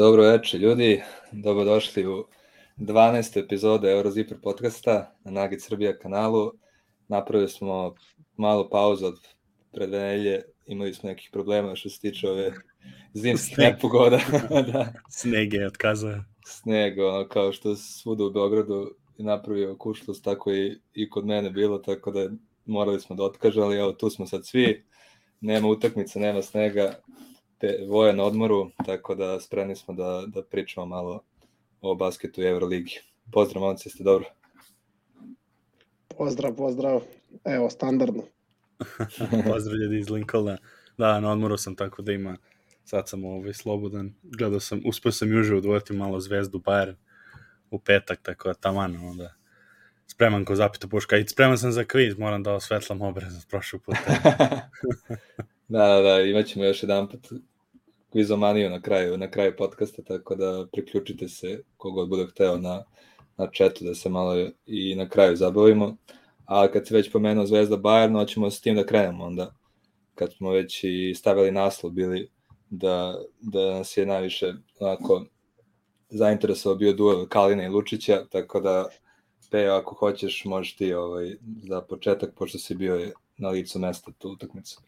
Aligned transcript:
Dobro 0.00 0.22
večer 0.22 0.60
ljudi, 0.60 1.02
dobrodošli 1.32 2.06
u 2.06 2.24
12. 2.76 3.44
epizode 3.44 3.92
Eurozipper 3.92 4.40
podcasta 4.42 5.14
na 5.24 5.30
Nagi 5.30 5.60
Srbija 5.60 5.98
kanalu. 5.98 6.52
Napravili 7.08 7.48
smo 7.48 7.94
malu 8.36 8.70
pauzu 8.70 9.06
od 9.06 9.18
pred 9.72 9.90
nedelje, 9.90 10.42
imali 10.66 10.94
smo 10.94 11.08
nekih 11.08 11.28
problema 11.32 11.76
što 11.76 11.88
se 11.88 12.00
tiče 12.00 12.28
ove 12.30 12.52
zimskih 13.14 13.58
nepogoda. 13.58 14.20
da. 14.72 14.92
Sneg 15.10 15.52
je 15.52 15.66
otkazao. 15.66 16.24
Sneg, 16.46 16.98
ono, 16.98 17.28
kao 17.28 17.52
što 17.52 17.76
svuda 17.76 18.24
u 18.24 18.30
Beogradu 18.30 18.94
je 19.18 19.24
napravio 19.24 19.76
kušlost, 19.76 20.24
tako 20.24 20.52
i, 20.52 20.78
i 20.94 21.10
kod 21.10 21.26
mene 21.26 21.50
bilo, 21.50 21.78
tako 21.78 22.10
da 22.10 22.30
morali 22.66 23.00
smo 23.00 23.16
da 23.16 23.24
otkažemo, 23.24 23.66
ali 23.66 23.78
evo 23.78 23.92
tu 23.92 24.10
smo 24.10 24.26
sad 24.26 24.46
svi, 24.46 24.84
nema 25.40 25.68
utakmica, 25.68 26.18
nema 26.18 26.42
snega, 26.42 26.94
te, 27.60 27.86
voje 27.88 28.12
na 28.12 28.24
odmoru, 28.24 28.70
tako 28.86 29.14
da 29.14 29.40
spremni 29.40 29.76
smo 29.76 29.94
da, 29.94 30.24
da 30.26 30.42
pričamo 30.42 30.86
malo 30.86 31.22
o 31.80 31.94
basketu 31.94 32.42
i 32.42 32.46
Euroligi. 32.46 33.00
Pozdrav, 33.32 33.62
momci, 33.62 33.90
ste 33.90 34.04
dobro? 34.04 34.26
Pozdrav, 36.18 36.54
pozdrav. 36.56 37.00
Evo, 37.44 37.70
standardno. 37.70 38.22
pozdrav 39.52 39.76
ljudi 39.76 39.98
iz 39.98 40.10
Lincolna. 40.10 40.58
Da, 40.98 41.20
na 41.20 41.32
odmoru 41.32 41.56
sam 41.56 41.76
tako 41.76 42.02
da 42.02 42.12
ima, 42.12 42.36
sad 42.84 43.08
sam 43.08 43.24
ovaj 43.24 43.54
slobodan. 43.54 44.14
Gledao 44.22 44.60
sam, 44.60 44.82
uspio 44.86 45.12
sam 45.12 45.32
juže 45.32 45.54
udvojiti 45.54 45.92
malo 45.92 46.20
zvezdu 46.20 46.58
Bayern 46.58 46.94
u 47.70 47.78
petak, 47.78 48.22
tako 48.22 48.48
da 48.48 48.54
taman 48.54 48.96
onda 48.96 49.34
spreman 50.06 50.44
ko 50.44 50.56
zapita 50.56 50.88
puška 50.88 51.16
i 51.16 51.28
spreman 51.28 51.58
sam 51.58 51.72
za 51.72 51.84
kviz, 51.84 52.18
moram 52.18 52.42
da 52.42 52.52
osvetlam 52.52 53.02
obraz 53.02 53.36
od 53.36 53.46
prošlog 53.48 53.82
puta. 53.82 54.00
da, 55.68 55.86
da, 55.86 56.00
da, 56.00 56.20
imaćemo 56.20 56.64
još 56.64 56.82
jedan 56.82 57.08
put 57.08 57.28
kvizomaniju 58.12 58.70
na 58.70 58.80
kraju, 58.80 59.18
na 59.18 59.30
kraju 59.30 59.52
podcasta, 59.58 60.02
tako 60.02 60.34
da 60.34 60.66
priključite 60.72 61.28
se 61.28 61.62
kogod 61.76 62.08
bude 62.08 62.26
hteo 62.26 62.58
na, 62.58 62.84
na 63.36 63.48
chatu 63.56 63.84
da 63.84 63.94
se 63.94 64.08
malo 64.08 64.48
i 64.66 64.94
na 64.94 65.08
kraju 65.08 65.36
zabavimo. 65.36 65.96
A 66.44 66.68
kad 66.68 66.86
se 66.86 66.94
već 66.94 67.12
pomenuo 67.12 67.46
Zvezda 67.46 67.76
Bayern, 67.76 68.18
hoćemo 68.18 68.50
s 68.50 68.60
tim 68.60 68.76
da 68.76 68.86
krenemo 68.86 69.24
onda, 69.24 69.54
kad 70.14 70.32
smo 70.32 70.50
već 70.50 70.84
i 70.84 71.14
stavili 71.16 71.50
naslov 71.50 71.92
bili 71.92 72.30
da, 72.70 73.18
da 73.40 73.74
nas 73.74 73.96
je 73.96 74.06
najviše 74.06 74.54
onako 74.80 75.24
zainteresovao 76.08 76.76
bio 76.76 76.92
duel 76.92 77.26
Kalina 77.26 77.64
i 77.64 77.68
Lučića, 77.68 78.24
tako 78.30 78.60
da 78.60 78.88
Pejo, 79.50 79.74
ako 79.74 79.94
hoćeš, 79.94 80.44
možeš 80.44 80.76
ti 80.76 80.92
ovaj, 80.94 81.36
za 81.68 81.80
početak, 81.80 82.34
pošto 82.38 82.58
si 82.58 82.74
bio 82.74 83.10
na 83.36 83.48
licu 83.48 83.78
mesta 83.78 84.12
tu 84.18 84.30
utakmicu. 84.30 84.80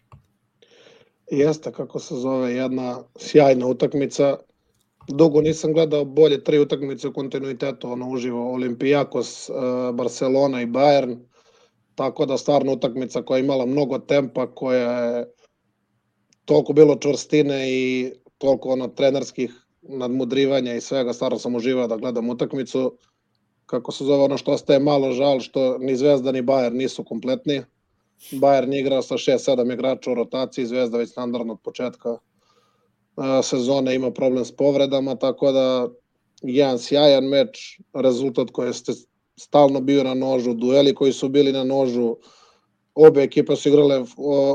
Jeste, 1.33 1.73
kako 1.73 1.99
se 1.99 2.15
zove, 2.15 2.53
jedna 2.53 3.05
sjajna 3.19 3.67
utakmica. 3.67 4.37
Dugo 5.09 5.41
nisam 5.41 5.73
gledao 5.73 6.05
bolje 6.05 6.45
tri 6.45 6.59
utakmice 6.59 7.09
u 7.09 7.13
kontinuitetu, 7.13 7.91
ono 7.91 8.11
uživo 8.11 8.53
Olimpijakos, 8.53 9.49
e, 9.49 9.53
Barcelona 9.93 10.63
i 10.63 10.67
Bayern. 10.67 11.17
Tako 11.95 12.27
da 12.27 12.39
stvarno 12.39 12.73
utakmica 12.73 13.23
koja 13.23 13.39
je 13.39 13.45
imala 13.45 13.67
mnogo 13.67 13.99
tempa, 13.99 14.47
koja 14.55 15.01
je 15.01 15.33
toliko 16.45 16.73
bilo 16.73 16.97
čvrstine 16.97 17.73
i 17.73 18.13
toliko 18.39 18.69
ono 18.69 18.89
trenerskih 18.89 19.67
nadmudrivanja 19.83 20.75
i 20.75 20.81
svega, 20.81 21.13
stvarno 21.13 21.39
sam 21.39 21.55
uživao 21.55 21.87
da 21.87 21.97
gledam 21.97 22.31
utakmicu. 22.31 22.99
Kako 23.67 23.93
se 23.93 24.05
zove 24.05 24.25
ono 24.25 24.37
što 24.37 24.53
ostaje 24.53 24.81
malo 24.81 25.13
žal, 25.13 25.41
što 25.41 25.79
ni 25.79 25.97
Zvezda 25.97 26.33
ni 26.33 26.43
Bayern 26.43 26.77
nisu 26.77 27.05
kompletni 27.05 27.63
Bayern 28.31 28.79
igra 28.79 29.03
sa 29.03 29.15
6-7 29.15 29.73
igrača 29.73 30.11
u 30.11 30.15
rotaciji, 30.15 30.67
Zvezda 30.67 30.99
već 30.99 31.11
standardno 31.11 31.53
od 31.53 31.61
početka 31.65 32.19
sezone 33.43 33.95
ima 33.95 34.11
problem 34.11 34.45
s 34.45 34.57
povredama, 34.57 35.15
tako 35.15 35.53
da 35.53 35.89
jedan 36.43 36.79
sjajan 36.79 37.25
meč, 37.25 37.81
rezultat 37.95 38.51
koji 38.53 38.73
ste 38.73 38.93
stalno 39.37 39.81
bio 39.81 40.05
na 40.05 40.15
nožu, 40.15 40.55
dueli 40.55 40.95
koji 40.95 41.13
su 41.13 41.29
bili 41.29 41.53
na 41.53 41.65
nožu, 41.65 42.17
obe 42.95 43.23
ekipe 43.23 43.57
su 43.57 43.69
igrale 43.69 44.05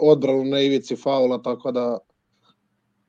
odbranu 0.01 0.43
na 0.43 0.61
ivici 0.61 0.95
faula, 0.95 1.41
tako 1.41 1.71
da 1.71 1.97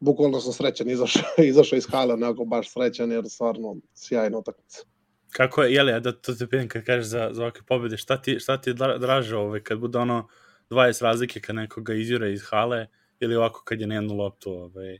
bukvalno 0.00 0.40
sam 0.40 0.52
srećan 0.52 0.90
izašao, 0.90 1.22
izašao 1.44 1.76
iz 1.76 1.86
hala, 1.90 2.16
nekako 2.16 2.44
baš 2.44 2.72
srećan, 2.72 3.12
jer 3.12 3.24
stvarno 3.28 3.76
sjajna 3.94 4.38
utakmica. 4.38 4.82
Kako 5.30 5.62
je, 5.62 5.74
jeli, 5.74 6.00
da 6.00 6.12
to 6.12 6.34
te 6.34 6.46
pitam 6.46 6.68
kad 6.68 6.84
kažeš 6.84 7.06
za, 7.06 7.30
za 7.32 7.42
ovakve 7.42 7.62
pobjede, 7.66 7.96
šta 7.96 8.22
ti, 8.22 8.40
šta 8.40 8.60
ti 8.60 8.74
draže 8.74 9.36
ovaj, 9.36 9.60
kad 9.60 9.78
bude 9.78 9.98
ono 9.98 10.28
20 10.70 11.02
razlike 11.02 11.40
kad 11.40 11.56
nekoga 11.56 11.94
izjure 11.94 12.32
iz 12.32 12.42
hale 12.50 12.86
ili 13.20 13.36
ovako 13.36 13.62
kad 13.64 13.80
je 13.80 13.86
na 13.86 13.94
jednu 13.94 14.14
loptu, 14.14 14.50
ovaj, 14.50 14.98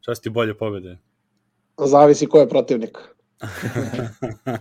šta 0.00 0.14
ti 0.14 0.30
bolje 0.30 0.58
pobede? 0.58 0.98
Zavisi 1.84 2.26
ko 2.26 2.38
je 2.38 2.48
protivnik. 2.48 2.98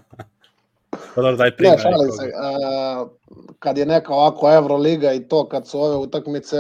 pa 1.16 1.22
dobro, 1.22 1.36
daj 1.36 1.56
primjer. 1.56 1.78
Ne, 1.78 1.82
šalim 1.82 2.12
se. 2.12 2.32
A, 2.36 3.06
kad 3.60 3.78
je 3.78 3.86
neka 3.86 4.14
ovako 4.14 4.54
Euroliga 4.54 5.14
i 5.14 5.28
to, 5.28 5.50
kad 5.50 5.68
su 5.68 5.82
ove 5.82 5.96
utakmice, 5.96 6.58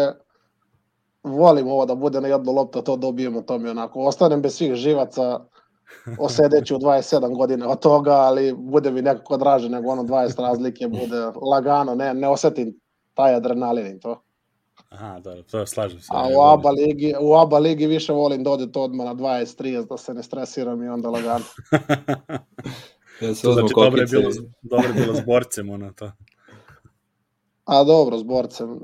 volim 1.24 1.68
ovo 1.68 1.86
da 1.86 1.96
bude 1.96 2.22
na 2.22 2.28
jednu 2.28 2.52
loptu, 2.52 2.82
to 2.82 2.96
dobijemo, 2.96 3.42
to 3.42 3.58
mi 3.58 3.70
onako. 3.70 4.00
Ostanem 4.00 4.42
bez 4.42 4.56
svih 4.56 4.76
živaca, 4.76 5.40
osedeću 6.20 6.78
27 6.78 7.38
godina 7.38 7.70
od 7.70 7.80
toga, 7.80 8.12
ali 8.12 8.54
bude 8.58 8.92
mi 8.92 9.02
nekako 9.02 9.38
draže 9.38 9.70
nego 9.70 9.90
ono 9.90 10.04
20 10.04 10.42
razlike, 10.42 10.88
bude 10.88 11.18
lagano, 11.52 11.96
ne, 11.96 12.14
ne 12.14 12.28
osetim 12.28 12.81
taj 13.14 13.36
adrenalin 13.36 13.88
i 13.88 14.00
to. 14.00 14.22
Aha, 14.90 15.20
dobro, 15.20 15.44
to 15.44 15.66
slažem 15.66 16.00
se. 16.00 16.08
A 16.12 16.28
u 16.38 16.42
ABA 16.42 16.70
ligi, 16.70 17.14
u 17.20 17.34
ABA 17.34 17.60
ligi 17.60 17.88
više 17.88 18.14
volim 18.14 18.44
da 18.44 18.52
ode 18.52 18.72
to 18.72 18.82
odmah 18.82 19.06
na 19.06 19.16
20-30, 19.16 19.88
da 19.88 19.98
se 19.98 20.14
ne 20.14 20.24
stresiram 20.24 20.84
i 20.84 20.88
onda 20.88 21.10
lagano. 21.10 21.46
ja 23.22 23.36
se 23.36 23.42
to 23.42 23.54
znači, 23.54 23.74
dobro 23.76 24.02
je 24.02 24.08
bilo, 24.08 24.30
dobro 24.62 24.88
je 24.88 24.94
bilo 24.94 25.16
s 25.16 25.26
borcem, 25.26 25.70
ono 25.70 25.94
to. 25.94 26.12
A 27.66 27.84
dobro, 27.84 28.18
s 28.18 28.24
borcem. 28.24 28.80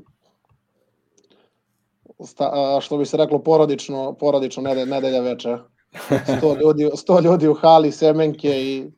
Sta, 2.25 2.49
a, 2.53 2.81
što 2.81 2.97
bi 2.97 3.05
se 3.05 3.17
reklo, 3.17 3.43
porodično, 3.43 4.13
porodično 4.13 4.63
nedelja, 4.63 4.85
nedelja 4.85 5.21
veče. 5.21 5.57
100 6.09 6.61
ljudi, 6.61 6.85
100 6.85 7.23
ljudi 7.23 7.47
u 7.47 7.53
hali, 7.53 7.91
semenke 7.91 8.49
i 8.49 8.91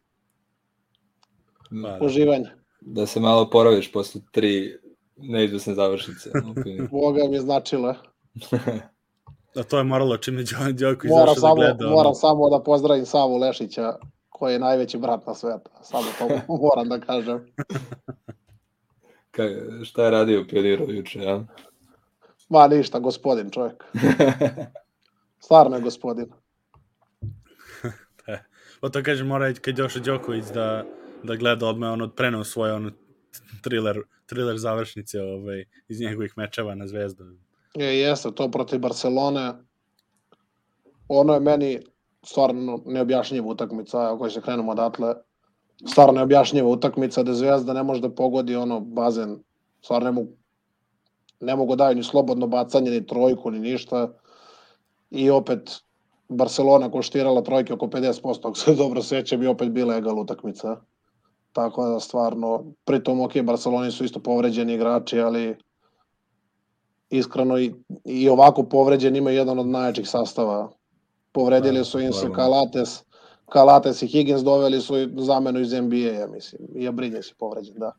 da, 1.69 1.99
uživanje. 2.01 2.49
Da 2.81 3.05
se 3.05 3.19
malo 3.19 3.49
poraviš 3.49 3.91
posle 3.91 4.21
tri 4.31 4.79
neizvesne 5.21 5.73
završnice. 5.73 6.31
Boga 6.91 7.23
mi 7.27 7.35
je 7.35 7.41
značilo. 7.41 7.95
A 9.55 9.63
to 9.63 9.77
je 9.77 9.83
moralo 9.83 10.17
čim 10.17 10.37
je 10.37 10.43
Đoko 10.73 11.07
izašao 11.07 11.35
da 11.35 11.55
gleda. 11.55 11.89
Moram 11.89 12.15
samo 12.15 12.49
da 12.49 12.63
pozdravim 12.63 13.05
Savu 13.05 13.37
Lešića, 13.37 13.93
koji 14.29 14.53
je 14.53 14.59
najveći 14.59 14.97
brat 14.97 15.27
na 15.27 15.35
svetu. 15.35 15.71
Samo 15.81 16.05
to 16.19 16.27
moram 16.63 16.89
da 16.89 16.99
kažem. 16.99 17.45
Ka, 19.31 19.43
šta 19.83 20.03
je 20.03 20.11
radio 20.11 20.45
Pioniru 20.49 20.91
juče, 20.91 21.19
ja? 21.19 21.43
Ma 22.49 22.67
ništa, 22.67 22.99
gospodin 22.99 23.49
čovjek. 23.49 23.85
Stvarno 25.39 25.75
je 25.75 25.81
gospodin. 25.81 26.25
pa 28.81 28.89
to 28.89 29.03
kaže, 29.03 29.23
mora 29.23 29.53
kad 29.53 29.75
došao 29.75 30.01
Đoković 30.01 30.45
da, 30.45 30.83
da 31.23 31.35
gleda 31.35 31.67
odmah 31.67 31.91
on 31.93 32.11
preneo 32.15 32.43
svoj 32.43 32.71
on 32.71 32.91
thriller 33.63 34.03
thriller 34.29 34.57
završnice 34.57 35.21
ovaj, 35.21 35.65
iz 35.87 36.01
njegovih 36.01 36.33
mečeva 36.37 36.75
na 36.75 36.87
zvezdu. 36.87 37.23
Je, 37.75 37.99
jeste, 37.99 38.31
to 38.35 38.51
protiv 38.51 38.79
Barcelone. 38.79 39.53
Ono 41.07 41.33
je 41.33 41.39
meni 41.39 41.79
stvarno 42.23 42.81
neobjašnjiva 42.85 43.47
utakmica, 43.47 44.13
ako 44.13 44.29
se 44.29 44.41
krenemo 44.41 44.71
odatle. 44.71 45.15
Stvarno 45.87 46.13
neobjašnjiva 46.13 46.69
utakmica 46.69 47.23
da 47.23 47.33
Zvezda 47.33 47.73
ne 47.73 47.83
može 47.83 48.01
da 48.01 48.09
pogodi 48.09 48.55
ono 48.55 48.79
bazen. 48.79 49.39
Stvarno 49.81 50.05
ne 50.05 50.11
mogu, 50.11 50.31
ne 51.39 51.55
mogu 51.55 51.75
daju 51.75 51.95
ni 51.95 52.03
slobodno 52.03 52.47
bacanje, 52.47 52.91
ni 52.91 53.05
trojku, 53.07 53.51
ni 53.51 53.59
ništa. 53.59 54.09
I 55.09 55.29
opet 55.29 55.81
Barcelona 56.29 56.91
koštirala 56.91 57.41
trojke 57.41 57.73
oko 57.73 57.87
50%, 57.87 58.39
ako 58.39 58.55
se 58.55 58.75
dobro 58.83 59.01
sećam, 59.01 59.43
i 59.43 59.47
opet 59.47 59.71
bila 59.71 59.97
egal 59.97 60.19
utakmica. 60.19 60.81
Tako 61.53 61.87
da 61.87 61.99
stvarno, 61.99 62.63
pritom 62.85 63.21
ok, 63.21 63.41
Barceloni 63.43 63.91
su 63.91 64.03
isto 64.03 64.19
povređeni 64.19 64.73
igrači, 64.73 65.19
ali 65.19 65.55
iskreno 67.09 67.57
i, 67.59 67.73
i 68.05 68.29
ovako 68.29 68.63
povređen 68.63 69.15
ima 69.15 69.31
jedan 69.31 69.59
od 69.59 69.67
najjačih 69.67 70.09
sastava. 70.09 70.69
Povredili 71.31 71.77
da, 71.77 71.83
su 71.83 71.99
im 71.99 72.13
se 72.13 72.29
Kalates, 72.35 73.03
Kalates 73.45 74.01
i 74.01 74.07
Higgins 74.07 74.41
doveli 74.41 74.81
su 74.81 74.93
zamenu 75.17 75.59
iz 75.59 75.73
NBA, 75.73 75.95
ja 75.95 76.27
mislim. 76.27 76.61
I 76.75 76.87
Abrinje 76.87 77.23
si 77.23 77.33
povređen, 77.37 77.75
da. 77.77 77.91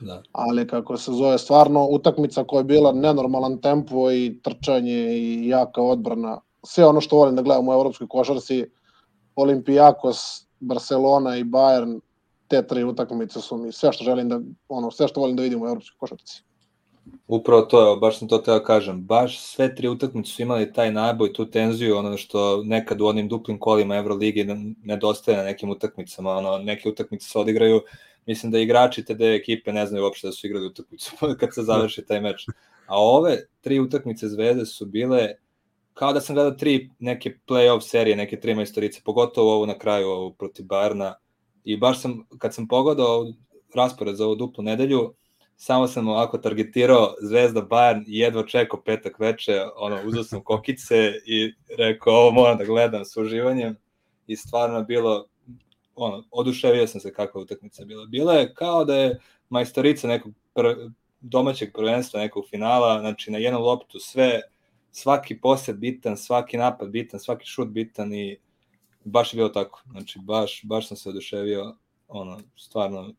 da. 0.00 0.22
Ali 0.32 0.66
kako 0.66 0.96
se 0.96 1.12
zove, 1.12 1.38
stvarno 1.38 1.88
utakmica 1.90 2.44
koja 2.44 2.60
je 2.60 2.64
bila 2.64 2.92
nenormalan 2.92 3.60
tempo 3.60 4.10
i 4.10 4.40
trčanje 4.42 5.16
i 5.16 5.48
jaka 5.48 5.82
odbrana. 5.82 6.40
Sve 6.66 6.86
ono 6.86 7.00
što 7.00 7.16
volim 7.16 7.36
da 7.36 7.42
gledam 7.42 7.68
u 7.68 7.72
evropskoj 7.72 8.08
košarci, 8.08 8.66
Olimpijakos, 9.36 10.46
Barcelona 10.60 11.36
i 11.36 11.44
Bayern 11.44 12.00
te 12.48 12.66
tri 12.66 12.84
utakmice 12.84 13.40
su 13.40 13.56
mi 13.56 13.72
sve 13.72 13.92
što 13.92 14.04
želim 14.04 14.28
da 14.28 14.40
ono 14.68 14.90
sve 14.90 15.08
što 15.08 15.20
volim 15.20 15.36
da 15.36 15.42
vidim 15.42 15.62
u 15.62 15.66
evropskoj 15.66 15.96
košarci. 15.98 16.42
Upravo 17.28 17.62
to, 17.62 17.90
je, 17.90 17.96
baš 17.96 18.18
sam 18.18 18.28
to 18.28 18.38
teo 18.38 18.62
kažem, 18.62 19.02
baš 19.02 19.38
sve 19.40 19.74
tri 19.74 19.88
utakmice 19.88 20.30
su 20.30 20.42
imali 20.42 20.72
taj 20.72 20.92
naboj, 20.92 21.32
tu 21.32 21.50
tenziju, 21.50 21.96
ono 21.96 22.16
što 22.16 22.62
nekad 22.64 23.00
u 23.00 23.06
onim 23.06 23.28
duplim 23.28 23.58
kolima 23.58 23.96
Euroligi 23.96 24.46
nedostaje 24.82 25.36
na 25.36 25.44
nekim 25.44 25.70
utakmicama, 25.70 26.30
ono, 26.30 26.58
neke 26.58 26.88
utakmice 26.88 27.28
se 27.28 27.38
odigraju, 27.38 27.80
mislim 28.26 28.52
da 28.52 28.58
igrači 28.58 29.04
te 29.04 29.14
dve 29.14 29.34
ekipe 29.34 29.72
ne 29.72 29.86
znaju 29.86 30.04
uopšte 30.04 30.28
da 30.28 30.32
su 30.32 30.46
igrali 30.46 30.66
utakmicu 30.66 31.12
kad 31.40 31.54
se 31.54 31.62
završi 31.62 32.04
taj 32.04 32.20
meč. 32.20 32.46
A 32.86 33.00
ove 33.00 33.38
tri 33.60 33.80
utakmice 33.80 34.28
Zvezde 34.28 34.66
su 34.66 34.86
bile 34.86 35.34
kao 35.94 36.12
da 36.12 36.20
sam 36.20 36.34
gledao 36.34 36.52
tri 36.52 36.90
neke 36.98 37.38
play-off 37.46 37.80
serije, 37.80 38.16
neke 38.16 38.40
tri 38.40 38.54
majstorice, 38.54 39.00
pogotovo 39.04 39.54
ovo 39.54 39.66
na 39.66 39.78
kraju, 39.78 40.08
ovo 40.08 40.30
protiv 40.30 40.66
Bayerna. 40.66 41.14
I 41.66 41.76
baš 41.76 42.00
sam, 42.00 42.26
kad 42.38 42.54
sam 42.54 42.68
pogledao 42.68 43.32
raspored 43.74 44.16
za 44.16 44.26
ovu 44.26 44.34
duplu 44.34 44.64
nedelju, 44.64 45.14
samo 45.56 45.86
sam 45.86 46.08
ovako 46.08 46.38
targetirao 46.38 47.14
Zvezda 47.22 47.62
Bayern 47.62 48.04
i 48.06 48.18
jedva 48.18 48.46
čekao 48.46 48.82
petak 48.82 49.18
veče, 49.18 49.62
ono, 49.76 50.00
uzao 50.04 50.24
sam 50.24 50.40
kokice 50.44 51.12
i 51.26 51.52
rekao 51.78 52.14
ovo 52.14 52.30
moram 52.30 52.58
da 52.58 52.64
gledam 52.64 53.04
s 53.04 53.16
uživanjem 53.16 53.76
i 54.26 54.36
stvarno 54.36 54.82
bilo, 54.82 55.26
ono, 55.94 56.24
oduševio 56.30 56.86
sam 56.86 57.00
se 57.00 57.12
kakva 57.12 57.40
utakmica 57.40 57.84
bila. 57.84 58.06
Bila 58.06 58.34
je 58.34 58.54
kao 58.54 58.84
da 58.84 58.96
je 58.96 59.20
majstorica 59.48 60.08
nekog 60.08 60.32
pr 60.54 60.66
domaćeg 61.20 61.72
prvenstva, 61.72 62.20
nekog 62.20 62.44
finala, 62.50 63.00
znači 63.00 63.30
na 63.30 63.38
jednu 63.38 63.60
loptu 63.60 63.98
sve, 63.98 64.40
svaki 64.92 65.40
posed 65.40 65.76
bitan, 65.76 66.16
svaki 66.16 66.56
napad 66.56 66.88
bitan, 66.88 67.20
svaki 67.20 67.46
šut 67.46 67.68
bitan 67.68 68.14
i 68.14 68.38
baš 69.06 69.34
je 69.34 69.36
bilo 69.36 69.48
tako. 69.48 69.82
Znači, 69.90 70.18
baš, 70.22 70.60
baš 70.64 70.88
sam 70.88 70.96
se 70.96 71.08
oduševio, 71.08 71.76
ono, 72.08 72.40
stvarno, 72.56 73.14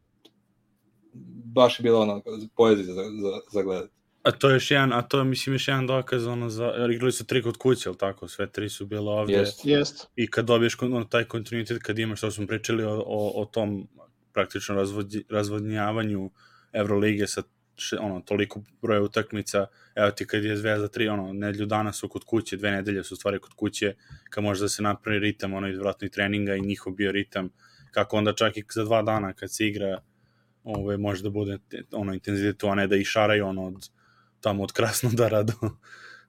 baš 1.44 1.80
je 1.80 1.84
bilo 1.84 2.02
ono, 2.02 2.22
poezija 2.56 2.94
za, 2.94 3.04
za, 3.04 3.40
za 3.52 3.64
gledat. 3.64 3.90
A 4.24 4.32
to 4.32 4.50
je 4.50 4.54
još 4.54 4.72
jedan, 4.72 4.94
a 4.94 5.02
to 5.02 5.20
je, 5.20 5.24
mislim, 5.24 5.56
još 5.56 5.68
jedan 5.68 5.88
dokaz, 5.88 6.28
ono, 6.28 6.50
za, 6.50 6.66
jer 6.66 6.92
igrali 6.92 7.12
su 7.12 7.26
tri 7.26 7.44
kod 7.44 7.58
kuće, 7.58 7.90
ali 7.90 7.98
tako, 7.98 8.28
sve 8.28 8.52
tri 8.52 8.70
su 8.70 8.86
bile 8.86 9.12
ovde. 9.12 9.34
Jest, 9.34 9.66
jest. 9.66 10.08
I 10.16 10.28
kad 10.28 10.46
dobiješ 10.46 10.78
ono, 10.82 11.04
taj 11.04 11.24
kontinuitet, 11.24 11.84
kad 11.84 12.00
imaš, 12.00 12.20
što 12.20 12.32
smo 12.32 12.48
pričali 12.48 12.84
o, 12.84 13.04
o, 13.06 13.42
o 13.42 13.46
tom 13.46 13.88
praktično 14.34 14.76
razvodnjavanju 15.30 16.32
Evrolige 16.74 17.28
sa 17.28 17.44
ono, 18.00 18.22
toliko 18.22 18.62
broja 18.82 19.02
utakmica, 19.02 19.66
evo 19.96 20.12
ti 20.12 20.28
kad 20.28 20.44
je 20.44 20.58
Zvezda 20.58 20.88
3, 20.88 21.10
ono, 21.14 21.34
nedelju 21.34 21.66
dana 21.66 21.94
su 21.94 22.10
kod 22.10 22.24
kuće, 22.24 22.58
dve 22.58 22.72
nedelje 22.72 23.04
su 23.04 23.16
stvari 23.16 23.40
kod 23.40 23.54
kuće, 23.54 23.96
kad 24.30 24.44
može 24.44 24.62
da 24.62 24.70
se 24.70 24.84
napravi 24.84 25.20
ritam, 25.20 25.54
ono, 25.54 25.70
izvratno 25.70 26.10
treninga 26.10 26.56
i 26.56 26.62
njihov 26.62 26.94
bio 26.94 27.12
ritam, 27.12 27.50
kako 27.92 28.18
onda 28.18 28.34
čak 28.34 28.58
i 28.58 28.64
za 28.74 28.84
dva 28.84 29.02
dana 29.02 29.34
kad 29.34 29.54
se 29.54 29.68
igra, 29.68 30.02
ove, 30.64 30.98
može 30.98 31.24
da 31.24 31.30
bude 31.30 31.58
ono 31.92 32.14
intenzitet, 32.14 32.64
a 32.64 32.76
ne 32.76 32.88
da 32.88 32.96
išaraju 32.96 33.46
ono 33.46 33.68
od 33.68 33.90
tamo 34.42 34.64
od 34.64 34.72
Krasnodara 34.72 35.44
do, 35.52 35.54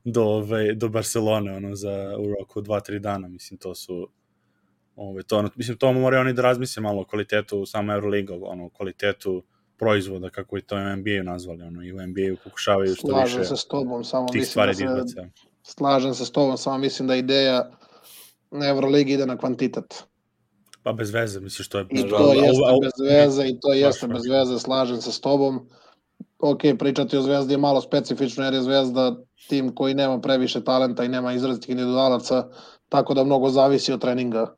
do, 0.04 0.22
ove, 0.22 0.74
do 0.74 0.88
Barcelone 0.88 1.56
ono, 1.56 1.74
za, 1.74 2.16
u 2.18 2.34
roku 2.38 2.60
2-3 2.60 2.98
dana, 2.98 3.28
mislim, 3.28 3.58
to 3.58 3.74
su 3.74 4.08
ove, 4.96 5.22
to, 5.22 5.38
ono, 5.38 5.50
mislim, 5.56 5.76
to 5.76 5.92
moraju 5.92 6.20
oni 6.20 6.32
da 6.32 6.42
razmisle 6.42 6.82
malo 6.82 7.00
o 7.00 7.04
kvalitetu 7.04 7.66
samo 7.66 7.92
Euroliga, 7.92 8.34
ono, 8.40 8.70
kvalitetu 8.70 9.44
proizvoda, 9.78 10.30
kako 10.30 10.56
je 10.56 10.62
to 10.62 10.96
NBA 10.96 11.22
nazvali, 11.22 11.62
ono, 11.62 11.82
i 11.82 11.92
u 11.92 12.06
NBA 12.06 12.36
pokušavaju 12.44 12.94
što 12.94 13.08
Slažem 13.08 13.38
više 13.40 13.48
se 13.48 13.56
s 13.56 13.64
tobom, 13.64 14.04
samo 14.04 14.26
tih 14.28 14.40
mislim 14.40 14.50
stvari 14.50 14.74
da 14.74 14.84
da 14.84 14.94
se, 14.94 15.06
izbace. 15.06 15.30
slažem 15.62 16.14
se 16.14 16.24
s 16.24 16.30
tobom, 16.30 16.56
samo 16.56 16.78
mislim 16.78 17.08
da 17.08 17.16
ideja 17.16 17.70
Euroligi 18.68 19.12
ide 19.12 19.26
na 19.26 19.36
kvantitet. 19.36 20.04
Pa 20.82 20.92
bez 20.92 21.10
veze, 21.10 21.40
misliš, 21.40 21.66
što 21.66 21.78
je... 21.78 21.86
I 21.90 22.08
to 22.08 22.32
jeste 22.32 22.62
a- 22.66 22.78
bez 22.82 23.10
veze, 23.10 23.48
i 23.48 23.60
to 23.60 23.72
jeste 23.72 24.06
baš, 24.06 24.16
bez 24.16 24.26
veze, 24.26 24.58
slažem 24.58 25.00
se 25.00 25.12
s 25.12 25.20
tobom. 25.20 25.68
Ok, 26.38 26.60
pričati 26.78 27.16
o 27.16 27.22
Zvezdi 27.22 27.54
je 27.54 27.58
malo 27.58 27.80
specifično, 27.80 28.44
jer 28.44 28.54
je 28.54 28.62
Zvezda 28.62 29.16
tim 29.48 29.74
koji 29.74 29.94
nema 29.94 30.20
previše 30.20 30.64
talenta 30.64 31.04
i 31.04 31.08
nema 31.08 31.32
izrazitih 31.32 31.70
individualaca, 31.70 32.48
tako 32.88 33.14
da 33.14 33.24
mnogo 33.24 33.50
zavisi 33.50 33.92
od 33.92 34.00
treninga. 34.00 34.54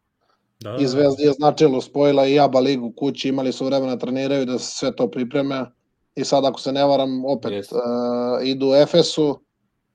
Da, 0.60 0.76
I 0.80 0.86
Zvezda 0.86 1.22
je 1.22 1.32
značajno 1.32 1.80
spojila 1.80 2.26
i 2.26 2.40
Aba 2.40 2.60
ligu 2.60 2.92
kući, 2.96 3.28
imali 3.28 3.52
su 3.52 3.64
vremena 3.64 3.94
da 3.94 3.98
treniraju 3.98 4.46
da 4.46 4.58
se 4.58 4.76
sve 4.76 4.96
to 4.96 5.10
pripreme. 5.10 5.64
I 6.16 6.24
sad 6.24 6.44
ako 6.44 6.60
se 6.60 6.72
ne 6.72 6.84
varam, 6.84 7.24
opet 7.24 7.52
Jeste. 7.52 7.74
uh, 7.74 8.48
idu 8.48 8.66
u 8.66 8.74
Efesu, 8.74 9.40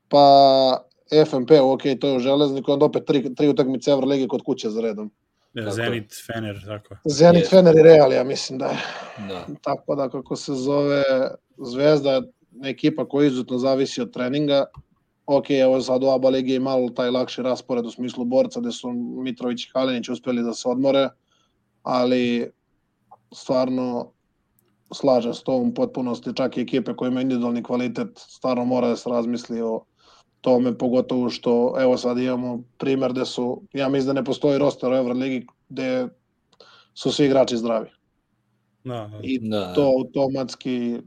pa 0.10 0.86
FNP, 1.26 1.52
ok, 1.62 1.82
to 2.00 2.08
je 2.08 2.16
u 2.16 2.20
Železniku, 2.20 2.72
onda 2.72 2.86
opet 2.86 3.06
tri, 3.06 3.36
tri 3.36 3.50
utakmice 3.50 3.92
Evrolige 3.92 4.28
kod 4.28 4.42
kuće 4.42 4.70
za 4.70 4.82
redom. 4.82 5.12
Tako 5.56 5.72
Zenit, 5.72 6.14
Fener, 6.26 6.64
tako. 6.66 6.96
Zenit, 7.06 7.42
Jeste. 7.42 7.56
Fener 7.56 7.76
i 7.78 7.84
Real, 7.84 8.14
ja 8.14 8.24
mislim 8.24 8.60
da 8.60 8.66
je. 8.66 8.78
Da. 9.28 9.46
Tako 9.68 9.96
da 9.96 10.10
kako 10.10 10.36
se 10.36 10.54
zove 10.54 11.04
Zvezda 11.58 12.22
ekipa 12.64 13.08
koja 13.08 13.28
izuzetno 13.28 13.58
zavisi 13.58 14.02
od 14.02 14.14
treninga. 14.14 14.66
Ok, 15.26 15.50
evo 15.50 15.82
sad 15.82 16.04
u 16.04 16.08
ABA 16.08 16.30
ligi 16.30 16.54
je 16.54 16.60
malo 16.60 16.90
taj 16.90 17.10
lakši 17.10 17.42
raspored 17.42 17.86
u 17.86 17.92
smislu 17.92 18.26
borca 18.26 18.60
gde 18.60 18.72
su 18.72 18.92
Mitrović 18.94 19.66
i 19.66 19.70
Kalinić 19.72 20.10
uspeli 20.10 20.44
da 20.44 20.54
se 20.54 20.70
odmore, 20.70 21.10
ali 21.84 22.52
stvarno 23.34 24.12
slažem 24.94 25.34
s 25.34 25.44
tom 25.44 25.74
potpunosti, 25.74 26.36
čak 26.36 26.58
i 26.58 26.62
ekipe 26.62 26.94
koje 26.94 27.10
imaju 27.10 27.22
individualni 27.22 27.64
kvalitet, 27.64 28.08
stvarno 28.16 28.66
mora 28.66 28.88
da 28.88 28.96
se 28.96 29.10
razmisli 29.10 29.62
o 29.62 29.86
tome, 30.42 30.78
pogotovo 30.78 31.30
što, 31.30 31.76
evo 31.80 31.98
sad 31.98 32.18
imamo 32.18 32.64
primer 32.78 33.12
gde 33.12 33.26
su, 33.26 33.62
ja 33.74 33.90
mislim 33.90 34.08
da 34.08 34.14
ne 34.14 34.26
postoji 34.26 34.58
roster 34.58 34.92
u 34.92 34.96
Euroligi 34.96 35.48
gde 35.70 36.08
su 36.94 37.12
svi 37.12 37.26
igrači 37.26 37.58
zdravi. 37.58 37.90
Da, 38.84 39.10
da. 39.12 39.20
I 39.24 39.40
Da, 39.40 39.74
to 39.74 39.94
automatski 39.98 40.98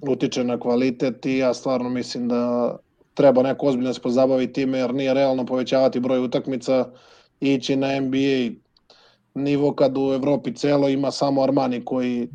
utiče 0.00 0.44
na 0.44 0.60
kvalitet 0.60 1.26
i 1.26 1.38
ja 1.38 1.54
stvarno 1.54 1.88
mislim 1.88 2.28
da 2.28 2.76
treba 3.14 3.42
neko 3.42 3.66
ozbiljno 3.66 3.90
da 3.90 3.94
se 3.94 4.00
pozabavi 4.00 4.52
time 4.52 4.78
jer 4.78 4.94
nije 4.94 5.14
realno 5.14 5.46
povećavati 5.46 6.00
broj 6.00 6.18
utakmica 6.18 6.88
i 7.40 7.54
ići 7.54 7.76
na 7.76 8.00
NBA 8.00 8.54
nivo 9.34 9.74
kad 9.74 9.98
u 9.98 10.12
Evropi 10.12 10.54
celo 10.54 10.88
ima 10.88 11.10
samo 11.10 11.42
Armani 11.42 11.84
koji 11.84 12.28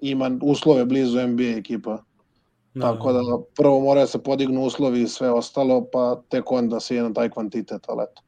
ima 0.00 0.30
uslove 0.42 0.84
blizu 0.84 1.20
NBA 1.20 1.42
ekipa. 1.58 1.98
da, 2.74 2.80
Tako 2.82 3.12
da 3.12 3.20
prvo 3.56 3.80
mora 3.80 4.00
da 4.00 4.06
se 4.06 4.18
podignu 4.18 4.62
uslovi 4.62 5.02
i 5.02 5.08
sve 5.08 5.30
ostalo, 5.30 5.86
pa 5.92 6.22
tek 6.28 6.52
onda 6.52 6.80
se 6.80 6.94
ide 6.94 7.02
na 7.02 7.12
taj 7.12 7.28
kvantitet, 7.30 7.82
ali 7.88 8.02
eto. 8.02 8.22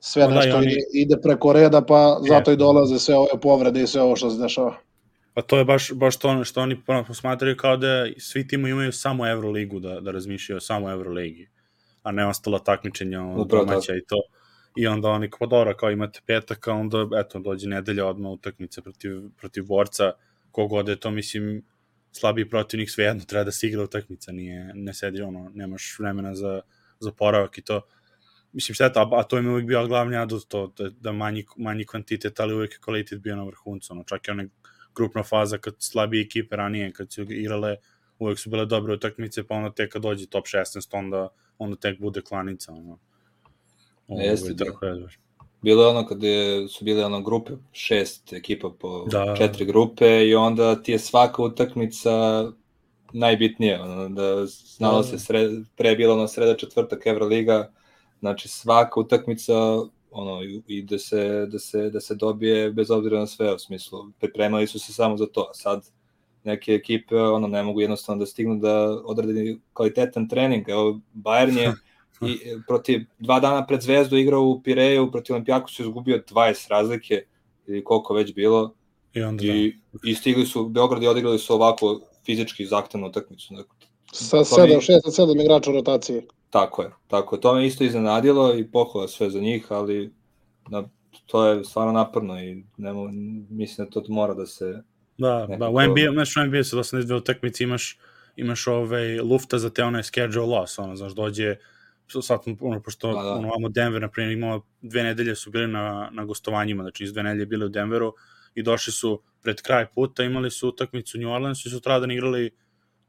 Sve 0.00 0.22
Pa 0.22 0.28
da, 0.28 0.34
i 0.34 0.36
nešto 0.36 0.56
oni- 0.56 0.66
ide, 0.66 0.80
ide 0.92 1.16
preko 1.22 1.52
reda, 1.52 1.80
pa 1.82 2.18
zato 2.28 2.50
Je. 2.50 2.54
i 2.54 2.58
dolaze 2.58 2.98
sve 2.98 3.16
ove 3.16 3.40
povrede 3.42 3.82
i 3.82 3.86
sve 3.86 4.02
ovo 4.02 4.16
što 4.16 4.30
se 4.30 4.38
dešava. 4.38 4.74
Pa 5.34 5.42
to 5.42 5.58
je 5.58 5.64
baš, 5.64 5.92
baš 5.92 6.18
to 6.18 6.28
ono 6.28 6.44
što 6.44 6.60
oni 6.60 6.82
ono, 6.86 7.04
posmatraju 7.04 7.56
kao 7.56 7.76
da 7.76 8.06
svi 8.18 8.48
timovi 8.48 8.70
imaju 8.70 8.92
samo 8.92 9.28
Euroligu 9.28 9.80
da, 9.80 10.00
da 10.00 10.10
razmišljaju 10.10 10.56
o 10.56 10.60
samo 10.60 10.90
Euroligi, 10.90 11.48
a 12.02 12.12
ne 12.12 12.26
ostala 12.26 12.58
takmičenja 12.58 13.22
Upravo 13.22 13.64
domaća 13.64 13.94
i 13.94 14.04
to. 14.08 14.16
I 14.76 14.86
onda 14.86 15.08
oni 15.08 15.30
kao 15.30 15.46
dobro, 15.46 15.74
kao 15.76 15.90
imate 15.90 16.20
petak, 16.26 16.68
a 16.68 16.72
onda 16.72 17.08
eto, 17.20 17.38
dođe 17.38 17.68
nedelja 17.68 18.06
odmah 18.06 18.32
utakmica 18.32 18.82
protiv, 18.82 19.10
protiv 19.36 19.64
borca, 19.66 20.12
kogod 20.50 20.88
je 20.88 20.96
to, 20.96 21.10
mislim, 21.10 21.62
slabiji 22.12 22.48
protivnik 22.48 22.90
svejedno 22.90 23.24
treba 23.24 23.44
da 23.44 23.52
se 23.52 23.66
igra 23.66 23.82
utakmica, 23.82 24.32
nije, 24.32 24.70
ne 24.74 24.94
sedi, 24.94 25.22
ono, 25.22 25.50
nemaš 25.54 25.96
vremena 25.98 26.34
za, 26.34 26.60
za 27.00 27.12
poravak 27.12 27.58
i 27.58 27.62
to. 27.62 27.80
Mislim, 28.52 28.74
šteta, 28.74 29.00
a, 29.00 29.20
a 29.20 29.22
to 29.22 29.38
im 29.38 29.44
je 29.44 29.50
uvijek 29.50 29.66
bio 29.66 29.86
glavni 29.86 30.16
adut, 30.16 30.48
to, 30.48 30.72
da, 30.78 30.90
da 30.90 31.12
manji, 31.12 31.44
manji 31.56 31.86
kvantitet, 31.86 32.40
ali 32.40 32.54
uvijek 32.54 32.72
je 32.72 32.78
kvalitet 32.84 33.20
bio 33.20 33.36
na 33.36 33.44
vrhuncu, 33.44 33.92
ono, 33.92 34.04
čak 34.04 34.28
i 34.28 34.30
one 34.30 34.48
grupna 34.96 35.22
faza 35.22 35.58
kad 35.58 35.74
slabije 35.78 36.22
ekipe 36.22 36.56
ranije, 36.56 36.92
kad 36.92 37.12
su 37.12 37.22
igrale, 37.22 37.76
uvek 38.18 38.38
su 38.38 38.50
bile 38.50 38.66
dobre 38.66 38.92
utakmice, 38.94 39.46
pa 39.46 39.54
onda 39.54 39.70
tek 39.70 39.92
kad 39.92 40.02
dođe 40.02 40.26
top 40.26 40.44
16, 40.46 40.88
onda, 40.92 41.28
onda 41.58 41.76
tek 41.76 42.00
bude 42.00 42.20
klanica, 42.22 42.72
ono. 42.72 42.98
Ovo, 44.08 44.20
Jeste, 44.20 44.52
da. 44.52 44.64
tako 44.64 44.86
baš. 45.02 45.18
Bilo 45.62 45.82
je 45.82 45.88
ono 45.88 46.06
kad 46.06 46.22
je, 46.22 46.68
su 46.68 46.84
bile 46.84 47.04
ono 47.04 47.22
grupe, 47.22 47.52
šest 47.72 48.32
ekipa 48.32 48.70
po 48.80 49.06
Da. 49.10 49.24
da. 49.24 49.36
četiri 49.36 49.64
grupe 49.64 50.26
i 50.26 50.34
onda 50.34 50.82
ti 50.82 50.92
je 50.92 50.98
svaka 50.98 51.42
utakmica 51.42 52.44
najbitnije, 53.12 53.80
ono, 53.80 54.08
da 54.08 54.46
znalo 54.46 54.96
Da, 54.96 55.02
se 55.04 55.12
da. 55.12 55.18
sred, 55.18 55.50
pre 55.76 55.96
bilo 55.96 56.14
ono 56.14 56.28
sreda 56.28 56.56
četvrtak 56.56 57.06
Evroliga, 57.06 57.72
znači 58.20 58.48
svaka 58.48 59.00
utakmica 59.00 59.52
ono 60.10 60.42
i- 60.68 60.82
da 60.82 60.98
se 60.98 61.46
da 61.46 61.58
se 61.58 61.90
da 61.90 62.00
se 62.00 62.14
dobije 62.14 62.70
bez 62.72 62.90
obzira 62.90 63.18
na 63.18 63.26
sve 63.26 63.54
u 63.54 63.58
smislu 63.58 63.98
pripremali 64.20 64.66
su 64.66 64.78
se 64.78 64.92
samo 64.92 65.16
za 65.16 65.26
to 65.26 65.46
a 65.50 65.54
sad 65.54 65.90
neke 66.44 66.72
ekipe 66.74 67.16
ono 67.16 67.48
ne 67.48 67.62
mogu 67.62 67.80
jednostavno 67.80 68.20
da 68.20 68.26
stignu 68.26 68.56
da 68.58 69.00
odrade 69.04 69.56
kvalitetan 69.72 70.28
trening 70.28 70.68
evo 70.68 71.00
Bayern 71.14 71.58
je 71.58 71.72
i 72.30 72.38
protiv 72.66 73.00
dva 73.18 73.40
dana 73.40 73.66
pred 73.66 73.80
Zvezdu 73.80 74.16
igrao 74.16 74.42
u 74.42 74.62
Pireju 74.62 75.10
protiv 75.10 75.34
Olimpijakosa 75.34 75.82
izgubio 75.82 76.22
20 76.30 76.70
razlike 76.70 77.24
ili 77.66 77.84
koliko 77.84 78.14
već 78.14 78.34
bilo 78.34 78.74
I 79.14 79.22
onda, 79.22 79.44
da. 79.44 79.52
i, 79.52 79.74
i 80.04 80.14
stigli 80.14 80.46
su 80.46 80.68
Beograd 80.68 81.02
i 81.02 81.06
odigrali 81.06 81.38
su 81.38 81.54
ovako 81.54 82.00
fizički 82.26 82.66
zahtevnu 82.66 83.06
utakmicu 83.06 83.54
Dakle, 83.54 83.74
Sa 84.12 84.44
sedam, 84.44 84.80
šest, 84.80 85.06
sedam 85.12 85.40
igrača 85.40 85.70
u 85.70 85.74
rotaciji. 85.74 86.22
Tako 86.50 86.82
je, 86.82 86.90
tako 87.08 87.36
je. 87.36 87.40
To 87.40 87.54
me 87.54 87.66
isto 87.66 87.84
iznenadilo 87.84 88.54
i 88.54 88.70
pohvala 88.70 89.08
sve 89.08 89.30
za 89.30 89.40
njih, 89.40 89.66
ali 89.68 90.12
na, 90.68 90.88
to 91.26 91.46
je 91.46 91.64
stvarno 91.64 91.92
naporno 91.92 92.42
i 92.42 92.64
nemo, 92.76 93.08
mislim 93.50 93.86
da 93.86 93.90
to 93.90 94.02
mora 94.08 94.34
da 94.34 94.46
se... 94.46 94.82
Da, 95.18 95.46
da, 95.58 95.68
u 95.68 95.72
NBA, 95.72 96.12
znaš, 96.12 96.36
u 96.36 96.46
NBA 96.46 96.64
se 96.64 96.76
82 96.76 97.16
utakmice 97.16 97.64
imaš 97.64 97.98
imaš 98.36 98.66
ovaj 98.66 99.20
lufta 99.20 99.58
za 99.58 99.70
te 99.70 99.84
onaj 99.84 100.02
schedule 100.02 100.46
loss, 100.46 100.78
ono, 100.78 100.96
znaš, 100.96 101.12
dođe, 101.12 101.56
sad, 102.22 102.40
ono, 102.60 102.82
pošto, 102.82 103.12
Pa 103.12 103.22
da. 103.22 103.32
ono, 103.32 103.48
vamo 103.48 103.68
Denver, 103.68 104.02
na 104.02 104.08
primjer, 104.08 104.32
imao 104.32 104.62
dve 104.82 105.02
nedelje 105.02 105.34
su 105.34 105.50
bili 105.50 105.68
na, 105.68 106.08
na 106.12 106.24
gostovanjima, 106.24 106.82
znači 106.82 107.04
iz 107.04 107.12
dve 107.12 107.22
nedelje 107.22 107.46
bili 107.46 107.64
u 107.64 107.68
Denveru 107.68 108.14
i 108.54 108.62
došli 108.62 108.92
su 108.92 109.22
pred 109.42 109.62
kraj 109.62 109.86
puta, 109.94 110.24
imali 110.24 110.50
su 110.50 110.68
utakmicu 110.68 111.18
u 111.18 111.20
New 111.20 111.32
Orleansu 111.32 111.68
i 111.68 111.70
sutradan 111.70 112.10
igrali 112.10 112.50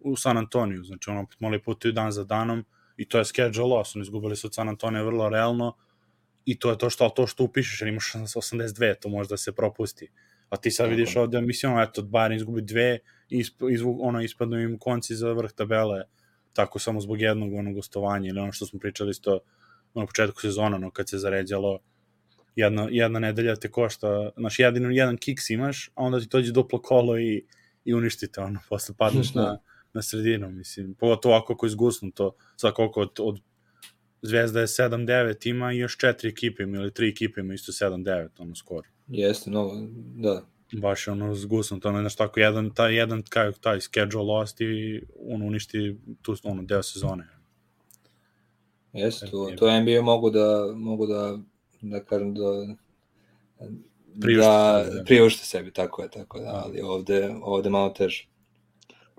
u 0.03 0.15
San 0.15 0.37
Antoniju, 0.37 0.83
znači 0.83 1.09
ono, 1.09 1.25
mali 1.39 1.61
putuju 1.61 1.91
dan 1.91 2.11
za 2.11 2.23
danom 2.23 2.65
i 2.97 3.09
to 3.09 3.17
je 3.17 3.25
schedule 3.25 3.67
loss, 3.67 3.95
oni 3.95 4.03
izgubili 4.03 4.35
su 4.35 4.47
od 4.47 4.55
San 4.55 4.69
Antonija 4.69 5.03
vrlo 5.03 5.29
realno 5.29 5.75
i 6.45 6.59
to 6.59 6.69
je 6.69 6.77
to 6.77 6.89
što, 6.89 7.09
to 7.09 7.27
što 7.27 7.43
upišeš, 7.43 7.81
jer 7.81 7.87
imaš 7.87 8.13
82, 8.13 8.95
to 9.01 9.09
može 9.09 9.29
da 9.29 9.37
se 9.37 9.51
propusti. 9.51 10.07
A 10.49 10.57
ti 10.57 10.71
sad 10.71 10.89
vidiš 10.89 11.15
ovde, 11.15 11.41
mislim, 11.41 11.71
ono, 11.71 11.81
eto, 11.81 12.01
Bayern 12.01 12.35
izgubi 12.35 12.61
dve, 12.61 12.99
isp, 13.29 13.61
izvu, 13.69 13.97
ono, 14.01 14.21
ispadnu 14.21 14.59
im 14.59 14.79
konci 14.79 15.15
za 15.15 15.31
vrh 15.33 15.51
tabele, 15.51 16.03
tako 16.53 16.79
samo 16.79 17.01
zbog 17.01 17.21
jednog 17.21 17.53
onog 17.53 17.73
gostovanja, 17.73 18.29
ili 18.29 18.39
ono 18.39 18.51
što 18.51 18.65
smo 18.65 18.79
pričali 18.79 19.11
isto 19.11 19.39
na 19.93 20.05
početku 20.05 20.41
sezona, 20.41 20.77
no, 20.77 20.91
kad 20.91 21.09
se 21.09 21.17
zaređalo, 21.17 21.79
jedna, 22.55 22.87
jedna 22.91 23.19
nedelja 23.19 23.55
te 23.55 23.71
košta, 23.71 24.29
znaš, 24.37 24.59
jedan, 24.59 24.91
jedan 24.91 25.17
kiks 25.17 25.49
imaš, 25.49 25.87
a 25.95 26.03
onda 26.03 26.19
ti 26.19 26.27
dođe 26.31 26.51
duplo 26.51 26.81
kolo 26.81 27.19
i, 27.19 27.45
i 27.85 27.93
uništite, 27.93 28.41
ono, 28.41 28.59
posle 28.69 28.95
padneš 28.97 29.33
na, 29.39 29.57
na 29.93 30.01
sredinu, 30.01 30.51
mislim, 30.51 30.93
pogotovo 30.93 31.35
ako 31.35 31.53
ako 31.53 31.65
je 31.65 31.69
zgusnuto, 31.69 32.35
sad 32.57 32.73
koliko 32.73 33.01
od, 33.01 33.11
od 33.19 33.39
Zvezda 34.21 34.59
je 34.59 34.67
7-9 34.67 35.49
ima 35.49 35.73
i 35.73 35.77
još 35.77 35.97
četiri 35.97 36.29
ekipe 36.29 36.63
ima, 36.63 36.77
ili 36.77 36.93
tri 36.93 37.09
ekipe 37.09 37.41
ima 37.41 37.53
isto 37.53 37.71
7-9, 37.71 38.27
ono, 38.37 38.55
skoro. 38.55 38.87
Jeste, 39.07 39.49
no, 39.49 39.71
da. 40.15 40.41
Baš 40.73 41.07
ono 41.07 41.35
zgusnuto, 41.35 41.89
ono, 41.89 41.99
znaš, 41.99 42.15
tako 42.15 42.39
jedan, 42.39 42.73
taj, 42.73 42.95
jedan, 42.95 43.23
kaj, 43.29 43.51
taj 43.51 43.81
schedule 43.81 44.23
lost 44.23 44.61
i 44.61 45.01
ono, 45.19 45.45
uništi 45.45 45.97
tu, 46.21 46.35
ono, 46.43 46.63
deo 46.63 46.83
sezone. 46.83 47.27
Jeste, 48.93 49.27
to, 49.27 49.51
to 49.57 49.81
NBA 49.81 50.01
mogu 50.01 50.29
da, 50.29 50.73
mogu 50.75 51.07
da, 51.07 51.39
da 51.81 52.03
kažem, 52.03 52.33
da, 52.33 52.75
Priušte 54.21 54.47
da, 54.47 54.83
sebi, 54.83 54.97
da. 54.97 55.03
priušte 55.03 55.45
sebi, 55.45 55.71
tako 55.71 56.01
je, 56.01 56.09
tako 56.09 56.37
je, 56.37 56.43
da, 56.43 56.61
ali 56.65 56.81
ovde, 56.81 57.35
ovde 57.41 57.69
malo 57.69 57.89
teže. 57.89 58.27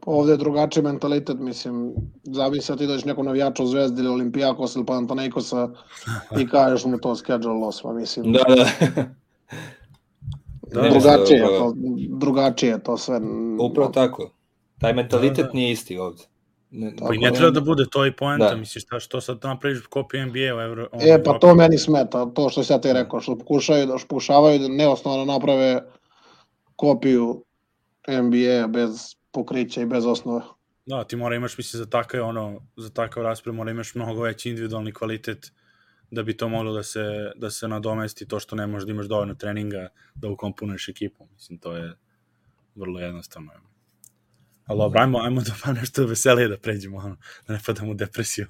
Ovde 0.07 0.33
je 0.33 0.37
drugačiji 0.37 0.83
mentalitet, 0.83 1.39
mislim, 1.39 1.93
zavisi 2.23 2.67
sad 2.67 2.79
ti 2.79 2.87
dođeš 2.87 3.05
nekom 3.05 3.27
navijaču 3.27 3.67
Zvezdi 3.67 4.01
ili 4.01 4.09
Olimpijakos 4.09 4.77
ili 4.77 4.87
Panathinaikosa 4.87 5.69
i 6.41 6.49
kažeš 6.49 6.85
mu 6.85 6.99
to 6.99 7.17
schedule 7.17 7.55
loss, 7.55 7.83
pa 7.83 7.93
mislim, 7.93 8.33
Da, 8.33 8.41
da. 8.49 8.65
Da, 10.73 10.89
drugačije, 10.91 11.37
je 11.37 11.43
mislim, 11.43 11.59
to, 11.59 11.75
drugačije 12.19 12.71
je 12.71 12.83
to 12.83 12.97
sve. 12.97 13.21
Upravo 13.61 13.91
tako. 13.91 14.31
Taj 14.79 14.93
mentalitet 14.93 15.37
Da, 15.37 15.43
da. 15.43 15.51
nije 15.53 15.73
isti 15.73 15.99
ovde. 15.99 16.23
Ne, 16.71 16.93
Pa 16.99 17.15
i 17.15 17.19
ne 17.19 17.33
treba 17.33 17.51
da 17.51 17.61
bude 17.61 17.85
to 17.91 18.07
i 18.07 18.13
poenta, 18.17 18.49
Da. 18.49 18.57
misliš, 18.57 18.85
šta, 18.85 19.01
što 19.01 19.21
sad 19.21 19.39
napraviš 19.43 19.87
kopiju 19.87 20.27
NBA 20.27 20.57
u 20.57 20.61
Euro... 20.61 20.85
E, 20.85 20.99
pa 20.99 21.07
Evropi? 21.07 21.41
to 21.41 21.55
meni 21.55 21.79
smeta, 21.79 22.27
to 22.27 22.49
što 22.49 22.75
ja 22.75 22.81
ti 22.81 22.93
rekao, 22.93 23.21
što 23.21 23.39
pokušaju 23.39 23.87
da, 23.87 23.99
što 23.99 24.09
pokušavaju 24.09 24.59
da 24.59 24.69
neosnovno 24.69 25.25
naprave 25.25 25.83
kopiju 26.77 27.45
NBA 28.09 28.67
bez 28.67 29.15
pokrića 29.33 29.81
i 29.81 29.87
bez 29.87 30.07
osnove. 30.07 30.41
Da, 30.87 31.05
ti 31.05 31.17
mora 31.17 31.37
imaš, 31.37 31.59
mislim, 31.59 31.79
za 31.79 31.91
takav, 31.91 32.29
ono, 32.29 32.61
za 32.77 32.91
takav 32.91 33.23
raspored 33.23 33.57
mora 33.57 33.71
imaš 33.71 33.95
mnogo 33.95 34.23
veći 34.23 34.51
individualni 34.51 34.93
kvalitet 34.93 35.53
da 36.11 36.23
bi 36.23 36.37
to 36.37 36.49
moglo 36.49 36.73
da 36.73 36.83
se, 36.83 37.33
da 37.37 37.51
se 37.51 37.69
nadomesti 37.69 38.29
to 38.29 38.41
što 38.41 38.57
ne 38.57 38.67
možeš 38.67 38.87
da 38.87 38.93
imaš 38.93 39.07
dovoljno 39.07 39.35
treninga 39.35 39.89
da 40.15 40.29
ukomponuješ 40.29 40.89
ekipu. 40.89 41.27
Mislim, 41.35 41.59
to 41.59 41.77
je 41.77 41.97
vrlo 42.75 43.01
jednostavno. 43.01 43.53
Ali 44.67 44.79
dobro, 44.79 45.01
ajmo, 45.01 45.19
ajmo 45.19 45.41
da 45.41 45.53
pa 45.65 45.73
nešto 45.73 46.07
veselije 46.07 46.49
da 46.49 46.57
pređemo, 46.57 46.99
ono, 46.99 47.17
da 47.49 47.55
ne 47.55 47.61
padamo 47.67 47.91
u 47.91 47.95
depresiju. 47.95 48.47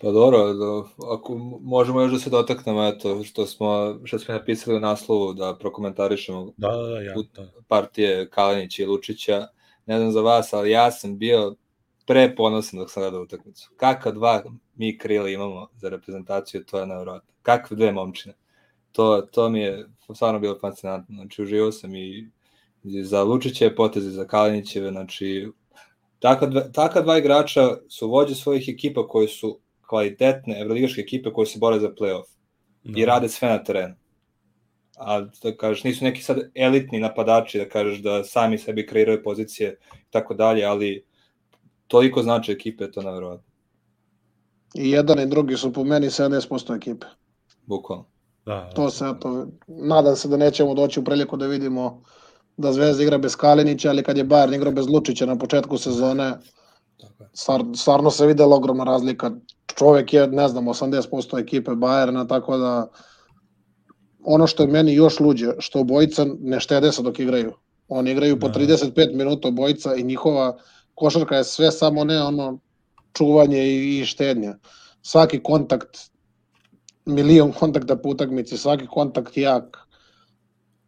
Pa 0.00 0.10
dobro, 0.10 0.52
da, 0.52 0.82
ako 1.14 1.34
možemo 1.60 2.00
još 2.00 2.12
da 2.12 2.18
se 2.18 2.30
dotaknemo, 2.30 2.88
eto, 2.88 3.24
što 3.24 3.46
smo, 3.46 3.98
što 4.04 4.18
smo 4.18 4.34
napisali 4.34 4.76
u 4.76 4.80
naslovu, 4.80 5.32
da 5.32 5.56
prokomentarišemo 5.60 6.52
Da, 6.56 6.68
da, 6.68 6.82
da, 6.82 7.00
ja, 7.00 7.14
da. 7.34 7.50
partije 7.68 8.30
Kalinića 8.30 8.82
i 8.82 8.86
Lučića. 8.86 9.46
Ne 9.86 9.98
znam 9.98 10.12
za 10.12 10.20
vas, 10.20 10.52
ali 10.52 10.70
ja 10.70 10.90
sam 10.90 11.18
bio 11.18 11.56
pre 12.06 12.34
ponosan 12.36 12.78
dok 12.80 12.90
sam 12.90 13.02
gledao 13.02 13.22
utakmicu. 13.22 13.70
Kakva 13.76 14.12
dva 14.12 14.42
mi 14.76 14.98
krila 14.98 15.28
imamo 15.28 15.68
za 15.76 15.88
reprezentaciju, 15.88 16.64
to 16.64 16.80
je 16.80 16.86
nevjerojatno. 16.86 17.32
Kakve 17.42 17.76
dve 17.76 17.92
momčine. 17.92 18.34
To, 18.92 19.22
to 19.22 19.48
mi 19.48 19.60
je 19.60 19.88
stvarno 20.14 20.40
bilo 20.40 20.58
fascinantno. 20.60 21.14
Znači, 21.14 21.42
uživao 21.42 21.72
sam 21.72 21.96
i, 21.96 22.30
za 22.84 23.22
Lučiće 23.22 23.74
poteze, 23.74 24.10
za 24.10 24.26
Kalinićeve, 24.26 24.90
znači, 24.90 25.48
takva 26.18 26.46
dva, 26.46 26.60
takva 26.60 27.00
dva 27.02 27.18
igrača 27.18 27.76
su 27.88 28.08
vođe 28.08 28.34
svojih 28.34 28.68
ekipa 28.68 29.08
koje 29.08 29.28
su 29.28 29.58
kvalitetne 29.86 30.60
evroligaške 30.60 31.00
ekipe 31.00 31.32
koje 31.32 31.46
se 31.46 31.58
bore 31.58 31.80
za 31.80 31.88
play-off 31.88 32.24
da. 32.84 33.00
i 33.00 33.04
rade 33.04 33.28
sve 33.28 33.48
na 33.48 33.64
terenu. 33.64 33.94
A 35.04 35.20
da 35.42 35.56
kažeš, 35.56 35.84
nisu 35.84 36.04
neki 36.04 36.22
sad 36.22 36.38
elitni 36.54 37.00
napadači, 37.00 37.58
da 37.58 37.68
kažeš 37.68 37.98
da 37.98 38.24
sami 38.24 38.58
sebi 38.58 38.86
kreiraju 38.86 39.22
pozicije 39.22 39.76
i 39.94 40.10
tako 40.10 40.34
dalje, 40.34 40.64
ali 40.64 41.04
toliko 41.86 42.22
znači 42.22 42.52
ekipe, 42.52 42.90
to 42.90 43.00
je 43.00 43.06
nevjerovatno, 43.06 43.52
I 44.74 44.90
jedan 44.90 45.20
i 45.20 45.26
drugi 45.26 45.56
su 45.56 45.72
po 45.72 45.84
meni 45.84 46.06
70% 46.06 46.76
ekipe. 46.76 47.06
bukvalno. 47.66 48.04
Da, 48.46 48.54
da. 48.54 48.70
To 48.70 48.90
se, 48.90 49.04
eto, 49.16 49.46
nadam 49.66 50.16
se 50.16 50.28
da 50.28 50.36
nećemo 50.36 50.74
doći 50.74 51.00
u 51.00 51.04
priliku 51.04 51.36
da 51.36 51.46
vidimo 51.46 52.02
da 52.56 52.72
Zvezda 52.72 53.02
igra 53.02 53.18
bez 53.18 53.36
Kalinića, 53.36 53.90
ali 53.90 54.02
kad 54.02 54.16
je 54.16 54.24
Bayern 54.24 54.54
igrao 54.54 54.72
bez 54.72 54.88
Lučića 54.88 55.26
na 55.26 55.38
početku 55.38 55.78
sezone, 55.78 56.38
stvar, 57.32 57.62
stvarno 57.74 58.10
se 58.10 58.26
videla 58.26 58.56
ogromna 58.56 58.84
razlika. 58.84 59.30
Čovek 59.78 60.12
je, 60.12 60.26
ne 60.26 60.48
znam, 60.48 60.66
80% 60.66 61.40
ekipe 61.40 61.70
Bayerna, 61.70 62.28
tako 62.28 62.56
da 62.56 62.88
ono 64.24 64.46
što 64.46 64.62
je 64.62 64.68
meni 64.68 64.94
još 64.94 65.20
luđe, 65.20 65.52
što 65.58 65.80
obojica 65.80 66.26
ne 66.40 66.60
štede 66.60 66.92
se 66.92 67.02
dok 67.02 67.18
igraju. 67.18 67.52
Oni 67.88 68.10
igraju 68.10 68.40
po 68.40 68.48
Da. 68.48 68.60
35 68.60 69.14
minuta 69.14 69.48
obojica 69.48 69.94
i 69.94 70.02
njihova 70.02 70.58
košarka 70.94 71.36
je 71.36 71.44
sve 71.44 71.70
samo 71.70 72.04
ne 72.04 72.22
ono 72.22 72.58
čuvanje 73.12 73.66
i, 73.66 74.00
i 74.00 74.04
štednja. 74.04 74.54
Svaki 75.02 75.42
kontakt, 75.42 75.98
milion 77.04 77.52
kontakta 77.60 77.96
po 77.96 78.08
utakmici, 78.08 78.58
svaki 78.58 78.86
kontakt 78.86 79.36
jak, 79.36 79.78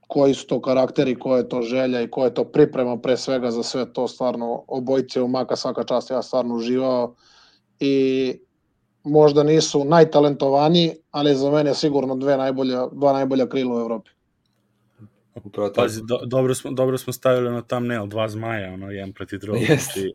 koji 0.07 0.35
su 0.35 0.47
to 0.47 0.61
karakteri, 0.61 1.19
koja 1.19 1.39
je 1.39 1.49
to 1.49 1.63
želja 1.63 2.03
i 2.03 2.11
koja 2.11 2.25
je 2.25 2.35
to 2.35 2.45
priprema 2.45 2.97
pre 2.97 3.17
svega 3.17 3.51
za 3.51 3.63
sve 3.63 3.93
to 3.93 4.09
stvarno 4.09 4.65
obojice 4.69 5.23
u 5.23 5.29
maka 5.29 5.57
svaka 5.57 5.85
čast, 5.85 6.11
ja 6.11 6.23
stvarno 6.23 6.55
uživao 6.55 7.15
i 7.81 8.35
možda 9.05 9.43
nisu 9.43 9.85
najtalentovaniji, 9.85 10.93
ali 11.11 11.35
za 11.35 11.51
mene 11.51 11.75
sigurno 11.75 12.17
dve 12.17 12.37
najbolja, 12.37 12.87
dva 12.93 13.13
najbolja 13.13 13.49
krila 13.49 13.77
u 13.77 13.81
Evropi. 13.81 14.11
Upravo 15.45 15.69
tako. 15.69 15.83
Pazi, 15.83 16.01
do, 16.05 16.19
dobro, 16.27 16.55
smo, 16.55 16.71
dobro 16.71 16.99
smo 16.99 17.13
stavili 17.13 17.51
na 17.51 17.63
thumbnail, 17.63 18.07
dva 18.07 18.29
zmaja, 18.29 18.73
ono, 18.73 18.91
jedan 18.91 19.13
protiv 19.13 19.41
drugog. 19.41 19.63
Jeste. 19.69 20.01
Znači, 20.01 20.15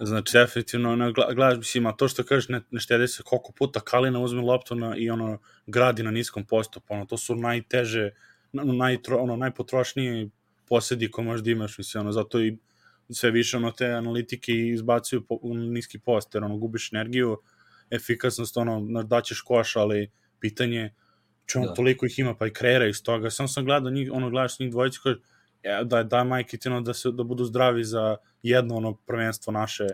znači, 0.00 0.32
definitivno, 0.32 0.92
ono, 0.92 1.12
gledaš, 1.12 1.58
mislim, 1.58 1.86
a 1.86 1.92
to 1.92 2.08
što 2.08 2.24
kažeš, 2.24 2.48
ne, 2.48 2.60
ne 2.70 2.80
štede 2.80 3.08
se 3.08 3.22
koliko 3.22 3.52
puta 3.52 3.80
Kalina 3.80 4.20
uzme 4.20 4.42
loptu 4.42 4.74
na, 4.74 4.96
i 4.96 5.10
ono, 5.10 5.38
gradi 5.66 6.02
na 6.02 6.10
niskom 6.10 6.44
postupu, 6.44 6.94
ono, 6.94 7.06
to 7.06 7.16
su 7.16 7.34
najteže, 7.34 8.10
na- 8.52 8.64
najtro, 8.64 9.18
ono, 9.18 9.36
najpotrošniji 9.36 10.30
posedi 10.68 11.10
koje 11.10 11.24
možda 11.24 11.50
imaš, 11.50 11.78
mislim, 11.78 12.00
ono, 12.00 12.12
zato 12.12 12.40
i 12.40 12.58
sve 13.10 13.30
više, 13.30 13.56
ono, 13.56 13.70
te 13.70 13.86
analitike 13.86 14.52
izbacuju 14.52 15.24
po, 15.26 15.38
niski 15.54 15.98
post, 15.98 16.34
jer, 16.34 16.44
ono, 16.44 16.56
gubiš 16.56 16.92
energiju, 16.92 17.38
efikasnost, 17.90 18.56
ono, 18.56 19.02
daćeš 19.02 19.40
koš, 19.40 19.76
ali 19.76 20.10
pitanje, 20.40 20.94
čemu 21.46 21.66
Da. 21.66 21.74
toliko 21.74 22.06
ih 22.06 22.18
ima, 22.18 22.34
pa 22.34 22.46
i 22.46 22.52
kreira 22.52 22.86
iz 22.86 23.02
toga. 23.02 23.30
Sam 23.30 23.48
sam 23.48 23.64
gledao 23.64 23.90
njih, 23.90 24.10
ono, 24.12 24.30
gledaš 24.30 24.58
njih 24.58 24.70
dvojicu, 24.70 25.00
kaže, 25.02 25.18
ja, 25.62 25.84
da, 25.84 26.02
da 26.02 26.24
majke 26.24 26.56
ti, 26.56 26.68
ono, 26.68 26.80
da, 26.80 26.94
se, 26.94 27.10
da 27.12 27.22
budu 27.22 27.44
zdravi 27.44 27.84
za 27.84 28.16
jedno, 28.42 28.76
ono, 28.76 28.94
prvenstvo 28.94 29.52
naše, 29.52 29.86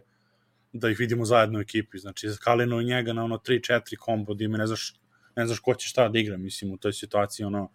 da 0.72 0.90
ih 0.90 0.98
vidimo 0.98 1.24
zajedno 1.24 1.58
u 1.58 1.62
ekipi. 1.62 1.98
Znači, 1.98 2.28
za 2.28 2.36
Kalino 2.36 2.80
i 2.80 2.84
njega 2.84 3.12
na 3.12 3.24
ono 3.24 3.38
3-4 3.38 3.96
kombo, 3.96 4.34
da 4.34 4.44
ime 4.44 4.58
ne 4.58 4.66
znaš, 4.66 4.94
ne 5.36 5.46
znaš 5.46 5.58
ko 5.58 5.74
će 5.74 5.88
šta 5.88 6.08
da 6.08 6.18
igra, 6.18 6.36
mislim, 6.36 6.72
u 6.72 6.76
toj 6.76 6.92
situaciji, 6.92 7.46
ono, 7.46 7.70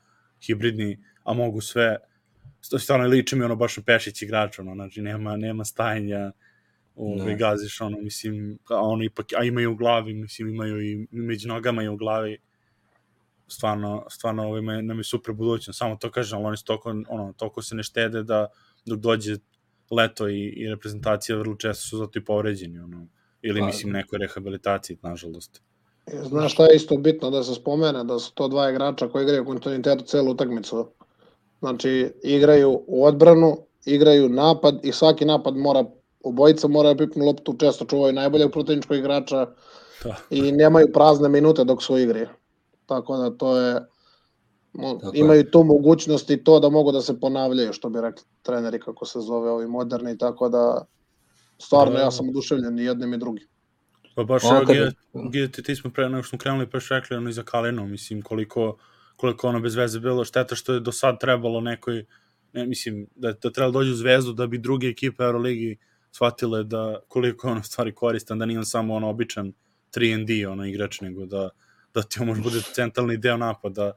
hibridni, 0.46 1.00
a 1.24 1.34
mogu 1.34 1.62
sve, 1.62 1.98
stvarno 2.62 3.08
liči 3.08 3.36
mi 3.36 3.44
ono 3.44 3.56
baš 3.56 3.78
na 3.78 3.84
Pešić 3.84 4.22
igrač, 4.22 4.60
ono, 4.60 4.76
znači 4.76 5.02
nema, 5.02 5.38
nema 5.38 5.66
stajanja, 5.66 6.32
ovaj, 7.00 7.26
Ne. 7.28 7.36
gaziš, 7.38 7.82
ono, 7.82 7.98
mislim, 7.98 8.60
a 8.70 8.82
oni 8.82 9.06
ipak, 9.06 9.26
a 9.38 9.44
imaju 9.44 9.72
u 9.72 9.76
glavi, 9.76 10.14
mislim, 10.14 10.48
imaju 10.50 10.82
i 10.82 11.08
među 11.12 11.48
nogama 11.48 11.84
i 11.84 11.88
u 11.88 11.98
glavi, 11.98 12.38
stvarno, 13.48 14.06
stvarno 14.10 14.44
ovaj, 14.48 14.62
me- 14.62 14.82
nam 14.82 14.98
je 14.98 15.04
super 15.04 15.34
budućnost, 15.34 15.80
samo 15.80 15.96
to 15.96 16.12
kažem, 16.12 16.38
ali 16.38 16.48
oni 16.48 16.58
su 16.58 16.66
toliko, 16.66 16.90
ono, 16.90 17.34
toliko 17.38 17.62
se 17.62 17.76
ne 17.76 17.84
štede 17.84 18.24
da 18.24 18.48
dok 18.86 19.00
dođe 19.00 19.36
leto 19.92 20.30
i, 20.30 20.48
i 20.48 20.70
reprezentacija 20.70 21.38
vrlo 21.38 21.56
često 21.56 21.88
su 21.88 21.98
zato 21.98 22.20
i 22.20 22.26
povređeni, 22.26 22.80
ono, 22.80 23.08
ili 23.42 23.60
Pa, 23.60 23.66
mislim 23.66 23.94
nekoj 23.94 24.20
rehabilitaciji, 24.20 24.98
nažalost. 25.02 25.62
I 26.08 26.28
Znaš 26.28 26.54
šta 26.54 26.66
je 26.66 26.76
isto 26.76 26.98
bitno 26.98 27.30
da 27.30 27.44
se 27.44 27.56
spomene, 27.56 28.04
da 28.04 28.20
su 28.20 28.34
to 28.34 28.48
dva 28.48 28.70
igrača 28.70 29.08
koji 29.08 29.24
igraju 29.24 29.44
u 29.44 29.46
kontinuitetu 29.46 30.04
celu 30.04 30.32
utakmicu. 30.32 30.88
Znači, 31.60 32.14
igraju 32.24 32.84
u 32.88 33.06
odbranu, 33.06 33.58
igraju 33.86 34.30
napad 34.30 34.80
i 34.84 34.92
svaki 34.92 35.26
napad 35.26 35.58
mora 35.58 35.86
obojica 36.24 36.68
moraju 36.68 36.98
pipnu 36.98 37.26
loptu, 37.26 37.56
često 37.56 37.86
čuvaju 37.86 38.14
najboljeg 38.14 38.52
protivničkog 38.52 38.98
igrača 38.98 39.48
Da. 40.04 40.16
i 40.30 40.52
nemaju 40.52 40.88
prazne 40.94 41.30
minute 41.30 41.64
dok 41.64 41.84
su 41.84 41.94
u 41.94 42.00
igri. 42.00 42.26
Tako 42.86 43.18
da 43.18 43.30
to 43.32 43.58
je, 43.58 43.76
mo- 44.74 45.00
Tako 45.00 45.16
je. 45.16 45.20
imaju 45.20 45.44
tu 45.46 45.64
mogućnost 45.64 46.30
i 46.30 46.44
to 46.44 46.60
da 46.60 46.70
mogu 46.70 46.92
da 46.92 47.02
se 47.02 47.20
ponavljaju, 47.20 47.74
što 47.74 47.90
bi 47.90 48.02
rekli 48.02 48.24
treneri 48.42 48.80
kako 48.80 49.06
se 49.06 49.20
zove 49.20 49.52
ovi 49.52 49.68
moderni, 49.68 50.18
tako 50.18 50.50
da 50.50 50.86
stvarno 51.58 51.94
Da. 51.94 52.00
ja 52.00 52.12
sam 52.12 52.30
oduševljen 52.30 52.80
i 52.80 52.84
jednim 52.84 53.14
i 53.14 53.18
drugim. 53.18 53.48
Pa 54.16 54.24
baš 54.24 54.44
Ono 54.44 54.56
evo, 54.58 54.66
kad- 54.66 55.32
Gide, 55.32 55.52
ti, 55.54 55.76
smo 55.76 55.90
pre 55.92 56.10
nego 56.10 56.24
što 56.24 56.30
smo 56.30 56.40
krenuli 56.40 56.70
pa 56.70 56.78
još 56.78 56.90
rekli 56.90 57.18
ono 57.18 57.30
i 57.30 57.34
za 57.34 57.44
Kalinu, 57.44 57.88
mislim 57.88 58.22
koliko, 58.22 58.78
koliko 59.16 59.48
ono 59.48 59.60
bez 59.60 59.76
veze 59.76 60.00
bilo, 60.00 60.26
šteta 60.26 60.56
što 60.56 60.74
je 60.74 60.80
do 60.80 60.92
sad 60.92 61.20
trebalo 61.20 61.62
nekoj, 61.62 62.06
ne, 62.54 62.66
mislim, 62.66 63.08
da, 63.16 63.32
da 63.34 63.52
trebalo 63.52 63.72
dođu 63.72 63.92
u 63.92 63.96
zvezdu 63.96 64.34
da 64.34 64.48
bi 64.48 64.58
druge 64.58 64.88
ekipe 64.88 65.24
Euroligi 65.24 65.78
shvatile 66.12 66.64
da 66.64 67.00
koliko 67.08 67.48
je 67.48 67.52
ono 67.52 67.64
stvari 67.64 67.96
koristan, 67.96 68.40
da 68.40 68.46
nije 68.46 68.60
on 68.60 68.66
samo 68.66 68.96
ono 68.96 69.10
običan 69.10 69.54
3&D 69.96 70.48
ono 70.48 70.66
igrač, 70.66 71.02
nego 71.02 71.26
da, 71.26 71.50
da 71.94 72.02
ti 72.02 72.20
on 72.22 72.28
može 72.28 72.42
bude 72.42 72.62
centralni 72.76 73.18
deo 73.18 73.38
napada 73.38 73.92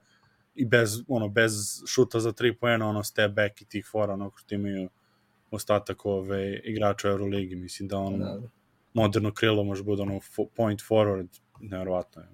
i 0.55 0.65
bez, 0.65 1.03
ono, 1.09 1.29
bez 1.29 1.53
šuta 1.87 2.21
za 2.21 2.33
3 2.33 2.55
poena, 2.61 2.89
ono, 2.89 3.05
step 3.05 3.33
back 3.33 3.63
i 3.63 3.65
tih 3.65 3.87
fora, 3.91 4.13
ono, 4.13 4.31
što 4.37 4.55
imaju 4.55 4.89
ostatak 5.51 6.07
ove 6.07 6.61
igrača 6.65 7.09
u 7.09 7.11
Euroligi, 7.11 7.57
mislim 7.57 7.89
da 7.89 7.99
on 7.99 8.19
Da. 8.19 8.41
moderno 8.95 9.33
krilo 9.35 9.65
može 9.65 9.83
bude 9.83 10.03
ono 10.03 10.21
point 10.57 10.81
forward, 10.81 11.29
nevjerovatno 11.61 12.23
je. 12.23 12.29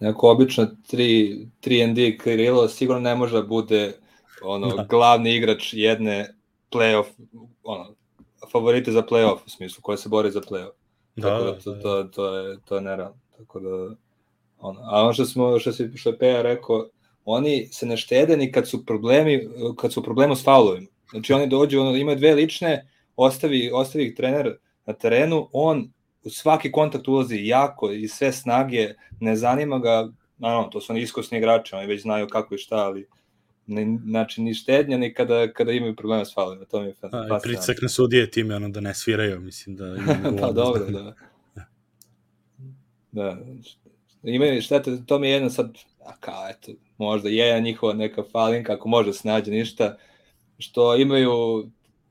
Neko 0.00 0.30
obično 0.30 0.64
3, 0.92 1.48
3&D 1.62 2.18
krilo 2.18 2.68
sigurno 2.68 3.00
ne 3.02 3.14
može 3.14 3.36
da 3.36 3.42
bude 3.42 3.92
ono, 4.42 4.76
Da. 4.76 4.86
glavni 4.90 5.36
igrač 5.36 5.74
jedne 5.74 6.34
playoff, 6.72 7.06
ono, 7.62 7.94
favorite 8.52 8.92
za 8.92 9.02
playoff 9.02 9.38
u 9.46 9.50
smislu, 9.50 9.82
koja 9.82 9.96
se 9.96 10.08
bori 10.08 10.30
za 10.30 10.40
playoff. 10.40 10.72
Da, 11.16 11.28
Tako 11.28 11.44
da, 11.44 11.52
da, 11.52 11.58
to, 11.60 11.74
da. 11.74 11.82
to, 11.82 12.04
to, 12.04 12.36
je, 12.36 12.58
to 12.64 12.74
je 12.74 12.80
nerealno. 12.80 13.18
Tako 13.38 13.60
da, 13.60 13.94
ono, 14.58 14.80
a 14.84 15.02
ono 15.02 15.12
što 15.12 15.24
smo, 15.24 15.58
što, 15.58 15.72
si, 15.72 15.90
što 15.94 16.10
je 16.10 16.18
Peja 16.18 16.42
rekao, 16.42 16.88
oni 17.24 17.68
se 17.72 17.86
ne 17.86 17.96
štede 17.96 18.36
ni 18.36 18.52
kad 18.52 18.68
su 18.68 18.86
problemi, 18.86 19.48
kad 19.76 19.92
su 19.92 20.02
problemu 20.02 20.36
s 20.36 20.44
faulovima. 20.44 20.86
Znači 21.10 21.32
oni 21.32 21.46
dođu, 21.46 21.80
ono, 21.80 21.96
imaju 21.96 22.16
dve 22.16 22.34
lične, 22.34 22.88
ostavi, 23.16 23.70
ostavi 23.74 24.04
ih 24.04 24.14
trener 24.14 24.56
na 24.86 24.92
terenu, 24.92 25.48
on 25.52 25.92
u 26.24 26.30
svaki 26.30 26.72
kontakt 26.72 27.08
ulazi 27.08 27.46
jako 27.46 27.90
i 27.90 28.08
sve 28.08 28.32
snage, 28.32 28.94
ne 29.20 29.36
zanima 29.36 29.78
ga, 29.78 30.08
naravno, 30.38 30.68
to 30.68 30.80
su 30.80 30.92
oni 30.92 31.00
iskusni 31.00 31.38
igrači, 31.38 31.74
oni 31.74 31.86
već 31.86 32.02
znaju 32.02 32.28
kako 32.28 32.54
i 32.54 32.58
šta, 32.58 32.76
ali 32.76 33.08
ne, 33.66 33.98
znači 34.04 34.42
ni 34.42 34.54
štednja 34.54 34.98
ni 34.98 35.14
kada, 35.14 35.52
kada 35.52 35.72
imaju 35.72 35.96
problema 35.96 36.24
s 36.24 36.34
faulovima, 36.34 36.64
to 36.64 36.80
mi 36.80 36.86
je 36.86 36.88
A, 36.88 36.92
i 36.92 36.94
fascinantno. 37.00 37.38
pritisak 37.42 37.82
na 37.82 37.88
sudije 37.88 38.30
time, 38.30 38.56
ono, 38.56 38.68
da 38.68 38.80
ne 38.80 38.94
sviraju, 38.94 39.40
mislim 39.40 39.76
da 39.76 39.96
pa 40.40 40.52
dobro, 40.52 40.84
da. 40.90 41.14
Da, 43.12 43.38
imaju 44.22 44.62
štete, 44.62 44.98
to 45.06 45.18
mi 45.18 45.26
je 45.26 45.32
jedno 45.32 45.50
sad, 45.50 45.78
a 46.04 46.16
kao, 46.20 46.48
eto, 46.50 46.72
možda 46.98 47.28
je 47.28 47.60
njihova 47.60 47.92
neka 47.92 48.22
falinka, 48.32 48.72
ako 48.72 48.88
može 48.88 49.06
da 49.06 49.12
se 49.12 49.28
nađe 49.28 49.50
ništa, 49.50 49.96
što 50.58 50.96
imaju 50.96 51.32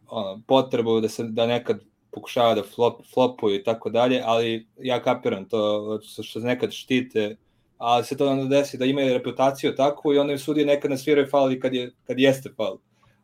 ono, 0.08 0.42
potrebu 0.48 1.02
da 1.02 1.10
se 1.10 1.24
da 1.24 1.48
nekad 1.48 1.80
pokušava 2.12 2.56
da 2.56 2.64
flop, 2.64 3.06
flopuju 3.14 3.56
i 3.56 3.64
tako 3.64 3.90
dalje, 3.90 4.22
ali 4.26 4.68
ja 4.80 5.04
kapiram 5.04 5.46
to 5.50 6.00
što 6.04 6.24
se 6.24 6.40
nekad 6.40 6.72
štite, 6.72 7.36
ali 7.84 8.04
se 8.04 8.18
to 8.18 8.30
onda 8.30 8.56
desi 8.58 8.78
da 8.78 8.86
imaju 8.86 9.14
reputaciju 9.14 9.76
takvu 9.76 10.14
i 10.14 10.18
onda 10.18 10.34
im 10.34 10.40
sudije 10.40 10.66
nekad 10.66 10.92
ne 10.92 10.98
sviraju 10.98 11.28
faul 11.30 11.52
i 11.52 11.60
kad, 11.60 11.74
je, 11.74 11.92
kad 12.08 12.20
jeste 12.20 12.50
faul. 12.58 12.78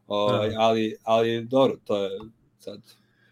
O, 0.08 0.32
Da. 0.32 0.50
ali, 0.58 0.96
ali 1.04 1.46
dobro, 1.46 1.78
to 1.86 2.04
je 2.04 2.10
sad 2.60 2.82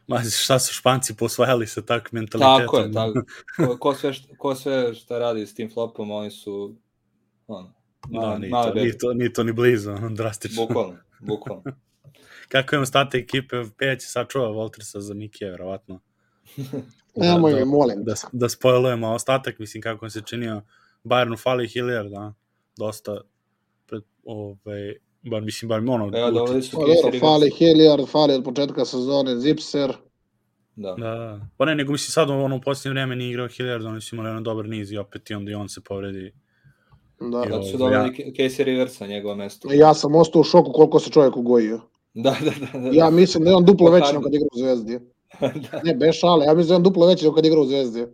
Ma, 0.08 0.22
šta 0.24 0.60
su 0.60 0.74
španci 0.74 1.16
posvajali 1.16 1.68
sa 1.68 1.82
tak 1.82 2.12
mentalitetom? 2.12 2.66
Tako 2.66 2.80
je, 2.80 2.92
tako. 2.92 3.22
Ko, 3.56 3.78
ko, 3.78 3.94
sve 3.96 4.14
šta, 4.14 4.36
ko 4.38 4.56
sve 4.56 4.94
šta 4.94 5.20
radi 5.20 5.48
s 5.48 5.54
tim 5.54 5.70
flopom, 5.74 6.12
oni 6.12 6.32
su 6.32 6.76
ono, 7.48 7.74
Da, 8.10 8.20
male, 8.20 8.40
nije, 8.40 8.52
male 8.52 8.68
to, 8.70 8.74
nije, 8.74 8.86
bebe. 8.86 8.98
to, 8.98 9.14
nije 9.14 9.34
to 9.34 9.44
ni 9.44 9.54
blizu, 9.54 9.96
drastično. 10.10 10.66
Bukvalno, 10.66 10.98
bukvalno. 11.20 11.64
Kako 12.52 12.76
je 12.76 12.82
ostatak 12.82 13.22
ekipe, 13.22 13.56
Peja 13.78 13.96
će 13.96 14.08
sačuva 14.08 14.48
Voltersa 14.50 15.02
za 15.02 15.14
Mikija, 15.14 15.52
verovatno. 15.52 16.00
Nemoj 17.16 17.54
da, 17.54 17.66
molim. 17.66 18.04
Da, 18.04 18.14
da 18.32 18.50
spojlujemo, 18.50 19.08
a 19.08 19.14
ostatak, 19.14 19.60
mislim, 19.60 19.82
kako 19.82 20.06
on 20.06 20.12
se 20.12 20.22
činio, 20.26 20.62
Bayernu 21.08 21.44
fali 21.44 21.68
Hilliard, 21.68 22.10
da, 22.10 22.34
dosta, 22.78 23.22
pred, 23.88 24.02
ovaj, 24.24 24.94
bar, 25.22 25.42
mislim, 25.42 25.70
bar 25.70 25.80
ono, 25.80 26.12
Evo, 26.18 26.32
doveli 26.32 26.56
Lučić. 26.56 26.72
su 26.72 26.78
Pa 26.78 26.86
dobro, 26.86 27.20
fali 27.20 27.50
Hilliard, 27.50 28.08
fali 28.08 28.34
od 28.34 28.44
početka 28.44 28.86
sezone 28.86 29.40
Zipser. 29.40 29.94
Da. 30.76 30.92
Da, 30.94 31.10
da. 31.10 31.40
Pa 31.58 31.66
ne, 31.66 31.76
nego 31.76 31.92
mislim 31.92 32.12
sad 32.12 32.30
ono 32.30 32.56
u 32.56 32.62
posljednje 32.62 32.94
vreme 32.94 33.16
nije 33.16 33.30
igrao 33.30 33.48
Hilliard, 33.48 33.86
oni 33.86 34.02
su 34.02 34.16
imali 34.16 34.30
jedan 34.30 34.44
dobar 34.44 34.66
niz 34.66 34.92
i 34.92 34.98
opet 34.98 35.30
i 35.30 35.34
onda 35.34 35.52
i 35.52 35.56
on 35.56 35.70
se 35.70 35.82
povredi. 35.82 36.34
Da. 37.20 37.44
Zato 37.50 37.64
su 37.64 37.76
Ovo, 37.76 37.90
ja- 37.90 37.98
doveli 37.98 38.34
Casey 38.38 38.64
Rivers 38.64 39.00
na 39.00 39.08
njegovo 39.08 39.36
mesto. 39.36 39.74
Ja 39.74 39.94
sam 39.94 40.16
ostao 40.16 40.40
u 40.42 40.44
šoku 40.44 40.72
koliko 40.72 41.00
se 41.00 41.10
čovjek 41.10 41.38
ugojio. 41.38 41.82
Da, 42.14 42.36
da, 42.44 42.52
da. 42.74 42.80
da. 42.80 42.90
Ja 42.94 43.10
mislim 43.10 43.44
da 43.44 43.50
je 43.50 43.56
on 43.56 43.66
duplo 43.66 43.92
veći 43.92 44.08
nego 44.14 44.24
kad 44.24 44.34
igra 44.34 44.48
u 44.54 44.58
Zvezdi. 44.58 45.00
da. 45.72 45.82
Ne, 45.84 45.94
bez 45.96 46.16
šale, 46.16 46.46
ja 46.46 46.54
mislim 46.54 46.68
da 46.68 46.74
je 46.74 46.78
on 46.78 46.84
duplo 46.84 47.08
veći 47.08 47.24
nego 47.26 47.36
kad 47.36 47.46
igra 47.46 47.60
u 47.60 47.66
Zvezdi. 47.66 48.06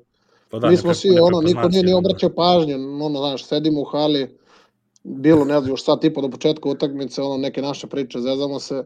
Pa 0.53 0.59
Da, 0.59 0.69
Mi 0.69 0.77
smo 0.77 0.89
nepre- 0.89 0.99
svi, 0.99 1.19
ono, 1.19 1.41
niko 1.41 1.67
nije 1.69 1.83
ni 1.83 1.93
obraćao 1.93 2.29
pažnju, 2.29 2.75
ono, 3.05 3.19
znaš, 3.19 3.45
sedimo 3.45 3.81
u 3.81 3.83
hali, 3.83 4.37
bilo, 5.03 5.45
ne 5.45 5.59
znam, 5.59 5.69
još 5.69 5.83
sat 5.83 6.03
i 6.03 6.13
po 6.13 6.21
do 6.21 6.29
početka 6.29 6.69
utakmice, 6.69 7.21
ono, 7.21 7.37
neke 7.37 7.61
naše 7.61 7.87
priče, 7.87 8.19
zezamo 8.19 8.59
se, 8.59 8.83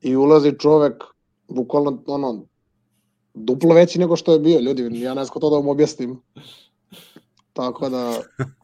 i 0.00 0.16
ulazi 0.16 0.58
čovek, 0.58 1.04
bukvalno, 1.48 2.02
ono, 2.06 2.46
duplo 3.34 3.74
veći 3.74 3.98
nego 3.98 4.16
što 4.16 4.32
je 4.32 4.38
bio, 4.38 4.60
ljudi, 4.60 5.00
ja 5.00 5.14
ne 5.14 5.24
znam 5.24 5.40
to 5.40 5.50
da 5.50 5.56
vam 5.56 5.68
objasnim. 5.68 6.22
Tako 7.52 7.88
da, 7.88 8.20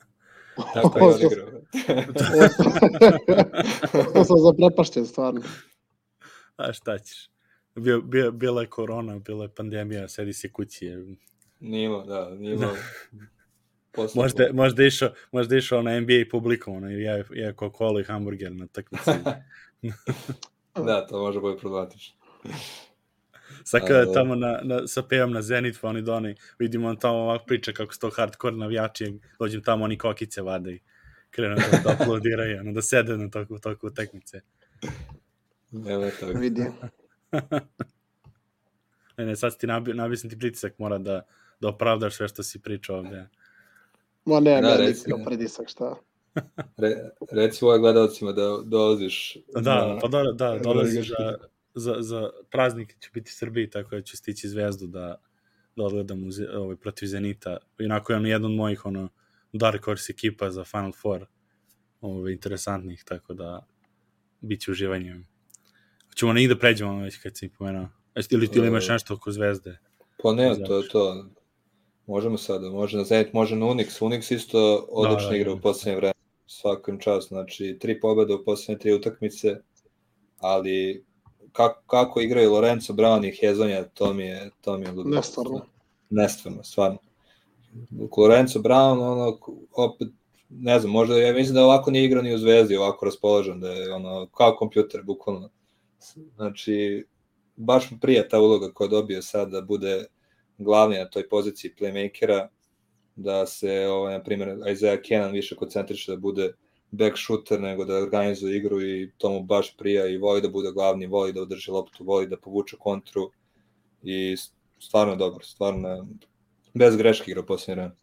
Tako 0.74 0.98
je 0.98 1.14
odigrao. 1.14 1.48
to 4.14 4.24
sam 4.24 4.36
zaprepašćen, 4.38 5.06
stvarno. 5.06 5.40
A 6.56 6.72
šta 6.72 6.98
ćeš? 6.98 7.30
Bio, 7.74 8.00
bio, 8.00 8.32
bila 8.32 8.60
je 8.60 8.70
korona, 8.70 9.18
bila 9.18 9.44
je 9.44 9.54
pandemija, 9.54 10.08
sedi 10.08 10.32
se 10.32 10.52
kući. 10.52 10.86
je. 10.86 11.16
Nije 11.66 11.84
imao, 11.84 12.06
da, 12.06 12.30
nije 12.30 12.54
imao. 12.54 12.74
posla. 13.92 14.22
Možda, 14.22 14.48
možda 14.52 14.82
je 14.82 14.88
išao, 14.88 15.10
možda 15.32 15.54
je 15.54 15.58
išao 15.58 15.82
na 15.82 16.00
NBA 16.00 16.24
publikom, 16.30 16.76
ono, 16.76 16.90
i 16.90 17.02
ja, 17.02 17.16
ja 17.16 17.52
Coca-Cola 17.52 18.00
i 18.00 18.04
hamburger 18.04 18.52
na 18.52 18.66
takmici. 18.76 19.10
da, 20.86 21.06
to 21.06 21.18
može 21.18 21.40
biti 21.40 21.60
problematično. 21.60 22.16
Sad 23.64 23.80
kada 23.86 23.98
je 23.98 24.06
A, 24.10 24.12
tamo 24.12 24.34
na, 24.34 24.60
na, 24.62 24.86
sa 24.86 25.02
pevom 25.02 25.32
na 25.32 25.42
Zenit, 25.42 25.78
pa 25.80 25.88
oni 25.88 26.02
doni, 26.02 26.34
vidimo 26.58 26.88
on 26.88 26.96
tamo 26.96 27.16
ovak 27.16 27.42
priča 27.46 27.72
kako 27.72 27.94
su 27.94 28.00
to 28.00 28.10
hardcore 28.10 28.56
navijači, 28.56 29.18
dođem 29.38 29.62
tamo, 29.62 29.84
oni 29.84 29.98
kokice 29.98 30.42
vade 30.42 30.72
i 30.72 30.80
krenu 31.30 31.54
da, 31.54 31.78
da 31.84 31.96
aplodiraju, 32.00 32.60
ono, 32.60 32.72
da 32.72 32.82
sede 32.82 33.16
na 33.16 33.30
toku, 33.30 33.58
toku 33.58 33.86
utakmice. 33.86 34.40
Evo 35.88 36.10
to. 36.20 36.26
Vidi. 36.26 36.64
Ne, 39.18 39.26
ne, 39.26 39.36
sad 39.36 39.58
ti 39.58 39.66
nabio, 39.66 39.94
nabio 39.94 40.16
sam 40.16 40.30
ti 40.30 40.38
pritisak, 40.38 40.78
mora 40.78 40.98
da, 40.98 41.22
da 41.60 41.68
opravdaš 41.68 42.16
sve 42.16 42.28
što 42.28 42.42
si 42.42 42.58
pričao 42.58 42.96
ovde. 42.98 43.28
Ma 44.24 44.40
ne, 44.40 44.50
Da, 44.52 44.68
ne, 44.68 44.76
reci, 44.78 44.98
nikakav 45.00 45.18
ne. 45.18 45.24
pritisak, 45.26 45.68
šta. 45.68 45.94
Re, 46.76 46.94
reci 47.32 47.64
ovoj 47.64 47.78
gledalcima 47.78 48.32
da 48.32 48.58
dolaziš 48.64 49.36
Da, 49.54 49.60
na- 49.86 49.98
pa 49.98 50.08
da, 50.08 50.22
da, 50.24 50.58
dolazi 50.58 50.66
Euroligaški. 50.90 51.14
za, 51.14 51.38
za, 51.74 51.96
za 52.00 52.30
praznik 52.50 52.96
će 53.00 53.10
biti 53.14 53.28
u 53.28 53.36
Srbiji, 53.36 53.70
tako 53.70 53.90
da 53.90 54.02
ću 54.02 54.16
stići 54.16 54.48
zvezdu 54.48 54.86
da, 54.86 55.20
da 55.76 55.84
odgledam 55.84 56.24
u, 56.24 56.30
Ze- 56.30 56.50
ovaj, 56.50 56.76
protiv 56.76 57.06
Zenita. 57.06 57.56
Inako 57.78 58.12
je 58.12 58.16
on 58.16 58.26
jedan 58.26 58.44
od 58.44 58.50
mojih 58.50 58.86
ono, 58.86 59.08
Dark 59.52 59.84
Horse 59.84 60.12
ekipa 60.12 60.50
za 60.50 60.64
Final 60.64 60.92
Four 60.92 61.26
ovaj, 62.00 62.32
interesantnih, 62.32 63.04
tako 63.04 63.34
da 63.34 63.66
bit 64.40 64.60
će 64.60 64.70
uživanje. 64.70 65.20
Hoćemo 66.08 66.32
negdje 66.32 66.54
da 66.54 66.60
pređemo 66.60 66.90
ono 66.90 67.02
već 67.02 67.16
kad 67.16 67.36
si 67.36 67.48
pomenuo. 67.48 67.88
Ili 68.30 68.48
ti 68.48 68.58
imaš 68.58 68.88
E, 68.88 68.92
nešto 68.92 69.14
oko 69.14 69.32
zvezde? 69.32 69.78
Pa 70.22 70.32
ne, 70.32 70.54
to 70.66 70.76
je 70.76 70.88
to. 70.88 71.26
Možemo 72.06 72.38
sada, 72.38 72.70
može 72.70 72.96
na 72.96 73.04
Zenit, 73.04 73.32
može 73.32 73.56
na 73.56 73.66
Unix. 73.66 74.02
Unix 74.02 74.34
isto 74.34 74.86
odlično 74.90 75.28
Da, 75.28 75.30
da, 75.30 75.36
igra 75.36 75.52
u 75.52 75.60
poslednje 75.60 75.96
vreme. 75.96 76.12
Svakom 76.46 76.98
čast, 76.98 77.28
znači 77.28 77.76
tri 77.80 78.00
pobjede 78.00 78.34
u 78.34 78.44
poslednje 78.44 78.78
tri 78.78 78.92
utakmice, 78.92 79.56
ali 80.38 81.04
kako, 81.52 81.82
kako 81.86 82.20
igraju 82.20 82.52
Lorenzo 82.52 82.92
Brown 82.92 83.28
i 83.28 83.36
Hezonja, 83.40 83.84
to 83.84 84.14
mi 84.14 84.24
je, 84.24 84.50
to 84.60 84.78
mi 84.78 84.84
je 84.84 84.92
ludilo. 84.92 85.16
Nestvarno. 85.16 85.60
Nestvarno, 86.10 86.64
stvarno. 86.64 86.98
Lorenzo 88.16 88.58
Brown, 88.58 89.12
ono, 89.12 89.38
opet, 89.72 90.08
ne 90.50 90.80
znam, 90.80 90.92
možda, 90.92 91.16
ja 91.16 91.32
mislim 91.32 91.54
da 91.54 91.64
ovako 91.64 91.90
nije 91.90 92.04
igrao 92.04 92.22
ni 92.22 92.34
u 92.34 92.38
Zvezdi, 92.38 92.76
ovako 92.76 93.04
raspoložen, 93.04 93.60
da 93.60 93.70
je 93.70 93.94
ono, 93.94 94.26
kao 94.26 94.56
kompjuter, 94.56 95.02
bukvalno. 95.02 95.50
Znači, 96.36 97.04
baš 97.56 97.90
mu 97.90 97.98
prija 98.00 98.28
ta 98.28 98.40
uloga 98.40 98.70
koja 98.72 98.86
je 98.86 98.90
dobio 98.90 99.22
sad 99.22 99.50
da 99.50 99.60
bude 99.60 100.06
glavni 100.58 100.98
na 100.98 101.10
toj 101.10 101.28
poziciji 101.28 101.74
playmakera, 101.80 102.48
da 103.16 103.46
se, 103.46 103.86
ovaj, 103.86 104.12
na 104.12 104.22
primjer, 104.22 104.58
Isaiah 104.72 105.00
Kenan 105.02 105.32
više 105.32 105.56
koncentriše 105.56 106.12
da 106.12 106.16
bude 106.16 106.52
back 106.90 107.16
shooter 107.18 107.60
nego 107.60 107.84
da 107.84 107.96
organizuje 107.96 108.56
igru 108.56 108.82
i 108.82 109.10
to 109.18 109.30
mu 109.30 109.42
baš 109.42 109.76
prija 109.76 110.06
i 110.06 110.16
voli 110.16 110.42
da 110.42 110.48
bude 110.48 110.72
glavni, 110.72 111.06
voli 111.06 111.32
da 111.32 111.42
održi 111.42 111.70
loptu, 111.70 112.04
voli 112.04 112.26
da 112.26 112.36
povuče 112.36 112.76
kontru 112.80 113.30
i 114.02 114.36
stvarno 114.78 115.12
je 115.12 115.16
dobro, 115.16 115.44
stvarno 115.44 115.88
je 115.88 116.02
bez 116.74 116.96
greške 116.96 117.30
igra 117.30 117.42
posljednje 117.42 117.74
vreme. 117.74 117.94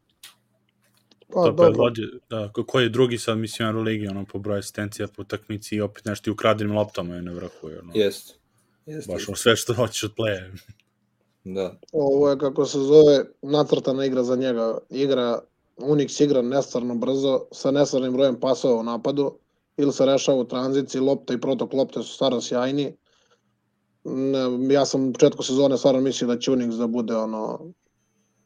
Pa, 1.33 1.43
to 1.43 1.55
predvodi, 1.55 2.01
da, 2.29 2.51
ko- 2.53 2.63
koji 2.65 2.83
je 2.83 2.89
drugi 2.89 3.17
sad, 3.17 3.37
mislim, 3.37 3.67
Euroligi, 3.67 4.07
ono, 4.07 4.25
po 4.25 4.39
broju 4.39 4.59
asistencija 4.59 5.07
po 5.07 5.21
utakmici 5.21 5.75
i 5.75 5.81
opet 5.81 6.05
nešto 6.05 6.29
i 6.29 6.33
ukradenim 6.33 6.75
loptama 6.75 7.15
je 7.15 7.21
na 7.21 7.31
vrhu, 7.31 7.67
ono, 7.79 7.91
Jest. 7.95 8.39
Jest. 8.85 9.07
baš 9.07 9.27
ono, 9.27 9.35
sve 9.35 9.55
što 9.55 9.73
hoćeš 9.73 10.03
od 10.03 10.13
playa. 10.17 10.57
Da. 11.43 11.75
Ovo 11.91 12.29
je, 12.29 12.37
kako 12.37 12.65
se 12.65 12.79
zove, 12.79 13.25
nacrtana 13.41 14.05
igra 14.05 14.23
za 14.23 14.35
njega. 14.35 14.77
Igra, 14.89 15.39
Unix 15.77 16.23
igra 16.23 16.41
nestvarno 16.41 16.95
brzo, 16.95 17.45
sa 17.51 17.71
nestvarnim 17.71 18.13
brojem 18.13 18.39
pasova 18.39 18.79
u 18.79 18.83
napadu, 18.83 19.31
ili 19.77 19.93
se 19.93 20.05
rešava 20.05 20.37
u 20.37 20.47
tranziciji, 20.47 21.01
lopta 21.01 21.33
i 21.33 21.41
protok 21.41 21.73
lopte 21.73 22.03
su 22.03 22.13
stvarno 22.13 22.41
sjajni. 22.41 22.97
Ja 24.71 24.85
sam 24.85 25.09
u 25.09 25.13
početku 25.13 25.43
sezone 25.43 25.77
stvarno 25.77 26.01
mislio 26.01 26.27
da 26.27 26.39
će 26.39 26.51
Unix 26.51 26.77
da 26.77 26.87
bude 26.87 27.15
ono, 27.15 27.73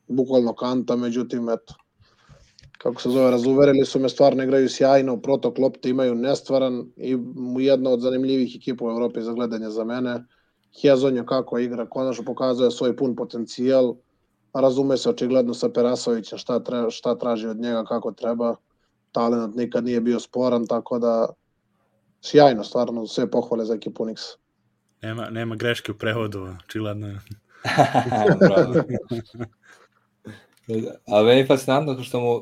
bukvalno 0.07 0.55
kanta, 0.55 0.95
međutim, 0.95 1.49
eto, 1.49 1.73
kako 2.77 3.01
se 3.01 3.09
zove, 3.09 3.31
razuverili 3.31 3.85
su 3.85 3.99
me, 3.99 4.09
stvarno 4.09 4.43
igraju 4.43 4.69
sjajno, 4.69 5.21
protok 5.21 5.57
lopte 5.57 5.89
imaju 5.89 6.15
nestvaran 6.15 6.91
i 6.97 7.17
jedna 7.57 7.89
od 7.89 8.01
zanimljivih 8.01 8.55
ekipa 8.55 8.85
u 8.85 8.89
Evropi 8.89 9.21
za 9.21 9.33
gledanje 9.33 9.69
za 9.69 9.83
mene. 9.83 10.23
Hezonja 10.81 11.25
kako 11.25 11.57
igra, 11.57 11.85
konačno 11.85 12.23
pokazuje 12.23 12.71
svoj 12.71 12.97
pun 12.97 13.15
potencijal, 13.15 13.95
razume 14.53 14.97
se 14.97 15.09
očigledno 15.09 15.53
sa 15.53 15.69
Perasovićem 15.69 16.37
šta, 16.37 16.59
treba, 16.59 16.89
šta 16.89 17.15
traži 17.15 17.47
od 17.47 17.57
njega, 17.57 17.83
kako 17.83 18.11
treba, 18.11 18.55
talent 19.11 19.55
nikad 19.55 19.85
nije 19.85 20.01
bio 20.01 20.19
sporan, 20.19 20.67
tako 20.67 20.99
da 20.99 21.27
sjajno, 22.21 22.63
stvarno, 22.63 23.07
sve 23.07 23.31
pohvale 23.31 23.65
za 23.65 23.73
ekipu 23.73 24.05
Unix. 24.05 24.35
Nema, 25.01 25.29
nema 25.29 25.55
greške 25.55 25.91
u 25.91 25.97
prevodu, 25.97 26.47
očigledno. 26.65 27.07
je. 27.07 27.19
A 31.07 31.23
meni 31.23 31.39
je 31.39 31.47
fascinantno 31.47 32.03
što 32.03 32.19
mu, 32.19 32.41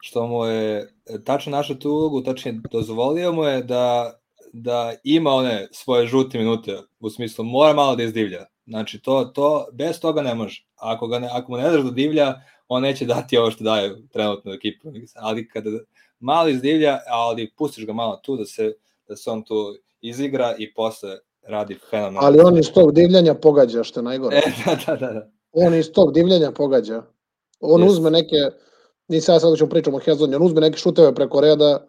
što 0.00 0.26
mu 0.26 0.44
je 0.44 0.92
tačno 1.24 1.52
našao 1.52 1.76
tu 1.76 1.90
ulogu, 1.90 2.22
tačnije 2.22 2.60
dozvolio 2.70 3.32
mu 3.32 3.44
je 3.44 3.62
da, 3.62 4.14
da 4.56 4.94
ima 5.04 5.30
one 5.30 5.68
svoje 5.72 6.06
žute 6.06 6.38
minute, 6.38 6.78
u 7.00 7.10
smislu 7.10 7.44
mora 7.44 7.72
malo 7.72 7.96
da 7.96 8.02
izdivlja. 8.02 8.46
Znači, 8.66 9.02
to, 9.02 9.24
to, 9.24 9.66
bez 9.72 10.00
toga 10.00 10.22
ne 10.22 10.34
može. 10.34 10.66
Ako, 10.76 11.06
ga 11.06 11.18
ne, 11.18 11.28
ako 11.32 11.52
mu 11.52 11.58
ne 11.58 11.70
daš 11.70 11.82
da 11.82 11.90
divlja, 11.90 12.34
on 12.68 12.82
neće 12.82 13.04
dati 13.04 13.38
ovo 13.38 13.50
što 13.50 13.64
daje 13.64 14.08
trenutno 14.12 14.52
ekipu. 14.52 14.88
Ali 15.14 15.48
kada 15.48 15.70
malo 16.20 16.48
izdivlja, 16.48 16.98
ali 17.08 17.50
pustiš 17.56 17.86
ga 17.86 17.92
malo 17.92 18.16
tu 18.16 18.36
da 18.36 18.44
se, 18.44 18.72
da 19.08 19.16
se 19.16 19.30
on 19.30 19.42
tu 19.42 19.76
izigra 20.00 20.54
i 20.58 20.74
posle 20.74 21.10
radi 21.42 21.78
fenomenalno. 21.90 22.26
Ali 22.26 22.40
on 22.40 22.58
iz 22.58 22.72
tog 22.72 22.92
divljanja 22.92 23.34
pogađa, 23.34 23.84
što 23.84 24.00
je 24.00 24.04
najgore. 24.04 24.36
E, 24.36 24.52
da, 24.66 24.76
da, 24.86 25.06
da. 25.06 25.12
da. 25.12 25.30
On 25.52 25.74
iz 25.74 25.92
tog 25.92 26.12
divljenja 26.12 26.50
pogađa. 26.50 27.02
On 27.60 27.82
Jest. 27.82 27.92
uzme 27.92 28.10
neke, 28.10 28.36
nisam 29.08 29.34
ja 29.34 29.40
sad 29.40 29.56
ćemo 29.56 29.70
pričamo 29.70 29.96
o 29.96 30.00
Hezonju, 30.00 30.36
on 30.36 30.42
uzme 30.42 30.60
neke 30.60 30.78
šuteve 30.78 31.14
preko 31.14 31.40
reda, 31.40 31.86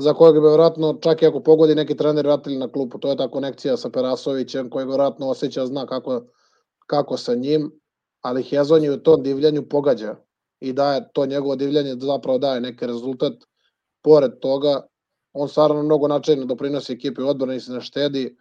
za 0.00 0.14
kojeg 0.14 0.34
bi 0.34 0.40
vjerojatno, 0.40 0.98
čak 1.00 1.22
i 1.22 1.26
ako 1.26 1.40
pogodi 1.40 1.74
neki 1.74 1.96
trener 1.96 2.26
vratili 2.26 2.56
na 2.58 2.68
klupu, 2.72 2.98
to 2.98 3.10
je 3.10 3.16
ta 3.16 3.28
konekcija 3.30 3.76
sa 3.76 3.90
Perasovićem, 3.90 4.70
koji 4.70 4.86
vjerojatno 4.86 5.28
osjeća, 5.28 5.66
zna 5.66 5.86
kako, 5.86 6.22
kako 6.86 7.16
sa 7.16 7.34
njim, 7.34 7.70
ali 8.20 8.42
Hezonju 8.42 8.94
u 8.94 8.96
tom 8.96 9.22
divljenju 9.22 9.68
pogađa 9.68 10.16
i 10.60 10.72
daje 10.72 11.08
to 11.12 11.26
njegovo 11.26 11.56
divljanje 11.56 11.96
zapravo 12.00 12.38
daje 12.38 12.60
neki 12.60 12.86
rezultat. 12.86 13.32
Pored 14.02 14.38
toga, 14.40 14.86
on 15.32 15.48
stvarno 15.48 15.82
mnogo 15.82 16.08
načajno 16.08 16.44
doprinosi 16.44 16.92
ekipi 16.92 17.22
odbrani 17.22 17.60
se 17.60 17.72
ne 17.72 17.80
štedi, 17.80 18.36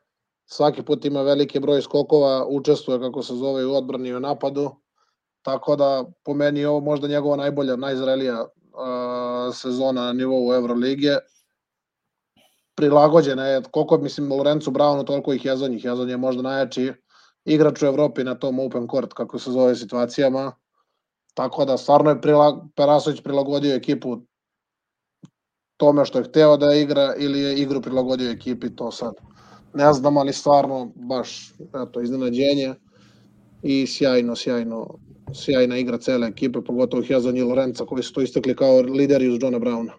svaki 0.46 0.84
put 0.84 1.06
ima 1.06 1.22
veliki 1.22 1.60
broj 1.60 1.82
skokova, 1.82 2.46
učestvuje 2.48 3.00
kako 3.00 3.24
se 3.24 3.34
zove 3.34 3.66
u 3.66 3.76
odbrani 3.76 4.10
i 4.10 4.16
u 4.16 4.20
napadu, 4.20 4.72
tako 5.42 5.76
da 5.76 6.06
po 6.24 6.34
meni 6.34 6.60
je 6.60 6.70
ovo 6.70 6.80
možda 6.80 7.08
njegova 7.08 7.36
najbolja, 7.36 7.76
najzrelija 7.76 8.46
sezona 9.54 10.02
na 10.02 10.14
nivou 10.14 10.54
Evrolige. 10.54 11.18
Prilagođena 12.78 13.46
je, 13.48 13.62
koliko 13.72 13.98
mislim 13.98 14.32
Lorenzo 14.32 14.72
Brownu, 14.72 15.06
toliko 15.06 15.34
i 15.34 15.40
Hezonji. 15.40 15.80
Hezon 15.80 16.10
je 16.10 16.18
možda 16.18 16.42
najjači 16.42 16.94
igrač 17.46 17.82
u 17.82 17.86
Evropi 17.86 18.24
na 18.24 18.36
tom 18.36 18.60
open 18.60 18.88
court, 18.92 19.14
kako 19.14 19.40
se 19.40 19.52
zove 19.52 19.76
situacijama. 19.76 20.52
Tako 21.34 21.66
da 21.66 21.78
stvarno 21.78 22.10
je 22.10 22.22
prilag, 22.22 22.56
Perasović 22.76 23.22
prilagodio 23.24 23.76
ekipu 23.76 24.18
tome 25.78 26.06
što 26.06 26.18
je 26.18 26.24
hteo 26.24 26.58
da 26.58 26.74
igra 26.74 27.16
ili 27.18 27.40
je 27.40 27.58
igru 27.58 27.82
prilagodio 27.82 28.32
ekipi, 28.32 28.76
to 28.76 28.92
sad 28.92 29.14
ne 29.74 29.94
znam, 29.94 30.18
ali 30.18 30.34
stvarno 30.34 30.92
baš 30.96 31.54
eto, 31.84 32.02
iznenađenje 32.02 32.74
i 33.64 33.88
sjajno, 33.88 34.36
sjajno, 34.36 34.98
sjajna 35.34 35.78
igra 35.78 35.98
cele 35.98 36.28
ekipe, 36.28 36.62
pogotovo 36.62 37.04
Hezon 37.04 37.38
i 37.38 37.44
Lorenza 37.44 37.86
koji 37.86 38.04
su 38.04 38.14
to 38.14 38.22
istekli 38.22 38.56
kao 38.56 38.82
lideri 38.82 39.30
uz 39.30 39.38
Johna 39.42 39.60
Browna. 39.60 39.92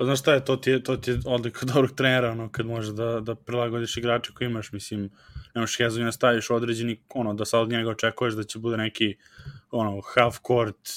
Pa 0.00 0.04
znaš 0.04 0.20
šta 0.20 0.34
je, 0.34 0.44
to 0.44 0.56
ti 0.56 0.70
je, 0.70 0.82
to 0.82 0.96
ti 0.96 1.10
je 1.10 1.20
odlika 1.26 1.66
dobrog 1.72 1.90
trenera, 1.96 2.30
ono, 2.30 2.48
kad 2.52 2.66
možeš 2.66 2.94
da, 2.94 3.20
da 3.20 3.34
prilagodiš 3.34 3.96
igrače 3.96 4.32
koji 4.34 4.46
imaš, 4.48 4.72
mislim, 4.72 5.10
nemaš 5.54 5.76
Hezonja 5.78 6.04
da 6.04 6.12
staviš 6.12 6.50
određeni, 6.50 7.02
ono, 7.14 7.34
da 7.34 7.44
sad 7.44 7.60
od 7.60 7.68
njega 7.68 7.90
očekuješ 7.90 8.34
da 8.34 8.44
će 8.44 8.58
bude 8.58 8.76
neki, 8.76 9.16
ono, 9.70 10.00
half 10.14 10.38
court, 10.46 10.88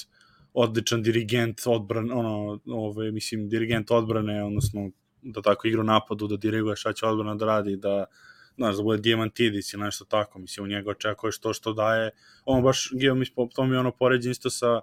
odličan 0.54 1.02
dirigent 1.02 1.60
odbrane, 1.66 2.14
ono, 2.14 2.60
ove, 2.66 3.10
mislim, 3.12 3.48
dirigent 3.48 3.90
odbrane, 3.90 4.44
odnosno, 4.44 4.90
da 5.22 5.42
tako 5.42 5.68
igra 5.68 5.80
u 5.80 5.84
napadu, 5.84 6.26
da 6.26 6.36
diriguje 6.36 6.76
šta 6.76 6.92
će 6.92 7.06
odbrana 7.06 7.34
da 7.34 7.46
radi, 7.46 7.76
da, 7.76 8.04
znaš, 8.56 8.76
da 8.76 8.82
bude 8.82 9.02
Diamantidis 9.02 9.72
ili 9.72 9.82
nešto 9.82 10.04
tako, 10.04 10.38
mislim, 10.38 10.64
u 10.64 10.68
njega 10.68 10.90
očekuješ 10.90 11.40
to 11.40 11.52
što 11.52 11.72
daje, 11.72 12.10
on 12.44 12.62
baš, 12.62 12.90
Gio, 12.92 13.14
mislim, 13.14 13.48
to 13.54 13.66
mi 13.66 13.74
je 13.74 13.80
ono 13.80 13.92
poređen 13.92 14.32
isto 14.32 14.50
sa, 14.50 14.80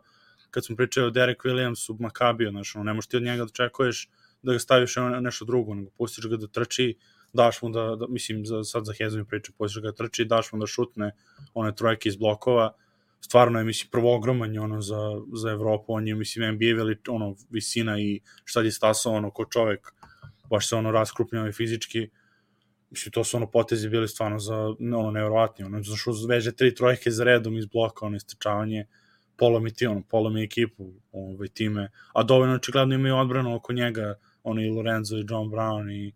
kad 0.51 0.65
smo 0.65 0.75
pričali 0.75 1.07
o 1.07 1.09
Derek 1.09 1.43
Williamsu, 1.43 1.95
Makabiju, 1.99 2.49
znaš, 2.49 2.75
ono, 2.75 2.83
ne 2.83 2.93
možeš 2.93 3.07
ti 3.07 3.17
od 3.17 3.23
njega 3.23 3.37
da 3.37 3.43
očekuješ 3.43 4.09
da 4.43 4.53
ga 4.53 4.59
staviš 4.59 4.95
na 4.95 5.19
nešto 5.19 5.45
drugo, 5.45 5.73
nego 5.73 5.89
pustiš 5.97 6.27
ga 6.27 6.37
da 6.37 6.47
trči, 6.47 6.95
daš 7.33 7.61
mu 7.61 7.69
da, 7.69 7.95
da 7.95 8.07
mislim, 8.09 8.45
za, 8.45 8.63
sad 8.63 8.85
za 8.85 8.93
Hezonju 8.93 9.25
pričam, 9.25 9.55
pustiš 9.57 9.81
ga 9.81 9.91
da 9.91 9.95
trči, 9.95 10.25
daš 10.25 10.51
mu 10.51 10.59
da 10.59 10.67
šutne 10.67 11.11
one 11.53 11.75
trojke 11.75 12.09
iz 12.09 12.15
blokova, 12.15 12.73
stvarno 13.21 13.59
je, 13.59 13.65
mislim, 13.65 13.89
prvo 13.91 14.15
ogroman 14.15 14.53
je 14.53 14.61
ono 14.61 14.81
za, 14.81 15.21
za 15.33 15.51
Evropu, 15.51 15.93
on 15.93 16.07
je, 16.07 16.15
mislim, 16.15 16.53
NBA 16.53 16.75
veli, 16.77 16.97
ono, 17.07 17.35
visina 17.49 17.99
i 17.99 18.19
šta 18.43 18.61
je 18.61 18.71
stasao, 18.71 19.13
ono, 19.13 19.31
ko 19.31 19.45
čovek, 19.45 19.93
baš 20.49 20.69
se 20.69 20.75
ono 20.75 20.91
raskrupnjava 20.91 21.49
i 21.49 21.53
fizički, 21.53 22.09
mislim, 22.89 23.11
to 23.11 23.23
su 23.23 23.37
ono 23.37 23.51
potezi 23.51 23.89
bili 23.89 24.07
stvarno 24.07 24.39
za, 24.39 24.57
ono, 24.79 25.11
nevjerovatni, 25.11 25.65
ono, 25.65 25.83
zašto 25.83 26.11
veže 26.29 26.51
tri 26.51 26.75
trojke 26.75 27.11
za 27.11 27.23
redom 27.23 27.57
iz 27.57 27.65
bloka, 27.65 28.05
ono, 28.05 28.15
istrčavanje, 28.15 28.87
polomi 29.41 29.73
ti, 29.73 29.85
ono, 29.85 30.03
polomi 30.09 30.43
ekipu, 30.43 30.91
ovaj, 31.11 31.47
time, 31.47 31.89
a 32.13 32.23
dovoljno 32.23 32.55
očigledno 32.55 32.95
imaju 32.95 33.15
odbranu 33.15 33.55
oko 33.55 33.73
njega, 33.73 34.13
ono, 34.43 34.61
i 34.61 34.69
Lorenzo 34.69 35.17
i 35.17 35.25
John 35.29 35.49
Brown 35.49 35.89
i, 35.91 36.11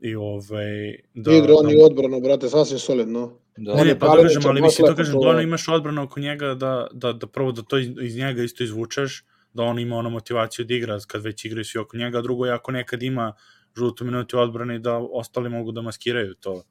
i 0.00 0.14
ovaj, 0.14 0.96
Da, 1.14 1.32
Igra 1.32 1.54
on 1.58 1.70
i 1.70 1.82
odbranu, 1.82 2.20
brate, 2.20 2.48
sasvim 2.48 2.78
solidno. 2.78 3.26
Da. 3.56 3.74
Ne, 3.74 3.80
On 3.80 3.86
ne, 3.86 3.92
je 3.92 3.98
pa 3.98 4.08
da 4.08 4.22
kažem, 4.22 4.42
ali 4.46 4.62
mislim, 4.62 4.86
to 4.86 4.90
lepo 4.90 4.96
kažem, 4.96 5.12
dovoljno 5.12 5.42
imaš 5.42 5.68
odbranu 5.68 6.02
oko 6.02 6.20
njega 6.20 6.54
da, 6.54 6.86
da, 6.92 7.12
da 7.12 7.26
prvo 7.26 7.52
da 7.52 7.62
to 7.62 7.78
iz, 7.78 7.90
iz 8.02 8.16
njega 8.16 8.42
isto 8.42 8.64
izvučeš, 8.64 9.24
da 9.52 9.62
on 9.62 9.78
ima 9.78 9.96
ono 9.96 10.10
motivaciju 10.10 10.64
da 10.64 10.74
igra 10.74 10.98
kad 11.06 11.22
već 11.22 11.44
igraju 11.44 11.64
svi 11.64 11.80
oko 11.80 11.96
njega, 11.96 12.18
a 12.18 12.22
drugo 12.22 12.46
je 12.46 12.52
ako 12.52 12.72
nekad 12.72 13.02
ima 13.02 13.32
žutu 13.76 14.04
minutu 14.04 14.38
odbrane 14.38 14.78
da 14.78 14.96
ostali 14.96 15.50
mogu 15.50 15.72
da 15.72 15.82
maskiraju 15.82 16.34
to 16.34 16.62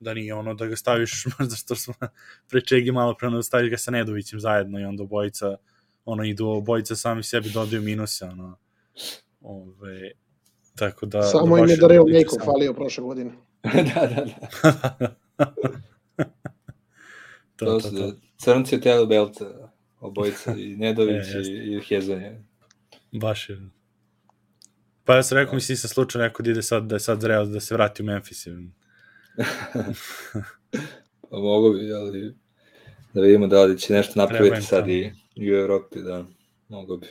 da 0.00 0.14
nije 0.14 0.34
ono 0.34 0.54
da 0.54 0.66
ga 0.66 0.76
staviš 0.76 1.24
možda 1.38 1.56
što 1.56 1.74
smo 1.74 1.94
pričegi 2.48 2.92
malo 2.92 3.14
pre 3.18 3.28
ono 3.28 3.36
da 3.36 3.42
staviš 3.42 3.70
ga 3.70 3.76
sa 3.76 3.90
Nedovićem 3.90 4.40
zajedno 4.40 4.80
i 4.80 4.84
onda 4.84 5.02
obojica 5.02 5.56
ono 6.04 6.24
idu 6.24 6.46
obojica 6.48 6.96
sami 6.96 7.22
sebi 7.22 7.50
dodaju 7.50 7.82
minuse 7.82 8.24
ono 8.24 8.58
ove, 9.40 10.10
tako 10.76 11.06
da 11.06 11.22
Samo 11.22 11.56
da 11.56 11.62
im 11.62 11.68
je 11.68 11.76
da 11.76 11.86
Real 11.86 12.04
Mako 12.04 12.16
interesantno. 12.16 12.52
falio 12.52 12.74
prošle 12.74 13.02
godine. 13.04 13.30
da, 13.94 14.06
da, 14.06 14.24
da. 14.24 15.14
to, 17.56 17.64
To 17.66 17.80
to, 17.80 17.90
to. 17.90 18.12
crnci 18.36 18.74
od 18.74 18.82
Tele 18.82 19.06
Belta, 19.06 19.72
obojica, 20.00 20.54
i 20.56 20.76
Nedović 20.76 21.26
E, 21.34 21.40
i, 21.40 21.76
i 21.76 21.80
Hezonje. 21.88 22.42
Baš 23.12 23.48
je. 23.50 23.60
Pa 25.04 25.14
ja 25.16 25.22
sam 25.22 25.38
rekao, 25.38 25.54
mislim, 25.54 25.76
sam 25.76 25.88
slučajno 25.90 26.26
rekao 26.26 26.44
da 26.44 26.50
ide 26.50 26.62
sad, 26.62 26.84
da 26.86 26.94
je 26.96 27.00
sad 27.00 27.20
zreo 27.20 27.44
da 27.44 27.60
se 27.60 27.74
vrati 27.74 28.02
u 28.02 28.06
Memphis. 28.06 28.46
Pa 31.30 31.36
mogu 31.36 31.72
bi, 31.72 31.92
ali 31.92 32.34
da 33.14 33.20
vidimo 33.20 33.46
da 33.46 33.64
li 33.64 33.78
će 33.78 33.92
nešto 33.92 34.12
napraviti 34.20 34.62
sad 34.62 34.88
i, 34.88 35.12
i 35.34 35.52
u 35.52 35.56
Evropi, 35.56 36.02
da, 36.02 36.24
mogu 36.68 36.96
bi. 36.96 37.06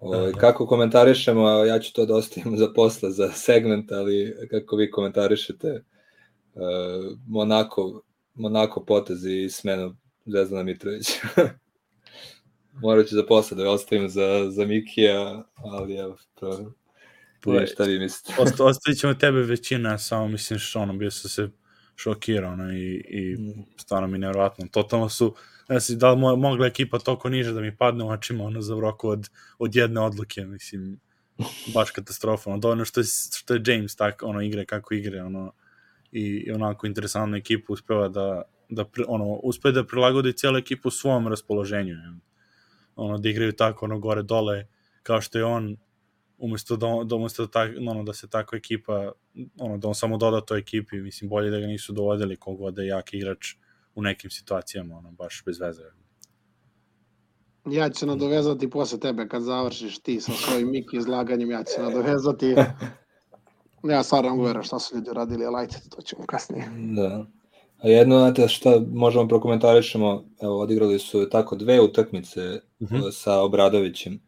Ovaj, 0.00 0.20
Da, 0.20 0.32
da. 0.32 0.38
Kako 0.38 0.66
komentarišemo, 0.66 1.48
ja 1.48 1.78
ću 1.78 1.92
to 1.92 2.06
da 2.06 2.14
ostavim 2.14 2.56
za 2.56 2.72
posle, 2.72 3.10
za 3.10 3.32
segment, 3.32 3.92
ali 3.92 4.36
kako 4.50 4.76
vi 4.76 4.90
komentarišete 4.90 5.82
uh, 6.54 6.62
Monako, 7.26 8.02
Monako 8.34 8.84
potez 8.84 9.26
i 9.26 9.48
smenu 9.48 9.96
Zvezdana 10.26 10.62
Mitrovića. 10.62 11.12
Morat 12.82 13.06
ću 13.06 13.14
za 13.14 13.26
posle 13.26 13.56
da 13.56 13.70
ostavim 13.70 14.08
za, 14.08 14.50
za 14.50 14.64
Mikija, 14.64 15.44
ali 15.54 15.94
evo, 15.96 16.16
to, 16.34 16.72
Pa, 17.40 17.66
šta 17.66 17.84
vi 17.84 17.98
mislite. 17.98 18.42
Osta, 18.42 18.64
ostavit 18.64 18.98
ćemo 18.98 19.14
tebe 19.14 19.40
većina, 19.42 19.98
samo 19.98 20.28
mislim 20.28 20.58
što 20.58 20.80
ono, 20.80 20.92
bio 20.92 21.10
sam 21.10 21.30
se 21.30 21.48
šokira, 21.96 22.48
ono, 22.50 22.72
i, 22.72 22.94
i 23.08 23.36
Mm. 23.38 23.62
stvarno 23.76 24.08
mi 24.08 24.18
nevjerojatno. 24.18 24.66
Totalno 24.70 25.08
su, 25.08 25.34
ne 25.68 25.80
znam 25.80 25.98
da 25.98 26.12
li 26.12 26.20
mo- 26.20 26.36
mogla 26.36 26.66
ekipa 26.66 26.98
toliko 26.98 27.28
niže 27.28 27.52
da 27.52 27.60
mi 27.60 27.76
padne 27.76 28.04
u 28.04 28.08
očima, 28.08 28.44
ono, 28.44 28.60
za 28.60 28.74
roku 28.74 29.08
od, 29.08 29.28
od 29.58 29.76
jedne 29.76 30.00
odluke, 30.00 30.44
mislim, 30.44 31.00
baš 31.74 31.90
katastrofa, 31.90 32.50
ono, 32.50 32.58
dovoljno 32.58 32.84
što 32.84 33.00
je, 33.00 33.04
što 33.38 33.54
je 33.54 33.62
James 33.66 33.96
tak, 33.96 34.22
ono, 34.22 34.40
igre 34.42 34.64
kako 34.64 34.94
igre, 34.94 35.22
ono, 35.22 35.52
i, 36.12 36.22
i 36.46 36.50
onako 36.52 36.86
interesantnu 36.86 37.36
ekipu 37.36 37.72
uspeva 37.72 38.08
da, 38.08 38.42
da 38.68 38.84
pri, 38.84 39.04
ono, 39.08 39.24
uspe 39.24 39.70
da 39.72 39.84
prilagodi 39.86 40.32
cijelu 40.32 40.56
ekipu 40.58 40.90
svom 40.90 41.28
raspoloženju, 41.28 41.94
ono, 42.96 43.18
da 43.18 43.28
igraju 43.28 43.52
tako, 43.52 43.84
ono, 43.84 43.98
gore, 43.98 44.22
dole, 44.22 44.66
kao 45.02 45.20
što 45.20 45.38
je 45.38 45.44
on, 45.44 45.76
umesto 46.38 46.76
da, 46.76 46.86
on- 46.86 47.08
da 47.08 47.16
umesto 47.16 47.42
da, 47.42 47.50
tak, 47.50 47.70
ono, 47.80 48.02
da 48.02 48.12
se 48.12 48.28
takva 48.28 48.58
ekipa, 48.58 49.12
ono, 49.58 49.78
da 49.78 49.88
on 49.88 49.94
samo 49.94 50.16
doda 50.16 50.40
toj 50.40 50.58
ekipi, 50.58 50.96
mislim, 50.96 51.30
bolje 51.30 51.50
da 51.50 51.60
ga 51.60 51.66
nisu 51.66 51.92
dovodili 51.92 52.36
kogod 52.36 52.74
da 52.74 52.82
je 52.82 52.88
jak 52.88 53.14
igrač 53.14 53.54
u 53.94 54.02
nekim 54.02 54.30
situacijama, 54.30 54.96
ono, 54.96 55.10
baš 55.12 55.42
bez 55.46 55.60
veze. 55.60 55.82
Ja 57.66 57.90
ću 57.90 57.98
se 57.98 58.06
nadovezati 58.06 58.70
posle 58.70 59.00
tebe 59.00 59.28
kad 59.28 59.42
završiš 59.42 59.98
ti 59.98 60.20
sa 60.20 60.32
svojim 60.34 60.70
Miki 60.70 60.96
izlaganjem, 60.96 61.50
ja 61.50 61.64
ću 61.64 61.72
se 61.72 61.82
nadovezati. 61.82 62.54
Ja 63.84 64.02
stvarno 64.02 64.36
govorim 64.36 64.62
šta 64.62 64.78
su 64.78 64.96
ljudi 64.96 65.10
radili, 65.12 65.44
ali 65.44 65.56
ajte, 65.56 65.76
to 65.90 66.02
ćemo 66.02 66.26
kasnije. 66.26 66.64
Da. 66.96 67.26
A 67.78 67.88
jedno, 67.88 68.18
znate, 68.18 68.48
šta 68.48 68.70
možemo 68.92 69.28
prokomentarišemo, 69.28 70.24
evo, 70.42 70.60
odigrali 70.60 70.98
su 70.98 71.28
tako 71.30 71.56
dve 71.56 71.80
utakmice 71.80 72.40
Mhm. 72.80 72.94
uh, 72.94 73.00
sa 73.12 73.40
Obradovićem. 73.40 74.20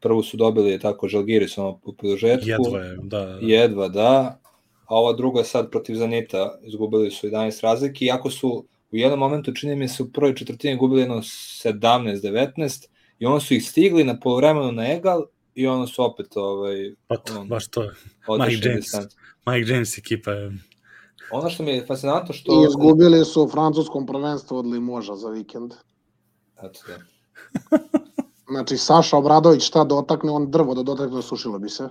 Prvu 0.00 0.22
su 0.22 0.36
dobili 0.36 0.78
tako 0.78 1.08
Žalgiris 1.08 1.58
ono 1.58 1.80
u 1.84 1.92
produžetku. 1.92 2.48
Jedva 2.48 2.78
je, 2.78 2.96
da, 3.02 3.24
da. 3.26 3.38
Jedva, 3.40 3.88
da. 3.88 4.40
A 4.84 4.94
ova 4.94 5.12
druga 5.12 5.44
sad 5.44 5.70
protiv 5.70 5.94
Zanita, 5.94 6.58
izgubili 6.62 7.10
su 7.10 7.26
11 7.26 7.62
razlike, 7.62 8.04
iako 8.04 8.30
su 8.30 8.64
u 8.92 8.96
jednom 8.96 9.18
momentu, 9.18 9.52
čini 9.54 9.76
mi 9.76 9.88
se, 9.88 10.02
u 10.02 10.10
prvoj 10.12 10.34
četvrtini 10.34 10.76
gubili 10.76 11.00
jedno 11.00 11.16
17-19 11.16 12.86
i 13.18 13.26
ono 13.26 13.40
su 13.40 13.54
ih 13.54 13.68
stigli 13.68 14.04
na 14.04 14.20
polovremenu 14.20 14.72
na 14.72 14.92
egal 14.92 15.26
i 15.54 15.66
ono 15.66 15.86
su 15.86 16.04
opet 16.04 16.36
ovaj, 16.36 16.94
Pa 17.06 17.16
to, 17.16 17.40
on- 17.40 17.48
baš 17.48 17.68
to 17.68 17.82
je. 17.82 17.90
Mike 18.38 18.68
James. 18.68 18.86
Mike 19.46 19.72
James 19.72 19.98
ekipa 19.98 20.30
je, 20.30 20.52
Ono 21.32 21.50
što 21.50 21.62
mi 21.62 21.70
je 21.70 21.86
fascinantno 21.86 22.34
što... 22.34 22.52
I 22.52 22.66
izgubili 22.68 23.24
su 23.24 23.42
u 23.42 23.48
francuskom 23.48 24.06
prvenstvu 24.06 24.56
od 24.56 24.66
Limoža 24.66 25.16
za 25.16 25.28
vikend. 25.28 25.72
Eto, 26.62 26.80
da. 26.86 26.98
Znači, 28.50 28.76
Saša 28.76 29.16
Obradović 29.16 29.62
šta 29.66 29.84
dotakne, 29.84 30.30
on 30.30 30.50
drvo 30.50 30.74
da 30.74 30.82
dotakne, 30.82 31.22
sušilo 31.22 31.58
bi 31.58 31.68
se. 31.68 31.88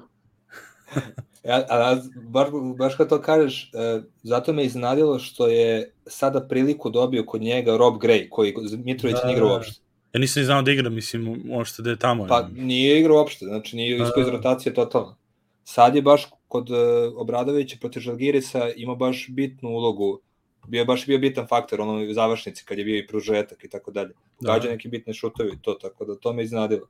Ja, 1.43 1.56
a, 1.56 1.63
a 1.69 1.98
baš, 2.30 2.48
baš 2.78 2.95
kad 2.95 3.10
to 3.10 3.22
kažeš, 3.22 3.72
e, 3.74 4.02
zato 4.24 4.54
me 4.54 4.65
iznadilo 4.65 5.19
što 5.19 5.48
je 5.48 5.93
sada 6.08 6.41
priliku 6.48 6.89
dobio 6.89 7.24
kod 7.26 7.41
njega 7.41 7.78
Rob 7.78 7.93
Gray, 7.95 8.30
koji 8.30 8.54
Mitrović 8.84 9.15
Da, 9.15 9.22
da, 9.22 9.28
nije 9.28 9.36
igrao 9.36 9.50
da. 9.50 9.54
uopšte. 9.56 9.82
ja 10.13 10.19
nisam 10.19 10.41
ni 10.41 10.45
znao 10.45 10.62
da 10.62 10.72
igra, 10.72 10.89
mislim, 10.89 11.41
uopšte 11.52 11.82
da 11.82 11.89
je 11.89 11.95
tamo. 12.00 12.28
Pa 12.28 12.38
je. 12.39 12.48
nije 12.52 13.00
igrao 13.00 13.17
uopšte, 13.17 13.45
znači 13.45 13.76
nije 13.76 13.98
iskao 13.98 14.22
iz 14.22 14.26
Da. 14.26 14.32
rotacije 14.32 14.74
totalno. 14.74 15.15
Sad 15.63 15.95
je 15.95 16.02
baš 16.02 16.28
kod 16.48 16.69
uh, 16.69 16.78
Obradovića 17.15 17.78
protiv 17.80 18.00
Žalgirisa 18.00 18.69
ima 18.76 18.95
baš 18.95 19.28
bitnu 19.30 19.69
ulogu. 19.69 20.19
Bio 20.67 20.80
je 20.80 20.86
baš 20.86 21.06
bio 21.06 21.19
bitan 21.19 21.48
faktor 21.48 21.82
ono 21.82 22.10
u 22.10 22.13
završnici 22.13 22.65
kad 22.65 22.78
je 22.78 22.86
bio 22.86 22.98
i 22.98 23.08
pružetak 23.08 23.63
i 23.63 23.69
tako 23.69 23.91
dalje. 23.91 24.13
Da. 24.39 24.54
Gađa 24.54 24.69
neki 24.69 24.88
bitne 24.88 25.13
šutovi 25.13 25.50
i 25.54 25.62
to, 25.62 25.74
tako 25.74 26.06
da 26.06 26.15
to 26.15 26.34
me 26.34 26.43
iznadilo. 26.43 26.88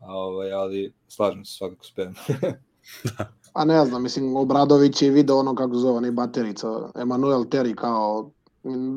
A, 0.00 0.14
ovaj, 0.14 0.52
ali 0.52 0.92
slažem 1.08 1.44
se 1.44 1.56
svakako 1.56 1.84
s 1.84 1.90
Perom. 1.96 2.14
A 3.52 3.64
ne 3.64 3.84
znam, 3.84 4.02
mislim, 4.02 4.36
Obradović 4.36 5.02
je 5.02 5.10
video 5.10 5.36
ono 5.36 5.54
kako 5.54 5.74
zove, 5.74 5.96
onaj 5.96 6.10
baterica, 6.10 6.68
Emanuel 6.96 7.40
Terry 7.40 7.74
kao, 7.74 8.30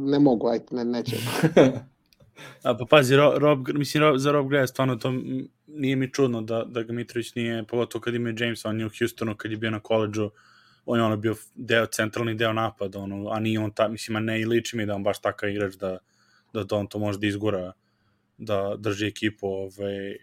ne 0.05 0.19
mogu, 0.19 0.47
ajde, 0.47 0.65
ne, 0.71 0.85
neće. 0.85 1.15
A 2.63 2.77
pa 2.77 2.85
pazi, 2.89 3.15
Rob, 3.15 3.37
Rob 3.37 3.67
mislim, 3.73 4.03
Rob, 4.03 4.17
za 4.17 4.31
Rob 4.31 4.47
Gray 4.47 4.67
stvarno 4.67 4.95
to 4.95 5.13
nije 5.67 5.95
mi 5.95 6.11
čudno 6.11 6.41
da, 6.41 6.63
da 6.63 6.83
ga 6.83 6.93
Mitrović 6.93 7.35
nije, 7.35 7.63
pogotovo 7.63 8.01
kad 8.01 8.15
ima 8.15 8.33
James, 8.37 8.65
on 8.65 8.79
je 8.79 8.85
u 8.85 8.89
Houstonu 8.99 9.35
kad 9.37 9.51
je 9.51 9.57
bio 9.57 9.71
na 9.71 9.79
koleđu, 9.79 10.29
on 10.85 10.99
je 10.99 11.05
ono 11.05 11.17
bio 11.17 11.35
deo, 11.55 11.85
centralni 11.85 12.35
deo 12.35 12.53
napada, 12.53 12.99
ono, 12.99 13.29
a 13.29 13.39
nije 13.39 13.59
on 13.59 13.71
ta, 13.71 13.87
mislim, 13.87 14.15
a 14.15 14.19
ne 14.19 14.41
i 14.41 14.45
liči 14.45 14.77
mi 14.77 14.85
da 14.85 14.95
on 14.95 15.03
baš 15.03 15.21
takav 15.21 15.49
igrač 15.49 15.73
da, 15.73 15.97
da, 16.53 16.63
da 16.63 16.75
on 16.75 16.87
to 16.87 16.99
može 16.99 17.19
da 17.19 17.27
izgura, 17.27 17.71
da 18.37 18.75
drži 18.77 19.07
ekipu, 19.07 19.47
ovaj, 19.47 20.17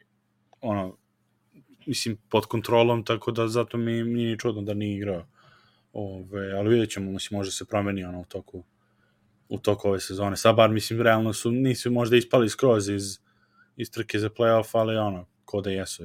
ono, 0.61 0.97
mislim, 1.87 2.19
pod 2.29 2.47
kontrolom, 2.47 3.05
tako 3.05 3.33
da 3.33 3.49
zato 3.49 3.79
mi 3.79 3.93
nije 3.93 4.31
ni 4.31 4.39
čudno 4.39 4.63
da 4.63 4.75
nije 4.75 4.97
igrao. 4.97 5.27
Ove, 5.93 6.53
ali 6.53 6.69
vidjet 6.69 6.91
ćemo, 6.91 7.11
mislim, 7.11 7.39
može 7.39 7.51
se 7.53 7.65
promeni 7.65 8.05
ono 8.05 8.21
u 8.21 8.25
toku 8.25 8.65
u 9.51 9.59
toku 9.59 9.89
ove 9.89 10.01
sezone. 10.01 10.37
Sad 10.37 10.57
bar, 10.57 10.71
mislim, 10.71 11.03
realno 11.03 11.33
su, 11.33 11.51
nisu 11.51 11.91
možda 11.91 12.17
ispali 12.17 12.49
skroz 12.49 12.89
iz, 12.89 13.19
iz 13.77 13.91
trke 13.91 14.19
za 14.19 14.31
playoff, 14.31 14.71
ali 14.73 14.97
ono, 14.97 15.27
ko 15.45 15.61
da 15.61 15.71
jesu. 15.71 16.05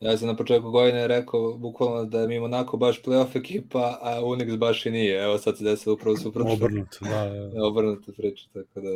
Ja 0.00 0.16
sam 0.18 0.28
na 0.28 0.36
početku 0.36 0.70
godine 0.70 1.08
rekao 1.08 1.54
bukvalno 1.56 2.04
da 2.04 2.26
mi 2.26 2.40
Monako 2.40 2.76
baš 2.76 3.02
playoff 3.02 3.36
ekipa, 3.38 3.98
a 4.02 4.20
Unix 4.22 4.56
baš 4.56 4.86
i 4.86 4.90
nije. 4.90 5.24
Evo 5.24 5.38
sad 5.38 5.58
se 5.58 5.64
desilo 5.64 5.94
upravo 5.94 6.16
suprotno. 6.16 6.52
Obrnuto, 6.52 6.98
da, 7.00 7.30
da. 7.54 7.64
Obrnuta 7.64 8.12
priča, 8.16 8.44
tako 8.52 8.80
da... 8.80 8.90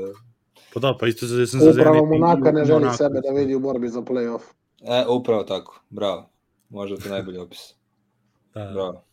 Pa 0.74 0.80
da, 0.80 0.96
pa 1.00 1.06
isto 1.06 1.26
za, 1.26 1.46
sam 1.46 1.60
za 1.60 1.70
Upravo 1.70 1.94
Zenit 1.94 2.16
i 2.16 2.18
Monaka 2.18 2.52
ne 2.52 2.64
želi 2.64 2.80
Monaco. 2.80 2.96
sebe 2.96 3.20
da 3.20 3.32
vidi 3.40 3.54
u 3.54 3.60
borbi 3.60 3.88
za 3.88 4.00
play-off. 4.00 4.42
E, 4.82 5.06
upravo 5.08 5.42
tako, 5.42 5.82
bravo. 5.90 6.30
Možda 6.68 6.96
to 6.96 7.08
najbolji 7.08 7.38
opis. 7.38 7.74
Da, 8.54 8.64
da. 8.64 8.72
Bravo. 8.72 9.04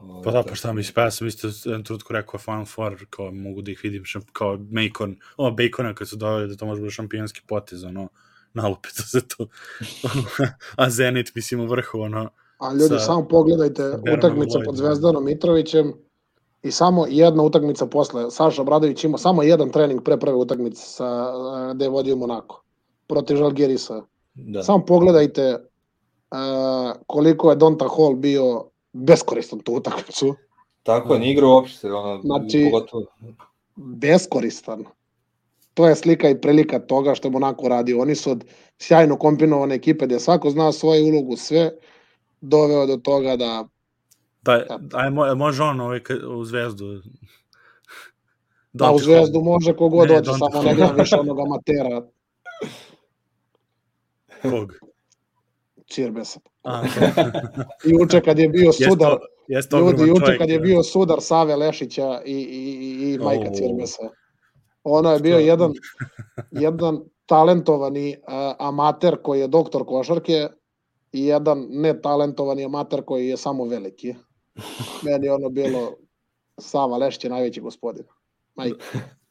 Ovo, 0.00 0.22
Pa 0.22 0.30
da, 0.30 0.42
pa 0.42 0.54
šta 0.54 0.72
mislim, 0.72 0.94
pa 0.94 1.02
ja 1.02 1.10
sam 1.10 1.26
isto 1.26 1.48
jedan 1.64 1.84
trenutku 1.84 2.12
rekao 2.12 2.40
Final 2.40 2.64
Four, 2.64 3.06
kao 3.10 3.30
mogu 3.30 3.62
da 3.62 3.70
ih 3.70 3.80
vidim 3.82 4.04
šamp, 4.04 4.24
kao 4.32 4.56
Bacon, 4.56 5.16
o, 5.36 5.50
Bacona 5.50 5.94
kad 5.94 6.08
su 6.08 6.16
doveli 6.16 6.48
da 6.48 6.56
to 6.56 6.66
može 6.66 6.82
biti 6.82 6.94
šampionski 6.94 7.40
potez, 7.46 7.84
ono, 7.84 8.08
nalupito 8.56 9.02
se 9.02 9.20
to. 9.28 9.46
a 10.76 10.90
Zenit, 10.90 11.34
mislim, 11.34 11.60
u 11.60 11.66
vrhu, 11.66 12.00
ono, 12.00 12.30
A 12.58 12.72
ljudi, 12.72 12.88
Sa- 12.88 12.98
samo 12.98 13.28
pogledajte 13.28 13.82
Lloydom. 13.82 14.64
pod 14.64 14.76
Zvezdanom 14.76 15.24
Mitrovićem 15.24 15.92
i 16.62 16.70
samo 16.70 17.06
jedna 17.08 17.42
utakmica 17.42 17.86
posle. 17.86 18.30
Saša 18.30 18.62
Obradović 18.62 19.04
ima 19.04 19.18
samo 19.18 19.42
jedan 19.42 19.70
trening 19.70 20.02
pre 20.02 20.16
prve 20.16 20.34
utakmice 20.34 20.82
sa, 20.82 21.32
eh, 21.70 21.74
gde 21.74 21.84
je 21.84 21.88
vodio 21.88 22.16
Monako 22.16 22.62
protiv 23.06 23.36
Žalgirisa. 23.36 24.02
Da. 24.34 24.62
Samo 24.62 24.84
pogledajte 24.84 25.56
uh, 26.30 26.38
koliko 27.06 27.50
je 27.50 27.56
Donta 27.56 27.86
Hall 27.88 28.14
bio 28.14 28.64
beskoristan 28.92 29.58
tu 29.58 29.74
utakmicu. 29.74 30.34
Tako 30.82 31.14
je, 31.14 31.20
nije 31.20 31.32
igrao 31.32 31.50
uopšte, 31.50 31.92
ono, 31.92 32.20
Znači- 32.22 32.68
pogotovo. 32.70 33.04
Beskoristan. 33.76 34.84
To 35.76 35.88
je 35.88 35.94
slika 35.94 36.28
i 36.28 36.40
prilika 36.40 36.78
toga 36.78 37.14
što 37.14 37.28
je 37.28 37.32
Monako 37.32 37.68
radio. 37.68 38.00
Oni 38.00 38.14
su 38.14 38.30
od 38.30 38.44
sjajno 38.78 39.18
kombinovane 39.18 39.74
ekipe 39.74 40.06
gde 40.06 40.20
svako 40.20 40.50
zna 40.50 40.72
svoju 40.72 41.04
ulogu, 41.04 41.36
sve 41.36 41.70
doveo 42.40 42.86
do 42.86 42.96
toga 42.96 43.36
da 43.36 43.64
da, 44.42 44.78
aj, 44.92 45.10
mo, 45.10 45.34
može 45.34 45.62
on 45.62 45.80
ovaj, 45.80 46.00
u 46.28 46.44
zvezdu. 46.44 47.02
Da, 48.72 48.90
u 48.92 48.98
Zvezdu 48.98 49.40
može 49.40 49.76
kogod 49.76 50.08
dođe, 50.08 50.30
samo 50.38 50.62
ne 50.62 50.74
gledam 50.74 50.96
više 50.96 51.16
onog 51.16 51.40
amatera 51.40 52.02
Kog? 54.42 54.72
Cirbesa. 55.90 56.40
A, 56.62 56.82
Juče 57.84 58.20
kad 58.20 58.38
je 58.38 58.48
bio 58.48 58.72
sudar, 58.72 59.16
jeste 59.48 59.76
ljudi, 59.76 59.88
ogroman 59.88 60.08
juče 60.08 60.20
čovjek, 60.20 60.40
kad 60.40 60.50
je 60.50 60.58
da. 60.58 60.62
bio 60.62 60.82
sudar 60.82 61.18
Save 61.20 61.56
Lešića 61.56 62.22
i, 62.24 62.32
i, 62.32 62.78
i, 62.80 63.14
i 63.14 63.18
Majka 63.18 63.50
O. 63.50 63.54
Cirbesa, 63.54 64.02
ono 64.90 65.12
je 65.12 65.20
bio 65.20 65.38
jedan, 65.38 65.72
jedan 66.50 67.00
talentovani 67.26 68.16
a, 68.26 68.54
amater 68.58 69.16
koji 69.22 69.40
je 69.40 69.48
doktor 69.48 69.86
košarke 69.86 70.48
i 71.12 71.26
jedan 71.26 71.66
netalentovani 71.70 72.64
amater 72.64 73.02
koji 73.04 73.28
je 73.28 73.36
samo 73.36 73.64
veliki. 73.64 74.14
Meni 75.02 75.26
je 75.26 75.32
ono 75.32 75.48
bilo 75.48 75.96
Sava 76.58 76.96
Lešić 76.96 77.24
je 77.24 77.30
najveći 77.30 77.60
gospodin. 77.60 78.04
Majka. 78.54 78.84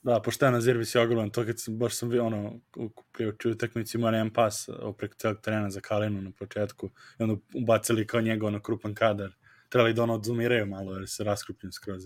Da, 0.05 0.19
pošteno 0.21 0.61
Zirbis 0.61 0.95
je 0.95 1.01
ogroman, 1.01 1.29
to 1.29 1.45
kad 1.45 1.59
sam, 1.59 1.77
baš 1.77 1.95
sam 1.97 2.09
bio 2.09 2.25
ono, 2.25 2.53
u 2.77 2.89
priuču 3.11 3.51
utakmici 3.51 3.97
imao 3.97 4.11
jedan 4.11 4.33
pas 4.33 4.69
o, 4.81 4.93
preko 4.93 5.15
celog 5.15 5.37
terena 5.41 5.69
za 5.69 5.81
Kalinu 5.81 6.21
na 6.21 6.31
početku 6.39 6.89
i 7.19 7.23
onda 7.23 7.35
ubacili 7.53 8.07
kao 8.07 8.21
njega 8.21 8.47
ono 8.47 8.61
krupan 8.61 8.93
kadar. 8.93 9.31
Trebali 9.75 9.93
da 9.93 10.03
ono 10.03 10.13
odzumiraju 10.13 10.65
malo 10.65 10.93
jer 10.93 11.07
se 11.07 11.23
raskrupljen 11.23 11.71
skroz. 11.71 12.05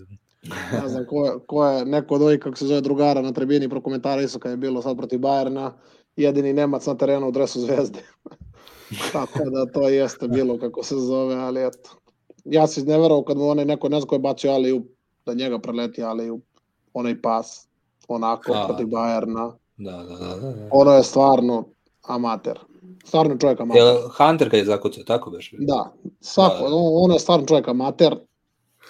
ne 0.82 0.88
znam 0.88 1.06
ko 1.06 1.40
ko 1.46 1.66
je 1.66 1.84
neko 1.84 2.14
od 2.14 2.22
ovih, 2.22 2.40
kako 2.40 2.56
se 2.56 2.66
zove, 2.66 2.80
drugara 2.80 3.22
na 3.22 3.32
tribini 3.32 3.68
prokomentarisao 3.68 4.40
kad 4.40 4.50
je 4.50 4.56
bilo 4.56 4.82
sad 4.82 4.96
protiv 4.96 5.18
Bajerna, 5.18 5.72
jedini 6.16 6.52
Nemac 6.52 6.86
na 6.86 6.94
terenu 6.94 7.28
u 7.28 7.30
dresu 7.30 7.60
zvezde. 7.60 7.98
Tako 9.12 9.50
da 9.50 9.66
to 9.66 9.88
jeste 9.88 10.28
bilo 10.28 10.58
kako 10.58 10.82
se 10.82 10.94
zove, 10.96 11.34
ali 11.34 11.66
eto. 11.66 11.90
Ja 12.44 12.66
se 12.66 12.80
izneverao 12.80 13.24
kad 13.24 13.36
mu 13.36 13.48
onaj 13.48 13.64
neko, 13.64 13.88
ne 13.88 14.00
znam 14.00 14.08
ko 14.08 14.14
je 14.14 14.18
bacio 14.18 14.52
Aliju, 14.52 14.84
da 15.26 15.34
njega 15.34 15.58
preleti 15.58 16.02
Aliju, 16.02 16.40
onaj 16.94 17.22
pas, 17.22 17.68
onako, 18.08 18.52
A. 18.52 18.66
protiv 18.66 18.86
Bajerna. 18.86 19.52
Da, 19.76 19.96
da, 19.96 20.16
da, 20.16 20.36
da. 20.36 20.52
da. 20.52 20.68
Ono 20.70 20.92
je 20.92 21.02
stvarno 21.02 21.64
amater. 22.02 22.58
Stvarno 23.04 23.36
čovjek 23.38 23.60
amater. 23.60 23.82
Jel 23.82 23.96
Hunter 24.16 24.50
kad 24.50 24.58
je 24.58 24.64
zakucao, 24.64 25.04
tako 25.04 25.30
beš? 25.30 25.54
Da, 25.58 25.92
svako, 26.20 26.62
Da, 26.62 26.68
da. 26.68 26.74
on, 26.76 27.04
on 27.04 27.12
je 27.12 27.18
stvarno 27.18 27.46
čovjek 27.46 27.68
amater. 27.68 28.16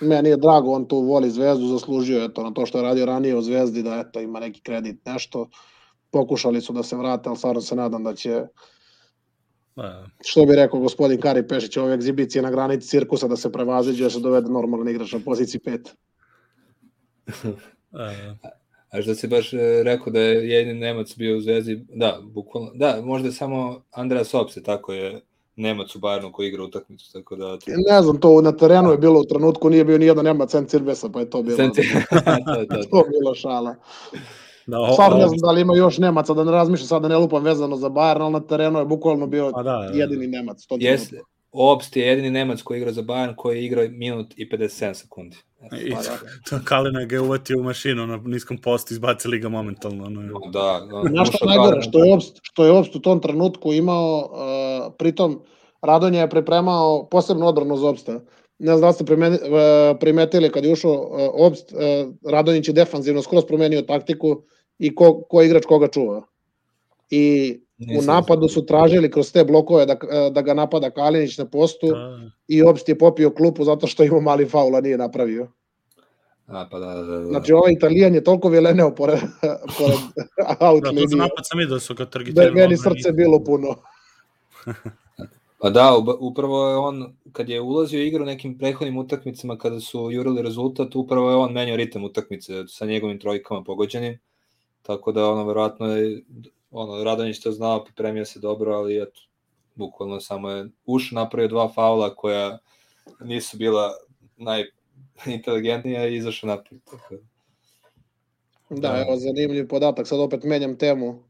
meni 0.01 0.29
je 0.29 0.37
drago, 0.37 0.73
on 0.73 0.89
tu 0.89 1.01
voli 1.01 1.31
Zvezdu, 1.31 1.67
zaslužio 1.67 2.23
je 2.23 2.35
to 2.35 2.43
na 2.43 2.51
to 2.53 2.67
što 2.67 2.79
je 2.79 2.85
radio 2.85 3.07
ranije 3.07 3.37
u 3.37 3.43
Zvezdi, 3.43 3.83
da 3.83 4.05
eto, 4.07 4.21
ima 4.21 4.41
neki 4.41 4.61
kredit, 4.61 5.07
nešto. 5.07 5.49
Pokušali 6.11 6.61
su 6.61 6.73
da 6.73 6.83
se 6.83 6.97
vrate, 6.97 7.29
ali 7.29 7.39
stvarno 7.39 7.61
se 7.61 7.77
nadam 7.77 8.05
da 8.05 8.15
će, 8.15 8.43
što 10.25 10.45
bi 10.47 10.57
rekao 10.57 10.81
gospodin 10.81 11.21
Kari 11.21 11.49
Pešić, 11.49 11.77
ove 11.77 11.95
egzibicije 11.95 12.43
na 12.43 12.51
granici 12.51 12.89
cirkusa 12.89 13.29
da 13.29 13.37
se 13.37 13.53
prevaziđe, 13.53 14.05
da 14.05 14.11
se 14.11 14.21
dovede 14.21 14.51
normalan 14.51 14.89
igrač 14.89 15.13
na 15.13 15.21
poziciji 15.25 15.61
5. 15.61 15.89
da, 18.93 18.99
A 18.99 19.03
što 19.03 19.15
si 19.15 19.29
baš 19.29 19.53
e, 19.53 19.59
rekao 19.83 20.13
da 20.13 20.21
je 20.21 20.49
jedini 20.51 20.81
Nemac 20.81 21.17
bio 21.17 21.37
u 21.37 21.41
Zvezdi, 21.41 21.85
da, 21.89 22.19
bukvalno, 22.25 22.71
da, 22.75 23.01
možda 23.03 23.29
je 23.29 23.33
samo 23.33 23.83
Andreas 23.93 24.35
Opse, 24.35 24.63
tako 24.63 24.93
je 24.93 25.21
Nemac 25.57 25.97
u 25.97 25.99
Bayernu 25.99 26.33
koji 26.33 26.49
igra 26.49 26.63
utakmicu, 26.65 27.13
tako 27.13 27.37
da... 27.37 27.59
Ne 27.91 28.03
znam, 28.03 28.21
to 28.21 28.41
na 28.41 28.53
terenu 28.53 28.91
je 28.91 28.99
bilo 28.99 29.21
u 29.21 29.25
trenutku, 29.25 29.71
nije 29.71 29.85
bio 29.85 29.99
ni 29.99 30.07
jedan 30.07 30.25
Nemac 30.25 30.51
sem 30.51 30.67
Cirbesa, 30.67 31.09
pa 31.09 31.21
je 31.21 31.31
to 31.31 31.43
bilo, 31.43 31.57
Senti- 31.57 31.83
to 32.47 32.61
je 32.61 32.67
to. 32.69 32.75
to 32.83 32.99
je 32.99 33.11
bilo 33.11 33.35
šala. 33.35 33.75
da, 34.67 34.81
o- 34.81 34.93
Stvarno 34.93 35.17
ne 35.17 35.27
znam 35.27 35.39
da 35.39 35.51
li 35.51 35.61
ima 35.61 35.77
još 35.77 35.99
Nemaca, 35.99 36.35
da 36.35 36.45
ne 36.45 36.53
razmišljam 36.53 36.87
sad 36.87 37.03
da 37.03 37.09
ne 37.09 37.17
lupam 37.17 37.45
vezano 37.45 37.77
za 37.77 37.89
Bayern, 37.89 38.21
ali 38.21 38.33
na 38.33 38.41
terenu 38.41 38.79
je 38.79 38.85
bukvalno 38.85 39.27
bio 39.27 39.51
Pa 39.53 39.63
da, 39.63 39.71
da. 39.73 39.91
jedini 39.95 40.27
Nemac. 40.27 40.67
To 40.67 40.77
Jeste, 40.81 41.21
Obst 41.53 41.97
je 41.97 42.07
jedini 42.07 42.31
Nemac 42.31 42.63
koji 42.63 42.79
igra 42.79 42.93
za 42.93 43.03
Bayern 43.03 43.35
koji 43.37 43.57
je 43.57 43.65
igrao 43.65 43.85
minut 43.91 44.35
i 44.37 44.49
57 44.49 44.95
sekundi. 44.95 45.37
I 45.85 45.91
to, 45.91 46.01
da. 46.51 46.65
Kalina 46.65 47.05
ga 47.05 47.17
je 47.17 47.21
uvatio 47.21 47.59
u 47.59 47.63
mašinu 47.63 48.07
na 48.07 48.17
niskom 48.25 48.59
postu, 48.59 48.95
izbacili 48.95 49.39
ga 49.39 49.49
momentalno. 49.49 50.05
Ono, 50.05 50.41
Da, 50.53 50.89
on 50.93 51.09
Znaš 51.09 51.29
ušao 51.29 51.49
najgore, 51.49 51.83
što 51.83 52.05
je 52.05 52.15
Obst, 52.15 52.39
što 52.43 52.65
je 52.65 52.73
Obst 52.73 52.97
u 52.97 53.01
tom 53.01 53.21
trenutku 53.21 53.73
imao, 53.73 54.19
uh, 54.19 54.95
pritom 54.99 55.43
Radonja 55.83 56.21
je 56.21 56.31
pripremao 56.31 57.09
posebnu 57.09 57.47
odbranu 57.47 57.77
za 57.77 57.89
Obsta. 57.89 58.21
Ne 58.59 58.77
znam 58.77 58.89
da 58.89 58.93
ste 58.93 59.05
primeni, 59.05 59.37
uh, 59.37 59.97
primetili 60.01 60.53
kad 60.53 60.65
je 60.65 60.73
ušao 60.73 60.93
uh, 60.93 61.47
Obst, 61.47 61.73
uh, 61.73 61.81
Radonjić 62.33 62.69
je 62.69 62.75
defanzivno 62.75 63.23
skroz 63.23 63.45
promenio 63.45 63.83
taktiku 63.83 64.43
i 64.79 64.95
ko, 64.95 65.23
ko 65.23 65.43
igrač 65.43 65.65
koga 65.67 65.89
čuva. 65.89 66.23
I 67.11 67.57
u 67.99 68.03
napadu 68.03 68.49
su 68.49 68.67
tražili 68.67 69.11
kroz 69.11 69.33
te 69.33 69.45
blokove 69.45 69.87
da, 69.87 69.97
da 70.31 70.43
ga 70.43 70.55
napada 70.55 70.91
Kalinić 70.91 71.39
na 71.39 71.45
postu 71.45 71.87
da, 71.87 72.21
i 72.49 72.63
Obst 72.63 72.89
je 72.89 72.99
popio 72.99 73.31
klupu 73.31 73.65
zato 73.65 73.87
što 73.87 74.05
ima 74.05 74.21
mali 74.21 74.47
faul, 74.47 74.77
a 74.77 74.81
nije 74.81 74.99
napravio. 74.99 75.49
A, 76.47 76.69
pa 76.71 76.79
da, 76.79 76.95
da, 76.95 77.03
da. 77.03 77.25
Znači 77.25 77.53
ovaj 77.53 77.73
Italijan 77.73 78.15
je 78.15 78.25
toliko 78.25 78.49
vileneo 78.49 78.95
pored, 78.99 79.19
pored 79.79 79.99
out 80.71 80.83
da, 80.83 80.91
linije 80.91 81.17
napad 81.17 81.45
sam 81.45 81.59
vidio 81.59 81.75
da 81.75 81.81
su 81.81 81.95
ga 81.95 82.07
da 82.33 82.43
je 82.43 82.51
meni 82.51 82.77
srce 82.77 83.13
bilo 83.13 83.45
puno. 83.45 83.75
Pa 85.59 85.71
da, 85.71 85.97
upravo 86.21 86.69
je 86.69 86.77
on, 86.77 87.17
kad 87.33 87.49
je 87.49 87.61
ulazio 87.61 88.01
u 88.01 88.03
igru 88.03 88.25
nekim 88.25 88.59
prethodnim 88.59 88.99
utakmicama, 88.99 89.59
kada 89.59 89.81
su 89.81 90.11
jurili 90.11 90.43
rezultat, 90.43 90.97
upravo 90.97 91.31
je 91.31 91.37
on 91.37 91.53
menjao 91.53 91.77
ritam 91.77 92.05
utakmice 92.05 92.53
sa 92.69 92.87
njegovim 92.87 93.19
trojkama 93.19 93.65
pogođenim, 93.65 94.19
tako 94.83 95.13
da 95.13 95.31
ono, 95.31 95.45
verovatno 95.45 95.97
je, 95.97 96.23
ono, 96.71 97.05
Radonjić 97.05 97.41
to 97.41 97.53
znao, 97.53 97.85
pripremio 97.85 98.25
se 98.25 98.41
dobro, 98.41 98.75
ali 98.75 99.03
eto, 99.03 99.21
bukvalno 99.75 100.21
samo 100.21 100.51
je 100.51 100.69
uš 100.87 101.11
napravio 101.11 101.49
dva 101.49 101.69
faula 101.69 102.15
koja 102.15 102.59
nisu 103.21 103.57
bila 103.57 103.91
najinteligentnija 104.37 106.07
i 106.07 106.17
izašao 106.17 106.49
naprijed. 106.49 106.81
Tako. 106.85 107.15
da. 107.15 107.21
Da, 108.71 108.89
Da. 108.89 109.01
evo 109.01 109.17
zanimljiv 109.17 109.69
podatak, 109.69 110.07
sad 110.07 110.21
opet 110.21 110.45
menjam 110.45 110.77
temu. 110.79 111.23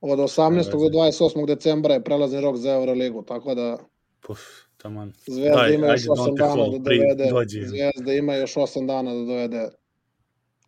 Od 0.00 0.18
18. 0.18 0.70
do 0.70 0.98
28. 0.98 1.46
decembra 1.46 1.94
je 1.94 2.04
prelazni 2.04 2.40
rok 2.40 2.56
za 2.56 2.70
Euroligu, 2.70 3.22
tako 3.22 3.54
da 3.54 3.78
Puf, 4.20 4.40
taman. 4.76 5.12
Zvezda 5.26 5.56
Daj, 5.56 5.74
ima 5.74 5.86
još 5.86 6.00
ajde, 6.00 6.10
8 6.10 6.38
Dante 6.38 6.42
dana 6.42 6.64
da 6.68 6.78
dovede, 6.78 7.30
dođi. 7.30 7.62
Zvezda 7.62 8.12
ima 8.12 8.34
još 8.34 8.54
8 8.54 8.86
dana 8.86 9.14
da 9.14 9.20
dovede 9.20 9.68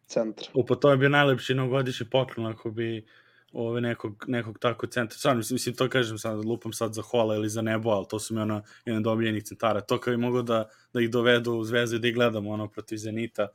centra. 0.07 0.47
Upo, 0.55 0.75
to 0.75 0.91
je 0.91 0.97
bio 0.97 1.09
najlepši 1.09 1.55
novogodišnji 1.55 2.07
poklon 2.11 2.47
ako 2.47 2.71
bi 2.71 3.07
ove 3.53 3.81
nekog, 3.81 4.25
nekog 4.29 4.59
tako 4.59 4.87
centra, 4.87 5.19
stvarno, 5.19 5.43
mislim, 5.51 5.75
to 5.75 5.89
kažem 5.89 6.19
sad, 6.19 6.45
lupam 6.45 6.73
sad 6.73 6.95
za 6.95 7.03
Hola 7.03 7.35
ili 7.35 7.49
za 7.49 7.63
Nebo, 7.63 7.91
ali 7.91 8.07
to 8.09 8.19
su 8.19 8.35
mi 8.35 8.41
ono, 8.41 8.63
jedan 8.85 9.01
od 9.01 9.07
omiljenih 9.07 9.45
centara. 9.45 9.81
To 9.81 10.01
kao 10.01 10.11
bi 10.11 10.17
mogu 10.17 10.43
da, 10.43 10.69
da 10.93 11.01
ih 11.01 11.11
dovedu 11.11 11.53
u 11.53 11.65
zvezdu 11.65 11.97
i 11.97 11.99
da 11.99 12.09
ih 12.09 12.15
gledamo 12.15 12.51
ono 12.51 12.69
protiv 12.69 12.97
Zenita. 12.97 13.49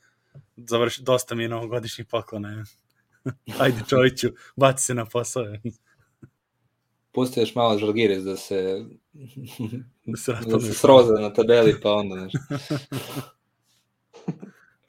Završi, 0.58 1.04
dosta 1.04 1.36
mi 1.36 1.44
je 1.44 1.50
novogodišnjih 1.50 2.08
poklona. 2.08 2.66
Ajde 3.60 3.78
Čoviću, 3.90 4.28
baci 4.56 4.86
se 4.86 4.94
na 4.94 5.06
posao. 5.06 5.46
Pusti 7.12 7.40
još 7.40 7.56
malo 7.56 7.78
Žalgiris 7.78 8.24
da 8.30 8.36
se, 8.38 8.86
Da 10.06 10.18
se 10.18 10.34
da 10.48 10.60
se 10.60 10.74
sroza 10.74 11.14
na 11.14 11.34
tabeli, 11.34 11.76
pa 11.82 11.94
onda 11.94 12.16
nešto. 12.16 12.40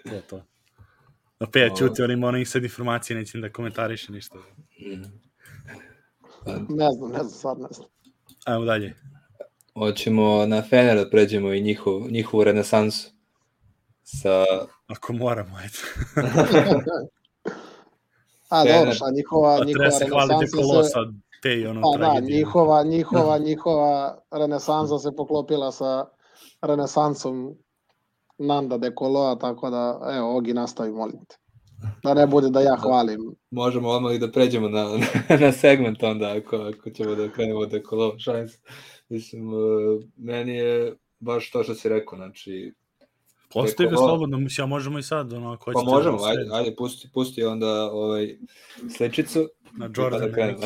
To, 0.04 0.20
to. 0.20 0.53
A 1.44 1.46
Peja 1.52 1.66
Ovo. 1.66 1.76
čuti, 1.76 2.02
on 2.02 2.10
ima 2.10 2.26
onih 2.28 2.48
sad 2.48 2.64
informacije, 2.64 3.16
neće 3.16 3.38
ni 3.38 3.42
da 3.42 3.52
komentariše 3.52 4.12
ništa. 4.12 4.38
Ne 6.68 6.88
znam, 6.92 7.10
ne 7.10 7.18
znam, 7.18 7.28
stvarno 7.28 7.62
ne 7.62 7.74
znam. 7.74 7.88
Ajmo 8.44 8.64
dalje. 8.64 8.94
Hoćemo 9.74 10.46
na 10.46 10.62
Fener 10.62 10.96
da 10.96 11.10
pređemo 11.10 11.52
i 11.52 11.60
njihov, 11.60 12.10
njihovu 12.10 12.44
renesansu 12.44 13.10
sa 14.02 14.44
Ako 14.86 15.12
moramo, 15.12 15.56
ajde. 15.56 15.78
A 18.48 18.62
Fener. 18.62 18.78
dobro, 18.78 18.94
šta 18.94 19.10
njihova, 19.10 19.58
Pa 19.58 19.64
njihova 19.64 19.90
se 19.90 20.04
renesansa 20.04 20.56
kolo 20.56 20.82
se... 20.82 20.90
sad 20.90 21.08
te 21.42 21.54
i 21.60 21.66
ono 21.66 21.82
Pa 21.82 21.98
da, 21.98 22.20
njihova, 22.20 22.82
njihova, 22.82 23.38
njihova 23.38 24.18
renesansa 24.30 24.98
se 24.98 25.16
poklopila 25.16 25.72
sa 25.72 26.04
renesansom 26.62 27.56
Nanda 28.38 28.78
de 28.78 28.94
Koloa, 28.94 29.38
tako 29.38 29.70
da, 29.70 30.00
evo, 30.16 30.36
Ogi 30.36 30.54
nastavi, 30.54 30.92
molim 30.92 31.24
te. 31.28 31.36
Da 32.02 32.14
ne 32.14 32.26
bude 32.26 32.50
da 32.50 32.60
ja 32.60 32.76
hvalim. 32.76 33.34
možemo 33.50 33.88
odmah 33.88 34.14
i 34.14 34.18
da 34.18 34.30
pređemo 34.30 34.68
na, 34.76 34.88
na 35.40 35.52
segment 35.52 36.02
onda, 36.02 36.34
ako, 36.36 36.56
ako 36.56 36.90
ćemo 36.90 37.14
da 37.14 37.28
krenemo 37.28 37.66
da 37.66 37.82
kolo 37.82 38.18
šans. 38.18 38.52
Mislim, 39.08 39.54
uh, 39.54 40.02
meni 40.16 40.54
je 40.54 40.96
baš 41.20 41.50
to 41.50 41.64
što 41.64 41.74
si 41.74 41.88
rekao, 41.88 42.16
znači, 42.16 42.72
Postoji 43.54 43.88
ga 43.88 43.96
slobodno, 43.96 44.38
mislim, 44.38 44.68
možemo 44.68 44.98
i 44.98 45.02
sad, 45.02 45.32
ono, 45.32 45.52
ako 45.52 45.72
pa 45.74 45.82
možemo, 45.82 46.18
da 46.18 46.24
ajde, 46.24 46.48
ajde, 46.52 46.76
pusti, 46.76 47.08
pusti 47.14 47.44
onda 47.44 47.90
ovaj, 47.92 48.36
sličicu. 48.96 49.48
Na 49.78 49.90
Pa 49.94 50.02
Jordan. 50.02 50.20
da 50.20 50.32
krenemo. 50.32 50.58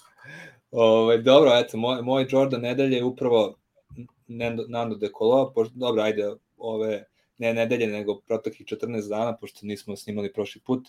ovaj, 0.70 1.18
dobro, 1.18 1.50
eto, 1.54 1.76
moj, 1.76 2.02
moj 2.02 2.26
Jordan 2.30 2.60
nedelje 2.60 2.96
je 2.96 3.04
upravo 3.04 3.54
Nando, 4.26 4.64
Nando 4.68 4.96
de 4.96 5.10
Colo, 5.18 5.52
dobro, 5.74 6.02
ajde, 6.02 6.32
ove, 6.64 7.04
ne 7.38 7.54
nedelje, 7.54 7.86
nego 7.86 8.20
proteklih 8.20 8.66
14 8.66 9.08
dana, 9.08 9.36
pošto 9.36 9.66
nismo 9.66 9.96
snimali 9.96 10.32
prošli 10.32 10.60
put, 10.60 10.88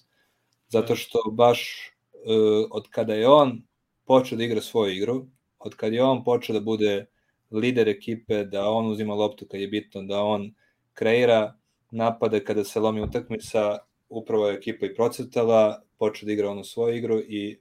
zato 0.68 0.96
što 0.96 1.20
baš 1.32 1.92
uh, 2.14 2.68
od 2.72 2.90
kada 2.90 3.14
je 3.14 3.28
on 3.28 3.62
počeo 4.06 4.38
da 4.38 4.44
igra 4.44 4.62
svoju 4.62 4.94
igru, 4.94 5.26
od 5.60 5.76
kada 5.76 5.96
je 5.96 6.04
on 6.04 6.24
počeo 6.24 6.54
da 6.54 6.60
bude 6.60 7.06
lider 7.52 7.90
ekipe, 7.90 8.44
da 8.44 8.70
on 8.70 8.88
uzima 8.88 9.14
loptu 9.14 9.46
kad 9.48 9.62
je 9.62 9.68
bitno, 9.68 10.02
da 10.02 10.22
on 10.24 10.54
kreira 10.94 11.56
napade 11.92 12.44
kada 12.44 12.64
se 12.64 12.80
lomi 12.80 13.02
utakmica, 13.02 13.78
upravo 14.10 14.48
je 14.48 14.56
ekipa 14.56 14.86
i 14.86 14.96
procrtala, 14.96 15.82
počeo 15.98 16.26
da 16.28 16.34
igra 16.34 16.50
onu 16.50 16.64
svoju 16.64 16.98
igru 16.98 17.20
i 17.20 17.60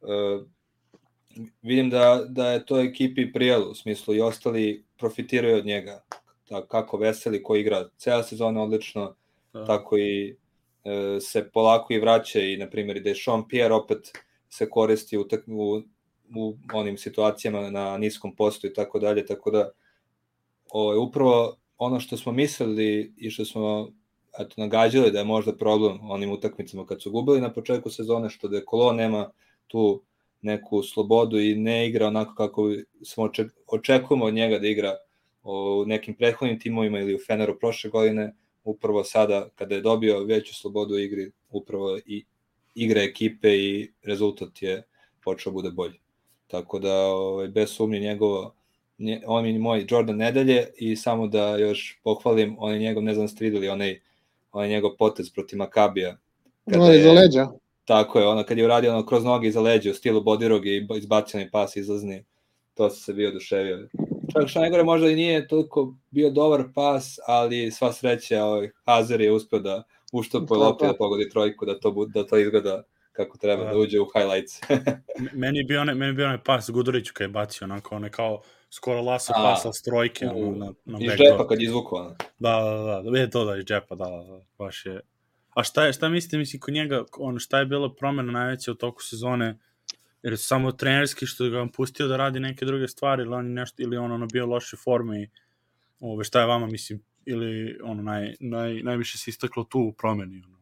uh, 0.00 0.46
vidim 1.62 1.90
da, 1.90 2.24
da 2.28 2.50
je 2.50 2.66
to 2.66 2.80
ekipi 2.80 3.32
prijelo, 3.32 3.70
u 3.70 3.74
smislu 3.74 4.14
i 4.14 4.20
ostali 4.20 4.84
profitiraju 4.98 5.56
od 5.56 5.66
njega. 5.66 6.02
Da, 6.50 6.66
kako 6.66 6.96
veseli, 6.96 7.42
ko 7.42 7.56
igra 7.56 7.88
cela 7.96 8.22
sezona 8.22 8.62
odlično, 8.62 9.14
Da. 9.52 9.64
tako 9.64 9.98
i 9.98 10.36
e, 10.84 11.20
se 11.20 11.50
polako 11.50 11.92
i 11.92 11.98
vraća 11.98 12.40
i, 12.40 12.56
na 12.56 12.70
primjer, 12.70 12.96
i 12.96 13.00
da 13.00 13.08
je 13.08 13.14
Sean 13.14 13.48
Pierre 13.48 13.74
opet 13.74 14.12
se 14.48 14.70
koristi 14.70 15.18
u, 15.18 15.26
u, 15.46 15.82
u 16.36 16.54
onim 16.72 16.98
situacijama 16.98 17.70
na 17.70 17.98
niskom 17.98 18.36
postu 18.36 18.66
i 18.66 18.72
tako 18.72 18.98
dalje, 18.98 19.26
tako 19.26 19.50
da 19.50 19.70
o, 20.72 21.02
upravo 21.02 21.56
ono 21.78 22.00
što 22.00 22.16
smo 22.16 22.32
mislili 22.32 23.14
i 23.16 23.30
što 23.30 23.44
smo 23.44 23.88
eto, 24.38 24.54
nagađali 24.56 25.10
da 25.10 25.18
je 25.18 25.24
možda 25.24 25.56
problem 25.56 26.10
onim 26.10 26.32
utakmicama 26.32 26.86
kad 26.86 27.02
su 27.02 27.10
gubili 27.10 27.40
na 27.40 27.52
početku 27.52 27.90
sezone, 27.90 28.30
što 28.30 28.48
da 28.48 28.56
je 28.56 28.64
Kolo 28.64 28.92
nema 28.92 29.30
tu 29.66 30.02
neku 30.42 30.82
slobodu 30.82 31.38
i 31.38 31.54
ne 31.54 31.88
igra 31.88 32.06
onako 32.06 32.34
kako 32.34 32.72
smo 33.02 33.24
oček, 33.24 33.52
očekujemo 33.66 34.24
od 34.24 34.34
njega 34.34 34.58
da 34.58 34.68
igra 34.68 34.96
u 35.44 35.84
nekim 35.86 36.14
prethodnim 36.14 36.60
timovima 36.60 37.00
ili 37.00 37.14
u 37.14 37.18
Feneru 37.26 37.58
prošle 37.58 37.90
godine, 37.90 38.34
upravo 38.64 39.04
sada 39.04 39.48
kada 39.54 39.74
je 39.74 39.80
dobio 39.80 40.24
veću 40.24 40.54
slobodu 40.54 40.94
u 40.94 40.98
igri, 40.98 41.30
upravo 41.50 41.98
i 42.06 42.24
igra 42.74 43.02
ekipe 43.02 43.48
i 43.56 43.92
rezultat 44.02 44.62
je 44.62 44.82
počeo 45.24 45.52
bude 45.52 45.70
bolji. 45.70 46.00
Tako 46.46 46.78
da, 46.78 46.94
ovaj, 47.06 47.48
bez 47.48 47.70
sumnje 47.70 48.00
njegovo, 48.00 48.54
nje, 48.98 49.22
on 49.26 49.46
je 49.46 49.58
moj 49.58 49.86
Jordan 49.90 50.16
nedelje 50.16 50.66
i 50.76 50.96
samo 50.96 51.26
da 51.26 51.56
još 51.56 52.00
pohvalim, 52.04 52.56
on 52.58 52.72
je 52.72 52.78
njegov, 52.78 53.02
ne 53.02 53.14
znam 53.14 53.28
ste 53.28 53.44
videli, 53.44 53.68
onaj, 53.68 54.00
onaj 54.52 54.68
njegov 54.68 54.90
potez 54.98 55.30
protiv 55.30 55.58
Makabija. 55.58 56.16
No, 56.66 56.92
iza 56.94 57.12
leđa. 57.12 57.48
Tako 57.84 58.18
je, 58.18 58.26
ono 58.26 58.44
kad 58.44 58.58
je 58.58 58.64
uradio 58.64 58.92
ono 58.92 59.06
kroz 59.06 59.24
noge 59.24 59.48
iza 59.48 59.60
leđa 59.60 59.90
u 59.90 59.94
stilu 59.94 60.22
bodirog 60.22 60.66
i 60.66 60.86
izbacio 60.96 61.38
onaj 61.38 61.50
pas 61.50 61.76
izlazni, 61.76 62.24
to 62.74 62.90
se 62.90 63.12
bio 63.12 63.28
oduševio. 63.28 63.88
Čak 64.32 64.48
što 64.48 64.60
najgore 64.60 64.84
možda 64.84 65.08
i 65.08 65.14
nije 65.14 65.48
toliko 65.48 65.94
bio 66.10 66.30
dobar 66.30 66.64
pas, 66.74 67.18
ali 67.26 67.70
sva 67.70 67.92
sreća 67.92 68.44
ovaj, 68.44 68.70
Hazard 68.86 69.20
je 69.20 69.32
uspeo 69.32 69.58
da 69.58 69.82
uštopuje 70.12 70.58
loptu 70.58 70.86
da 70.86 70.96
pogodi 70.96 71.28
trojku, 71.28 71.66
da 71.66 71.80
to, 71.80 71.92
bude, 71.92 72.12
da 72.14 72.26
to 72.26 72.38
izgleda 72.38 72.82
kako 73.12 73.38
treba, 73.38 73.64
da, 73.64 73.70
da 73.70 73.78
uđe 73.78 74.00
u 74.00 74.06
highlights. 74.16 74.60
meni 75.42 75.58
je 75.58 75.64
bio 75.64 75.80
onaj, 75.80 75.94
meni 75.94 76.10
je 76.10 76.14
bio 76.14 76.26
onaj 76.26 76.42
pas 76.42 76.70
Guduriću 76.70 77.12
kad 77.14 77.24
je 77.24 77.28
bacio, 77.28 77.64
onako, 77.64 77.96
onaj 77.96 78.10
kao 78.10 78.42
skoro 78.70 79.02
laso 79.02 79.32
pasa 79.32 79.72
s 79.72 79.82
trojke. 79.82 80.26
U, 80.26 80.56
na, 80.56 80.72
na 80.84 80.98
iz 81.00 81.10
džepa 81.10 81.48
kad 81.48 81.60
je 81.60 81.64
izvukao. 81.64 82.14
Da, 82.38 82.60
da, 82.60 83.02
da, 83.02 83.10
da, 83.10 83.18
je 83.18 83.30
to 83.30 83.44
da 83.44 83.56
iz 83.56 83.64
džepa, 83.64 83.94
da, 83.94 84.04
da, 84.04 84.24
da, 84.24 84.40
baš 84.58 84.86
je. 84.86 85.00
A 85.54 85.62
šta 85.62 85.86
je, 85.86 85.92
šta 85.92 86.08
mislite, 86.08 86.38
mislim, 86.38 86.60
kod 86.60 86.74
njega, 86.74 87.04
ono, 87.18 87.38
šta 87.38 87.58
je 87.58 87.66
bila 87.66 87.94
promena 87.94 88.32
najveća 88.32 88.72
u 88.72 88.74
toku 88.74 89.02
sezone, 89.02 89.58
jer 90.24 90.38
samo 90.38 90.72
trenerski 90.72 91.26
što 91.26 91.48
ga 91.48 91.58
vam 91.58 91.68
pustio 91.68 92.06
da 92.08 92.16
radi 92.16 92.40
neke 92.40 92.64
druge 92.64 92.88
stvari, 92.88 93.22
ili 93.22 93.34
on 93.34 93.52
nešto, 93.52 93.82
ili 93.82 93.96
on 93.96 94.12
ono 94.12 94.26
bio 94.26 94.46
loše 94.46 94.76
forme 94.76 95.22
i 95.22 95.28
ove, 96.00 96.24
šta 96.24 96.40
je 96.40 96.46
vama, 96.46 96.66
mislim, 96.66 97.02
ili 97.26 97.78
ono, 97.82 98.02
naj, 98.02 98.34
naj, 98.40 98.74
najviše 98.82 99.18
se 99.18 99.30
istaklo 99.30 99.64
tu 99.64 99.80
u 99.80 99.92
promeni, 99.92 100.42
ono. 100.46 100.54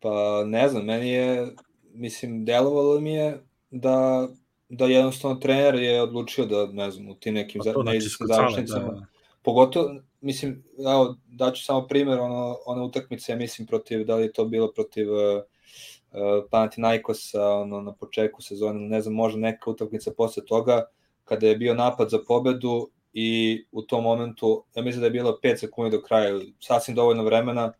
Pa 0.00 0.44
ne 0.46 0.68
znam, 0.68 0.84
meni 0.84 1.10
je, 1.10 1.54
mislim, 1.94 2.44
delovalo 2.44 3.00
mi 3.00 3.14
je 3.14 3.40
da, 3.70 4.28
da 4.68 4.86
jednostavno 4.86 5.36
trener 5.36 5.74
je 5.74 6.02
odlučio 6.02 6.46
da, 6.46 6.66
ne 6.66 6.90
znam, 6.90 7.08
u 7.08 7.14
tim 7.14 7.34
nekim 7.34 7.60
pa 7.64 7.82
znači, 7.82 8.08
završnicama, 8.20 8.84
da, 8.84 8.92
da. 8.92 9.06
pogotovo, 9.42 9.94
mislim, 10.20 10.64
evo, 10.78 11.16
daću 11.26 11.64
samo 11.64 11.86
primer, 11.86 12.18
ono, 12.18 12.56
one 12.66 12.82
utakmice, 12.82 13.36
mislim, 13.36 13.66
protiv, 13.66 14.04
da 14.04 14.16
li 14.16 14.22
je 14.22 14.32
to 14.32 14.44
bilo 14.44 14.72
protiv 14.72 15.12
uh 15.12 15.42
Panathinaikosa, 16.50 17.48
ono, 17.48 17.80
na 17.80 17.92
početku 17.92 18.42
sezone, 18.42 18.80
ne 18.80 19.00
znam, 19.00 19.14
možda 19.14 19.40
neka 19.40 19.70
utakmica 19.70 20.10
posle 20.16 20.44
toga, 20.44 20.84
kada 21.24 21.46
je 21.46 21.56
bio 21.56 21.74
napad 21.74 22.10
za 22.10 22.18
pobedu 22.28 22.90
i 23.12 23.64
u 23.72 23.82
tom 23.82 24.02
momentu, 24.02 24.64
ja 24.74 24.82
mislim 24.82 25.00
da 25.00 25.06
je 25.06 25.10
bilo 25.10 25.38
5 25.44 25.56
sekundi 25.56 25.96
do 25.96 26.02
kraja, 26.02 26.40
sasvim 26.60 26.96
dovoljno 26.96 27.24
vremena, 27.24 27.72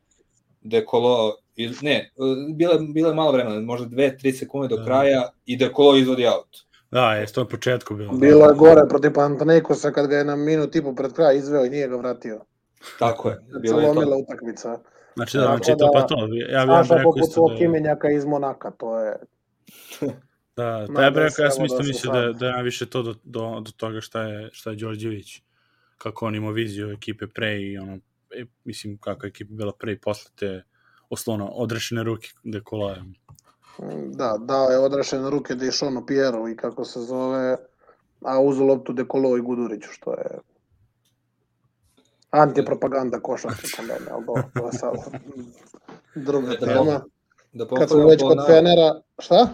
Dekolo, 0.64 1.36
iz, 1.56 1.82
ne, 1.82 2.12
bilo, 2.54 2.78
bilo 2.78 3.08
je 3.08 3.14
malo 3.14 3.32
vremena, 3.32 3.60
možda 3.60 3.86
2-3 3.86 4.38
sekunde 4.38 4.68
do 4.68 4.76
da. 4.76 4.84
kraja 4.84 5.28
i 5.46 5.56
Dekolo 5.56 5.96
izvodi 5.96 6.26
aut. 6.26 6.56
Da, 6.90 7.14
je 7.14 7.26
to 7.26 7.40
na 7.40 7.48
početku 7.48 7.94
bilo. 7.94 8.12
Bilo 8.12 8.46
je 8.46 8.54
gore 8.54 8.82
protiv 8.88 9.12
Pantanekosa 9.14 9.90
kad 9.90 10.06
ga 10.06 10.16
je 10.16 10.24
na 10.24 10.36
minut 10.36 10.76
i 10.76 10.82
po 10.82 10.94
pred 10.94 11.12
kraj 11.12 11.36
izveo 11.36 11.64
i 11.64 11.70
nije 11.70 11.88
ga 11.88 11.96
vratio. 11.96 12.40
Tako 12.98 13.28
je. 13.28 13.38
Bilo 13.60 13.80
je 13.80 13.94
to. 13.94 14.16
utakmica. 14.22 14.78
Znači, 15.14 15.38
da, 15.38 15.44
znači 15.44 15.72
to 15.78 15.90
pa 15.92 16.02
to. 16.02 16.16
Ja, 16.50 16.60
ja 16.60 16.82
bih 16.82 16.90
rekao 16.90 17.12
isto 17.16 17.48
da... 17.48 17.56
Kimenjaka 17.56 18.10
iz 18.10 18.24
Monaka, 18.24 18.70
to 18.70 18.98
je... 18.98 19.16
Da, 20.56 20.86
da 20.94 21.02
ja 21.02 21.10
bih 21.10 21.22
rekao, 21.22 21.44
ja 21.44 21.50
sam 21.50 21.64
isto 21.64 21.78
da 21.78 21.84
mislio 21.84 22.12
da, 22.12 22.32
da 22.32 22.46
je 22.46 22.52
najviše 22.52 22.86
to 22.86 23.02
do, 23.02 23.14
do, 23.24 23.60
do 23.60 23.70
toga 23.76 24.00
šta 24.00 24.22
je, 24.22 24.50
šta 24.52 24.70
je 24.70 24.76
Đorđević, 24.76 25.42
kako 25.98 26.26
on 26.26 26.34
imao 26.34 26.52
viziju 26.52 26.90
ekipe 26.90 27.26
pre 27.26 27.60
i 27.60 27.78
ono, 27.78 27.98
e, 28.30 28.44
mislim 28.64 28.98
kako 28.98 29.26
je 29.26 29.28
ekipa 29.28 29.54
bila 29.54 29.72
pre 29.78 29.92
i 29.92 29.98
posle 29.98 30.30
te 30.34 30.62
oslovno 31.10 31.46
odrešene 31.46 32.02
ruke 32.02 32.28
gde 32.42 32.60
kolaje. 32.60 33.02
Da, 34.06 34.36
dao 34.40 34.70
je 34.70 34.78
odrešene 34.78 35.30
ruke 35.30 35.54
da 35.54 35.64
je 35.64 35.72
Šono 35.72 36.06
Piero 36.06 36.48
i 36.48 36.56
kako 36.56 36.84
se 36.84 37.00
zove, 37.00 37.56
a 38.24 38.40
uzu 38.40 38.64
loptu 38.64 38.92
Dekolo 38.92 39.36
i 39.36 39.40
Guduriću, 39.40 39.88
što 39.92 40.12
je 40.12 40.38
antipropaganda 42.32 43.20
košarke 43.20 43.66
po 43.76 43.82
mene, 43.82 44.10
ali 44.10 44.24
do, 44.24 44.34
to 44.54 44.66
je 44.66 44.72
sad 44.72 44.94
druga 46.14 46.56
tema. 46.56 47.00
Da 47.52 47.66
Kad 47.66 47.88
smo 47.88 48.06
već 48.06 48.22
kod 48.22 48.46
Fenera, 48.46 49.00
šta? 49.18 49.48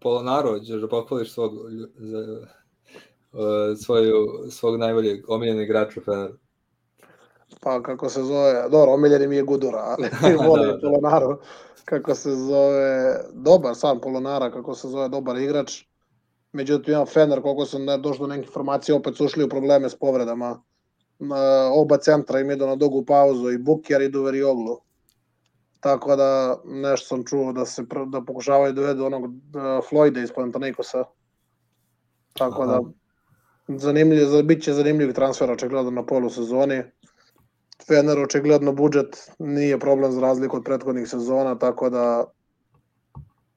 Polonaro, 0.00 0.58
ćeš 0.60 0.80
da 0.80 0.88
pohvališ 0.88 1.32
svog, 1.32 1.52
za, 1.96 2.18
uh, 3.32 3.40
svoju, 3.82 4.26
svog 4.50 4.78
najboljeg 4.78 5.30
omiljenog 5.30 5.62
igrača 5.62 6.00
Feneru. 6.00 6.34
Pa 7.60 7.82
kako 7.82 8.08
se 8.08 8.22
zove, 8.22 8.68
dobro, 8.70 8.92
omiljeni 8.92 9.26
mi 9.26 9.36
je 9.36 9.42
Gudura, 9.42 9.78
ali 9.78 10.08
volim 10.48 10.66
da, 10.66 10.72
da. 10.72 10.80
Polonaro, 10.80 11.40
kako 11.84 12.14
se 12.14 12.30
zove, 12.30 13.20
dobar 13.32 13.74
sam 13.74 14.00
Polonara, 14.00 14.50
kako 14.50 14.74
se 14.74 14.88
zove, 14.88 15.08
dobar 15.08 15.36
igrač. 15.36 15.84
Međutim, 16.52 16.94
ja 16.94 17.04
Fener, 17.04 17.42
koliko 17.42 17.66
sam 17.66 17.84
ne 17.84 17.98
došao 17.98 18.26
do 18.26 18.34
neke 18.34 18.46
informacije, 18.46 18.94
opet 18.94 19.16
su 19.16 19.24
ušli 19.24 19.44
u 19.44 19.48
probleme 19.48 19.88
s 19.88 19.94
povredama. 19.94 20.62
Oba 21.72 21.98
centra 21.98 22.40
im 22.40 22.50
idu 22.50 22.66
na 22.66 22.76
dugu 22.76 23.04
pauzu 23.04 23.50
i 23.50 23.58
Bukjer 23.58 24.02
i 24.02 24.08
Duverioglu. 24.08 24.80
Tako 25.80 26.16
da 26.16 26.60
nešto 26.64 27.06
sam 27.06 27.24
čuo 27.24 27.52
da 27.52 27.66
se 27.66 27.84
da 28.06 28.20
pokušavaju 28.20 28.72
da 28.72 28.80
dovedu 28.80 29.04
onog 29.04 29.34
da, 29.50 29.80
Floyda 29.90 30.22
iz 30.22 30.32
Panathinaikosa. 30.32 31.04
Tako 32.32 32.66
da, 32.66 32.72
Aha. 32.72 32.80
da 33.68 33.78
zanimljiv, 33.78 34.42
bit 34.44 34.62
će 34.62 34.72
zanimljiv 34.72 35.12
transfer 35.12 35.50
očigledno 35.50 35.90
na 35.90 36.06
polu 36.06 36.30
sezoni. 36.30 36.82
Fener 37.86 38.18
očigledno 38.18 38.72
budžet 38.72 39.30
nije 39.38 39.78
problem 39.78 40.12
za 40.12 40.20
razliku 40.20 40.56
od 40.56 40.64
prethodnih 40.64 41.08
sezona, 41.08 41.58
tako 41.58 41.90
da 41.90 42.24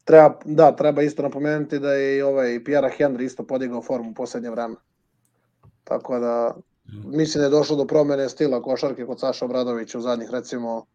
treba, 0.04 0.36
da, 0.46 0.76
treba 0.76 1.02
isto 1.02 1.24
napomenuti 1.24 1.80
da 1.80 1.94
je 1.94 2.18
i 2.18 2.22
ovaj 2.22 2.64
Pierre 2.64 2.92
Henry 3.00 3.24
isto 3.24 3.44
podigao 3.44 3.82
formu 3.82 4.12
u 4.12 4.14
poslednje 4.14 4.50
vreme. 4.50 4.76
Tako 5.84 6.20
da 6.20 6.56
mislim 6.92 7.40
da 7.40 7.46
je 7.46 7.50
došlo 7.50 7.76
do 7.76 7.86
promene 7.86 8.30
stila 8.30 8.62
košarke 8.62 9.06
kod 9.06 9.20
Saša 9.20 9.46
Obradovića 9.46 9.98
u 9.98 10.02
zadnjih 10.02 10.30
recimo 10.32 10.86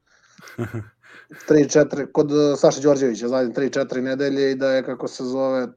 3-4, 1.48 2.12
kod 2.12 2.30
Saša 2.56 2.80
Đorđevića 2.80 3.28
zadnjih 3.28 3.56
3-4 3.56 4.00
nedelje 4.00 4.52
i 4.52 4.54
da 4.54 4.72
je 4.72 4.84
kako 4.84 5.08
se 5.08 5.24
zove 5.24 5.68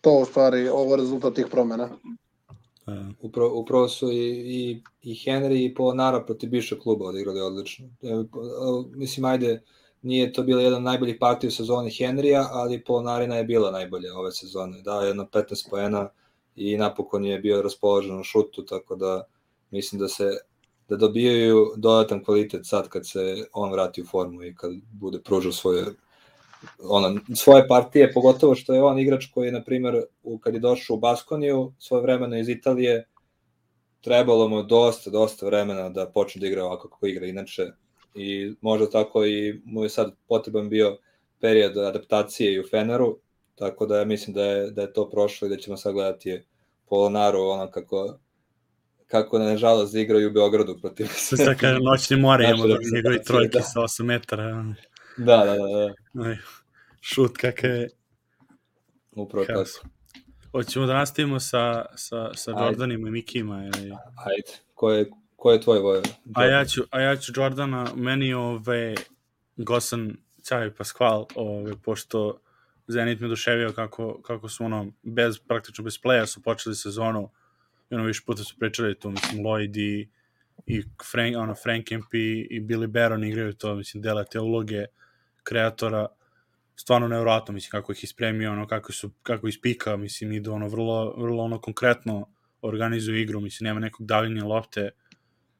to 0.00 0.18
u 0.18 0.24
stvari 0.24 0.68
ovo 0.68 0.96
rezultat 0.96 1.34
tih 1.34 1.46
promena. 1.50 1.84
Uh. 1.84 2.14
Upravo, 3.20 3.60
upravo 3.60 3.88
su 3.88 4.10
i, 4.10 4.28
i, 4.30 4.82
i 5.02 5.14
Henry 5.14 5.64
i 5.64 5.74
Polonara 5.74 6.24
protiv 6.24 6.50
bivšeg 6.50 6.78
kluba 6.78 7.04
odigrali 7.04 7.40
odlično. 7.40 7.86
E, 7.86 8.08
mislim, 8.94 9.24
ajde, 9.24 9.62
nije 10.02 10.32
to 10.32 10.42
bila 10.42 10.62
jedan 10.62 10.82
najbolji 10.82 11.18
partij 11.18 11.48
u 11.48 11.50
sezoni 11.50 11.90
Henrya, 11.90 12.46
ali 12.50 12.84
Polonarina 12.84 13.36
je 13.36 13.44
bila 13.44 13.70
najbolja 13.70 14.14
ove 14.14 14.32
sezone. 14.32 14.82
Da, 14.82 15.00
jedno 15.00 15.28
15 15.32 15.70
poena 15.70 16.08
i 16.56 16.76
napokon 16.76 17.24
je 17.24 17.38
bio 17.38 17.62
raspoložen 17.62 18.20
u 18.20 18.24
šutu, 18.24 18.64
tako 18.64 18.96
da 18.96 19.22
mislim 19.72 19.98
da 20.00 20.08
se 20.08 20.30
da 20.88 20.96
dobijaju 20.96 21.72
dodatan 21.76 22.24
kvalitet 22.24 22.66
sad 22.66 22.88
kad 22.88 23.08
se 23.08 23.46
on 23.52 23.72
vrati 23.72 24.02
u 24.02 24.06
formu 24.06 24.42
i 24.42 24.54
kad 24.54 24.70
bude 24.92 25.18
pružao 25.20 25.52
svoje 25.52 25.84
ona, 26.82 27.20
svoje 27.34 27.68
partije, 27.68 28.12
pogotovo 28.12 28.54
što 28.54 28.74
je 28.74 28.82
on 28.82 28.98
igrač 28.98 29.26
koji 29.26 29.46
je, 29.46 29.52
na 29.52 29.62
primjer, 29.62 30.02
u, 30.22 30.38
kad 30.38 30.54
je 30.54 30.60
došao 30.60 30.96
u 30.96 31.00
Baskoniju, 31.00 31.72
svoje 31.78 32.02
vremeno 32.02 32.38
iz 32.38 32.48
Italije, 32.48 33.08
trebalo 34.00 34.48
mu 34.48 34.62
dosta, 34.62 35.10
dosta 35.10 35.46
vremena 35.46 35.88
da 35.88 36.06
počne 36.06 36.40
da 36.40 36.46
igra 36.46 36.64
ovako 36.64 36.88
kako 36.88 37.06
igra 37.06 37.26
inače. 37.26 37.66
I 38.14 38.54
možda 38.60 38.90
tako 38.90 39.24
i 39.24 39.60
mu 39.64 39.82
je 39.82 39.88
sad 39.88 40.12
potreban 40.28 40.68
bio 40.68 40.98
period 41.40 41.76
adaptacije 41.76 42.52
i 42.52 42.60
u 42.60 42.64
Feneru, 42.70 43.18
tako 43.54 43.86
da 43.86 43.98
ja 43.98 44.04
mislim 44.04 44.34
da 44.34 44.44
je, 44.44 44.70
da 44.70 44.82
je 44.82 44.92
to 44.92 45.10
prošlo 45.10 45.46
i 45.46 45.50
da 45.50 45.56
ćemo 45.56 45.76
sad 45.76 45.92
gledati 45.92 46.42
Polonaru, 46.88 47.40
ono 47.40 47.70
kako 47.70 48.18
kako 49.12 49.38
nažalost 49.38 49.94
igraju 49.94 50.28
u 50.28 50.32
Beogradu 50.32 50.78
protiv 50.80 51.06
se. 51.06 51.36
Sad 51.44 51.60
kada 51.60 51.78
noćni 51.78 52.16
more 52.16 52.44
imamo 52.44 52.66
da 52.66 52.98
igraju 52.98 53.20
trojke 53.26 53.58
da. 53.58 53.62
sa 53.62 53.80
8 53.80 54.02
metara. 54.02 54.64
Da, 55.16 55.36
da, 55.36 55.44
da. 55.44 55.94
da. 56.12 56.28
Aj, 56.28 56.36
šut 57.00 57.36
kakav 57.36 57.70
je. 57.70 57.88
Upravo 59.12 59.46
tako. 59.46 59.64
Hoćemo 60.52 60.86
da 60.86 60.94
nastavimo 60.94 61.40
sa, 61.40 61.84
sa, 61.96 62.34
sa 62.34 62.50
Jordanima 62.50 63.08
i 63.08 63.10
Mikima. 63.10 63.64
Ili... 63.64 63.90
Ajde, 64.26 64.52
ko 64.74 64.90
je, 64.90 65.10
ko 65.36 65.52
je 65.52 65.60
tvoj 65.60 65.78
voj? 65.78 66.02
A 66.34 66.44
ja 66.44 66.64
ću, 66.64 66.82
a 66.90 67.00
ja 67.00 67.16
ću 67.16 67.32
Jordana, 67.36 67.86
meni 67.94 68.34
ove 68.34 68.94
Gosan 69.56 70.16
Cavi 70.42 70.70
Pasqual, 70.70 71.24
ove, 71.34 71.76
pošto 71.84 72.38
Zenit 72.86 73.20
me 73.20 73.28
duševio 73.28 73.72
kako, 73.72 74.22
kako 74.22 74.48
su 74.48 74.64
ono, 74.64 74.86
bez, 75.02 75.38
praktično 75.38 75.84
bez 75.84 75.98
playa 76.04 76.26
su 76.26 76.42
počeli 76.42 76.74
sezonu, 76.74 77.30
ono 77.92 78.04
više 78.04 78.22
puta 78.26 78.44
su 78.44 78.56
pričali 78.58 78.98
tu, 78.98 79.10
mislim, 79.10 79.44
Lloyd 79.44 79.76
i, 79.76 80.08
i 80.66 80.82
Frank, 81.10 81.36
ono, 81.36 81.54
Frank 81.54 81.90
MP 81.90 82.14
i 82.50 82.60
Billy 82.60 82.86
Baron 82.86 83.24
igraju 83.24 83.52
to, 83.52 83.74
mislim, 83.74 84.02
dela 84.02 84.24
te 84.24 84.40
uloge 84.40 84.84
kreatora, 85.42 86.06
stvarno 86.76 87.08
nevjerojatno, 87.08 87.54
mislim, 87.54 87.70
kako 87.70 87.92
ih 87.92 88.04
ispremio, 88.04 88.52
ono, 88.52 88.66
kako 88.66 88.92
su, 88.92 89.10
kako 89.22 89.48
ispika, 89.48 89.96
mislim, 89.96 90.32
idu, 90.32 90.52
ono, 90.52 90.68
vrlo, 90.68 91.14
vrlo, 91.16 91.42
ono, 91.42 91.60
konkretno 91.60 92.28
organizuju 92.62 93.20
igru, 93.20 93.40
mislim, 93.40 93.64
nema 93.64 93.80
nekog 93.80 94.06
davljenja 94.06 94.44
lopte 94.44 94.90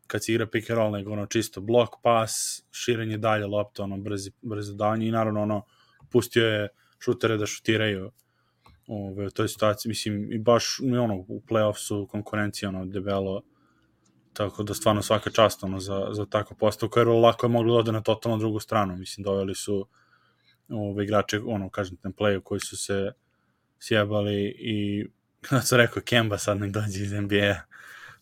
kad 0.07 0.25
se 0.25 0.33
igra 0.33 0.47
pick 0.47 0.71
and 0.71 0.79
roll, 0.79 0.93
nego, 0.93 1.13
ono, 1.13 1.27
čisto 1.27 1.61
blok, 1.61 1.89
pas, 2.03 2.63
širenje 2.71 3.19
dalje 3.19 3.47
lopte, 3.47 3.83
ono, 3.83 3.97
brzi, 3.97 4.33
brzo 4.43 4.75
davanje 4.75 5.07
i, 5.07 5.11
naravno, 5.11 5.43
ono, 5.43 5.65
pustio 6.11 6.47
je 6.47 6.69
šutere 6.99 7.37
da 7.37 7.47
šutiraju 7.47 8.11
ove, 8.87 9.27
u 9.27 9.31
toj 9.31 9.49
situaciji, 9.49 9.91
mislim, 9.91 10.33
i 10.33 10.39
baš, 10.39 10.81
ono, 10.81 11.17
u 11.29 11.43
play-off 11.49 11.77
su 11.77 12.07
konkurencija, 12.11 12.69
ono, 12.69 12.85
debelo, 12.87 13.43
tako 14.33 14.63
da 14.63 14.75
stvarno 14.75 15.03
svaka 15.03 15.31
čast 15.31 15.65
ono, 15.65 15.81
za, 15.81 16.09
za 16.13 16.27
tako 16.27 16.55
postavku, 16.55 16.99
jer 16.99 17.09
lako 17.09 17.47
je 17.47 17.51
moglo 17.51 17.75
da 17.75 17.81
ode 17.81 17.93
na 17.93 18.01
totalno 18.01 18.39
drugu 18.39 18.61
stranu, 18.61 18.97
mislim, 18.97 19.25
doveli 19.25 19.55
su 19.55 19.87
ove, 20.69 21.05
igrače, 21.05 21.41
ono, 21.47 21.71
kažem, 21.71 21.97
na 22.03 22.11
playu 22.11 22.41
koji 22.43 22.61
su 22.61 22.77
se 22.77 23.13
sjebali 23.79 24.57
i 24.59 25.07
Kada 25.49 25.63
sam 25.63 25.79
rekao, 25.79 26.03
Kemba 26.03 26.39
sad 26.39 26.61
nek 26.61 26.71
dođe 26.71 27.03
iz 27.03 27.13
NBA, 27.13 27.55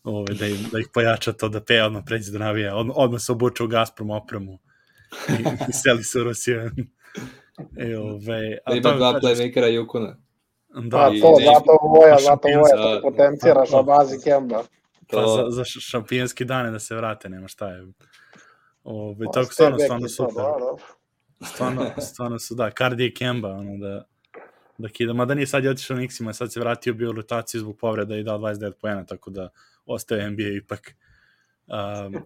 ove, 0.05 0.35
da, 0.35 0.47
im, 0.47 0.57
da 0.73 0.79
ih 0.79 0.87
pojača 0.95 1.33
to, 1.33 1.49
da 1.49 1.61
peja 1.61 1.87
odmah 1.87 2.03
pređe 2.07 2.33
do 2.33 2.39
navija, 2.39 2.77
od, 2.77 2.87
odmah 2.95 3.21
se 3.21 3.33
obuče 3.33 3.63
u 3.63 3.67
Gazprom 3.67 4.11
opremu 4.11 4.59
i, 5.29 5.33
i 5.71 5.73
seli 5.73 6.05
se 6.05 6.21
u 6.21 6.25
Rusiju. 6.25 6.71
E, 7.77 7.99
ove, 7.99 8.59
Da 8.67 8.75
ima 8.75 8.93
dva 8.93 9.21
playmakera 9.21 9.67
Jukona. 9.67 10.17
Da, 10.75 10.91
Pa 10.91 11.07
to, 11.07 11.13
i- 11.13 11.45
zato 11.45 11.79
Voja, 11.85 12.17
zato 12.19 12.49
Voja, 12.49 12.77
da, 12.77 12.83
to 12.95 13.01
potenciraš 13.03 13.71
da, 13.71 13.77
na 13.77 13.83
bazi 13.83 14.19
Kemba. 14.25 14.63
Pa 15.01 15.17
To, 15.17 15.27
za, 15.29 15.51
za 15.51 15.63
š- 15.63 15.81
šampijonski 15.81 16.45
dane 16.45 16.71
da 16.71 16.79
se 16.79 16.95
vrate, 16.97 17.29
nema 17.29 17.49
šta 17.49 17.69
je. 17.69 17.87
Ove, 18.85 19.27
Pa, 19.27 19.33
tako 19.33 19.53
stvarno, 19.53 19.79
stvarno 19.79 20.09
super. 20.09 20.35
da, 20.35 20.43
da. 20.43 20.77
Stvarno, 21.47 21.87
stvarno 22.13 22.39
su, 22.39 22.55
da, 22.55 22.71
Cardi 22.71 23.07
i 23.07 23.15
Kemba, 23.15 23.49
ono 23.49 23.77
da, 23.79 24.05
da 24.79 24.89
kida. 24.89 25.13
Mada 25.13 25.35
nije 25.35 25.47
sad 25.47 25.65
je 25.65 25.71
otišao 25.71 25.97
na 25.97 26.03
Nixima, 26.03 26.33
sad 26.33 26.53
se 26.53 26.61
vratio 26.61 26.95
bio 26.95 27.11
u 27.11 27.13
rotaciju 27.13 27.61
zbog 27.61 27.77
povreda 27.79 28.17
i 28.17 28.23
dao 28.23 28.39
29 28.39 28.73
poena, 28.73 29.05
tako 29.05 29.31
da 29.31 29.49
ostaje 29.87 30.31
NBA 30.31 30.49
ipak. 30.57 30.95
Um, 31.67 32.25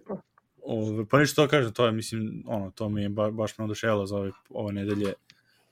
ove, 0.63 1.05
pa 1.05 1.19
ništa 1.19 1.35
to 1.37 1.47
kažem, 1.47 1.73
to 1.73 1.85
je, 1.85 1.91
mislim, 1.91 2.43
ono, 2.47 2.71
to 2.71 2.89
mi 2.89 3.01
je 3.01 3.09
ba, 3.09 3.31
baš 3.31 3.57
me 3.57 3.65
oduševilo 3.65 4.05
za 4.05 4.17
ove, 4.17 4.31
ove 4.49 4.73
nedelje, 4.73 5.13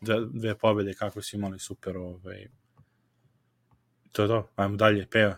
dve, 0.02 0.16
dve 0.26 0.56
pobede 0.56 0.94
kako 0.94 1.22
su 1.22 1.36
imali 1.36 1.60
super, 1.60 1.98
ovaj, 1.98 2.48
to 4.14 4.22
je 4.22 4.28
to, 4.28 4.48
ajmo 4.56 4.76
dalje, 4.76 5.08
peva. 5.12 5.36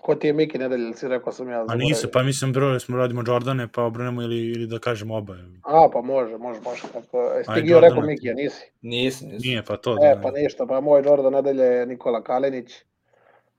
Ko 0.00 0.14
ti 0.14 0.26
je 0.26 0.32
Miki 0.32 0.58
nedelje, 0.58 0.82
ili 0.82 0.94
si 0.94 1.08
rekao 1.08 1.32
sam 1.32 1.50
ja? 1.50 1.64
A 1.68 1.74
nisu, 1.74 2.08
pa 2.12 2.22
mislim, 2.22 2.52
broj 2.52 2.80
smo 2.80 2.96
radimo 2.96 3.22
Jordane, 3.26 3.68
pa 3.68 3.82
obranemo 3.82 4.22
ili, 4.22 4.36
ili 4.36 4.66
da 4.66 4.78
kažemo 4.78 5.16
oba. 5.16 5.34
A, 5.62 5.88
pa 5.92 6.00
može, 6.00 6.36
može, 6.36 6.60
može. 6.60 6.82
Kako, 6.92 7.20
jesi 7.20 7.50
Ajde, 7.50 7.60
ti 7.60 7.66
Gio 7.66 7.80
rekao. 7.80 8.00
Miki, 8.02 8.30
a 8.30 8.34
nisi? 8.34 8.70
nisam, 8.82 9.28
nisam. 9.28 9.48
Nije, 9.48 9.62
pa 9.62 9.76
to 9.76 9.94
da... 9.94 10.06
E, 10.06 10.22
pa 10.22 10.30
ništa, 10.30 10.66
pa 10.66 10.80
moj 10.80 11.02
Jordan 11.04 11.32
nedelje 11.32 11.64
je 11.64 11.86
Nikola 11.86 12.22
Kalinić. 12.22 12.74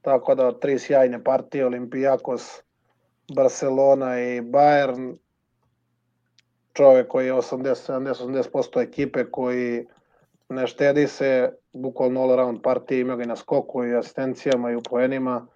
Tako 0.01 0.35
da, 0.35 0.59
tri 0.59 0.79
sjajne 0.79 1.23
partije, 1.23 1.65
Olimpijakos, 1.65 2.61
Barcelona 3.35 4.19
i 4.19 4.41
Bayern. 4.41 5.15
Čovek 6.73 7.07
koji 7.07 7.25
je 7.25 7.33
80-70% 7.33 8.81
ekipe, 8.81 9.25
koji 9.31 9.85
ne 10.49 10.67
štedi 10.67 11.07
se, 11.07 11.51
bukvalno 11.73 12.21
all 12.21 12.31
around 12.31 12.61
partije, 12.61 13.01
ima 13.01 13.15
ga 13.15 13.23
i 13.23 13.27
na 13.27 13.35
skoku 13.35 13.85
i 13.85 13.95
asistencijama 13.95 14.71
i 14.71 14.75
u 14.75 14.81
poenima. 14.81 15.47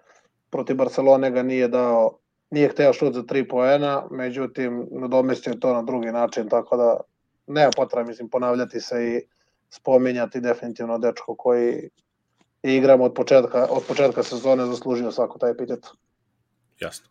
Protiv 0.50 0.76
Barcelone 0.76 1.30
ga 1.30 1.42
nije 1.42 1.68
dao, 1.68 2.18
nije 2.50 2.68
hteo 2.68 2.92
šut 2.92 3.14
za 3.14 3.22
tri 3.22 3.48
poena, 3.48 4.06
međutim, 4.10 4.88
nadomestio 4.90 5.50
je 5.50 5.60
to 5.60 5.72
na 5.74 5.82
drugi 5.82 6.12
način, 6.12 6.48
tako 6.48 6.76
da 6.76 7.00
nema 7.46 7.70
potreba, 7.76 8.08
mislim, 8.08 8.28
ponavljati 8.28 8.80
se 8.80 9.04
i 9.04 9.22
spominjati 9.70 10.40
definitivno 10.40 10.98
dečko 10.98 11.34
koji 11.36 11.90
je 12.62 12.76
igram 12.76 13.00
od 13.00 13.14
početka, 13.14 13.66
od 13.70 13.82
početka 13.88 14.22
sezone 14.22 14.66
zaslužio 14.66 15.12
svako 15.12 15.38
taj 15.38 15.50
epitet. 15.50 15.86
Jasno. 16.80 17.06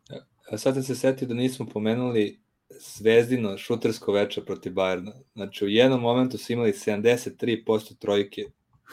A 0.51 0.58
sad 0.58 0.74
sam 0.74 0.84
se 0.84 0.95
setio 0.95 1.28
da 1.28 1.34
nismo 1.34 1.66
pomenuli 1.74 2.39
zvezdino 2.80 3.58
šutersko 3.58 4.12
veče 4.12 4.45
protiv 4.45 4.74
Bayerna. 4.74 5.12
Znači, 5.34 5.66
u 5.66 5.68
jednom 5.68 6.01
momentu 6.01 6.38
su 6.38 6.54
imali 6.54 6.72
73% 6.72 7.97
trojke. 7.99 8.41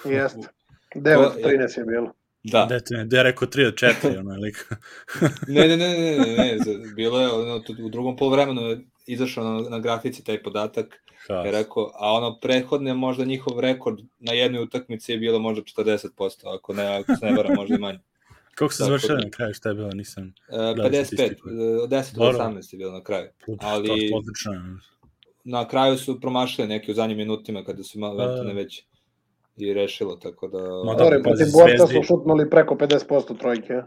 Jeste. 0.07 0.49
9 0.95 1.03
To 1.33 1.49
je- 1.49 1.59
13 1.59 1.79
je 1.79 1.85
bilo. 1.85 2.13
Da. 2.43 2.65
Da. 2.67 3.05
Gde 3.05 3.17
je 3.17 3.23
rekao 3.23 3.49
3 3.49 3.67
od 3.67 3.75
4, 3.75 4.19
ono 4.19 4.33
je 4.33 4.39
lik. 4.39 4.57
Ne, 5.49 5.69
ne, 5.69 5.77
ne, 5.77 5.89
ne, 5.91 6.17
ne, 6.19 6.37
ne, 6.37 6.57
bilo 6.97 7.21
je, 7.21 7.29
ono, 7.29 7.59
tu- 7.59 7.77
u 7.81 7.89
drugom 7.89 8.17
polovremenu 8.17 8.63
je 8.63 8.81
izašao 9.07 9.45
na, 9.45 9.69
na 9.69 9.79
grafici 9.79 10.25
taj 10.25 10.43
podatak, 10.43 11.03
Haos. 11.29 11.47
je 11.47 11.53
rekao, 11.53 11.91
a 11.95 12.13
ono 12.13 12.39
prethodne 12.39 12.95
možda 12.95 13.25
njihov 13.25 13.61
rekord 13.61 13.99
na 14.19 14.33
jednoj 14.33 14.63
utakmici 14.63 15.13
je 15.13 15.19
bilo 15.19 15.39
možda 15.39 15.63
40%, 15.65 16.09
ako 16.49 16.73
ne, 16.75 16.97
ako 16.97 17.17
se 17.17 17.27
ne 17.27 17.33
varam, 17.33 17.53
možda 17.57 17.75
i 17.75 17.79
manje. 17.79 17.99
Kako 18.55 18.73
se 18.73 18.79
Tako 18.79 18.87
završili 18.89 19.17
da- 19.17 19.25
na 19.25 19.31
kraju, 19.31 19.55
šta 19.55 19.69
je 19.69 19.75
bilo, 19.75 19.91
nisam... 19.91 20.25
E, 20.49 20.57
Gledam 20.75 20.85
55, 20.85 21.05
statistiku. 21.07 21.49
e, 21.49 21.53
od 21.79 21.91
10 21.91 22.15
do 22.15 22.21
Dobro. 22.23 22.39
18 22.41 22.75
je 22.75 22.79
bilo 22.79 22.93
na 22.93 23.03
kraju. 23.03 23.29
Ali... 23.59 23.91
Ali- 23.91 24.11
To, 24.11 24.17
odlično. 24.17 24.79
Na 25.45 25.69
kraju 25.69 25.99
su 25.99 26.21
promašili 26.21 26.69
neki 26.69 26.91
u 26.91 26.95
zadnjim 26.95 27.19
minutima 27.19 27.65
kada 27.65 27.83
su 27.83 27.99
malo 27.99 28.17
Da. 28.17 28.27
Ventone 28.27 28.55
već 28.55 28.85
i 29.61 29.75
rešilo, 29.75 30.17
tako 30.17 30.49
da... 30.49 30.59
Ma 30.59 30.95
Dobro, 30.95 31.17
da, 31.17 31.23
protiv 31.23 31.45
pazi, 31.45 31.53
borca 31.53 31.87
su 31.87 32.03
šutnuli 32.03 32.51
preko 32.51 32.75
50% 32.75 33.39
trojke. 33.39 33.83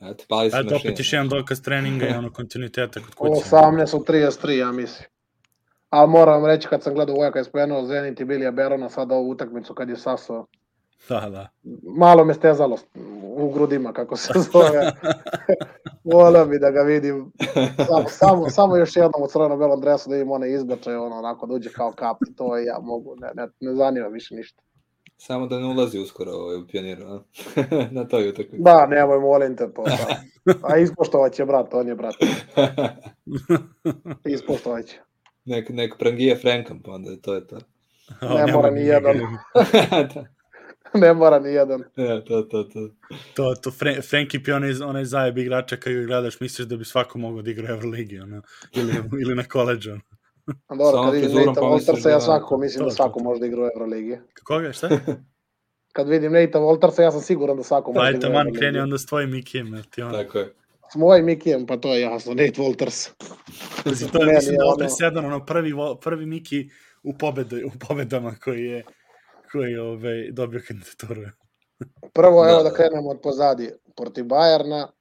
Eto, 0.00 0.24
pali 0.28 0.50
su 0.50 0.56
Eto, 0.56 0.76
opet 0.76 0.98
još 0.98 1.12
jedan 1.12 1.28
dokaz 1.28 1.62
treninga 1.62 2.08
i 2.08 2.14
ono 2.14 2.32
kontinuiteta 2.32 3.00
kod 3.00 3.14
kuće. 3.14 3.56
18 3.56 3.96
u 3.96 4.04
33, 4.04 4.50
ja 4.50 4.72
mislim. 4.72 5.08
Ali 5.90 6.10
moram 6.10 6.42
vam 6.42 6.50
reći, 6.50 6.68
kad 6.68 6.82
sam 6.82 6.94
gledao 6.94 7.16
Vojaka 7.16 7.38
je 7.38 7.44
spomenuo 7.44 7.86
Zenit 7.86 8.20
i 8.20 8.24
Bilija 8.24 8.50
Berona, 8.50 8.90
sad 8.90 9.12
ovu 9.12 9.30
utakmicu 9.30 9.74
kad 9.74 9.88
je 9.88 9.96
sasao, 9.96 10.46
Da, 11.08 11.20
da. 11.30 11.48
malo 11.98 12.24
me 12.24 12.34
stezalo 12.34 12.76
u 13.22 13.50
grudima, 13.50 13.92
kako 13.92 14.16
se 14.16 14.32
zove. 14.52 14.92
Volio 16.04 16.46
bi 16.46 16.58
da 16.58 16.70
ga 16.70 16.80
vidim. 16.80 17.32
Samo, 17.88 18.08
samo, 18.08 18.50
samo 18.50 18.76
još 18.76 18.96
jednom 18.96 19.22
u 19.22 19.26
crveno-belom 19.26 19.80
dresu 19.80 20.10
da 20.10 20.16
im 20.16 20.30
one 20.30 20.52
izbače, 20.52 20.96
ono, 20.96 21.16
onako 21.16 21.46
da 21.46 21.54
uđe 21.54 21.70
kao 21.72 21.92
kap 21.92 22.16
i 22.30 22.34
to 22.34 22.56
ja 22.56 22.78
mogu, 22.82 23.16
ne, 23.16 23.28
ne, 23.34 23.48
ne 23.60 23.74
zanima 23.74 24.06
više 24.06 24.34
ništa. 24.34 24.62
Samo 25.18 25.46
da 25.46 25.58
ne 25.58 25.66
ulazi 25.66 25.98
uskoro 25.98 26.32
ovaj, 26.32 26.56
u 26.56 26.66
pioniru, 26.66 27.06
a? 27.06 27.22
na 27.96 28.04
toj 28.04 28.28
utakmici. 28.28 28.62
Da, 28.62 28.86
nemoj, 28.86 29.20
molim 29.20 29.56
te 29.56 29.72
to. 29.72 29.84
Da. 29.84 30.16
A 30.62 30.76
ispoštovat 30.76 31.32
će, 31.32 31.44
brat, 31.44 31.74
on 31.74 31.88
je 31.88 31.94
brat. 31.94 32.14
Ispoštovat 34.34 34.84
će. 34.84 34.96
nek, 35.44 35.68
nek 35.68 35.94
prangije 35.98 36.36
Frankom, 36.36 36.82
pa 36.82 36.90
onda 36.90 37.16
to 37.22 37.34
je 37.34 37.46
to. 37.46 37.58
Ne 38.20 38.52
mora 38.52 38.70
ni 38.70 38.80
jedan. 38.80 39.16
da, 40.14 40.24
Ne 41.00 41.14
mora 41.14 41.38
ni 41.38 41.52
jedan. 41.52 41.82
ja, 41.96 42.24
to, 42.24 42.42
to, 42.42 42.64
to. 42.64 42.88
To, 43.34 43.54
to 43.54 43.70
Fre 43.70 44.02
Frenki 44.02 44.42
Pion 44.42 44.64
je 44.64 44.84
onaj 44.84 45.04
zajeb 45.04 45.38
igrača 45.38 45.76
kad 45.76 45.92
ga 45.92 46.00
gledaš, 46.00 46.40
misliš 46.40 46.68
da 46.68 46.76
bi 46.76 46.84
svako 46.84 47.18
mogao 47.18 47.42
da 47.42 47.50
igra 47.50 47.64
u 47.64 47.76
Euroligi, 47.76 48.18
ono, 48.18 48.42
ili, 48.72 48.92
ili 49.22 49.34
na 49.34 49.44
koleđu. 49.44 49.90
Ono. 49.90 50.00
Dobro, 50.68 51.02
kad 51.02 51.14
vidim 51.14 51.32
Nate 51.46 51.60
Voltersa, 51.60 52.08
da- 52.08 52.10
ja 52.10 52.20
svakako 52.20 52.58
mislim 52.58 52.84
To, 52.84 52.84
da 52.84 52.94
svako 52.94 53.22
može 53.22 53.40
da 53.40 53.46
igra 53.46 53.62
u 53.62 53.68
Euroligi. 53.74 54.18
Koga, 54.44 54.72
šta? 54.72 54.88
Kad 55.96 56.08
vidim 56.08 56.32
Nate 56.32 56.58
Voltersa, 56.58 57.02
ja 57.02 57.10
sam 57.10 57.20
siguran 57.20 57.56
da 57.56 57.62
svako 57.62 57.92
Pa 57.92 58.00
može 58.00 58.12
da 58.12 58.16
ajte, 58.16 58.26
igra 58.26 58.40
u 58.40 58.44
man, 58.44 58.54
kreni 58.54 58.78
onda 58.78 58.98
s 58.98 59.06
tvojim 59.06 59.30
Mikijem, 59.30 59.82
ti 59.90 60.02
ono... 60.02 60.12
Tako 60.12 60.38
je. 60.38 60.54
S 60.92 60.96
mojim 60.96 61.24
Mikijem, 61.24 61.66
pa 61.66 61.76
to 61.76 61.94
je 61.94 62.00
jasno, 62.00 62.34
Nate 62.34 62.62
Volters. 62.62 63.08
Pazi, 63.84 64.10
to 64.12 64.22
je, 64.22 64.34
mislim 64.34 64.56
da 64.78 64.84
je 64.84 64.90
sedam, 64.90 65.24
ono, 65.24 65.46
prvi, 65.46 65.72
prvi 66.00 66.26
Miki 66.26 66.70
u, 67.02 67.18
pobede, 67.18 67.64
u 67.64 67.70
pobedama 67.88 68.34
koji 68.44 68.64
je 68.64 68.84
koji 69.52 69.72
je 69.72 69.80
ovaj, 69.80 70.30
dobio 70.32 70.60
kandidaturu. 70.68 71.22
Prvo, 72.12 72.44
Da, 72.44 72.50
evo 72.50 72.62
da. 72.62 72.70
da 72.70 72.76
krenemo 72.76 73.10
od 73.10 73.20
pozadi. 73.22 73.70
Protiv 73.96 74.24
Bajerna, 74.24 74.92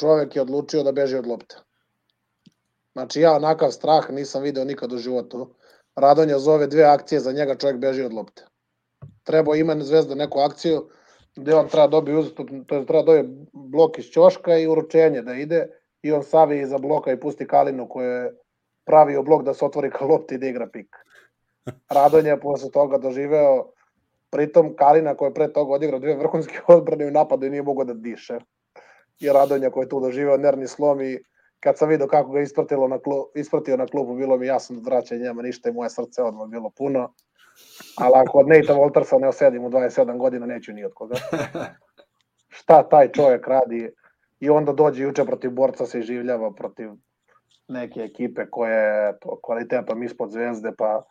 čovek 0.00 0.36
je 0.36 0.42
odlučio 0.42 0.82
da 0.82 0.92
beži 0.92 1.16
od 1.16 1.26
lopte. 1.26 1.56
Znači 2.96 3.20
ja 3.20 3.32
onakav 3.32 3.70
strah 3.70 4.10
nisam 4.10 4.42
video 4.42 4.64
nikad 4.64 4.92
u 4.92 4.98
životu. 4.98 5.54
Radonja 5.96 6.38
zove 6.38 6.66
dve 6.66 6.84
akcije, 6.84 7.20
za 7.20 7.32
njega 7.32 7.54
čovjek 7.54 7.78
beži 7.78 8.02
od 8.02 8.12
lopte. 8.12 8.46
Trebao 9.22 9.54
ima 9.54 9.76
Zvezda 9.80 10.14
neku 10.14 10.38
akciju 10.38 10.88
gde 11.36 11.54
on 11.54 11.68
treba 11.68 11.86
dobiti 11.86 12.16
ustup, 12.16 12.48
to 12.66 12.74
je 12.74 12.86
treba 12.86 13.02
dobiti 13.02 13.50
blok 13.52 13.98
iz 13.98 14.04
ćoška 14.04 14.56
i 14.56 14.66
uručenje 14.66 15.22
da 15.22 15.34
ide 15.34 15.66
i 16.02 16.12
on 16.12 16.22
savi 16.22 16.60
iza 16.60 16.78
bloka 16.78 17.12
i 17.12 17.20
pusti 17.20 17.46
Kalinu 17.46 17.88
koji 17.88 18.06
je 18.06 18.32
pravio 18.86 19.22
blok 19.22 19.44
da 19.44 19.54
se 19.54 19.64
otvori 19.64 19.90
ka 19.90 20.04
lopti 20.04 20.34
i 20.34 20.38
da 20.38 20.46
igra 20.46 20.68
pik. 20.72 20.96
Radonja 21.90 22.30
je 22.30 22.40
posle 22.40 22.70
toga 22.70 22.98
doživeo 22.98 23.72
pritom 24.30 24.76
Kalina 24.76 25.14
koji 25.14 25.28
je 25.28 25.34
pre 25.34 25.52
toga 25.52 25.72
odigrao 25.72 26.00
dve 26.00 26.16
vrhunske 26.16 26.60
odbrane 26.66 27.06
u 27.06 27.10
napadu 27.10 27.46
i 27.46 27.50
nije 27.50 27.62
mogao 27.62 27.84
da 27.84 27.94
diše. 27.94 28.38
I 29.20 29.28
Radonja 29.28 29.70
koji 29.70 29.84
je 29.84 29.88
tu 29.88 30.00
doživeo 30.00 30.36
nervni 30.36 30.68
slom 30.68 31.02
i 31.02 31.18
kad 31.66 31.78
sam 31.78 31.88
vidio 31.88 32.06
kako 32.06 32.30
ga 32.30 32.40
ispratilo 32.40 32.88
na 32.88 32.98
klu, 32.98 33.26
ispratio 33.34 33.76
na 33.76 33.86
klubu, 33.86 34.14
bilo 34.14 34.36
mi 34.36 34.46
jasno 34.46 34.76
da 34.80 34.90
vraća 34.90 35.16
njema 35.16 35.42
ništa 35.42 35.68
i 35.68 35.72
moje 35.72 35.90
srce 35.90 36.22
odmah 36.22 36.48
bilo 36.48 36.70
puno. 36.70 37.12
Ali 37.98 38.12
ako 38.16 38.38
od 38.38 38.48
Neita 38.48 38.72
Voltersa 38.72 39.18
ne 39.18 39.28
osedim 39.28 39.64
u 39.64 39.70
27 39.70 40.18
godina, 40.18 40.46
neću 40.46 40.72
ni 40.72 40.84
od 40.84 40.94
koga. 40.94 41.14
Šta 42.58 42.88
taj 42.88 43.12
čovjek 43.12 43.48
radi 43.48 43.90
i 44.40 44.50
onda 44.50 44.72
dođe 44.72 45.02
juče 45.02 45.24
protiv 45.24 45.50
borca 45.50 45.86
se 45.86 46.02
življava 46.02 46.54
protiv 46.54 46.90
neke 47.68 48.00
ekipe 48.00 48.46
koje 48.50 49.06
je 49.06 49.18
to, 49.20 49.40
kvalitetom 49.42 50.02
ispod 50.02 50.30
zvezde, 50.30 50.72
pa 50.78 51.02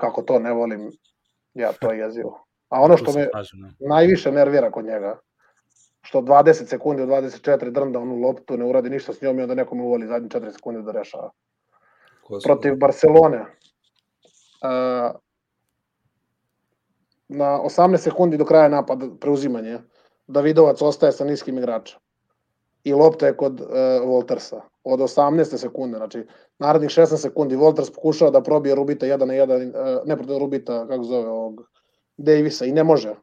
kako 0.00 0.22
to 0.22 0.38
ne 0.38 0.52
volim, 0.52 0.90
ja 1.54 1.72
to 1.72 1.92
je 1.92 1.98
jezivo. 1.98 2.46
A 2.68 2.80
ono 2.80 2.96
što 2.96 3.12
me 3.12 3.28
da. 3.32 3.42
najviše 3.88 4.32
nervira 4.32 4.70
kod 4.70 4.84
njega, 4.84 5.18
što 6.14 6.20
20 6.20 6.66
sekundi 6.66 7.02
od 7.02 7.08
24 7.08 7.70
drnda 7.70 7.98
onu 7.98 8.16
loptu, 8.16 8.56
ne 8.56 8.64
uradi 8.64 8.90
ništa 8.90 9.12
s 9.12 9.22
njom 9.22 9.38
i 9.38 9.42
onda 9.42 9.54
nekom 9.54 9.80
uvoli 9.80 10.06
zadnje 10.06 10.28
4 10.28 10.52
sekunde 10.52 10.82
da 10.82 10.92
rešava. 10.92 11.30
Protiv 12.44 12.76
Barcelone, 12.76 13.40
uh, 13.40 15.10
na 17.28 17.58
18 17.60 17.96
sekundi 17.96 18.36
do 18.36 18.44
kraja 18.44 18.68
napada 18.68 19.08
preuzimanje, 19.20 19.78
Davidovac 20.26 20.82
ostaje 20.82 21.12
sa 21.12 21.24
niskim 21.24 21.58
igračem. 21.58 21.98
I 22.84 22.92
lopta 22.92 23.26
je 23.26 23.36
kod 23.36 23.60
uh, 23.60 23.68
Voltersa. 24.06 24.60
Od 24.84 25.00
18 25.00 25.56
sekunde, 25.56 25.96
znači 25.96 26.26
narednih 26.58 26.90
16 26.90 27.16
sekundi 27.16 27.56
Volters 27.56 27.90
pokušava 27.90 28.30
da 28.30 28.42
probije 28.42 28.74
Rubita 28.74 29.06
1 29.06 29.24
na 29.24 29.34
1, 29.34 29.68
uh, 29.68 30.06
ne 30.06 30.16
protiv 30.16 30.38
Rubita, 30.38 30.86
kako 30.88 31.04
zove 31.04 31.28
ovog, 31.28 31.62
Davisa 32.16 32.64
i 32.64 32.72
ne 32.72 32.84
može. 32.84 33.14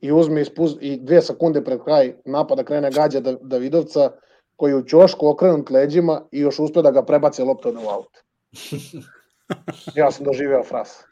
I 0.00 0.12
uzme 0.12 0.40
ispuz, 0.40 0.76
i 0.80 0.96
dve 0.96 1.22
sekunde 1.22 1.64
pred 1.64 1.84
kraj 1.84 2.14
napada 2.24 2.64
krene 2.64 2.90
gađa 2.90 3.20
da, 3.20 3.32
Davidovca 3.32 4.10
koji 4.56 4.70
je 4.70 4.76
u 4.76 4.86
ćošku 4.86 5.28
okrenut 5.28 5.70
leđima 5.70 6.22
i 6.32 6.40
još 6.40 6.58
uspe 6.58 6.82
da 6.82 6.90
ga 6.90 7.04
prebaci 7.04 7.42
loptom 7.42 7.76
u 7.76 7.88
aut. 7.88 8.18
Ja 9.94 10.10
sam 10.10 10.24
doživeo 10.24 10.64
fras. 10.64 11.04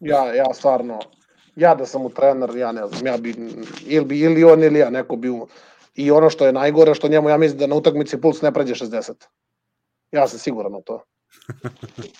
Ja, 0.00 0.34
ja 0.34 0.54
stvarno, 0.54 0.98
ja 1.56 1.74
da 1.74 1.86
sam 1.86 2.06
u 2.06 2.10
trener, 2.10 2.56
ja 2.56 2.72
ne 2.72 2.86
znam, 2.86 3.06
ja 3.06 3.16
bi, 3.16 3.34
ili, 3.86 4.04
bi, 4.04 4.20
ili 4.20 4.44
on 4.44 4.62
ili 4.62 4.78
ja, 4.78 4.90
neko 4.90 5.16
bi, 5.16 5.28
i 5.94 6.10
ono 6.10 6.30
što 6.30 6.46
je 6.46 6.52
najgore, 6.52 6.94
što 6.94 7.08
njemu, 7.08 7.28
ja 7.28 7.36
mislim 7.36 7.58
da 7.58 7.66
na 7.66 7.76
utakmici 7.76 8.20
puls 8.20 8.42
ne 8.42 8.52
pređe 8.52 8.74
60. 8.74 9.12
Ja 10.12 10.28
sam 10.28 10.38
siguran 10.38 10.74
u 10.74 10.82
to. 10.82 11.04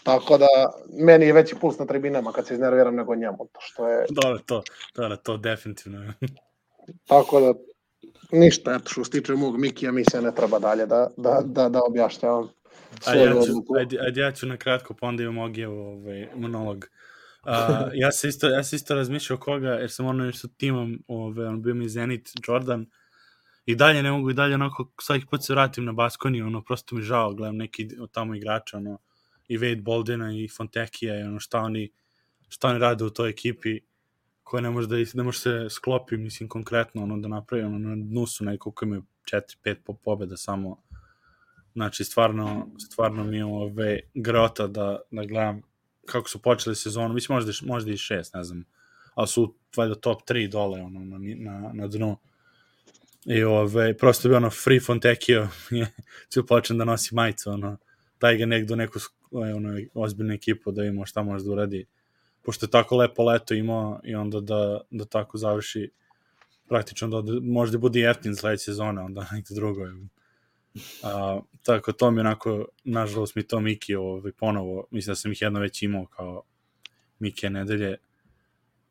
Tako 0.03 0.39
da, 0.39 0.47
meni 0.93 1.27
je 1.27 1.33
veći 1.33 1.57
puls 1.61 1.79
na 1.79 1.87
tribinama 1.87 2.33
kad 2.33 2.47
se 2.47 2.55
iznerviram 2.55 2.95
nego 2.95 3.15
njemu, 3.15 3.49
to 3.53 3.61
što 3.61 3.89
je... 3.89 4.07
Dobro, 4.11 4.39
to, 4.47 4.62
dobro, 4.95 5.17
to 5.17 5.37
definitivno. 5.37 6.12
Tako 7.09 7.41
da, 7.41 7.55
ništa, 8.33 8.75
eto, 8.75 8.91
što 8.91 9.05
se 9.05 9.11
tiče 9.11 9.33
mog 9.33 9.59
Mikija, 9.59 9.93
mi 9.93 10.05
se 10.05 10.23
ne 10.23 10.35
treba 10.35 10.59
dalje 10.59 10.87
da, 10.87 11.09
da, 11.17 11.43
da, 11.45 11.69
da 11.69 11.81
objašnjavam. 11.89 12.49
Ajde, 13.05 13.25
ja 13.25 13.33
ću, 13.33 13.77
ajde, 13.79 13.99
ajde, 14.01 14.21
ja 14.21 14.33
ću 14.33 14.47
na 14.47 14.57
kratko, 14.57 14.95
pa 15.01 15.07
onda 15.07 15.23
imam 15.23 15.39
Ogijev 15.39 15.73
ovaj, 15.73 16.29
monolog. 16.35 16.85
Uh, 17.47 17.51
ja 17.95 18.12
se 18.12 18.29
isto 18.29 18.49
ja 18.49 18.65
se 18.65 18.77
isto 18.77 18.95
razmišljao 18.95 19.39
koga 19.39 19.69
jer 19.69 19.91
sam 19.91 20.07
ono 20.07 20.33
sa 20.33 20.49
timom 20.57 21.05
ovaj 21.09 21.47
on 21.47 21.62
bio 21.62 21.75
mi 21.75 21.89
Zenit 21.89 22.31
Jordan 22.49 22.87
i 23.67 23.77
dalje 23.77 24.03
ne 24.03 24.12
mogu 24.12 24.31
i 24.31 24.35
dalje 24.35 24.55
onako 24.55 24.91
svaki 25.01 25.27
put 25.27 25.45
se 25.45 25.53
vratim 25.53 25.85
na 25.85 25.93
Baskoni 25.93 26.43
ono 26.43 26.62
prosto 26.62 26.97
mi 26.97 27.03
žao 27.03 27.35
gledam 27.35 27.57
neki 27.57 27.89
od 28.01 28.11
tamo 28.11 28.35
igrača 28.35 28.77
ono 28.77 28.99
i 29.49 29.59
Wade 29.59 29.83
Boldena 29.83 30.33
i 30.33 30.49
Fontekija 30.49 31.21
i 31.21 31.23
ono 31.23 31.41
šta 31.41 31.59
oni 31.59 31.91
šta 32.49 32.69
oni 32.69 32.79
rade 32.79 33.05
u 33.05 33.11
toj 33.11 33.31
ekipi 33.31 33.81
koje 34.43 34.62
ne 34.62 34.71
može 34.71 34.89
da 34.89 34.97
ne 35.15 35.23
može 35.23 35.39
se 35.39 35.67
sklopi 35.71 36.17
mislim 36.17 36.49
konkretno 36.49 37.03
ono 37.03 37.17
da 37.19 37.29
napravi 37.29 37.65
ono 37.65 37.79
na 37.79 37.97
dnu 37.97 38.27
su 38.27 38.45
neko 38.45 38.71
koji 38.71 38.87
imaju 38.87 39.03
4 39.33 39.41
5 39.65 39.77
po 39.85 39.95
pobeda 39.95 40.37
samo 40.37 40.83
znači 41.73 42.05
stvarno 42.05 42.69
stvarno 42.91 43.25
mi 43.25 43.37
je 43.37 43.45
ove 43.45 44.01
grota 44.15 44.67
da 44.67 45.01
da 45.11 45.25
gledam 45.25 45.62
kako 46.07 46.29
su 46.29 46.43
počeli 46.43 46.77
sezonu, 46.77 47.15
mislim 47.15 47.37
možda, 47.37 47.53
možda 47.67 47.93
i 47.93 47.97
šest, 47.97 48.35
ne 48.35 48.45
znam, 48.45 48.65
ali 49.15 49.29
su 49.29 49.55
valjda 49.77 49.95
top 49.95 50.23
3 50.29 50.51
dole 50.51 50.83
ono, 50.83 51.01
na, 51.01 51.19
na, 51.19 51.71
na 51.73 51.87
dnu. 51.89 52.17
I 53.25 53.43
ove, 53.43 53.97
prosto 53.97 54.29
bi 54.29 54.35
ono 54.35 54.51
free 54.51 54.81
Fontekio 54.81 55.49
ću 56.35 56.47
počnem 56.49 56.79
da 56.79 56.85
nosi 56.85 57.14
majicu, 57.14 57.51
ono, 57.51 57.77
daj 58.20 58.37
ga 58.37 58.47
nekdo 58.47 58.77
neku 58.77 58.99
ono, 59.31 59.81
ozbiljnu 59.95 60.35
ekipu 60.35 60.72
da 60.72 60.85
ima 60.85 61.07
šta 61.07 61.22
može 61.22 61.45
da 61.45 61.51
uradi. 61.51 61.87
Pošto 62.43 62.66
je 62.66 62.70
tako 62.70 62.97
lepo 62.97 63.25
leto 63.25 63.55
imao 63.55 64.01
i 64.05 64.14
onda 64.14 64.41
da, 64.41 64.81
da 64.91 65.05
tako 65.05 65.39
završi 65.39 65.91
praktično 66.68 67.22
da 67.22 67.41
možda 67.43 67.79
bude 67.79 68.01
jeftin 68.01 68.37
sledeće 68.37 68.64
sezone, 68.64 69.03
onda 69.03 69.27
nekde 69.33 69.55
drugo. 69.55 69.83
A, 71.03 71.41
tako 71.62 71.93
to 71.93 72.11
mi 72.11 72.20
onako, 72.20 72.64
nažalost 72.85 73.35
mi 73.35 73.43
to 73.43 73.61
Miki 73.61 73.95
ovaj, 73.95 74.33
ponovo, 74.33 74.87
mislim 74.91 75.11
da 75.11 75.16
sam 75.16 75.33
ih 75.33 75.43
jedno 75.43 75.61
već 75.61 75.83
imao 75.83 76.07
kao 76.07 76.43
Mike 77.18 77.51
nedelje. 77.51 77.97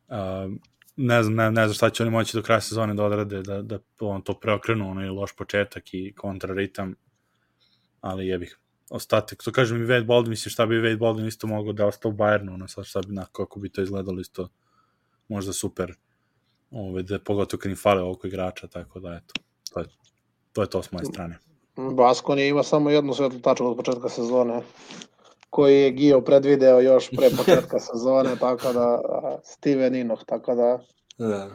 A, 0.09 0.49
ne 0.95 1.23
znam, 1.23 1.35
ne, 1.35 1.51
ne 1.51 1.67
znam 1.67 1.73
šta 1.73 1.89
će 1.89 2.03
oni 2.03 2.11
moći 2.11 2.37
do 2.37 2.43
kraja 2.43 2.61
sezone 2.61 2.93
da 2.93 3.05
odrade, 3.05 3.41
da, 3.41 3.61
da 3.61 3.79
on 3.99 4.21
to 4.21 4.39
preokrenu, 4.39 4.89
ono 4.89 5.01
je 5.01 5.11
loš 5.11 5.35
početak 5.35 5.93
i 5.93 6.13
kontraritam, 6.15 6.95
ali 8.01 8.27
jebih. 8.27 8.59
Ostatak, 8.89 9.43
to 9.43 9.51
kažem 9.51 9.81
i 9.81 9.85
Wade 9.85 10.05
Baldwin, 10.05 10.29
mislim 10.29 10.51
šta 10.51 10.65
bi 10.65 10.75
Wade 10.75 10.97
Baldwin 10.97 11.27
isto 11.27 11.47
mogao 11.47 11.73
da 11.73 11.85
ostao 11.85 12.11
u 12.11 12.13
Bayernu, 12.13 12.53
ono 12.53 12.67
sad 12.67 12.85
šta 12.85 13.01
bi, 13.07 13.13
na, 13.13 13.25
kako 13.31 13.59
bi 13.59 13.69
to 13.69 13.81
izgledalo 13.81 14.21
isto 14.21 14.49
možda 15.27 15.53
super, 15.53 15.93
ove, 16.71 17.03
da 17.03 17.19
pogotovo 17.19 17.59
kad 17.59 17.71
im 17.71 17.77
fale 17.77 18.01
oko 18.01 18.27
igrača, 18.27 18.67
tako 18.67 18.99
da 18.99 19.13
eto, 19.13 19.33
to 19.73 19.79
je 19.79 19.85
to, 20.51 20.61
je 20.61 20.69
to 20.69 20.83
s 20.83 20.91
moje 20.91 21.05
strane. 21.05 21.39
Baskon 21.75 22.39
je 22.39 22.49
ima 22.49 22.63
samo 22.63 22.89
jednu 22.89 23.13
svetlu 23.13 23.39
tačku 23.39 23.65
od 23.65 23.77
početka 23.77 24.09
sezone 24.09 24.61
koji 25.53 25.81
je 25.81 25.91
Gio 25.91 26.21
predvideo 26.21 26.79
još 26.79 27.09
pre 27.09 27.29
početka 27.37 27.79
sezone, 27.79 28.35
tako 28.39 28.73
da 28.73 29.01
Steven 29.43 29.95
Inoh, 29.95 30.19
tako 30.25 30.55
da 30.55 30.79
da. 31.17 31.49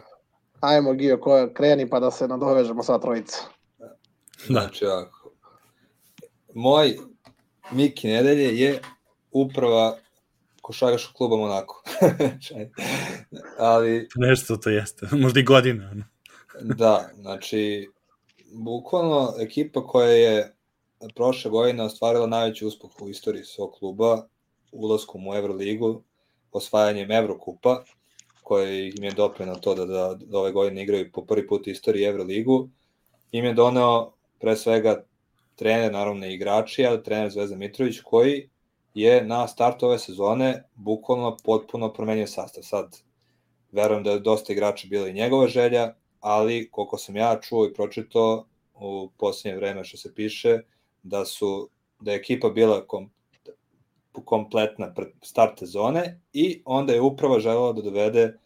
ajmo 0.60 0.92
Gio, 0.92 1.18
ko 1.20 1.48
kreni 1.54 1.90
pa 1.90 2.00
da 2.00 2.10
se 2.10 2.28
nadovežemo 2.28 2.82
sa 2.82 2.98
trojica. 2.98 3.38
Da. 3.78 3.96
Znači, 4.46 4.84
ako, 4.86 5.30
moj 6.54 6.96
Miki 7.70 8.08
nedelje 8.08 8.60
je 8.60 8.80
uprava 9.30 9.96
košarkaškog 10.62 11.16
kluba 11.16 11.36
Monako. 11.36 11.82
Ali... 13.58 14.08
Nešto 14.16 14.56
to 14.56 14.70
jeste, 14.70 15.06
možda 15.22 15.40
i 15.40 15.42
godina. 15.42 15.94
da, 16.60 17.10
znači, 17.14 17.90
bukvalno 18.52 19.34
ekipa 19.40 19.86
koja 19.86 20.08
je 20.08 20.57
prošle 21.14 21.50
godine 21.50 21.82
ostvarila 21.82 22.26
najveći 22.26 22.66
uspeh 22.66 22.90
u 23.00 23.08
istoriji 23.08 23.44
svog 23.44 23.72
kluba 23.78 24.26
ulaskom 24.72 25.26
u 25.26 25.34
Euroligu, 25.34 26.02
osvajanjem 26.52 27.10
Evrokupa, 27.10 27.84
koji 28.42 28.92
im 28.96 29.04
je 29.04 29.10
dopre 29.10 29.46
to 29.60 29.74
da, 29.74 29.84
da, 29.86 30.14
da 30.20 30.38
ove 30.38 30.52
godine 30.52 30.82
igraju 30.82 31.12
po 31.12 31.24
prvi 31.24 31.46
put 31.46 31.66
u 31.66 31.70
istoriji 31.70 32.04
Euroligu, 32.04 32.68
im 33.32 33.44
je 33.44 33.54
doneo 33.54 34.12
pre 34.40 34.56
svega 34.56 35.04
trener, 35.54 35.92
naravno 35.92 36.26
i 36.26 36.34
igrači, 36.34 36.86
ali 36.86 37.02
trener 37.02 37.30
Zvezda 37.30 37.56
Mitrović, 37.56 38.00
koji 38.00 38.48
je 38.94 39.24
na 39.24 39.48
startu 39.48 39.86
ove 39.86 39.98
sezone 39.98 40.64
bukvalno 40.74 41.36
potpuno 41.44 41.92
promenio 41.92 42.26
sastav. 42.26 42.62
Sad, 42.62 42.96
verujem 43.72 44.02
da 44.02 44.10
je 44.10 44.20
dosta 44.20 44.52
igrača 44.52 44.86
bila 44.90 45.08
i 45.08 45.12
njegova 45.12 45.48
želja, 45.48 45.94
ali 46.20 46.68
koliko 46.70 46.98
sam 46.98 47.16
ja 47.16 47.40
čuo 47.40 47.66
i 47.66 47.74
pročito 47.74 48.46
u 48.74 49.10
posljednje 49.18 49.56
vreme 49.56 49.84
što 49.84 49.96
se 49.96 50.14
piše, 50.14 50.60
da 51.08 51.24
su 51.24 51.68
da 52.00 52.12
je 52.12 52.16
ekipa 52.16 52.48
bila 52.48 52.86
kom, 52.86 53.10
kompletna 54.24 54.94
pred 54.94 55.08
start 55.22 55.58
sezone 55.58 56.20
i 56.32 56.62
onda 56.64 56.92
je 56.92 57.00
upravo 57.00 57.40
želela 57.40 57.72
da 57.72 57.82
dovede 57.82 58.38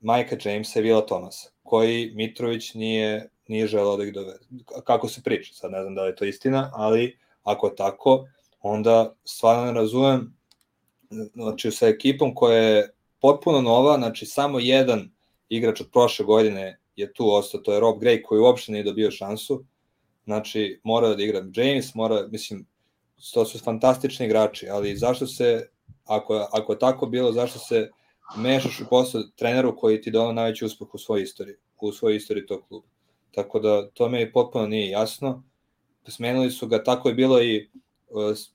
Majka 0.00 0.36
Jamesa 0.44 0.80
i 0.80 0.82
Vila 0.82 1.06
Tomasa, 1.06 1.50
koji 1.62 2.12
Mitrović 2.14 2.74
nije, 2.74 3.30
nije 3.48 3.66
želao 3.66 3.96
da 3.96 4.04
ih 4.04 4.12
dovede. 4.12 4.44
Kako 4.84 5.08
se 5.08 5.22
priča, 5.22 5.54
sad 5.54 5.70
ne 5.70 5.82
znam 5.82 5.94
da 5.94 6.02
li 6.02 6.08
je 6.08 6.16
to 6.16 6.24
istina, 6.24 6.70
ali 6.74 7.18
ako 7.42 7.68
tako, 7.68 8.26
onda 8.60 9.14
stvarno 9.24 9.64
ne 9.64 9.72
razumem, 9.72 10.36
znači 11.34 11.70
sa 11.70 11.86
ekipom 11.86 12.34
koja 12.34 12.58
je 12.58 12.94
potpuno 13.20 13.60
nova, 13.60 13.96
znači 13.96 14.26
samo 14.26 14.58
jedan 14.58 15.10
igrač 15.48 15.80
od 15.80 15.90
prošle 15.92 16.24
godine 16.24 16.80
je 16.96 17.12
tu 17.12 17.34
ostao, 17.34 17.60
to 17.60 17.72
je 17.72 17.80
Rob 17.80 17.98
Gray 18.02 18.22
koji 18.22 18.40
uopšte 18.40 18.72
nije 18.72 18.84
dobio 18.84 19.10
šansu, 19.10 19.64
znači 20.24 20.80
mora 20.84 21.14
da 21.14 21.22
igra 21.22 21.44
James, 21.54 21.94
mora, 21.94 22.26
mislim, 22.30 22.66
to 23.34 23.44
su 23.44 23.58
fantastični 23.58 24.26
igrači, 24.26 24.68
ali 24.68 24.96
zašto 24.96 25.26
se, 25.26 25.68
ako, 26.04 26.48
ako 26.52 26.72
je 26.72 26.78
tako 26.78 27.06
bilo, 27.06 27.32
zašto 27.32 27.58
se 27.58 27.90
mešaš 28.36 28.80
u 28.80 28.86
posao 28.90 29.22
treneru 29.36 29.76
koji 29.76 30.00
ti 30.00 30.10
donao 30.10 30.32
najveći 30.32 30.64
uspeh 30.64 30.94
u 30.94 30.98
svojoj 30.98 31.22
istoriji, 31.22 31.56
u 31.80 31.92
svojoj 31.92 32.16
istoriji 32.16 32.46
tog 32.46 32.68
kluba. 32.68 32.86
Tako 33.34 33.58
da 33.58 33.90
to 33.90 34.08
mi 34.08 34.32
potpuno 34.32 34.66
nije 34.66 34.90
jasno. 34.90 35.42
Smenili 36.08 36.50
su 36.50 36.66
ga, 36.66 36.82
tako 36.84 37.08
je 37.08 37.14
bilo 37.14 37.42
i 37.42 37.70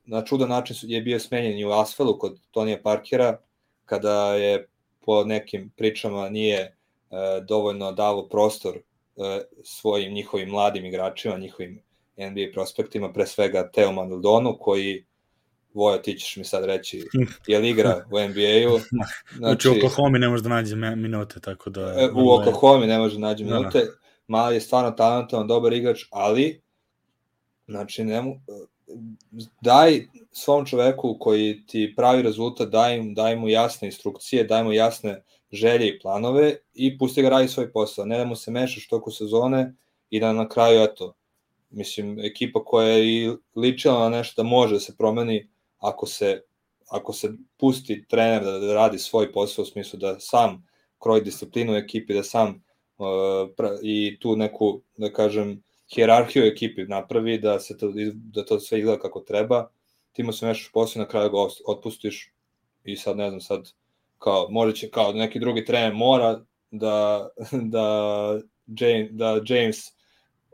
na 0.05 0.26
čudan 0.26 0.49
način 0.49 0.76
je 0.82 1.01
bio 1.01 1.20
smenjen 1.20 1.57
i 1.57 1.65
u 1.65 1.72
Asfelu 1.72 2.20
kod 2.20 2.39
Tonija 2.51 2.80
Parkera, 2.84 3.39
kada 3.86 4.36
je 4.36 4.67
po 5.05 5.24
nekim 5.24 5.72
pričama 5.78 6.30
nije 6.30 6.80
E, 7.11 7.41
dovoljno 7.41 7.91
dalo 7.91 8.28
prostor 8.30 8.76
e, 8.76 8.82
svojim 9.63 10.13
njihovim 10.13 10.49
mladim 10.49 10.86
igračima, 10.86 11.38
njihovim 11.38 11.82
NBA 12.17 12.51
prospektima, 12.53 13.13
pre 13.13 13.26
svega 13.26 13.72
Teo 13.72 13.91
Manildonu, 13.91 14.57
koji 14.59 15.05
Vojo, 15.74 15.97
ti 15.97 16.17
ćeš 16.20 16.36
mi 16.38 16.43
sad 16.43 16.65
reći, 16.65 17.03
je 17.47 17.59
li 17.59 17.70
igra 17.70 18.05
u 18.11 18.20
NBA-u? 18.20 18.80
Znači, 19.38 19.70
u 19.70 19.72
Oklahoma 19.72 20.17
ne 20.17 20.30
može 20.30 20.43
da 20.43 20.49
nađe 20.49 20.76
minute, 20.76 21.39
tako 21.39 21.70
da... 21.70 21.82
E, 21.82 22.09
u 22.15 22.32
Oklahoma 22.32 22.86
ne 22.86 22.97
može 22.97 23.15
da 23.15 23.22
nađe 23.22 23.43
da, 23.43 23.49
da. 23.49 23.59
minute, 23.59 23.80
da. 23.80 23.91
mali 24.28 24.55
je 24.55 24.61
stvarno 24.61 24.91
talentovan, 24.91 25.47
dobar 25.47 25.74
igrač, 25.74 26.05
ali 26.09 26.61
znači, 27.67 28.03
nemu, 28.03 28.41
daj 29.61 30.01
svom 30.32 30.65
čoveku 30.65 31.17
koji 31.20 31.65
ti 31.67 31.93
pravi 31.97 32.22
rezultat, 32.22 32.70
daj, 32.70 33.01
daj 33.15 33.36
mu 33.36 33.49
jasne 33.49 33.88
instrukcije, 33.88 34.43
daj 34.43 34.63
mu 34.63 34.74
jasne 34.74 35.24
želje 35.52 35.88
i 35.88 36.00
planove 36.00 36.56
i 36.74 36.97
pusti 36.97 37.22
ga 37.22 37.30
radi 37.30 37.47
svoj 37.47 37.72
posao, 37.72 38.06
ne 38.06 38.18
da 38.18 38.26
mu 38.26 38.36
se 38.36 38.52
mešaš 38.52 38.88
toku 38.88 39.12
sezone 39.12 39.76
i 40.10 40.20
da 40.20 40.34
na 40.34 40.50
kraju, 40.50 40.84
eto, 40.84 41.14
mislim, 41.70 42.20
ekipa 42.20 42.64
koja 42.64 42.88
je 42.88 43.08
i 43.08 43.32
ličila 43.56 44.00
na 44.00 44.18
nešto 44.18 44.43
da 44.43 44.50
može 44.50 44.74
da 44.74 44.80
se 44.80 44.97
promeni 44.97 45.50
ako 45.78 46.06
se, 46.06 46.41
ako 46.89 47.14
se 47.14 47.30
pusti 47.58 48.06
trener 48.08 48.43
da, 48.43 48.60
da 48.60 48.74
radi 48.74 49.00
svoj 49.00 49.32
posao 49.32 49.64
u 49.64 49.66
smislu 49.66 50.00
da 50.00 50.20
sam 50.20 50.68
kroji 51.00 51.22
disciplinu 51.22 51.76
ekipi, 51.76 52.14
da 52.14 52.24
sam 52.24 52.64
uh, 52.97 53.50
pra, 53.58 53.78
i 53.84 54.18
tu 54.20 54.36
neku, 54.36 54.82
da 54.97 55.14
kažem, 55.14 55.64
hjerarhiju 55.95 56.45
ekipi 56.45 56.86
napravi, 56.86 57.38
da 57.38 57.60
se 57.60 57.78
to, 57.78 57.91
da 58.14 58.45
to 58.45 58.60
sve 58.60 58.80
izgleda 58.80 59.00
kako 59.00 59.20
treba, 59.20 59.70
ti 60.14 60.24
mu 60.24 60.34
se 60.34 60.45
mešaš 60.45 60.72
posao 60.72 61.00
na 61.00 61.08
kraju 61.08 61.30
ga 61.30 61.38
otpustiš 61.68 62.34
i 62.84 62.95
sad 62.95 63.18
ne 63.18 63.30
znam, 63.30 63.41
sad 63.41 63.72
kao, 64.20 64.47
možda 64.49 64.74
će 64.74 64.89
kao 64.89 65.13
neki 65.13 65.39
drugi 65.39 65.65
trener 65.65 65.93
mora 65.93 66.39
da, 66.72 67.30
da, 67.51 68.39
James, 68.67 69.11
da 69.11 69.41
James 69.45 69.78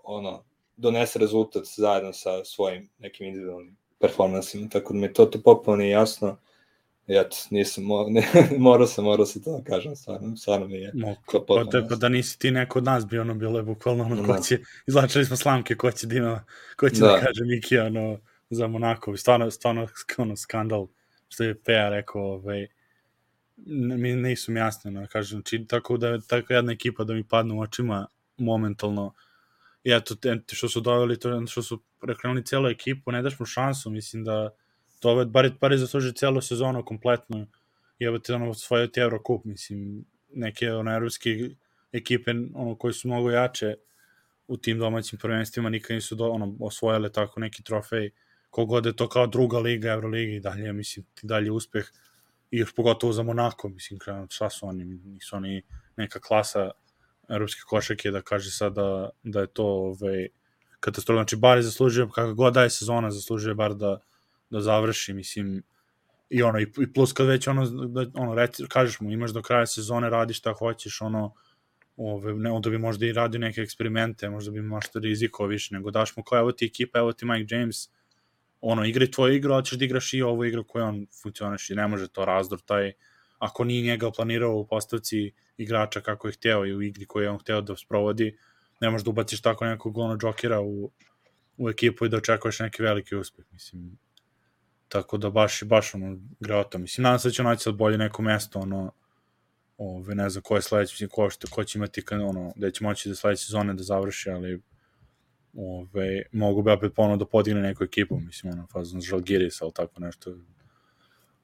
ono, 0.03 0.43
donese 0.77 1.19
rezultat 1.19 1.63
zajedno 1.77 2.13
sa 2.13 2.43
svojim 2.43 2.89
nekim 2.99 3.27
individualnim 3.27 3.77
performansima, 3.99 4.69
tako 4.69 4.93
da 4.93 4.99
mi 4.99 5.13
to, 5.13 5.25
to 5.25 5.41
popuno 5.41 5.77
nije 5.77 5.89
jasno. 5.89 6.37
Ja 7.07 7.23
nisam, 7.49 7.83
mo, 7.83 8.05
ne, 8.09 8.27
morao 8.57 8.87
sam, 8.87 9.03
morao 9.03 9.25
sam 9.25 9.41
to 9.41 9.51
da 9.57 9.63
kažem, 9.63 9.95
stvarno, 9.95 10.37
stvarno 10.37 10.67
mi 10.67 10.77
je. 10.77 10.91
Moko, 10.93 11.45
pa 11.47 11.65
tako 11.71 11.95
da 11.95 12.09
nisi 12.09 12.39
ti 12.39 12.51
neko 12.51 12.79
od 12.79 12.85
nas 12.85 13.07
bio, 13.07 13.21
ono, 13.21 13.33
bilo 13.33 13.59
je 13.59 13.63
bukvalno 13.63 14.03
ono, 14.03 14.25
ko 14.25 14.33
da. 14.33 14.39
će, 14.39 14.59
izlačili 14.87 15.25
smo 15.25 15.35
slamke, 15.35 15.75
ko 15.75 15.91
će 15.91 16.07
da 16.07 16.15
ima, 16.15 16.43
ko 16.77 16.89
će 16.89 16.99
da, 17.01 17.07
da 17.07 17.19
kaže 17.19 17.43
Miki, 17.43 17.77
ono, 17.77 18.17
za 18.49 18.67
Monako, 18.67 19.17
stvarno, 19.17 19.51
stvarno, 19.51 19.87
ono, 20.17 20.35
skandal, 20.35 20.87
što 21.27 21.43
je 21.43 21.61
Peja 21.61 21.89
rekao, 21.89 22.21
ovaj, 22.21 22.67
mi 23.57 24.15
nisu 24.15 24.51
mi 24.51 24.59
jasne, 24.59 24.91
no, 24.91 25.07
kažem, 25.07 25.43
či, 25.43 25.65
tako 25.67 25.97
da 25.97 26.19
tako 26.21 26.53
jedna 26.53 26.71
ekipa 26.71 27.03
da 27.03 27.13
mi 27.13 27.23
padne 27.23 27.53
u 27.53 27.59
očima 27.59 28.07
momentalno, 28.37 29.13
i 29.83 29.91
eto, 29.91 30.15
što 30.51 30.69
su 30.69 30.81
doveli, 30.81 31.19
to, 31.19 31.47
što 31.47 31.61
su 31.61 31.83
rekrenuli 32.07 32.45
cijelu 32.45 32.67
ekipu, 32.67 33.11
ne 33.11 33.21
daš 33.21 33.39
mu 33.39 33.45
šansu, 33.45 33.89
mislim 33.89 34.23
da 34.23 34.49
to 34.99 35.09
ove, 35.09 35.25
bar, 35.25 35.51
bar 35.61 35.71
je 35.71 35.77
zasluži 35.77 36.13
cijelu 36.13 36.41
sezonu 36.41 36.85
kompletno, 36.85 37.47
i 37.99 38.05
evo 38.05 38.19
ti 38.19 38.33
ono 38.33 38.53
svoje 38.53 38.91
ti 38.91 38.99
Eurocup, 38.99 39.45
mislim, 39.45 40.05
neke 40.33 40.71
ono, 40.71 40.95
evropske 40.95 41.49
ekipe 41.91 42.31
ono, 42.53 42.75
koji 42.75 42.93
su 42.93 43.07
mnogo 43.07 43.31
jače 43.31 43.75
u 44.47 44.57
tim 44.57 44.79
domaćim 44.79 45.19
prvenstvima 45.19 45.69
nikad 45.69 45.95
nisu 45.95 46.15
do, 46.15 46.29
ono, 46.29 46.55
osvojile 46.59 47.11
tako 47.11 47.39
neki 47.39 47.63
trofej, 47.63 48.09
kogod 48.49 48.85
je 48.85 48.95
to 48.95 49.09
kao 49.09 49.27
druga 49.27 49.59
liga, 49.59 49.91
Euroliga 49.91 50.31
i 50.31 50.39
dalje, 50.39 50.73
mislim, 50.73 51.05
ti 51.13 51.27
dalje 51.27 51.51
uspeh, 51.51 51.85
i 52.55 52.59
još 52.59 52.75
pogotovo 52.75 53.13
za 53.13 53.23
Monako, 53.23 53.69
mislim, 53.69 53.99
šta 54.29 54.49
su 54.49 54.67
oni, 54.67 54.85
nisu 54.85 55.35
oni 55.35 55.63
neka 55.97 56.19
klasa 56.19 56.71
evropske 57.29 57.61
košake 57.67 58.11
da 58.11 58.21
kaže 58.21 58.51
sad 58.51 58.73
da, 59.23 59.39
je 59.39 59.47
to 59.47 59.65
ovaj, 59.65 60.27
katastrofa. 60.79 61.17
Znači, 61.17 61.35
bar 61.35 61.57
je 61.57 61.63
zaslužio, 61.63 62.09
kako 62.09 62.33
god 62.33 62.53
da 62.53 62.63
je 62.63 62.69
sezona, 62.69 63.11
zaslužio 63.11 63.55
bar 63.55 63.73
da, 63.75 63.99
da 64.49 64.61
završi, 64.61 65.13
mislim, 65.13 65.63
i 66.29 66.43
ono, 66.43 66.59
i, 66.59 66.67
i 66.81 66.93
plus 66.93 67.13
kad 67.13 67.27
već 67.27 67.47
ono, 67.47 67.65
da, 67.65 68.05
ono 68.13 68.35
reci, 68.35 68.63
kažeš 68.69 68.99
mu, 68.99 69.11
imaš 69.11 69.31
do 69.31 69.41
kraja 69.41 69.65
sezone, 69.65 70.09
radiš 70.09 70.37
šta 70.37 70.53
hoćeš, 70.53 71.01
ono, 71.01 71.33
ove, 71.97 72.33
ne, 72.33 72.51
onda 72.51 72.69
bi 72.69 72.77
možda 72.77 73.05
i 73.05 73.13
radio 73.13 73.39
neke 73.39 73.61
eksperimente, 73.61 74.29
možda 74.29 74.51
bi 74.51 74.61
možda 74.61 74.99
riziko 74.99 75.45
više, 75.45 75.75
nego 75.75 75.91
daš 75.91 76.15
mu 76.17 76.23
kao, 76.23 76.39
evo 76.39 76.51
ti 76.51 76.65
ekipa, 76.65 76.99
evo 76.99 77.13
ti 77.13 77.25
Mike 77.25 77.55
James, 77.55 77.89
ono, 78.67 78.85
igri 78.85 79.11
tvoju 79.11 79.35
igru, 79.35 79.53
ali 79.53 79.65
ćeš 79.65 79.77
da 79.77 79.85
igraš 79.85 80.13
i 80.13 80.21
ovu 80.21 80.45
igru 80.45 80.63
koju 80.63 80.85
on 80.85 81.07
funkcioniš 81.21 81.69
i 81.69 81.75
ne 81.75 81.87
može 81.87 82.07
to 82.07 82.25
razdor 82.25 82.61
taj, 82.61 82.93
ako 83.37 83.63
nije 83.63 83.83
njega 83.83 84.11
planirao 84.11 84.55
u 84.55 84.67
postavci 84.67 85.31
igrača 85.57 86.01
kako 86.01 86.27
je 86.27 86.33
hteo 86.33 86.65
i 86.65 86.75
u 86.75 86.81
igri 86.81 87.05
koju 87.05 87.23
je 87.23 87.29
on 87.29 87.37
hteo 87.39 87.61
da 87.61 87.75
sprovodi, 87.75 88.37
ne 88.81 88.89
možeš 88.89 89.05
da 89.05 89.09
ubaciš 89.09 89.41
tako 89.41 89.65
nekog 89.65 89.97
ono 89.97 90.17
džokera 90.17 90.61
u, 90.61 90.91
u 91.57 91.69
ekipu 91.69 92.05
i 92.05 92.09
da 92.09 92.17
očekuješ 92.17 92.59
neki 92.59 92.83
veliki 92.83 93.15
uspeh, 93.15 93.45
mislim. 93.51 93.97
Tako 94.87 95.17
da 95.17 95.29
baš, 95.29 95.63
baš 95.63 95.95
ono, 95.95 96.17
greota. 96.39 96.77
Mislim, 96.77 97.03
nadam 97.03 97.19
se 97.19 97.27
da 97.27 97.33
će 97.33 97.43
naći 97.43 97.63
sad 97.63 97.75
bolje 97.75 97.97
neko 97.97 98.21
mesto, 98.21 98.59
ono, 98.59 98.91
ove, 99.77 100.15
ne 100.15 100.29
znam 100.29 100.41
ko 100.41 100.55
je 100.55 100.61
sledeći, 100.61 101.07
ko, 101.07 101.29
što, 101.29 101.47
ko 101.47 101.63
će 101.63 101.77
imati, 101.77 102.03
ono, 102.11 102.53
da 102.55 102.71
će 102.71 102.83
moći 102.83 103.09
da 103.09 103.15
sledeće 103.15 103.45
sezone 103.45 103.73
da 103.73 103.83
završi, 103.83 104.29
ali 104.29 104.61
ove, 105.55 106.23
mogu 106.31 106.61
bi 106.61 106.71
opet 106.71 106.93
ponovno 106.95 107.17
da 107.17 107.25
podigne 107.25 107.61
neku 107.61 107.83
ekipu, 107.83 108.19
mislim, 108.19 108.53
ono, 108.53 108.67
fazon 108.67 109.01
Žalgiris, 109.01 109.61
ali 109.61 109.71
tako 109.73 110.01
nešto, 110.01 110.35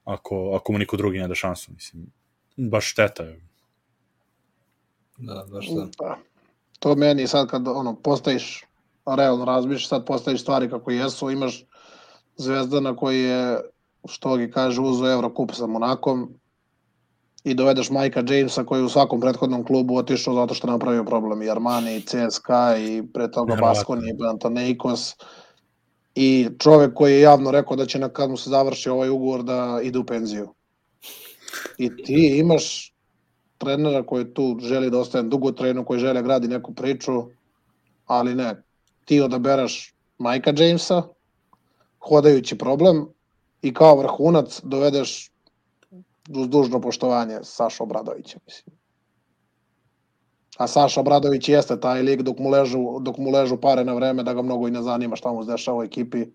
ako, 0.04 0.52
ako 0.54 0.72
mu 0.72 0.78
niko 0.78 0.96
drugi 0.96 1.18
ne 1.18 1.28
da 1.28 1.34
šansu, 1.34 1.72
mislim, 1.72 2.06
baš 2.56 2.90
šteta 2.90 3.22
je. 3.22 3.40
Da, 5.18 5.44
baš 5.52 5.68
da. 5.68 5.88
Pa, 5.98 6.16
to 6.78 6.94
meni 6.94 7.26
sad 7.26 7.50
kad 7.50 7.68
ono, 7.68 7.94
postaviš, 7.94 8.64
realno 9.06 9.44
razmišljaš, 9.44 9.88
sad 9.88 10.06
postaviš 10.06 10.42
stvari 10.42 10.70
kako 10.70 10.90
jesu, 10.90 11.30
imaš 11.30 11.64
Zvezdana 12.36 12.96
koji 12.96 13.20
je, 13.20 13.60
što 14.08 14.36
gi 14.36 14.50
kaže, 14.50 14.80
uzo 14.80 15.12
Eurocup 15.12 15.50
sa 15.52 15.66
Monakom, 15.66 16.34
i 17.44 17.54
dovedeš 17.54 17.90
Majka 17.90 18.22
Jamesa 18.28 18.64
koji 18.64 18.82
u 18.82 18.88
svakom 18.88 19.20
prethodnom 19.20 19.64
klubu 19.64 19.96
otišao 19.96 20.34
zato 20.34 20.54
što 20.54 20.66
napravio 20.66 21.04
problem 21.04 21.42
i 21.42 21.50
Armani, 21.50 21.96
i 21.96 22.00
CSKA 22.00 22.76
i 22.78 23.02
pre 23.14 23.30
toga 23.30 23.56
Baskoni 23.60 24.10
i 24.10 24.18
Pantaneikos 24.18 25.14
i 26.14 26.48
čovek 26.58 26.94
koji 26.94 27.12
je 27.12 27.20
javno 27.20 27.50
rekao 27.50 27.76
da 27.76 27.86
će 27.86 27.98
na 27.98 28.08
kad 28.08 28.30
mu 28.30 28.36
se 28.36 28.50
završi 28.50 28.88
ovaj 28.88 29.08
ugovor 29.08 29.42
da 29.42 29.80
ide 29.82 29.98
u 29.98 30.04
penziju. 30.04 30.48
I 31.78 31.96
ti 31.96 32.38
imaš 32.38 32.94
trenera 33.58 34.06
koji 34.06 34.34
tu 34.34 34.58
želi 34.60 34.90
da 34.90 34.98
ostane 34.98 35.28
dugotrajno, 35.28 35.84
koji 35.84 36.00
želi 36.00 36.14
da 36.14 36.22
gradi 36.22 36.48
neku 36.48 36.74
priču, 36.74 37.22
ali 38.06 38.34
ne, 38.34 38.62
ti 39.04 39.20
odaberaš 39.20 39.94
Majka 40.18 40.52
Jamesa, 40.56 41.02
hodajući 41.98 42.58
problem, 42.58 43.06
i 43.62 43.74
kao 43.74 43.96
vrhunac 43.96 44.60
dovedeš 44.62 45.31
uz 46.30 46.48
dužno 46.48 46.80
poštovanje 46.80 47.38
Saša 47.42 47.84
Obradovića, 47.84 48.38
mislim. 48.46 48.76
A 50.56 50.66
Saša 50.66 51.00
Obradović 51.00 51.48
jeste 51.48 51.80
taj 51.80 52.02
lik 52.02 52.22
dok 52.22 52.38
mu, 52.38 52.50
ležu, 52.50 52.98
dok 53.00 53.18
mu 53.18 53.30
ležu 53.30 53.56
pare 53.56 53.84
na 53.84 53.94
vreme 53.94 54.22
da 54.22 54.34
ga 54.34 54.42
mnogo 54.42 54.68
i 54.68 54.70
ne 54.70 54.82
zanima 54.82 55.16
šta 55.16 55.32
mu 55.32 55.44
se 55.44 55.50
dešava 55.50 55.78
u 55.78 55.82
ekipi. 55.82 56.26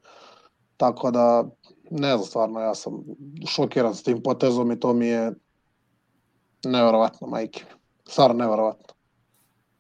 Tako 0.77 1.11
da, 1.11 1.45
ne 1.91 2.09
znam 2.15 2.25
stvarno, 2.25 2.59
ja 2.59 2.75
sam 2.75 3.03
šokiran 3.47 3.95
s 3.95 4.03
tim 4.03 4.23
potezom 4.23 4.71
i 4.71 4.79
to 4.79 4.93
mi 4.93 5.07
je 5.07 5.31
neverovatno, 6.65 7.27
majke. 7.27 7.63
Stvarno 8.07 8.43
neverovatno. 8.43 8.93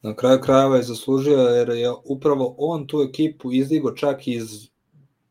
Na 0.01 0.15
kraju 0.15 0.39
krajeva 0.41 0.75
je 0.75 0.83
zaslužio 0.83 1.37
jer 1.37 1.69
je 1.69 1.93
upravo 2.05 2.55
on 2.57 2.87
tu 2.87 3.01
ekipu 3.01 3.51
izdigo 3.51 3.91
čak 3.91 4.27
iz 4.27 4.69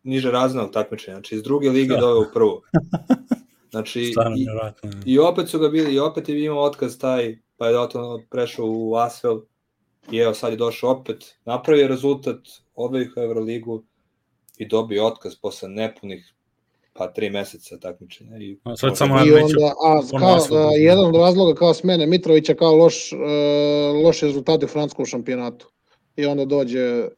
niže 0.03 0.31
raznog 0.31 0.71
takmičenja, 0.73 1.15
znači 1.15 1.35
iz 1.35 1.43
druge 1.43 1.71
lige 1.71 1.95
da. 1.95 2.01
doveo 2.01 2.21
u 2.21 2.33
prvu. 2.35 2.61
Znači, 3.77 4.01
i, 4.01 4.15
i 5.07 5.19
opet 5.19 5.49
su 5.49 5.59
ga 5.59 5.69
bili, 5.69 5.95
i 5.95 5.99
opet 5.99 6.29
je 6.29 6.45
imao 6.45 6.63
otkaz 6.63 6.99
taj, 6.99 7.39
pa 7.57 7.69
je 7.69 7.79
oto 7.79 8.21
prešao 8.31 8.67
u 8.69 8.95
Asvel, 8.95 9.41
i 10.11 10.19
evo 10.19 10.35
sad 10.35 10.53
je 10.53 10.57
došao 10.57 10.91
opet, 10.91 11.37
napravio 11.45 11.89
rezultat, 11.89 12.39
obavih 12.75 13.13
u 13.17 13.21
Euroligu 13.21 13.85
i 14.59 14.69
dobio 14.69 15.07
otkaz 15.07 15.37
posle 15.43 15.69
nepunih 15.69 16.33
pa 16.93 17.13
tri 17.13 17.31
meseca 17.31 17.79
takmičenja. 17.79 18.39
I, 18.39 18.59
a 18.65 18.77
sad 18.77 18.97
samo 18.97 19.15
I 19.15 19.33
onda, 19.33 19.73
a, 19.85 20.19
kao, 20.19 20.59
a, 20.59 20.71
jedan 20.77 21.05
od 21.05 21.17
razloga 21.17 21.55
kao 21.55 21.75
smene 21.75 22.07
Mitrovića 22.07 22.55
kao 22.55 22.77
loš, 22.77 23.13
uh, 23.13 23.19
loši 24.05 24.27
rezultati 24.27 24.65
u 24.65 24.69
franskom 24.69 25.07
šampionatu. 25.07 25.73
I 26.17 26.27
onda 26.27 26.45
dođe 26.45 27.09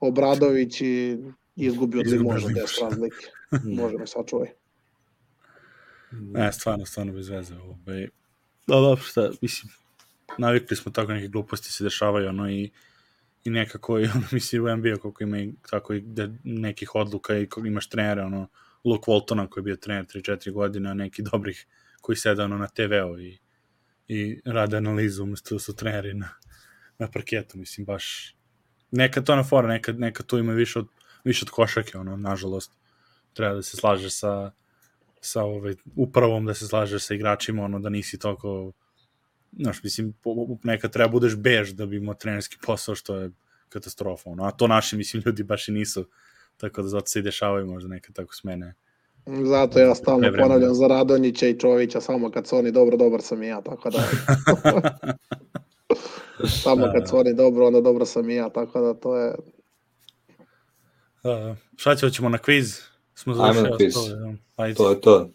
Obradović 0.00 0.80
i 0.80 1.16
izgubi 1.56 1.98
od 1.98 2.06
Limoža 2.06 2.48
10 2.48 2.82
razlike. 2.82 3.26
Može 3.82 3.98
me 3.98 4.06
sačuvaj. 4.06 4.61
Ne, 6.12 6.52
stvarno, 6.52 6.86
stvarno 6.86 7.12
bez 7.12 7.28
veze. 7.28 7.54
Ovaj. 7.56 8.08
Da, 8.66 8.80
da, 8.80 8.96
šta, 8.96 9.30
mislim, 9.40 9.72
navikli 10.38 10.76
smo 10.76 10.92
tako 10.92 11.12
neke 11.12 11.28
gluposti 11.28 11.72
se 11.72 11.84
dešavaju, 11.84 12.28
ono, 12.28 12.50
i, 12.50 12.70
i 13.44 13.50
nekako, 13.50 13.98
i, 14.00 14.04
ono, 14.04 14.24
mislim, 14.32 14.64
u 14.64 14.76
NBA 14.76 14.96
koliko 14.96 15.22
ima 15.22 15.38
i 15.38 15.52
tako 15.70 15.94
i 15.94 16.04
nekih 16.44 16.94
odluka 16.94 17.38
i 17.38 17.48
imaš 17.64 17.88
trenere, 17.88 18.22
ono, 18.22 18.48
Luke 18.84 19.10
Waltona 19.10 19.48
koji 19.48 19.62
je 19.62 19.64
bio 19.64 19.76
trener 19.76 20.06
3-4 20.06 20.52
godine, 20.52 20.90
a 20.90 20.94
neki 20.94 21.22
dobrih 21.22 21.66
koji 22.00 22.16
sede 22.16 22.42
ono 22.42 22.58
na 22.58 22.68
TV-u 22.68 23.20
i, 23.20 23.38
i 24.08 24.40
rade 24.44 24.76
analizu 24.76 25.22
umesto 25.22 25.54
da 25.54 25.58
su 25.58 25.76
treneri 25.76 26.14
na, 26.14 26.28
na 26.98 27.10
parketu, 27.10 27.58
mislim, 27.58 27.84
baš 27.84 28.36
neka 28.90 29.20
to 29.20 29.36
na 29.36 29.44
fora, 29.44 29.68
neka, 29.68 29.92
neka 29.92 30.22
tu 30.22 30.38
ima 30.38 30.52
više 30.52 30.78
od, 30.78 30.88
više 31.24 31.44
od 31.44 31.50
košake, 31.50 31.98
ono, 31.98 32.16
nažalost, 32.16 32.72
treba 33.32 33.54
da 33.54 33.62
se 33.62 33.76
slaže 33.76 34.10
sa 34.10 34.52
sa 35.24 35.44
ovaj, 35.44 35.74
upravom 35.96 36.46
da 36.46 36.54
se 36.54 36.66
slažeš 36.66 37.06
sa 37.06 37.14
igračima, 37.14 37.64
ono 37.64 37.78
da 37.78 37.88
nisi 37.88 38.18
toliko 38.18 38.72
znaš, 39.58 39.82
mislim, 39.82 40.14
nekad 40.62 40.92
treba 40.92 41.08
budeš 41.08 41.36
bež 41.36 41.72
da 41.72 41.86
bi 41.86 41.96
imao 41.96 42.14
trenerski 42.14 42.56
posao, 42.66 42.94
što 42.94 43.16
je 43.16 43.30
katastrofa, 43.68 44.30
ono, 44.30 44.44
a 44.44 44.50
to 44.50 44.66
naši, 44.66 44.96
mislim, 44.96 45.22
ljudi 45.26 45.42
baš 45.42 45.68
i 45.68 45.72
nisu, 45.72 46.04
tako 46.56 46.82
da 46.82 46.88
zato 46.88 47.06
se 47.06 47.18
i 47.18 47.22
dešavaju 47.22 47.66
možda 47.66 47.88
neka 47.88 48.12
tako 48.12 48.34
smene. 48.34 48.74
Zato 49.26 49.78
ja 49.78 49.94
stalno 49.94 50.28
ponavljam 50.38 50.74
za 50.74 50.86
Radonjića 50.86 51.48
i 51.48 51.58
Čovića, 51.58 52.00
samo 52.00 52.30
kad 52.30 52.46
su 52.46 52.56
oni 52.56 52.72
dobro, 52.72 52.96
dobar 52.96 53.22
sam 53.22 53.42
i 53.42 53.46
ja, 53.46 53.60
tako 53.60 53.90
da... 53.90 54.04
samo 56.62 56.86
kad 56.94 57.08
su 57.08 57.18
oni 57.18 57.34
dobro, 57.34 57.66
onda 57.66 57.80
dobro 57.80 58.06
sam 58.06 58.30
i 58.30 58.34
ja, 58.34 58.48
tako 58.48 58.80
da 58.80 58.94
to 58.94 59.16
je... 59.16 59.34
Uh, 61.22 61.56
šta 61.76 61.96
će, 61.96 62.06
hoćemo 62.06 62.28
na 62.28 62.38
kviz? 62.38 62.91
Smo 63.22 63.34
završili 63.34 63.70
na 63.70 63.76
kviz. 63.76 63.94
Ajde. 64.56 64.74
To 64.74 64.90
je 64.90 65.00
to. 65.00 65.30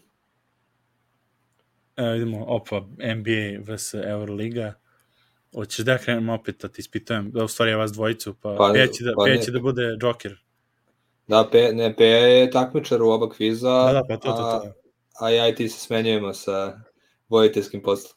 Evo 1.96 2.12
vidimo, 2.12 2.44
opa, 2.48 2.80
NBA 3.16 3.72
vs 3.74 3.94
Euroliga. 3.94 4.72
Hoćeš 5.54 5.84
da 5.84 5.98
krenemo 5.98 6.34
opet 6.34 6.62
da 6.62 6.68
ti 6.68 6.80
ispitujem, 6.80 7.30
da 7.30 7.44
u 7.44 7.48
stvari 7.48 7.70
ja 7.70 7.76
vas 7.76 7.92
dvojicu, 7.92 8.34
pa, 8.34 8.54
pa 8.58 8.70
Peja 8.72 8.86
će 8.86 9.04
da, 9.04 9.12
pa 9.16 9.24
Peja 9.24 9.36
će 9.36 9.50
da 9.50 9.60
bude 9.60 9.96
Joker. 10.02 10.36
Da, 11.26 11.48
pe, 11.52 11.72
ne, 11.72 11.96
Peja 11.96 12.26
je 12.26 12.50
takmičar 12.50 13.02
u 13.02 13.08
oba 13.08 13.30
kviza, 13.30 13.84
da, 13.84 13.92
da, 13.92 14.04
pa 14.08 14.16
to, 14.16 14.28
to, 14.28 14.36
to. 14.36 14.72
A, 15.20 15.26
a 15.26 15.30
ja 15.30 15.48
i 15.48 15.54
ti 15.54 15.68
se 15.68 15.80
smenjujemo 15.80 16.32
sa 16.32 16.80
vojiteljskim 17.28 17.82
poslom. 17.82 18.12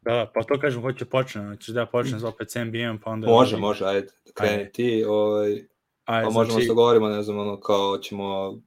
Da, 0.00 0.30
pa 0.34 0.42
to 0.42 0.60
kažem, 0.60 0.82
hoće 0.82 1.04
počne, 1.04 1.48
hoćeš 1.48 1.74
da 1.74 1.80
ja 1.80 1.86
počnem 1.86 2.24
opet 2.24 2.50
s 2.50 2.54
NBA-om, 2.54 3.00
pa 3.04 3.10
onda... 3.10 3.26
Može, 3.26 3.56
može, 3.56 3.84
ajde, 3.84 4.08
kreni 4.34 4.54
Ajde. 4.54 4.72
ti, 4.72 5.04
ovaj, 5.08 5.50
Ajde, 6.04 6.24
pa 6.24 6.30
možemo 6.30 6.52
znači, 6.52 6.66
se 6.66 6.74
govorimo, 6.74 7.08
ne 7.08 7.22
znam, 7.22 7.38
ono, 7.38 7.60
kao 7.60 7.98
ćemo 7.98 8.58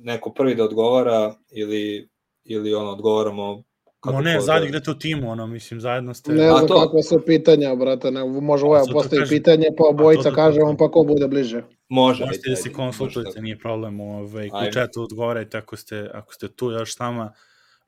neko 0.00 0.30
prvi 0.30 0.54
da 0.54 0.64
odgovara 0.64 1.34
ili, 1.50 2.08
ili 2.44 2.74
ono, 2.74 2.90
odgovaramo 2.90 3.62
kako 4.00 4.16
No 4.16 4.20
ne, 4.22 4.40
zadnji 4.40 4.60
da- 4.60 4.68
igrate 4.68 4.90
u 4.90 4.94
timu, 4.94 5.30
ono, 5.30 5.46
mislim, 5.46 5.80
zajedno 5.80 6.14
ste... 6.14 6.32
Ne 6.32 6.44
A 6.44 6.50
znam 6.50 6.68
to- 6.68 6.80
kakva 6.80 7.02
su 7.02 7.20
pitanja, 7.26 7.74
brate, 7.74 8.10
ne, 8.10 8.24
može 8.24 8.64
ovaj 8.66 8.80
zato 8.80 8.92
postavi 8.92 9.20
kažem- 9.20 9.38
pitanje, 9.38 9.66
pa 9.70 9.84
to- 9.84 9.88
obojica 9.88 10.22
to- 10.22 10.34
kažemo, 10.34 10.76
pa 10.76 10.88
ko 10.88 11.04
bude 11.04 11.28
bliže. 11.28 11.62
Može, 11.88 12.24
Možete 12.24 12.50
da 12.50 12.56
se 12.56 12.72
konsultujete, 12.72 13.42
nije 13.42 13.58
problem. 13.58 14.00
Ovaj, 14.00 14.46
u 14.46 14.72
chatu 14.72 15.02
odgovarajte 15.02 15.58
ako 15.58 15.76
ste, 15.76 16.10
ako 16.14 16.34
ste 16.34 16.48
tu 16.48 16.70
još 16.70 16.94
s 16.94 16.98
nama. 16.98 17.32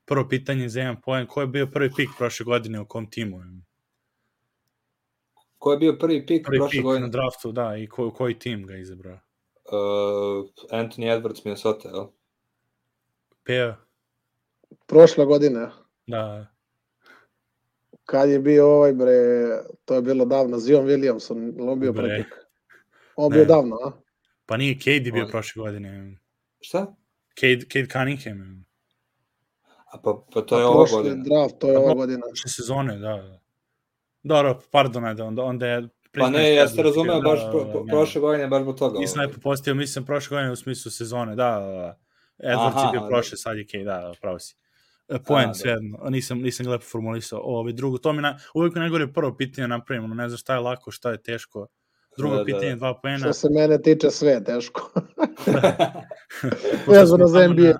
Prvo 0.05 0.27
pitanje 0.29 0.69
za 0.69 0.79
jedan 0.79 1.01
poen, 1.01 1.27
ko 1.27 1.41
je 1.41 1.47
bio 1.47 1.67
prvi 1.67 1.89
pik 1.95 2.09
prošle 2.17 2.43
godine 2.43 2.79
u 2.79 2.85
kom 2.85 3.09
timu? 3.09 3.39
Ko 5.57 5.71
je 5.71 5.77
bio 5.77 5.93
prvi 5.93 6.25
pik 6.25 6.45
Prvi 6.45 6.57
prošle 6.57 6.71
pik 6.71 6.83
godine? 6.83 7.01
na 7.01 7.11
draftu, 7.11 7.51
da, 7.51 7.77
i 7.77 7.87
ko, 7.87 8.11
koji 8.11 8.39
tim 8.39 8.65
ga 8.65 8.75
izabrao? 8.75 9.19
Uh, 9.65 10.45
Anthony 10.71 11.07
Edwards, 11.09 11.45
Minnesota, 11.45 11.89
jel? 11.89 12.07
Peo, 13.43 13.73
Prošle 14.85 15.25
godine, 15.25 15.69
da, 16.07 16.47
kad 18.05 18.29
je 18.29 18.39
bio 18.39 18.67
ovaj, 18.67 18.93
bre, 18.93 19.13
to 19.85 19.95
je 19.95 20.01
bilo 20.01 20.25
davno, 20.25 20.59
Zion 20.59 20.85
Williamson, 20.85 21.55
on 21.61 21.79
bio 21.79 21.93
pik? 21.93 22.27
On 23.15 23.31
Ne. 23.31 23.37
bio 23.37 23.45
davno, 23.45 23.75
a? 23.77 23.91
pa 24.45 24.57
nije 24.57 24.79
Cade 24.79 25.11
bio 25.11 25.23
On- 25.23 25.31
prošle 25.31 25.59
godine. 25.61 26.17
Šta? 26.61 26.95
Cade, 27.39 27.59
Cade 27.63 27.87
Cunningham. 27.87 28.65
A 29.85 29.97
pa, 29.97 30.23
pa 30.33 30.41
to 30.41 30.57
je 30.59 30.63
A 30.65 30.69
ova 30.69 30.85
godina. 30.91 31.23
draft, 31.23 31.59
to 31.59 31.67
je 31.67 31.73
Pa 31.75 31.79
ova 31.79 31.93
godina. 31.93 32.21
Prošle 32.27 32.49
sezone, 32.51 32.97
da. 32.97 33.39
Dobro, 34.23 34.59
pardon, 34.71 35.05
onda, 35.21 35.43
onda 35.43 35.67
je... 35.67 35.87
Pa 36.19 36.29
ne, 36.29 36.55
ja 36.55 36.67
ste 36.67 36.83
razumeo 36.83 37.15
da, 37.15 37.29
baš 37.29 37.39
da, 37.43 37.49
pro, 37.51 37.63
da, 37.63 37.71
pro, 37.71 37.83
ne. 37.83 37.91
prošle 37.91 38.21
godine, 38.21 38.47
baš 38.47 38.61
zbog 38.61 38.77
toga. 38.77 38.99
Nisam 38.99 39.21
lepo 39.21 39.39
postio, 39.41 39.75
mislim 39.75 40.05
prošle 40.05 40.35
godine 40.35 40.51
u 40.51 40.55
smislu 40.55 40.91
sezone, 40.91 41.35
da, 41.35 41.59
da, 41.59 41.71
da. 41.71 41.99
Edwards 42.49 42.75
Aha, 42.75 42.85
je 42.85 42.91
bio 42.91 43.01
da. 43.01 43.07
prošle, 43.07 43.37
sad 43.37 43.57
je 43.57 43.65
Cade, 43.67 43.83
da, 43.83 43.97
da, 43.97 44.13
pravo 44.21 44.39
si. 44.39 44.55
E, 45.09 45.19
Poen, 45.27 45.47
da. 45.47 45.53
svejedno, 45.53 45.97
nisam, 46.09 46.41
nisam 46.41 46.67
lepo 46.67 46.85
formulisao. 46.85 47.39
Ovo, 47.43 47.71
drugo, 47.71 47.97
to 47.97 48.13
mi 48.13 48.21
na, 48.21 48.37
uvijek 48.53 48.75
mi 48.75 48.79
najgore 48.79 49.13
prvo 49.13 49.35
pitanje 49.37 49.67
napravimo, 49.67 50.15
ne 50.15 50.29
znam 50.29 50.37
šta 50.37 50.53
je 50.53 50.59
lako, 50.59 50.91
šta 50.91 51.11
je 51.11 51.21
teško. 51.21 51.67
Drugo 52.17 52.35
Da, 52.35 52.39
da, 52.39 52.45
pitanje, 52.45 52.69
da. 52.69 52.75
dva 52.75 52.99
poena. 53.01 53.17
Što 53.17 53.33
se 53.33 53.47
mene 53.49 53.81
tiče, 53.81 54.09
sve 54.09 54.31
je 54.31 54.43
teško. 54.43 54.91
Vezano 56.87 57.27
za 57.27 57.39
tamo 57.39 57.53
NBA. 57.53 57.73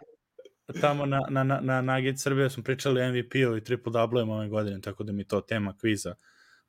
Na, 0.67 0.81
tamo 0.81 1.05
na, 1.05 1.21
na, 1.29 1.43
na, 1.43 1.61
na 1.61 1.81
Nugget 1.81 2.19
Srbije 2.19 2.49
smo 2.49 2.63
pričali 2.63 3.01
o 3.01 3.09
MVP-u 3.09 3.57
i 3.57 3.63
triple 3.63 3.91
double 3.91 4.21
ove 4.21 4.47
godine, 4.47 4.81
tako 4.81 5.03
da 5.03 5.11
mi 5.11 5.27
to 5.27 5.41
tema 5.41 5.73
kviza. 5.77 6.15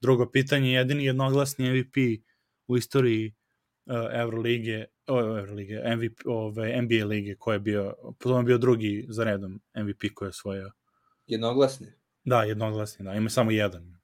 Drugo 0.04 0.30
pitanje, 0.30 0.72
jedini 0.72 1.04
jednoglasni 1.04 1.70
MVP 1.70 1.96
u 2.66 2.76
istoriji 2.76 3.34
uh, 3.86 3.94
Eurolige, 4.12 4.84
o, 5.06 5.20
Eurolige, 5.20 5.82
MVP, 5.96 6.26
ove, 6.26 6.82
NBA 6.82 7.06
lige 7.06 7.34
koji 7.38 7.54
je 7.54 7.60
bio, 7.60 7.94
potom 8.18 8.38
je 8.38 8.44
bio 8.44 8.58
drugi 8.58 9.06
za 9.08 9.24
redom 9.24 9.60
MVP 9.76 10.14
koji 10.14 10.26
je 10.26 10.30
osvojio. 10.30 10.70
Jednoglasni? 11.26 11.86
Da, 12.24 12.42
jednoglasni, 12.42 13.04
da, 13.04 13.14
ima 13.14 13.30
samo 13.30 13.50
jedan. 13.50 13.98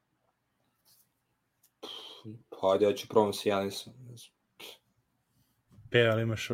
Pa 2.48 2.72
ajde, 2.72 2.84
ja 2.84 2.92
ću 2.94 3.09
probam 3.09 3.32
s 3.32 3.46
Janisom. 3.46 3.92
Pe, 5.90 6.07
ali 6.07 6.22
imaš... 6.22 6.51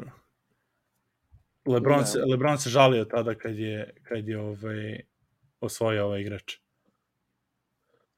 Lebron, 1.67 1.99
Ne. 1.99 2.07
se, 2.07 2.19
Lebron 2.19 2.59
se 2.59 2.71
žalio 2.71 3.05
tada 3.05 3.35
kad 3.35 3.59
je, 3.59 3.95
kad 4.03 4.29
je 4.29 4.41
ovaj, 4.41 5.01
osvojio 5.61 6.05
ovaj 6.05 6.21
igrač. 6.21 6.66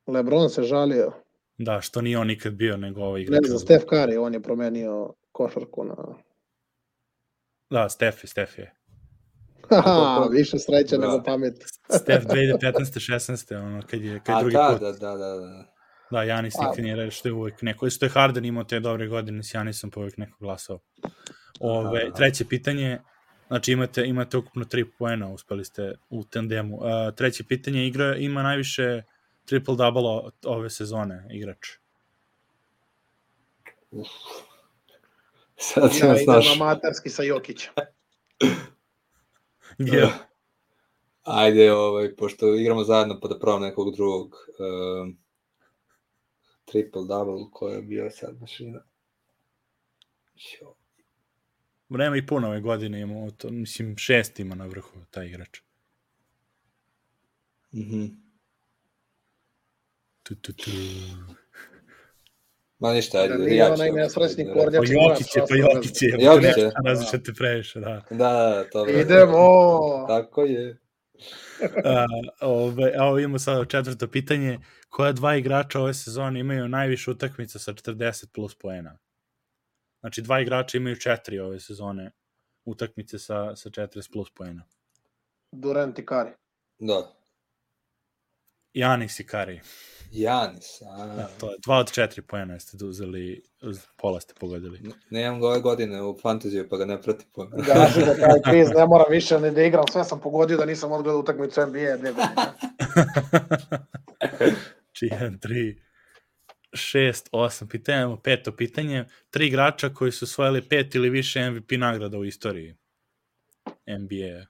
Lebron 0.09 0.51
se 0.51 0.63
žalio. 0.63 1.13
Da, 1.59 1.81
što 1.81 2.01
nije 2.01 2.19
on 2.19 2.27
nikad 2.27 2.53
bio, 2.53 2.77
nego 2.77 3.01
ovaj 3.01 3.21
Ne 3.21 3.25
igrač. 3.25 3.45
znam, 3.45 3.59
Steph 3.59 3.85
Curry, 3.87 4.19
on 4.21 4.35
je 4.35 4.43
promenio 4.43 5.13
košarku 5.33 5.85
na... 5.85 5.95
Da, 7.71 7.89
Stef 7.89 8.25
je, 8.25 8.29
Stef 8.29 8.59
je. 8.59 8.75
Haha, 9.71 10.29
više 10.31 10.59
sreće 10.59 10.97
Da. 10.97 11.07
nego 11.07 11.23
pamet. 11.23 11.55
Stef 12.03 12.25
2015. 12.25 12.59
16. 13.13 13.57
ono, 13.57 13.83
kad 13.91 14.01
je, 14.03 14.21
kad 14.25 14.29
je 14.29 14.37
A 14.37 14.41
drugi 14.41 14.55
da, 14.55 14.69
put. 14.73 14.81
da, 14.81 14.93
da, 14.93 15.17
da, 15.17 15.35
da. 15.37 15.65
Da, 16.11 16.23
Janis 16.23 16.55
A. 16.59 16.69
nikad 16.69 16.85
nije 16.85 16.97
reći 16.97 17.17
što 17.17 17.29
je 17.29 17.33
uvek 17.33 17.63
neko. 17.63 17.87
Isto 17.87 18.07
je 18.07 18.11
Harden 18.11 18.45
imao 18.45 18.65
te 18.65 18.81
dobre 18.81 19.07
godine 19.07 19.43
s 19.43 19.55
Janisom, 19.55 19.91
pa 19.91 20.01
uvek 20.01 20.17
neko 20.17 20.37
glasao. 20.41 20.79
Ove, 21.61 22.03
Aha. 22.03 22.15
treće 22.17 22.45
pitanje, 22.45 22.99
znači 23.49 23.73
imate, 23.73 24.05
imate 24.07 24.37
ukupno 24.37 24.65
tri 24.65 24.85
poena, 24.99 25.33
uspeli 25.33 25.65
ste 25.65 25.93
u 26.11 26.25
tandemu. 26.25 26.77
Uh, 26.77 26.83
treće 27.17 27.45
pitanje, 27.45 27.87
igra 27.87 28.17
ima 28.17 28.43
najviše 28.43 29.03
triple-double 29.51 30.31
ove 30.45 30.71
sezone, 30.71 31.27
igrač. 31.31 31.69
Sad 35.57 35.93
si 35.93 36.05
Ja 36.05 36.13
nas 36.13 36.23
idem 36.23 37.11
sa 37.11 37.23
Jokićem. 37.23 37.73
Gdje? 39.79 40.09
Ajde, 41.23 41.73
ovaj, 41.73 42.17
pošto 42.17 42.55
igramo 42.55 42.85
zajedno 42.85 43.21
pa 43.21 43.29
da 43.29 43.39
probam 43.39 43.63
nekog 43.63 43.97
drugog. 43.97 44.37
Um, 44.59 45.19
triple 46.65 47.05
double, 47.09 47.51
ko 47.53 47.69
je 47.69 47.83
bio 47.83 48.11
sad 48.11 48.41
mašina. 48.41 48.81
Ćo. 50.37 50.75
Nema 51.89 52.17
i 52.17 52.27
puno 52.27 52.49
ove 52.49 52.61
godine, 52.61 53.01
imamo, 53.01 53.31
to, 53.31 53.51
mislim, 53.51 53.97
šest 53.97 54.41
ima 54.41 54.55
na 54.55 54.67
vrhu 54.67 55.05
taj 55.11 55.27
igrač. 55.27 55.61
Mhm. 57.75 58.28
Tu, 60.29 60.35
tu, 60.35 60.53
tu. 60.53 60.71
Ma 62.79 62.93
ništa, 62.93 63.19
ajde. 63.19 63.35
Da 63.35 63.45
nije 63.45 63.57
ja 63.57 63.67
ću- 63.67 63.73
onaj 63.73 63.91
nesrećni 63.93 64.45
da- 64.45 64.53
kornjač. 64.53 64.73
Pa 64.73 64.87
Znači, 64.87 64.93
Jokić 64.95 65.37
je, 65.37 65.43
pa 65.49 65.55
Jokić 65.57 66.03
je. 66.03 66.09
Jokić 66.19 66.57
je. 66.57 66.63
je. 66.63 66.71
Različite 66.85 67.33
previše, 67.35 67.81
da. 67.81 68.03
Da, 68.11 68.17
da, 68.17 68.65
to 68.65 68.87
je. 68.87 69.01
Idemo! 69.01 69.59
Tako 70.09 70.45
je. 70.45 70.79
A, 71.85 72.07
ove, 72.41 72.93
a 72.99 73.05
ovo 73.05 73.19
imamo 73.19 73.39
sada 73.39 73.65
četvrto 73.65 74.09
pitanje. 74.09 74.59
Koja 74.89 75.13
dva 75.13 75.37
igrača 75.37 75.81
ove 75.81 75.95
sezone 75.95 76.41
imaju 76.41 76.69
najviše 76.69 77.11
utakmica 77.11 77.59
sa 77.59 77.73
40 77.73 78.27
plus 78.27 78.55
poena? 78.55 78.99
Znači, 80.01 80.23
dva 80.23 80.41
igrača 80.41 80.77
imaju 80.77 80.97
četiri 80.97 81.39
ove 81.39 81.61
sezone 81.61 82.11
utakmice 82.65 83.19
sa, 83.19 83.57
sa 83.57 83.71
40 83.71 84.13
plus 84.13 84.31
poena. 84.31 84.63
Durant 85.53 85.99
i 85.99 86.07
Kari. 86.07 86.31
Da. 86.79 87.13
Janis 88.75 89.21
i 89.21 89.27
Kari. 89.27 89.61
Janis, 90.11 90.83
a... 90.83 91.07
Da, 91.07 91.29
to 91.41 91.51
je 91.51 91.57
dva 91.59 91.79
od 91.79 91.93
četiri 91.93 92.23
poena 92.23 92.61
ste 92.61 92.85
uzeli, 92.85 93.43
uz- 93.63 93.87
pola 93.97 94.21
ste 94.21 94.35
pogodili. 94.41 94.81
Ne- 94.81 94.93
Nemam 95.11 95.41
ga 95.41 95.47
ove 95.47 95.61
godine 95.61 96.03
u 96.03 96.19
fantaziju, 96.23 96.69
pa 96.71 96.77
ga 96.77 96.85
ne 96.85 97.03
prati 97.03 97.25
po... 97.33 97.47
Gaži 97.47 98.01
da 98.01 98.15
taj 98.15 98.43
kviz 98.51 98.69
ne 98.77 98.87
moram 98.87 99.07
više 99.11 99.41
ni 99.41 99.51
da 99.51 99.63
igram, 99.63 99.85
sve 99.93 100.05
sam 100.05 100.21
pogodio 100.21 100.57
da 100.57 100.65
nisam 100.65 100.93
odgledao 100.93 101.21
utakmicu 101.21 101.61
NBA 101.61 101.97
dve 101.97 102.13
godine. 102.13 102.53
Či 104.93 105.09
1, 105.13 105.39
3, 105.39 105.79
6, 106.73 107.31
8 107.33 107.69
pitanja, 107.69 107.99
imamo 107.99 108.17
peto 108.21 108.53
pitanje. 108.57 109.05
Tri 109.31 109.47
igrača 109.47 109.89
koji 109.89 110.13
su 110.13 110.25
osvojili 110.25 110.63
pet 110.69 110.95
ili 110.95 111.11
više 111.11 111.51
MVP 111.51 111.71
nagrada 111.79 112.19
u 112.19 112.25
istoriji 112.25 112.77
NBA. 113.87 114.47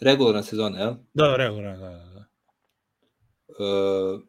Regularna 0.00 0.42
sezona, 0.42 0.78
jel? 0.78 0.94
Da, 1.14 1.36
regularno, 1.36 1.76
da, 1.78 1.90
da, 1.90 2.04
da. 2.14 2.24
Uh, 3.48 4.20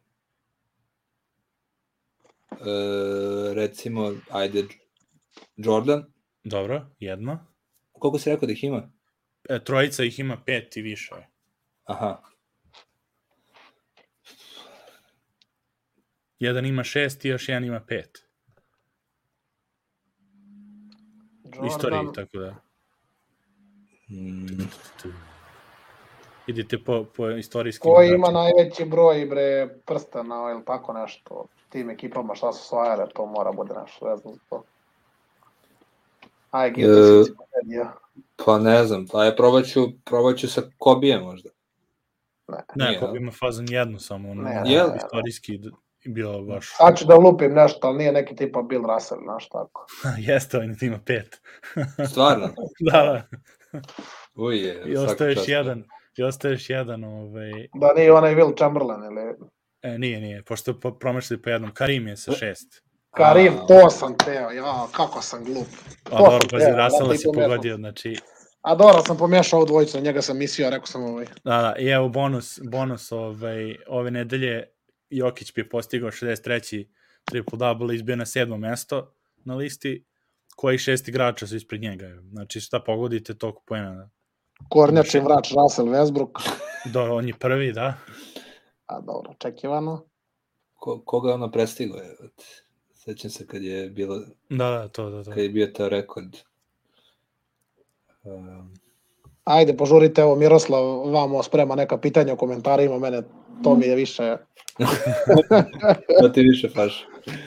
recimo, 3.54 4.12
ajde, 4.30 4.64
Jordan. 5.56 6.04
Dobro, 6.44 6.86
jedno. 6.98 7.46
Koliko 7.92 8.18
si 8.18 8.30
rekao 8.30 8.46
da 8.46 8.52
ih 8.52 8.64
ima? 8.64 8.90
E, 9.48 9.64
trojica 9.64 10.04
ih 10.04 10.18
ima 10.18 10.42
pet 10.46 10.76
i 10.76 10.82
više. 10.82 11.14
Aha. 11.84 12.22
Jedan 16.38 16.66
ima 16.66 16.84
šest 16.84 17.24
i 17.24 17.28
još 17.28 17.48
jedan 17.48 17.64
ima 17.64 17.80
pet. 17.80 18.26
U 21.60 21.66
istoriji, 21.66 21.96
Jordan, 21.96 22.14
tako 22.14 22.38
da. 22.38 22.54
Mm, 24.10 24.68
Idite 26.46 26.78
po, 26.84 27.04
po 27.16 27.30
istorijskim 27.30 27.92
Ko 27.92 28.02
ima 28.02 28.30
najveći 28.30 28.84
broj 28.84 29.26
bre 29.26 29.68
prstana 29.86 30.50
ili 30.52 30.64
tako 30.64 30.92
nešto 30.92 31.46
tim 31.68 31.90
ekipama 31.90 32.34
šta 32.34 32.52
su 32.52 32.58
osvajale, 32.58 33.08
to 33.14 33.26
mora 33.26 33.52
bude 33.52 33.74
za 34.00 34.38
to. 34.48 34.62
Aj, 36.50 36.68
E, 36.68 36.70
Gilda 36.70 37.24
si 37.24 37.32
ja. 37.66 37.92
pa 38.44 38.58
ne 38.58 38.84
znam, 38.84 39.06
pa 39.12 39.24
je 39.24 39.36
probat 39.36 39.64
ću, 39.64 39.80
probat 40.04 40.36
ću 40.36 40.48
sa 40.48 40.62
Kobijem 40.78 41.22
možda. 41.22 41.50
Ne. 42.48 42.64
Ne, 42.74 42.86
Nije, 42.86 42.96
ako 42.96 43.06
a? 43.06 43.16
ima 43.16 43.32
fazon 43.32 43.66
jednu 43.68 43.98
samo, 43.98 44.30
ono, 44.30 44.42
Ne, 44.42 44.60
ne, 44.64 44.72
Jel? 44.72 44.88
istorijski 44.96 45.60
bilo 46.04 46.42
baš, 46.42 46.76
Sad 46.76 46.98
ću 46.98 47.04
da 47.06 47.16
lupim 47.16 47.52
nešto, 47.52 47.86
ali 47.86 47.98
nije 47.98 48.12
neki 48.12 48.36
tipa 48.36 48.62
Bill 48.62 48.84
Russell, 48.94 49.20
znaš 49.22 49.48
tako. 49.48 49.86
jeste, 50.28 50.58
on 50.58 50.76
ima 50.80 50.98
pet. 51.06 51.40
Stvarno? 52.10 52.48
da, 52.80 53.02
da, 53.02 53.22
Uj, 54.34 54.56
je, 54.56 54.82
i 54.86 54.96
ostaješ 54.96 55.48
jedan, 55.48 55.84
i 56.16 56.22
ostaješ 56.22 56.70
jedan, 56.70 57.04
ovaj, 57.04 57.50
Da 57.74 57.92
nije 57.96 58.12
onaj 58.12 58.34
Will 58.34 58.56
Chamberlain 58.58 59.04
ili... 59.04 59.34
E, 59.86 59.98
nije, 59.98 60.20
nije, 60.20 60.42
pošto 60.42 60.80
po, 60.80 60.98
promašili 60.98 61.42
po 61.42 61.50
jednom. 61.50 61.74
Karim 61.74 62.08
je 62.08 62.16
sa 62.16 62.32
šest. 62.32 62.82
Karim, 63.10 63.52
A, 63.52 63.66
to 63.66 63.90
sam 63.90 64.18
teo, 64.18 64.50
ja, 64.50 64.86
kako 64.92 65.22
sam 65.22 65.44
glup. 65.44 65.66
A 66.10 66.18
dobro, 66.18 66.48
pazi, 66.50 67.14
i 67.14 67.18
si 67.18 67.28
pogodio, 67.34 67.76
znači, 67.76 68.16
A 68.62 68.74
dobro, 68.74 69.02
sam 69.06 69.16
pomešao 69.16 69.58
ovu 69.58 69.66
dvojicu, 69.66 70.00
njega 70.00 70.22
sam 70.22 70.38
mislio, 70.38 70.70
rekao 70.70 70.86
sam 70.86 71.04
ovaj. 71.04 71.26
da, 71.44 71.62
da, 71.62 71.74
i 71.78 71.86
evo 71.86 72.08
bonus, 72.08 72.60
bonus 72.70 73.12
ovaj, 73.12 73.76
ove 73.88 74.10
nedelje, 74.10 74.64
Jokić 75.10 75.54
bi 75.54 75.68
postigao 75.68 76.10
63. 76.10 76.86
triple-double, 77.30 77.94
izbio 77.94 78.16
na 78.16 78.26
sedmo 78.26 78.56
mesto 78.56 79.14
na 79.44 79.54
listi, 79.54 80.06
koji 80.56 80.78
šest 80.78 81.08
igrača 81.08 81.46
su 81.46 81.56
ispred 81.56 81.80
njega. 81.80 82.08
Znači, 82.30 82.60
šta 82.60 82.80
pogodite, 82.80 83.34
toliko 83.34 83.62
pojena. 83.66 84.10
Kornjačin 84.68 85.24
vrač 85.24 85.52
Russell 85.52 85.88
Westbrook. 85.88 86.50
Do, 86.92 87.14
on 87.14 87.28
je 87.28 87.34
prvi, 87.38 87.72
da. 87.72 87.94
A 88.86 89.00
dobro, 89.00 89.30
očekivano. 89.30 90.02
ko, 90.74 91.00
koga 91.00 91.28
je 91.28 91.34
ono 91.34 91.50
prestigo? 91.50 91.96
Je, 91.96 92.16
sećam 92.94 93.30
se 93.30 93.46
kad 93.46 93.62
je 93.62 93.90
bilo, 93.90 94.18
Da, 94.48 94.70
da, 94.70 94.88
to, 94.88 95.10
da, 95.10 95.24
to. 95.24 95.30
kad 95.30 95.38
je 95.38 95.48
bio 95.48 95.66
ta 95.66 95.88
rekord. 95.88 96.36
Um, 98.24 98.74
Ajde, 99.44 99.76
požurite, 99.76 100.20
evo 100.20 100.36
Miroslav 100.36 100.82
vamo 101.10 101.42
sprema 101.42 101.74
neka 101.74 101.98
pitanja 101.98 102.34
u 102.34 102.36
komentarima, 102.36 102.98
mene 102.98 103.22
to 103.64 103.74
mi 103.74 103.86
je 103.86 103.96
više 103.96 104.22
da 106.22 106.32
ti 106.32 106.40
više 106.42 106.68
faš. 106.68 107.06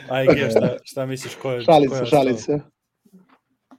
Aj, 0.09 0.27
Ge, 0.27 0.49
šta, 0.49 0.77
šta 0.83 1.05
misliš, 1.05 1.35
ko 1.35 1.51
je... 1.51 1.59
ko 1.59 1.63
šalice, 1.63 1.95
je 1.95 2.05
šalice. 2.05 2.59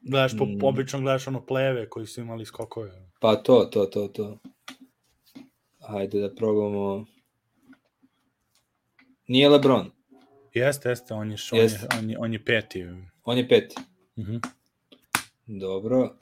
Gledaš, 0.02 0.38
po, 0.38 0.44
Mm. 0.44 0.64
obično 0.64 1.00
gledaš 1.00 1.26
ono 1.26 1.46
pleve 1.46 1.88
koji 1.88 2.06
su 2.06 2.20
imali 2.20 2.44
skokove. 2.44 3.08
Pa 3.20 3.36
to, 3.36 3.64
to, 3.64 3.86
to, 3.86 4.08
to. 4.08 4.38
Hajde 5.80 6.20
da 6.20 6.34
probamo. 6.34 7.04
Nije 9.30 9.48
Lebron, 9.48 9.90
Jeste, 10.54 10.88
jeste, 10.88 11.14
on 11.14 11.30
je, 11.30 11.36
š- 11.36 11.52
on 11.52 11.58
je, 11.58 11.62
Jeste. 11.64 11.86
on 11.98 12.10
je, 12.10 12.18
on 12.18 12.32
je 12.32 12.44
peti. 12.44 12.86
on 13.24 13.38
je 13.38 13.48
peti. 13.48 13.76
Mhm. 14.18 14.36
Dobro. 15.46 16.16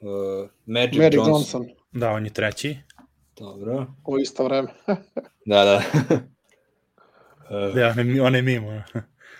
Uh, 0.00 0.48
Magic, 0.66 0.98
Magic 0.98 1.14
Johnson. 1.16 1.62
Johnson 1.62 1.66
Da, 1.92 2.10
on 2.10 2.24
je 2.24 2.32
treći. 2.32 2.76
Dobro. 3.36 3.86
u 4.06 4.18
isto 4.18 4.44
vreme. 4.44 4.68
Da, 5.46 5.64
da. 5.64 5.82
uh, 7.50 7.74
Da, 7.74 7.88
on 7.90 8.08
je, 8.08 8.22
on 8.22 8.34
je 8.34 8.42
mimo. 8.42 8.70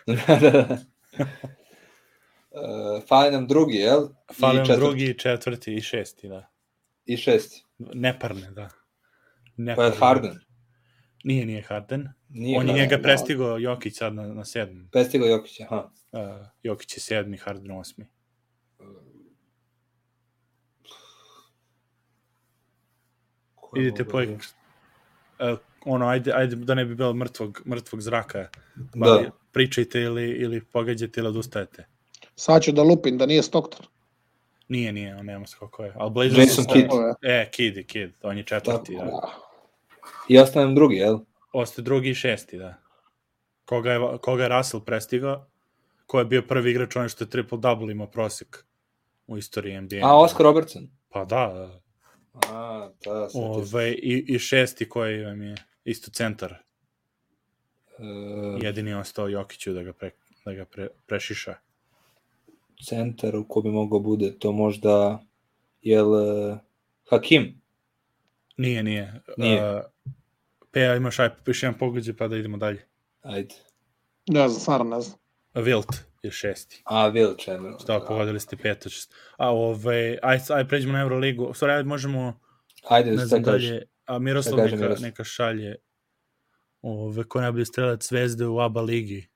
da, 0.06 0.38
da, 0.40 0.50
da. 0.50 0.78
Uh, 2.50 3.02
fali 3.08 3.30
nam 3.30 3.46
drugi, 3.46 3.76
jel? 3.76 4.08
Fali 4.32 4.54
I 4.54 4.58
vam 4.58 4.66
četvrti. 4.66 4.80
drugi, 4.80 5.18
četvrti 5.18 5.74
i 5.74 5.80
šesti, 5.80 6.28
da. 6.28 6.48
I 7.04 7.16
šesti. 7.16 7.64
Neparne, 7.78 8.50
da. 8.50 8.68
Pa 8.68 8.72
je 9.52 9.56
Neparne. 9.56 9.96
Harden. 9.96 10.38
Nije, 11.24 11.46
nije 11.46 11.62
Harden. 11.62 12.08
Nije 12.28 12.58
on 12.58 12.68
je 12.68 12.74
njega 12.74 12.96
da. 12.96 13.02
prestigao 13.02 13.58
Jokić 13.58 13.96
sad 13.96 14.14
na, 14.14 14.22
na 14.24 14.44
sedmom. 14.44 14.88
Prestigo 14.88 15.26
Jokić, 15.26 15.60
aha. 15.60 15.90
Uh, 16.12 16.20
Jokić 16.62 16.96
je 16.96 17.00
sedmi, 17.00 17.36
Harden 17.36 17.70
osmi. 17.70 18.06
Ko 23.54 23.76
je 23.76 23.82
Idite 23.82 24.04
po... 24.04 24.20
da- 24.20 24.32
Uh, 25.40 25.58
ono, 25.84 26.06
ajde, 26.08 26.32
ajde 26.32 26.56
da 26.56 26.74
ne 26.74 26.84
bi 26.84 26.94
bilo 26.94 27.14
mrtvog, 27.14 27.62
mrtvog 27.66 28.00
zraka. 28.02 28.48
Da. 28.76 29.06
Da. 29.06 29.30
Pričajte 29.52 30.00
ili, 30.00 30.30
ili 30.30 30.64
pogađate 30.64 31.20
ili 31.20 31.28
odustajete. 31.28 31.86
Sad 32.36 32.62
ću 32.62 32.72
da 32.72 32.82
lupim 32.82 33.18
da 33.18 33.26
nije 33.26 33.42
Stockton. 33.42 33.86
Nije, 34.68 34.92
nije, 34.92 35.16
on 35.16 35.26
nema 35.26 35.46
skokove. 35.46 35.92
Ali 35.96 36.10
Blazers... 36.10 36.38
Jason 36.38 36.64
su- 36.64 36.70
Kidd. 36.72 36.88
E, 37.22 37.48
Kidd 37.50 37.76
je 37.76 37.82
Kidd, 37.84 38.12
on 38.22 38.36
je 38.38 38.42
četvrti, 38.42 38.96
Tako. 38.96 39.04
da. 39.06 39.47
I 40.28 40.38
ostanem 40.38 40.74
drugi, 40.74 40.96
jel? 40.96 41.18
Ostaje 41.52 41.84
drugi 41.84 42.10
i 42.10 42.14
šesti, 42.14 42.58
da. 42.58 42.74
Koga 43.64 43.92
je, 43.92 44.00
koga 44.20 44.42
je 44.42 44.48
Russell 44.48 44.84
prestigao, 44.84 45.46
ko 46.06 46.18
je 46.18 46.24
bio 46.24 46.42
prvi 46.42 46.70
igrač, 46.70 46.96
onaj 46.96 47.08
što 47.08 47.24
je 47.24 47.28
triple-double 47.28 47.90
imao 47.90 48.06
prosek 48.06 48.64
u 49.26 49.38
istoriji 49.38 49.80
NBA. 49.80 49.96
A, 50.02 50.16
Oscar 50.16 50.44
Robertson. 50.44 50.88
Pa 51.08 51.24
da, 51.24 51.46
da. 51.46 51.80
A, 52.52 52.90
da. 53.04 53.28
Ove, 53.34 53.92
i, 53.92 54.24
i 54.28 54.38
šesti 54.38 54.88
koji 54.88 55.24
vam 55.24 55.42
je 55.42 55.54
isto 55.84 56.10
centar. 56.10 56.54
Uh, 57.98 58.62
Jedini 58.62 58.90
je 58.90 58.96
ostao 58.96 59.28
Jokiću 59.28 59.72
da 59.72 59.82
ga, 59.82 59.92
pre, 59.92 60.10
da 60.44 60.52
ga 60.52 60.64
pre, 60.64 60.88
prešiša. 61.06 61.54
centar 62.84 63.36
u 63.36 63.44
ko 63.48 63.60
bi 63.60 63.70
mogao 63.70 64.00
bude, 64.00 64.38
to 64.38 64.52
možda, 64.52 65.22
jel, 65.82 66.12
uh, 66.12 66.58
Hakim? 67.10 67.60
Nije, 68.58 68.82
nije. 68.82 69.22
Nije. 69.36 69.74
Uh, 69.74 69.80
Peja, 70.70 70.96
imaš 70.96 71.18
aj, 71.18 71.28
još 71.46 71.62
jedan 71.62 71.78
pogađaj 71.78 72.16
pa 72.16 72.28
da 72.28 72.36
idemo 72.36 72.56
dalje. 72.56 72.86
Ajde. 73.22 73.54
Ne 74.26 74.48
znam, 74.48 74.60
stvarno 74.60 74.96
ne 74.96 75.00
znam. 75.00 75.18
Wilt 75.54 75.96
je 76.22 76.30
šesti. 76.30 76.82
A, 76.84 77.10
Will 77.10 77.44
Chamberlain. 77.44 77.78
Šta, 77.78 78.00
pogodili 78.08 78.40
ste 78.40 78.56
peto. 78.56 78.88
šest. 78.88 79.14
A 79.36 79.50
ove, 79.54 80.18
aj, 80.22 80.38
aj 80.50 80.68
pređemo 80.68 80.92
na 80.92 81.00
Euroligu. 81.00 81.44
U 81.44 81.54
stvari, 81.54 81.72
aj 81.72 81.82
možemo, 81.82 82.40
Ajde, 82.88 83.10
ne 83.10 83.26
znam 83.26 83.42
dalje, 83.42 83.82
a 84.06 84.18
Miroslav 84.18 84.64
neka, 84.64 84.76
Miroslav? 84.76 85.02
neka 85.02 85.24
šalje 85.24 85.76
ove, 86.82 87.24
ko 87.24 87.38
je 87.38 87.42
najbolji 87.42 87.64
strelac 87.64 88.08
zvezde 88.08 88.46
u 88.46 88.60
ABA 88.60 88.80
ligi. 88.80 89.28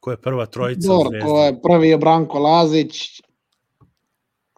Ko 0.00 0.10
je 0.10 0.16
prva 0.16 0.46
trojica 0.46 0.88
Dobro, 0.88 1.10
zvezde? 1.10 1.26
ko 1.26 1.44
je 1.44 1.62
prvi 1.62 1.88
je 1.88 1.98
Branko 1.98 2.38
Lazić, 2.38 3.22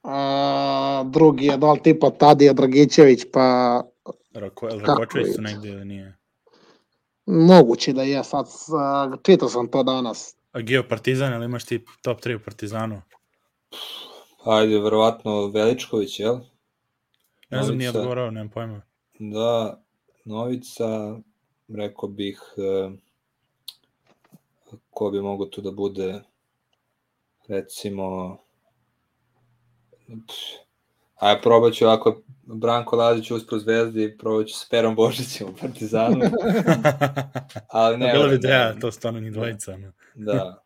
a, 0.02 1.04
drugi 1.06 1.46
je 1.46 1.56
dol 1.56 1.76
tipa 1.82 2.10
Tadija 2.10 2.52
Dragićević, 2.52 3.24
pa 3.32 3.82
Rako, 4.38 4.68
Rakočević 4.68 5.34
su 5.34 5.42
negde 5.42 5.68
ili 5.68 5.84
nije? 5.84 6.18
moguće 7.28 7.92
da 7.92 8.02
je 8.02 8.24
sad, 8.24 8.46
čitao 9.22 9.48
sam 9.48 9.70
to 9.70 9.82
danas. 9.82 10.36
A 10.52 10.60
Geo 10.60 10.88
Partizan, 10.88 11.32
ili 11.32 11.44
imaš 11.44 11.64
ti 11.64 11.84
top 12.02 12.20
3 12.20 12.36
u 12.36 12.44
Partizanu? 12.44 13.02
Ajde, 14.44 14.78
verovatno 14.78 15.46
Veličković, 15.46 16.20
jel? 16.20 16.38
Ne 17.50 17.62
znam, 17.62 17.76
nije 17.76 17.90
odgovorao, 17.90 18.30
nemam 18.30 18.48
pojma. 18.50 18.82
Da, 19.18 19.82
Novica, 20.24 21.18
rekao 21.68 22.08
bih, 22.08 22.40
e, 22.56 22.90
ko 24.90 25.10
bi 25.10 25.20
mogao 25.20 25.46
tu 25.46 25.60
da 25.60 25.70
bude, 25.70 26.20
recimo, 27.48 28.38
pff, 30.06 30.67
a 31.20 31.38
probat 31.42 31.72
ću 31.72 31.86
ako 31.86 32.22
Branko 32.42 32.96
Lazić 32.96 33.30
uspro 33.30 33.58
zvezdi, 33.58 34.16
probat 34.18 34.46
ću 34.46 34.54
s 34.54 34.68
Perom 34.68 34.94
Božićem 34.94 35.48
u 35.48 35.56
Partizanu, 35.60 36.20
ali 37.68 37.96
ne. 37.96 38.06
Ne, 38.06 38.12
Bilo 38.12 38.24
bi 38.24 38.30
ne, 38.30 38.34
ideja, 38.36 38.74
to 38.80 38.92
stvarno 38.92 39.20
ni 39.20 39.30
dvojica. 39.30 39.76
No. 39.76 39.92
Da. 40.14 40.62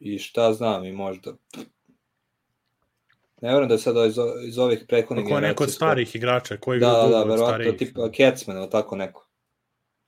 I 0.00 0.18
šta 0.18 0.52
znam 0.52 0.84
i 0.84 0.92
možda. 0.92 1.32
Ne 3.40 3.48
verujem 3.48 3.68
da 3.68 3.74
je 3.74 3.78
sad 3.78 3.96
iz, 4.08 4.16
iz 4.46 4.58
ovih 4.58 4.84
prethodnih 4.88 5.26
Ako 5.26 5.34
je 5.34 5.40
neko 5.40 5.64
od 5.64 5.68
generacija- 5.68 5.74
starih 5.76 6.14
igrača, 6.16 6.56
koji 6.56 6.80
Da, 6.80 6.86
da, 6.86 7.08
da, 7.08 7.24
verovatno 7.24 7.72
tipa 7.72 8.10
Kecman 8.10 8.56
ili 8.56 8.70
tako 8.70 8.96
neko. 8.96 9.28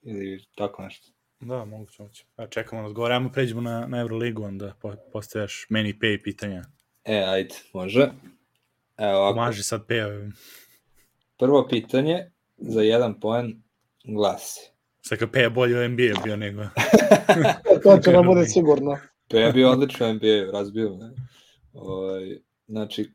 Ili 0.03 0.45
tako 0.57 0.83
nešto. 0.83 1.09
Da, 1.41 1.65
moguće, 1.65 2.03
moguće. 2.03 2.25
A 2.37 2.47
čekamo 2.47 2.83
na 2.83 2.89
odgovor. 2.89 3.13
Ajmo 3.13 3.31
pređemo 3.33 3.61
na, 3.61 3.87
na 3.87 4.01
Euroligu, 4.01 4.43
onda 4.43 4.75
po, 4.81 4.95
postajaš 5.13 5.67
meni 5.69 5.95
pay 6.03 6.23
pitanja. 6.23 6.63
E, 7.05 7.25
ajde, 7.27 7.55
može. 7.73 8.11
Evo 8.99 9.19
ovako, 9.19 9.35
Pomaži 9.35 9.63
sad 9.63 9.87
peo. 9.87 10.09
prvo 11.39 11.69
pitanje 11.69 12.31
za 12.57 12.83
jedan 12.83 13.21
poen 13.21 13.63
glasi. 14.05 14.61
Sad 15.01 15.19
kad 15.19 15.31
peja 15.31 15.51
bolje 15.51 15.81
u 15.81 15.89
NBA 15.89 16.23
bio 16.25 16.37
nego... 16.37 16.63
To 17.83 17.99
će 17.99 18.13
nam 18.13 18.27
bude 18.27 18.47
sigurno. 18.47 18.99
Ja 19.33 19.53
bio 19.53 19.71
odlično 19.71 20.07
u 20.07 20.15
NBA, 20.15 20.51
razbio 20.53 20.97
me. 20.97 21.11
Ovaj, 21.73 22.39
znači, 22.67 23.11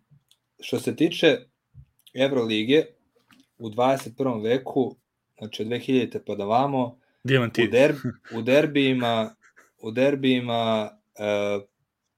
što 0.60 0.80
se 0.80 0.96
tiče 0.96 1.38
Evrolige, 2.14 2.86
u 3.58 3.70
21. 3.70 4.44
veku, 4.44 4.96
znači 5.38 5.64
od 5.64 5.68
2000. 5.68 6.20
pa 6.26 6.36
da 6.36 6.46
vamo, 6.46 7.00
u, 7.24 7.68
derb, 7.72 7.96
u 8.38 8.42
derbijima, 8.42 9.36
u 9.82 9.92
derbijima 9.92 10.92
uh, 10.94 11.64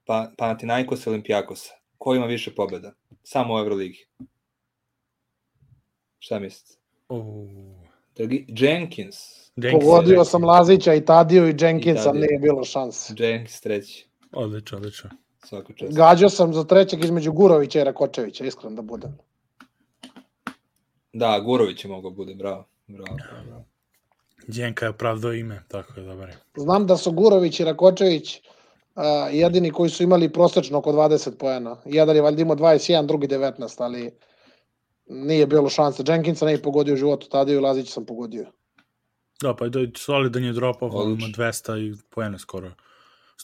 pa, 0.05 0.31
Panathinaikos 0.37 1.07
Olimpijakosa. 1.07 1.73
Ko 1.97 2.15
ima 2.15 2.25
više 2.25 2.55
pobjeda? 2.55 2.93
Samo 3.23 3.55
u 3.55 3.59
Evroligi. 3.59 4.05
Šta 6.19 6.39
mislite? 6.39 6.81
Uh, 7.09 7.19
Jenkins. 8.17 9.41
Jenkins 9.55 9.55
je 9.55 9.71
Pogodio 9.71 10.25
sam 10.25 10.43
Lazića 10.43 10.93
i 10.93 11.05
Tadiju 11.05 11.47
i 11.47 11.55
Jenkinsa, 11.59 12.01
I 12.01 12.03
Tadiju. 12.03 12.21
nije 12.21 12.39
bilo 12.39 12.63
šanse. 12.63 13.13
Jenkins 13.17 13.61
treći. 13.61 14.07
Odlično, 14.31 14.77
odlično. 14.77 15.09
Svaka 15.45 15.73
čast. 15.73 15.95
Gađao 15.95 16.29
sam 16.29 16.53
za 16.53 16.63
trećeg 16.63 17.03
između 17.03 17.31
Gurovića 17.31 17.81
i 17.81 17.83
Rakočevića, 17.83 18.45
iskren 18.45 18.75
da 18.75 18.81
budem. 18.81 19.17
Da, 21.13 21.39
Gurović 21.39 21.85
je 21.85 21.91
mogao 21.91 22.11
bude, 22.11 22.35
bravo. 22.35 22.67
Bravo, 22.87 23.17
bravo, 23.17 23.45
bravo. 23.45 23.65
Djenka 24.47 24.85
je 24.85 24.89
opravdao 24.89 25.33
ime, 25.33 25.63
tako 25.67 25.99
je 25.99 26.05
dobro. 26.05 26.27
Znam 26.55 26.87
da 26.87 26.97
su 26.97 27.11
Gurović 27.11 27.59
i 27.59 27.65
Rakočević 27.65 28.41
uh, 28.95 29.03
jedini 29.31 29.71
koji 29.71 29.89
su 29.89 30.03
imali 30.03 30.33
prosečno 30.33 30.77
oko 30.77 30.91
20 30.91 31.37
poena. 31.37 31.77
Jedan 31.85 32.15
je 32.15 32.21
valjda 32.21 32.41
imao 32.41 32.55
21, 32.55 33.05
drugi 33.05 33.27
19, 33.27 33.83
ali 33.83 34.11
nije 35.07 35.47
bilo 35.47 35.69
šanse. 35.69 36.03
Jenkinsa 36.07 36.45
ne 36.45 36.51
je 36.51 36.61
pogodio 36.61 36.93
u 36.93 36.97
životu, 36.97 37.29
Tadiju 37.29 37.57
i 37.57 37.61
Lazić 37.61 37.89
sam 37.89 38.05
pogodio. 38.05 38.45
Da, 39.41 39.55
pa 39.55 39.65
je 39.65 39.91
solidan 39.97 40.43
je 40.43 40.53
drop 40.53 40.81
off, 40.81 40.95
on 40.95 41.07
ima 41.07 41.13
Odlično. 41.13 41.43
200 41.43 41.89
i 41.89 41.95
poena 42.09 42.37
skoro. 42.37 42.71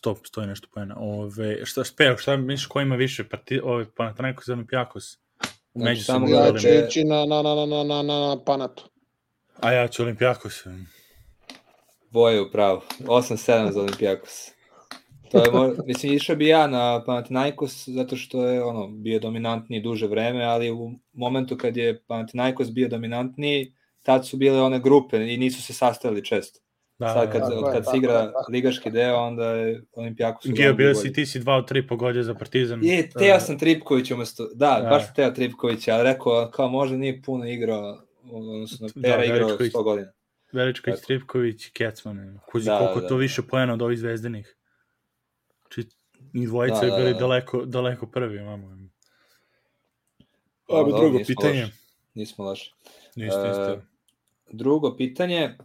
100, 0.03 0.15
100 0.15 0.43
i 0.43 0.47
nešto 0.47 0.67
poena. 0.73 0.95
Ove, 0.97 1.65
šta, 1.65 1.83
speo, 1.83 2.17
šta 2.17 2.37
misliš 2.37 2.65
ko 2.65 2.81
ima 2.81 2.95
više? 2.95 3.29
Parti, 3.29 3.59
ove, 3.63 3.85
Panathinaikos 3.95 4.45
za 4.45 4.53
Olimpijakos? 4.53 5.17
U 5.73 5.79
Znači, 5.79 5.89
među 5.89 6.03
samo 6.03 6.27
Ja 6.27 6.53
ću 6.59 6.67
ići 6.67 7.03
na, 7.03 7.25
na, 7.25 7.41
na, 7.41 7.55
na, 7.55 7.65
na, 7.65 7.83
na, 7.83 8.19
na 8.19 8.43
Panatu. 8.45 8.89
A 9.59 9.71
ja 9.71 9.87
ću 9.87 10.03
Olimpijakos. 10.03 10.63
Boje 12.09 12.41
u 12.41 12.51
pravu. 12.51 12.81
8-7 12.99 13.71
za 13.71 13.81
Olimpijakos. 13.81 14.56
To 15.31 15.37
je, 15.37 15.51
mo- 15.51 15.85
mislim, 15.85 16.13
išao 16.13 16.35
bi 16.35 16.47
ja 16.47 16.67
na 16.67 17.03
Panathinaikos 17.05 17.87
zato 17.87 18.15
što 18.15 18.47
je 18.47 18.63
ono 18.63 18.87
bio 18.87 19.19
dominantniji 19.19 19.81
duže 19.81 20.07
vreme, 20.07 20.43
ali 20.43 20.71
u 20.71 20.91
momentu 21.13 21.57
kad 21.57 21.77
je 21.77 22.01
Panathinaikos 22.01 22.71
bio 22.71 22.87
dominantniji, 22.87 23.73
tad 24.03 24.27
su 24.27 24.37
bile 24.37 24.61
one 24.61 24.79
grupe 24.79 25.17
i 25.17 25.37
nisu 25.37 25.61
se 25.61 25.73
sastajali 25.73 26.25
često. 26.25 26.59
Da, 26.99 27.09
Sad 27.09 27.31
kad, 27.31 27.41
da, 27.41 27.47
kad 27.63 27.73
tako 27.73 27.91
se 27.91 27.97
igra 27.97 28.13
tako 28.25 28.51
je. 28.51 28.53
ligaški 28.53 28.91
deo, 28.91 29.17
onda 29.17 29.45
je 29.45 29.81
Olimpijakos 29.93 30.47
Gio, 30.47 30.73
bio 30.73 30.93
si, 30.95 31.13
ti 31.13 31.25
si 31.25 31.39
2 31.39 31.51
od 31.51 31.71
3 31.71 31.87
pogodio 31.87 32.23
za 32.23 32.33
Partizan. 32.33 32.79
I 32.83 33.09
teo 33.09 33.39
sam 33.39 33.59
Tripković 33.59 34.11
umesto, 34.11 34.47
da, 34.55 34.79
Da. 34.83 34.89
baš 34.89 35.05
sam 35.05 35.15
teo 35.15 35.31
Tripkovića, 35.31 35.93
ali 35.93 36.03
rekao 36.03 36.49
kao 36.53 36.69
možda 36.69 36.97
nije 36.97 37.21
puno 37.21 37.45
igrao, 37.45 37.97
odnosno 38.31 38.87
Da, 38.87 39.01
Pera 39.01 39.23
igrao 39.25 39.37
Veličković. 39.39 39.73
100 39.73 39.83
godina. 39.83 40.11
Veličković. 40.53 40.99
Tripković 41.01 41.67
i 41.67 41.71
Kecman. 41.71 42.39
Kuzi 42.51 42.65
Da, 42.65 42.77
koliko 42.77 42.99
da, 43.01 43.07
to 43.07 43.13
da. 43.13 43.19
više 43.19 43.41
poena 43.41 43.73
od 43.73 43.81
ovih 43.81 43.99
zvezdinih. 43.99 44.56
Či, 45.69 45.83
ni 46.33 46.45
dvojica 46.45 46.75
Da, 46.75 46.85
da, 46.85 46.91
da, 46.91 46.97
bili 46.97 47.13
da. 47.13 47.19
daleko, 47.19 47.65
daleko 47.65 48.07
prvi, 48.07 48.39
mamo. 48.39 48.77
Pa, 50.67 50.75
Ajmo 50.75 50.89
dobro, 50.89 50.99
drugo 51.01 51.17
nismo 51.17 51.35
pitanje. 51.35 51.61
loši. 51.63 51.73
Nismo 52.13 52.45
loši. 52.45 52.73
Niste, 53.15 53.39
E, 53.39 53.47
niste. 53.47 53.81
Drugo 54.51 54.95
pitanje, 54.95 55.57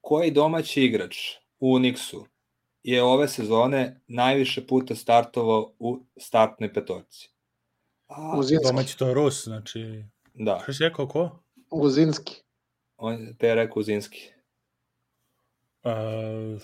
koji 0.00 0.30
domaći 0.30 0.82
igrač 0.82 1.16
u 1.60 1.74
Unixu 1.74 2.24
je 2.82 3.02
ove 3.02 3.28
sezone 3.28 4.00
najviše 4.06 4.66
puta 4.66 4.94
startovao 4.94 5.72
u 5.78 6.04
startnoj 6.16 6.72
petorci? 6.74 7.28
A, 8.06 8.38
Uzinski. 8.38 8.66
Domaći 8.66 8.98
to 8.98 9.08
je 9.08 9.14
Rus, 9.14 9.44
znači... 9.44 10.04
da, 10.34 10.60
Šta 10.62 10.72
si 10.72 10.82
rekao, 10.84 11.08
ko? 11.08 11.42
Uzinski. 11.70 12.34
on 12.96 13.12
je 13.26 13.34
Pe 13.38 13.54
rekao 13.54 13.80
Uzinski. 13.80 14.28
Uh, 15.84 16.62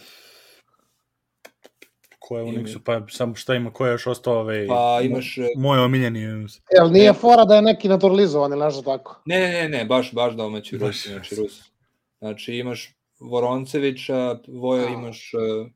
ko 2.28 2.38
je 2.38 2.42
u. 2.42 2.52
Nixu? 2.52 2.78
Pa 2.84 3.00
samo 3.10 3.34
šta 3.34 3.54
ima, 3.54 3.72
ko 3.72 3.86
je 3.86 3.92
još 3.92 4.06
ostao 4.06 4.40
ovaj... 4.40 4.66
Pa 4.66 5.00
imaš... 5.02 5.38
e, 5.38 5.46
Moj 5.56 5.78
omiljeni... 5.78 6.20
Jel 6.76 6.90
nije 6.90 7.12
Ne. 7.12 7.14
fora 7.14 7.44
da 7.44 7.56
je 7.56 7.62
neki 7.62 7.88
naturalizovan 7.88 8.52
ili 8.52 8.64
nešto 8.64 8.82
tako? 8.82 9.22
Ne, 9.26 9.38
ne, 9.38 9.48
ne, 9.48 9.68
ne, 9.68 9.84
baš, 9.84 10.12
baš 10.14 10.34
domaći 10.34 10.78
Baš. 10.78 10.86
Rus, 10.86 11.06
znači 11.06 11.34
Rus. 11.34 11.62
Znači 12.18 12.54
imaš 12.54 12.94
Voroncevića, 13.20 14.38
Vojo 14.48 14.86
A. 14.86 14.90
imaš 14.90 15.32
uh, 15.34 15.68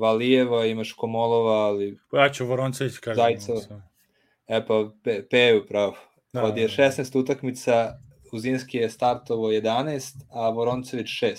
Valijeva, 0.00 0.66
imaš 0.66 0.92
Komolova, 0.92 1.66
ali 1.66 1.98
Pa 2.10 2.18
ja 2.18 2.28
ću 2.32 2.46
Voroncević 2.46 2.98
kažem. 2.98 3.40
Samo. 3.40 3.82
E 4.46 4.66
pa, 4.66 4.90
pe, 5.04 5.26
Peju 5.30 5.66
pravo. 5.66 5.96
Da, 6.32 6.40
Da, 6.40 6.46
Od 6.46 6.56
je 6.56 6.66
da. 6.66 6.72
16 6.72 7.18
utakmica, 7.18 7.98
Uzinski 8.32 8.76
je 8.76 8.90
startovao 8.90 9.50
11, 9.50 10.14
a 10.30 10.50
Voroncević 10.50 11.06
6 11.06 11.36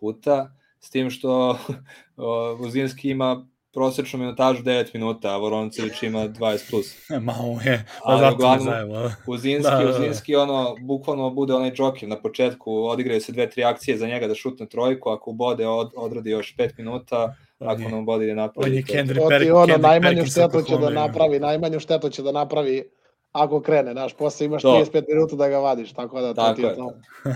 puta, 0.00 0.54
s 0.82 0.90
tim 0.90 1.10
što 1.10 1.58
o, 2.16 2.56
Uzinski 2.60 3.10
ima 3.10 3.46
prosečnu 3.74 4.18
minutažu 4.18 4.62
9 4.62 4.86
minuta, 4.94 5.28
a 5.28 5.38
Voroncević 5.38 6.02
ima 6.02 6.18
20 6.20 6.70
plus. 6.70 6.86
Malo 7.20 7.58
je, 7.64 7.84
pa 8.04 8.16
zato 8.18 8.36
uglavnom- 8.36 8.58
ne 8.58 8.72
zajedno. 8.72 8.94
da. 8.94 9.14
Uzinski, 9.26 9.62
Da, 9.64 9.76
da, 9.76 9.82
da, 9.82 9.90
da. 9.90 9.98
Uzinski 9.98 10.36
ono, 10.36 10.76
bukvalno 10.80 11.30
bude 11.30 11.54
onaj 11.54 11.72
džoker 11.72 12.08
na 12.08 12.16
početku, 12.16 12.84
odigraju 12.84 13.20
se 13.20 13.32
dve, 13.32 13.50
tri 13.50 13.64
akcije 13.64 13.96
za 13.96 14.06
njega 14.06 14.26
da 14.26 14.34
šutne 14.34 14.66
trojku, 14.66 15.10
ako 15.10 15.30
ubode, 15.30 15.66
od, 15.68 15.90
odradi 15.96 16.30
još 16.30 16.56
5 16.56 16.70
minuta, 16.78 17.34
ako 17.58 17.82
ne 17.82 17.96
ubode, 17.96 18.24
ide 18.24 18.34
napad. 18.34 18.64
On 18.64 18.74
je. 18.74 18.82
Kendrick 18.82 19.28
Perkins. 19.28 19.52
ono, 19.52 19.66
Kendrick 19.66 19.82
najmanju 19.82 20.26
štetu 20.26 20.62
će 20.62 20.72
da 20.72 20.80
ima. 20.82 20.90
napravi, 20.90 21.40
najmanju 21.40 21.80
štetu 21.80 22.08
će 22.08 22.22
da 22.22 22.32
napravi 22.32 22.84
ako 23.32 23.60
krene, 23.62 23.92
znaš, 23.92 24.14
posle 24.16 24.46
imaš 24.46 24.62
To. 24.62 24.84
35 24.92 25.04
minuta 25.08 25.36
da 25.36 25.48
ga 25.48 25.58
vadiš, 25.58 25.92
tako 25.92 26.20
da 26.20 26.34
to 26.34 26.42
Tako 26.42 26.54
ti 26.54 26.62
je 26.62 26.68
je, 26.68 26.76
to. 26.76 26.94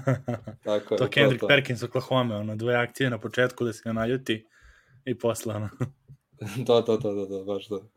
Tako 0.64 0.94
je, 0.94 0.98
to 0.98 1.08
Kendrick 1.08 1.40
to. 1.40 1.46
Perkins 1.46 1.82
Oklahoma, 1.82 2.36
ono, 2.36 2.56
dve 2.56 2.74
akcije 2.74 3.10
na 3.10 3.18
početku 3.18 3.64
da 3.64 3.72
se 3.72 3.82
ga 3.84 3.92
naljuti 3.92 4.46
i 5.04 5.18
posle, 5.18 5.54
ono, 5.54 5.68
to, 6.66 6.82
to, 6.82 6.96
to, 6.96 7.14
to, 7.14 7.26
to, 7.26 7.44
baš 7.44 7.68
to. 7.68 7.88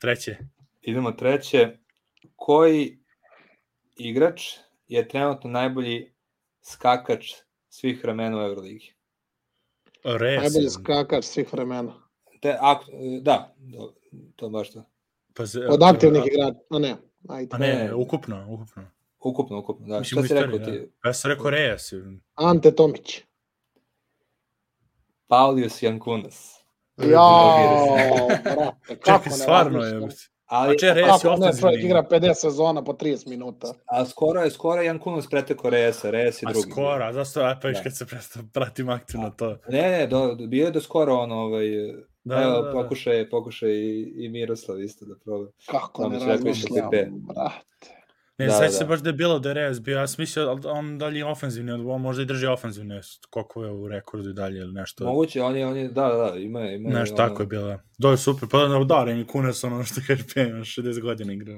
treće. 0.00 0.36
Idemo 0.82 1.12
treće. 1.12 1.76
Koji 2.36 2.98
igrač 3.96 4.42
je 4.88 5.08
trenutno 5.08 5.50
najbolji 5.50 6.12
skakač 6.62 7.32
svih 7.68 8.04
vremena 8.04 8.38
u 8.38 8.40
Euroligi? 8.40 8.94
Reyes. 10.04 10.40
Najbolji 10.40 10.70
skakač 10.70 11.24
svih 11.24 11.52
vremena. 11.52 11.94
Te, 12.40 12.56
ak, 12.60 12.82
da, 13.20 13.54
to 14.36 14.48
baš 14.48 14.72
to. 14.72 14.84
Pa 15.34 15.42
Od 15.68 15.82
aktivnih 15.82 16.22
igrača, 16.26 16.58
a 16.70 16.78
ne, 16.78 16.96
ajde. 17.28 17.48
A 17.52 17.58
ne, 17.58 17.66
Ne. 17.74 17.94
ukupno, 17.94 18.46
ukupno. 18.48 18.82
Ukupno, 19.20 19.58
ukupno, 19.58 19.86
da. 19.86 19.98
Mislim, 19.98 20.18
Šta 20.18 20.28
si 20.28 20.34
rekao 20.36 20.56
istoriji, 20.56 20.80
ti? 20.80 20.90
da. 21.02 21.08
Ja 21.08 21.14
sam 21.14 21.30
rekao 21.30 21.46
Reyes. 21.46 22.12
Ante 22.34 22.70
Tomić. 22.72 23.20
Paulius 25.28 25.82
Jankunas. 25.82 26.58
Jao, 26.98 27.56
brate, 28.26 28.42
kako 28.96 29.18
Čekaj, 29.18 29.22
ne 29.26 29.30
stvarno 29.32 29.82
je. 29.82 30.08
Ali, 30.46 30.74
A 30.74 30.78
če, 30.78 30.86
Reyes 30.86 30.96
je 30.96 31.04
Kako 31.04 31.28
ne, 31.28 31.48
ofenzivni. 31.48 31.74
igra 31.76 32.02
50 32.02 32.34
sezona 32.36 32.84
po 32.84 32.92
30 32.92 33.28
minuta. 33.28 33.74
a 33.86 34.04
skoro 34.04 34.40
je, 34.40 34.50
skoro 34.50 34.80
je 34.80 34.86
Jankunas 34.86 35.26
preteko 35.26 35.70
Reyesa, 35.70 36.10
Reyes 36.10 36.42
je 36.42 36.46
A 36.46 36.52
drugi. 36.52 36.70
skoro, 36.70 37.04
a 37.04 37.12
zašto, 37.12 37.40
a 37.40 37.58
pa 37.62 37.68
viš 37.68 37.78
Da. 37.78 37.82
kad 37.82 37.96
se 37.96 38.06
presta, 38.06 38.40
pratim 38.52 38.88
aktivno 38.88 39.30
to. 39.30 39.56
Ne, 39.68 39.82
ne, 39.90 40.06
do, 40.06 40.34
do, 40.34 40.46
bio 40.46 40.64
je 40.64 40.70
do 40.70 40.80
skoro 40.80 41.14
on, 41.14 41.32
ovaj, 41.32 41.66
Da, 42.24 42.42
evo, 42.42 42.52
da, 42.52 42.62
da. 42.62 42.72
pokušaj, 42.72 43.28
pokušaj 43.30 43.70
i, 43.70 44.12
i 44.16 44.28
Miroslav 44.28 44.80
isto 44.80 45.04
da 45.06 45.14
proba. 45.16 45.50
Kako 45.66 46.08
ne 46.08 46.18
razmišljam, 46.18 46.88
brate. 46.90 47.10
Ne, 48.38 48.46
Da, 48.46 48.52
da, 48.52 48.60
da. 48.60 48.68
se 48.68 48.84
baš 48.84 49.00
da 49.00 49.08
je 49.08 49.12
bilo 49.12 49.38
da 49.38 49.48
je 49.48 49.54
Reyes 49.54 49.80
bio, 49.80 49.98
ja 49.98 50.06
sam 50.06 50.16
mislio, 50.18 50.58
on 50.66 50.98
dalje 50.98 51.18
je 51.18 51.24
ofenzivni, 51.24 51.72
on 51.72 52.00
možda 52.00 52.22
i 52.22 52.26
drži 52.26 52.46
ofenzivne, 52.46 53.00
koliko 53.30 53.64
je 53.64 53.70
u 53.72 53.88
rekordu 53.88 54.30
i 54.30 54.34
dalje 54.34 54.58
ili 54.58 54.72
nešto. 54.72 55.04
Moguće, 55.04 55.42
on 55.42 55.56
je, 55.56 55.66
on 55.66 55.76
je, 55.76 55.88
da, 55.88 56.08
da, 56.08 56.30
da, 56.30 56.38
ima, 56.38 56.60
je- 56.60 56.76
ima. 56.76 56.88
je 56.88 56.94
Nešto 56.94 57.14
ono- 57.14 57.28
tako 57.28 57.42
je 57.42 57.46
bilo. 57.46 57.78
Da 57.98 58.10
je 58.10 58.16
super, 58.16 58.48
pa 58.48 58.58
da 58.58 58.84
da, 58.84 59.04
Remi 59.04 59.26
Kunas, 59.26 59.64
ono 59.64 59.84
što 59.84 60.00
kaže 60.06 60.24
Pena, 60.34 60.58
60 60.58 61.00
godina 61.00 61.32
igra. 61.32 61.52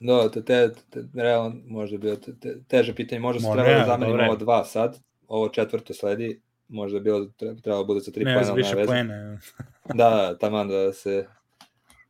Da, 0.00 0.30
te, 0.30 0.44
te, 0.44 0.70
te, 0.90 1.04
realno 1.14 1.56
možda 1.66 1.94
je 1.94 1.98
bilo 1.98 2.16
te, 2.16 2.38
te, 2.40 2.62
teže 2.68 2.94
pitanje, 2.94 3.20
možda 3.20 3.40
se 3.40 3.52
trebalo 3.54 3.78
da 3.78 3.84
zamenimo 3.86 4.10
dobro 4.10 4.26
ovo 4.26 4.36
dva 4.36 4.64
sad, 4.64 4.98
ovo 5.28 5.48
četvrto 5.48 5.94
sledi, 5.94 6.40
možda 6.72 6.98
je 6.98 7.02
bilo, 7.02 7.26
treba, 7.36 7.60
trebalo 7.60 7.84
bude 7.84 8.00
sa 8.00 8.10
tri 8.10 8.24
Ne, 8.24 8.34
pojena, 8.34 8.54
nema 8.54 8.56
više 8.56 8.86
poene. 8.86 9.38
Da, 9.94 10.38
taman 10.38 10.68
da 10.68 10.92
se 10.92 11.26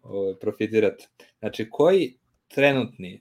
ovaj, 0.02 0.34
profitirate. 0.40 1.08
Znači, 1.38 1.70
koji 1.70 2.18
trenutni 2.48 3.20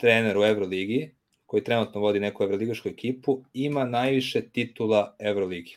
trener 0.00 0.38
u 0.38 0.44
Euroligi, 0.44 1.14
koji 1.46 1.64
trenutno 1.64 2.00
vodi 2.00 2.20
neku 2.20 2.42
evroligašku 2.44 2.88
ekipu, 2.88 3.42
ima 3.52 3.84
najviše 3.84 4.48
titula 4.48 5.16
Euroligi 5.18 5.76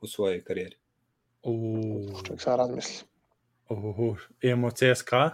u 0.00 0.06
svojoj 0.06 0.44
karijeri? 0.44 0.76
U, 1.42 1.80
Ček 2.26 2.40
sad 2.40 2.58
razmislim. 2.58 3.08
u, 3.68 4.14
imamo 4.40 4.70
CSKA, 4.70 5.30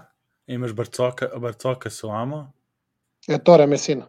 imaš 0.46 0.72
Barcoka, 0.72 1.28
Barcoka 1.36 1.90
su 1.90 2.08
amo, 2.08 2.52
E, 3.28 3.38
Tore 3.38 3.66
Mesina. 3.66 4.06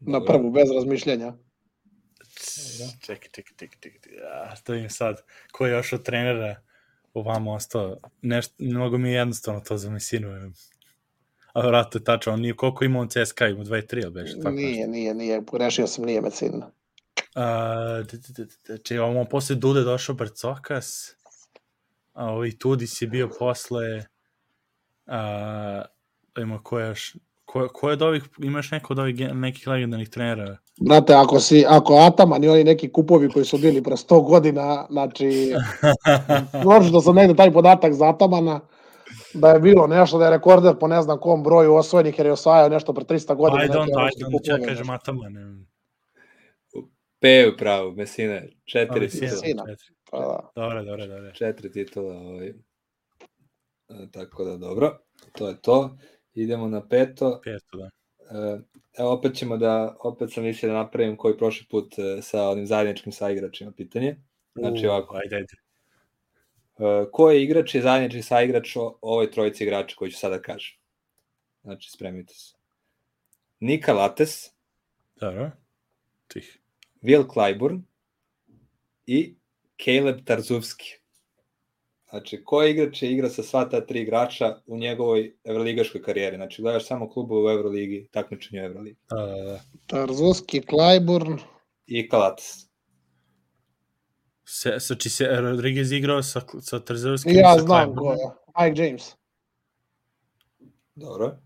Na 0.00 0.24
prvu, 0.24 0.50
bez 0.50 0.70
razmišljenja. 0.74 1.32
Čekaj, 3.00 3.28
čekaj, 3.32 3.54
čekaj, 3.56 3.78
čekaj, 3.80 4.12
ja, 4.14 4.56
to 4.64 4.74
im 4.74 4.90
sad, 4.90 5.22
ko 5.52 5.66
je 5.66 5.72
još 5.72 5.92
od 5.92 6.02
trenera 6.02 6.56
ovamo 7.14 7.52
ostao, 7.52 7.96
nešto, 8.22 8.54
mnogo 8.58 8.98
mi 8.98 9.08
je 9.08 9.14
jednostavno 9.14 9.60
to 9.60 9.76
za 9.78 9.90
Mesinu. 9.90 10.28
je. 10.28 10.50
A 11.52 11.66
vratno 11.66 12.00
je 12.00 12.04
tačno, 12.04 12.32
on 12.32 12.40
nije 12.40 12.56
koliko 12.56 12.84
ima 12.84 12.98
on 13.00 13.08
CSKA, 13.08 13.46
ima 13.46 13.64
23 13.64 14.02
ili 14.02 14.10
beše, 14.10 14.36
tako 14.36 14.50
Nije, 14.50 14.76
nešto. 14.76 14.90
nije, 14.90 15.14
nije, 15.14 15.46
pogrešio 15.46 15.86
sam, 15.86 16.04
nije 16.04 16.20
d- 18.68 18.78
Če 18.78 19.00
ovamo 19.00 19.24
posle 19.24 19.56
Dude 19.56 19.80
došao 19.80 20.14
Barcokas, 20.14 21.16
a 22.12 22.24
ovaj 22.30 22.50
Tudis 22.58 23.02
je 23.02 23.08
bio 23.08 23.28
posle, 23.38 24.04
a, 25.06 25.84
ima 26.38 26.62
ko 26.62 26.78
je 26.78 26.88
još, 26.88 27.16
ko, 27.52 27.68
ko 27.72 27.88
je 27.88 27.92
od 27.92 28.02
ovih, 28.02 28.24
imaš 28.42 28.70
neko 28.70 28.92
od 28.92 28.98
ovih 28.98 29.34
nekih 29.34 29.66
legendarnih 29.66 30.08
trenera? 30.08 30.56
Brate, 30.80 31.14
ako, 31.14 31.40
si, 31.40 31.64
ako 31.68 31.94
Ataman 31.94 32.44
i 32.44 32.48
oni 32.48 32.64
neki 32.64 32.92
kupovi 32.92 33.28
koji 33.28 33.44
su 33.44 33.58
bili 33.58 33.82
pre 33.82 33.96
100 33.96 34.24
godina, 34.24 34.86
znači, 34.90 35.52
možda 36.70 37.00
sam 37.00 37.14
negde 37.14 37.36
taj 37.36 37.52
podatak 37.52 37.92
za 37.92 38.08
Atamana, 38.08 38.60
da 39.34 39.50
je 39.50 39.60
bilo 39.60 39.86
nešto 39.86 40.18
da 40.18 40.24
je 40.24 40.30
rekorder 40.30 40.74
po 40.80 40.88
ne 40.88 41.02
znam 41.02 41.18
kom 41.18 41.42
broju 41.42 41.74
osvojenih 41.74 42.18
jer 42.18 42.26
je 42.26 42.32
osvajao 42.32 42.68
nešto 42.68 42.92
pre 42.92 43.04
300 43.04 43.36
godina. 43.36 43.60
Ajde 43.60 43.68
neke 43.68 43.80
onda, 43.80 43.92
evropske 43.92 44.16
ajde 44.16 44.24
onda, 44.26 44.38
kupove, 44.38 44.58
čekaj, 44.58 44.74
kažem. 44.74 44.90
Ataman. 44.90 45.66
Peju 47.20 47.56
pravo, 47.58 47.92
Mesina, 47.92 48.40
četiri 48.64 49.00
Ali 49.00 49.08
titula. 49.08 49.30
Mesina. 49.30 49.62
četiri. 49.62 49.94
Pa 50.10 50.18
da. 50.18 50.62
Dobre, 50.62 50.84
dobre, 50.84 51.06
dobre. 51.06 51.32
Četiri 51.34 51.72
titula, 51.72 52.14
ovaj. 52.14 52.52
Tako 54.12 54.44
da 54.44 54.56
dobro, 54.56 54.98
to 55.32 55.48
je 55.48 55.60
to. 55.60 55.96
Idemo 56.42 56.68
na 56.68 56.88
peto. 56.88 57.40
Peto, 57.44 57.76
da. 57.76 57.90
E, 58.38 58.60
Evo, 58.98 59.12
opet 59.12 59.34
ćemo 59.34 59.56
da, 59.56 59.96
opet 60.00 60.32
sam 60.32 60.44
mislio 60.44 60.72
da 60.72 60.78
napravim 60.78 61.16
koji 61.16 61.38
prošli 61.38 61.66
put 61.70 61.94
e, 61.98 62.22
sa 62.22 62.48
onim 62.48 62.66
zajedničkim 62.66 63.12
saigračima 63.12 63.72
pitanje. 63.72 64.16
Znači 64.54 64.86
U, 64.86 64.90
ovako, 64.90 65.16
Ajde, 65.16 65.36
ajde. 65.36 65.54
e, 66.78 67.10
ko 67.12 67.30
je 67.30 67.42
igrač 67.42 67.74
i 67.74 67.80
zajednički 67.80 68.22
saigrač 68.22 68.76
o 68.76 68.98
ovoj 69.00 69.30
trojici 69.30 69.64
igrača 69.64 69.96
koji 69.96 70.10
ću 70.10 70.18
sada 70.18 70.42
kažem? 70.42 70.78
Znači, 71.62 71.90
spremite 71.90 72.34
se. 72.34 72.54
Nika 73.60 73.92
Lates, 73.92 74.58
Dobro. 75.20 75.50
Tih. 76.28 76.58
Will 77.02 77.26
Clyburn 77.26 77.82
i 79.06 79.34
Caleb 79.84 80.24
Tarzuvski. 80.24 80.97
Znači, 82.10 82.44
ko 82.44 82.62
je 82.62 82.70
igrač 82.70 83.02
je 83.02 83.10
igra 83.12 83.28
sa 83.28 83.42
sva 83.42 83.64
ta 83.68 83.80
tri 83.86 84.00
igrača 84.00 84.56
u 84.66 84.78
njegovoj 84.78 85.34
evroligaškoj 85.44 86.02
karijeri? 86.02 86.36
Znači, 86.36 86.62
gledaš 86.62 86.86
samo 86.86 87.10
klubove 87.10 87.46
u 87.46 87.50
Evroligi, 87.58 88.08
takmičenju 88.12 88.62
u 88.62 88.64
Evroligi. 88.64 88.96
Da. 89.10 89.60
Tarzuski, 89.86 90.60
Klajburn, 90.60 91.38
I 91.86 92.08
Kalates. 92.08 92.68
Se, 94.44 94.74
znači 94.78 95.10
se 95.10 95.26
Rodriguez 95.26 95.92
igrao 95.92 96.22
sa, 96.22 96.40
sa 96.60 96.80
Trzevskim 96.80 97.36
ja 97.36 97.54
sa 97.54 97.60
znam 97.60 97.94
ko 97.96 98.12
je. 98.12 98.18
Mike 98.60 98.82
James. 98.82 99.14
Dobro. 100.94 101.36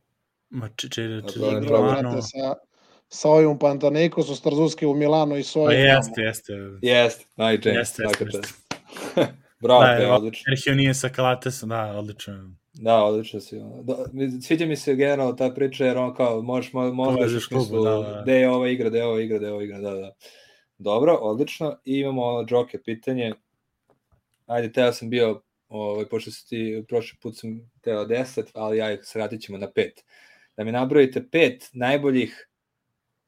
Ma 0.50 0.68
če, 0.68 0.88
če, 0.88 1.02
če, 1.32 1.38
Dobro, 1.40 1.60
če, 1.60 1.68
brate, 1.68 2.22
sa, 2.22 2.54
sa 3.08 3.28
ovim 3.28 3.58
Pantanejkosom, 3.58 4.36
s 4.36 4.40
Tarzuski 4.40 4.86
u 4.86 4.94
Milanu 4.94 5.36
i 5.36 5.42
s 5.42 5.54
Pa 5.54 5.60
ovim. 5.60 5.78
jeste, 5.78 6.22
jeste. 6.22 6.52
Jeste, 6.82 7.24
Mike 7.36 7.68
James, 7.68 7.98
Jeste, 7.98 8.02
jeste. 8.24 9.32
Bravo, 9.62 9.80
Da, 9.80 10.14
odlično. 10.14 10.56
Sergio 10.56 10.74
nije 10.74 10.94
sa 10.94 11.08
Kalatesom, 11.08 11.68
da, 11.68 11.84
odlično. 11.86 12.50
Da, 12.74 13.04
odlično 13.04 13.40
si. 13.40 13.60
mi- 14.12 14.42
sviđa 14.42 14.66
mi 14.66 14.76
se 14.76 14.94
generalno 14.94 15.32
ta 15.32 15.50
priča, 15.50 15.84
jer 15.86 15.98
on 15.98 16.14
kao, 16.14 16.42
možeš, 16.42 16.72
mo- 16.72 16.92
možeš 16.92 17.16
Povežeš 17.16 17.44
u 17.44 17.46
smislu, 17.46 17.84
da, 17.84 17.90
da. 17.90 18.20
gde 18.22 18.32
je 18.34 18.50
ova 18.50 18.68
igra, 18.68 18.88
gde 18.88 18.98
je 18.98 19.04
ova 19.04 19.20
igra, 19.20 19.38
gde 19.38 19.46
je 19.46 19.52
ova 19.52 19.62
igra, 19.64 19.80
da, 19.80 19.90
da. 19.90 20.12
Dobro, 20.78 21.12
odlično. 21.14 21.76
I 21.84 21.98
imamo 21.98 22.22
ono 22.22 22.44
džoke 22.44 22.78
pitanje. 22.82 23.32
Ajde, 24.46 24.72
teo 24.72 24.92
sam 24.92 25.10
bio, 25.10 25.42
ovaj, 25.68 26.04
pošto 26.06 26.30
si 26.30 26.48
ti, 26.48 26.84
prošli 26.88 27.18
put 27.22 27.36
sam 27.36 27.70
teo 27.80 28.04
10, 28.04 28.50
ali 28.54 28.78
ja 28.78 28.92
ih 28.92 29.00
sratit 29.02 29.40
ćemo 29.42 29.58
na 29.58 29.66
5. 29.66 29.90
Da 30.56 30.64
mi 30.64 30.72
nabrojite 30.72 31.28
pet 31.30 31.68
najboljih 31.72 32.48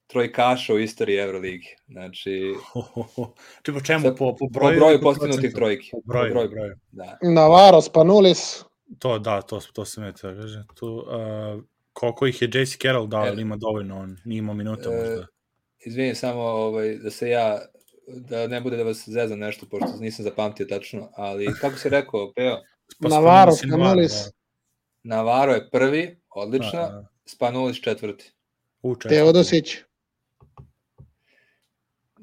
trojkaša 0.07 0.73
u 0.73 0.79
istoriji 0.79 1.17
Euroligi. 1.17 1.67
Znači, 1.87 2.53
Če 3.63 3.73
po 3.73 3.81
čemu? 3.81 4.03
Po, 4.03 4.15
po 4.15 4.35
po 4.35 4.47
broju? 4.49 4.79
broju 4.79 4.97
po 4.99 5.03
postignutih 5.03 5.39
procentu? 5.41 5.55
trojki. 5.57 5.89
Po 5.91 6.01
broju, 6.05 6.29
Po 6.29 6.33
broju. 6.33 6.49
broju. 6.49 6.75
Da. 6.91 7.17
Navarro, 7.23 7.81
Spanulis, 7.81 8.63
To, 8.99 9.19
da, 9.19 9.41
to, 9.41 9.59
to 9.73 9.85
sam 9.85 10.03
ja 10.03 10.11
teo 10.11 10.35
kaže. 10.35 10.63
Tu, 10.75 10.87
uh, 10.87 11.63
koliko 11.93 12.27
ih 12.27 12.41
je 12.41 12.49
JC 12.53 12.77
Carroll 12.77 13.07
dao, 13.07 13.25
E. 13.25 13.29
ali 13.29 13.41
ima 13.41 13.55
dovoljno, 13.55 13.99
on 13.99 14.17
nije 14.25 14.39
imao 14.39 14.55
minuta 14.55 14.89
E, 14.89 14.95
možda. 14.97 15.27
Izvini 15.79 16.15
samo 16.15 16.41
ovaj, 16.41 16.97
da 16.97 17.11
se 17.11 17.29
ja, 17.29 17.59
da 18.07 18.47
ne 18.47 18.61
bude 18.61 18.77
da 18.77 18.83
vas 18.83 19.03
zezam 19.09 19.39
nešto, 19.39 19.65
pošto 19.65 19.97
nisam 19.99 20.23
zapamtio 20.23 20.65
tačno, 20.65 21.09
ali 21.15 21.47
kako 21.61 21.77
si 21.77 21.89
rekao, 21.89 22.33
Peo, 22.35 22.55
Pa 23.01 23.09
Navarro, 23.09 23.25
Navarro, 23.25 23.51
Spanulis, 23.51 24.13
Navaro 25.03 25.53
je 25.53 25.69
prvi, 25.69 26.17
odlično, 26.29 26.71
Da, 26.79 26.87
da. 26.87 27.07
Spanulis 27.25 27.81
četvrti. 27.81 28.31
U, 28.81 28.95
četvrti. 28.95 29.15
Teodosić, 29.15 29.77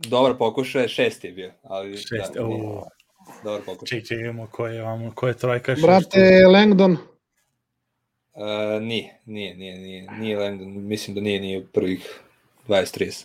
Dobar 0.02 0.38
pokušaj, 0.38 0.88
šesti 0.88 1.26
je 1.26 1.32
bio, 1.32 1.52
ali 1.62 1.96
Šest, 1.96 2.34
da, 2.34 2.44
u, 2.44 2.48
nije. 2.48 2.64
dobar 3.44 3.60
pokušaj. 3.66 3.98
ček, 3.98 4.08
ček, 4.08 4.18
imamo 4.20 4.46
ko 4.46 4.66
je, 4.66 4.82
vamo, 4.82 5.12
ko 5.14 5.28
je 5.28 5.34
trojkaš. 5.34 5.82
brate 5.82 6.46
Langdon, 6.46 6.96
Uh, 8.34 8.42
nije, 8.82 9.20
nije, 9.26 9.54
nije, 9.54 9.78
nije, 9.78 10.10
nije 10.10 10.38
Langdon, 10.38 10.86
mislim 10.86 11.14
da 11.14 11.20
nije, 11.20 11.40
nije 11.40 11.66
prvih 11.66 12.20
20-30. 12.68 13.24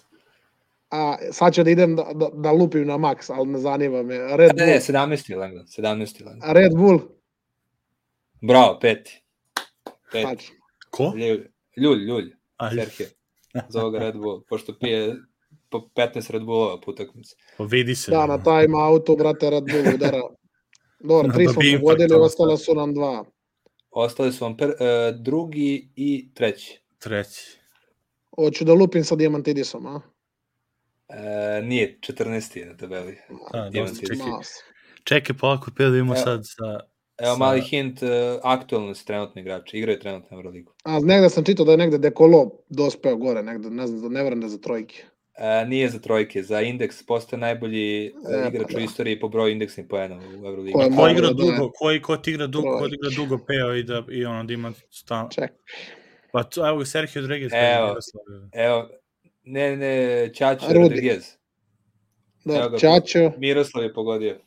a 0.90 1.16
sad 1.32 1.54
ću 1.54 1.64
da 1.64 1.70
idem 1.70 1.96
da, 1.96 2.04
da, 2.14 2.30
da 2.34 2.52
lupim 2.52 2.88
na 2.88 2.94
max, 2.94 3.32
ali 3.34 3.48
ne 3.48 3.60
zanima 3.60 4.04
me. 4.04 4.18
Red 4.38 4.48
Ne, 4.48 4.54
Bull, 4.56 4.66
ne, 4.68 4.80
17. 4.80 5.32
je 5.32 5.38
Langdon, 5.38 5.66
17. 5.66 6.20
je 6.22 6.26
Langdon. 6.26 6.52
Red 6.54 6.72
Bull, 6.76 7.00
Bravo, 8.42 8.80
peti. 8.82 9.22
Peti. 10.12 10.22
znači, 10.22 10.52
Ko? 10.90 11.14
Ljulj, 11.16 11.48
ljulj, 11.78 12.00
ljulj. 12.00 12.32
Serhije. 12.76 13.10
Zove 13.70 13.92
ga 13.92 14.06
Red 14.06 14.16
Bull, 14.16 14.42
pošto 14.42 14.74
pije 14.80 15.16
po 15.70 15.90
15 15.96 16.32
Red 16.32 16.44
Bullova 16.44 16.80
po 16.82 16.92
utakmici. 16.92 17.36
pa 17.58 17.64
vidi 17.64 17.96
se. 17.96 18.12
da, 18.12 18.26
na 18.26 18.44
time 18.44 18.78
outu, 18.78 19.16
brate, 19.16 19.50
Red 19.50 19.64
Bull 19.64 19.96
udara. 19.96 20.22
Dobro, 21.00 21.28
Na 21.28 21.34
tri 21.34 21.48
smo 21.48 21.62
pogodili, 21.80 22.14
ono 22.14 22.24
ostala 22.24 22.58
su 22.58 22.76
nam 22.76 22.94
dva. 22.94 23.26
Ostali 23.92 24.34
su 24.34 24.44
vam 24.44 24.58
pr, 24.58 24.66
uh, 24.66 24.72
drugi 25.22 25.90
i 25.96 26.34
treći. 26.34 26.82
Treći. 27.00 27.58
Hoću 28.36 28.66
da 28.66 28.74
lupim 28.74 29.04
sa 29.04 29.16
Diamantidisom, 29.16 29.86
a? 29.86 30.02
E, 31.10 31.62
nije, 31.62 32.00
14. 32.02 32.58
je 32.60 32.66
na 32.66 32.78
tabeli. 32.78 33.18
Da, 33.30 33.60
dosta 33.60 33.70
Diamantidis. 33.70 34.10
čekaj. 34.10 34.32
Mas. 34.32 34.48
Čekaj, 35.04 35.38
polako, 35.38 35.72
pio 35.76 35.90
da 35.90 35.98
imamo 35.98 36.14
Evo. 36.16 36.24
sad 36.24 36.42
sa... 36.44 36.80
Evo 37.18 37.34
Sa- 37.34 37.38
mali 37.38 37.62
hint, 37.62 38.02
uh, 38.02 38.10
aktualni 38.44 38.96
su 38.96 39.06
trenutni 39.06 39.42
igrači, 39.42 39.78
igraju 39.78 40.00
trenutno 40.00 40.38
Euroligu. 40.38 40.74
A 40.84 41.00
negde 41.00 41.30
sam 41.30 41.44
čitao 41.44 41.66
da 41.66 41.72
je 41.72 41.78
negde 41.78 41.98
Dekolo 41.98 42.52
dospeo 42.70 43.16
gore, 43.18 43.44
negde, 43.44 43.70
ne 43.70 43.88
znam, 43.88 44.14
ne 44.14 44.24
verujem 44.24 44.42
da 44.42 44.48
za 44.48 44.58
trojke. 44.58 45.04
E, 45.40 45.66
nije 45.66 45.90
za 45.90 46.00
trojke, 46.00 46.44
za 46.44 46.62
indeks 46.62 47.04
postaje 47.04 47.40
najbolji 47.40 48.06
e, 48.06 48.12
E, 48.36 48.48
igrač 48.48 48.68
pa 48.68 48.76
u 48.76 48.80
da. 48.80 48.84
istoriji 48.84 49.20
po 49.20 49.28
broju 49.30 49.52
indeksnih 49.52 49.86
poena 49.88 50.16
u 50.18 50.46
Euroligi. 50.46 50.74
Ko 50.74 50.80
Ko 50.92 51.08
igra 51.08 51.28
da 51.28 51.34
dugo, 51.34 51.72
ko, 51.72 51.90
ko 52.04 52.18
ti 52.18 52.32
igra 52.32 52.48
dugo, 52.48 52.78
ko 52.80 52.86
igra 52.88 53.10
dugo 53.16 53.38
peo 53.38 53.76
i 53.76 53.84
da 53.84 54.04
i 54.12 54.26
ono 54.26 54.44
da 54.44 54.54
ima 54.54 54.72
stan. 54.92 55.30
Ček, 55.32 55.52
Pa 56.32 56.44
to, 56.44 56.68
evo 56.68 56.86
Sergio 56.86 57.22
Rodriguez. 57.22 57.52
Evo. 57.54 57.96
Evo, 58.54 58.90
ne, 59.44 59.78
ne, 59.78 60.30
Rudi. 60.64 60.80
Rodriguez. 60.80 61.24
Da. 62.46 62.72
Čačo, 62.80 63.32
Miroslav 63.38 63.84
je 63.84 63.94
pogodio. 63.94 64.38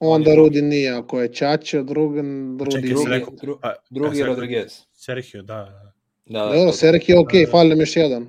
onda 0.00 0.34
Rudi 0.34 0.62
nije, 0.62 0.90
ako 0.90 1.20
je 1.20 1.32
Čačo, 1.32 1.82
drugan, 1.82 2.58
Rudi 2.58 2.70
Čekaj, 2.72 2.88
Drugi, 2.88 3.10
rekao- 3.10 3.34
dru, 3.34 3.58
Pa, 3.62 3.74
drugi 3.90 4.16
sam- 4.16 4.26
Rodriguez. 4.26 4.80
Sergio, 4.92 5.42
da. 5.42 5.54
da. 5.54 5.92
Da, 6.26 6.38
da, 6.40 6.44
Dobro, 6.46 6.66
to- 6.66 6.72
Serki 6.72 7.12
je 7.12 7.18
okej, 7.18 7.44
Da. 7.44 7.50
fali 7.50 7.68
nam 7.68 7.80
još 7.80 7.96
jedan. 7.96 8.26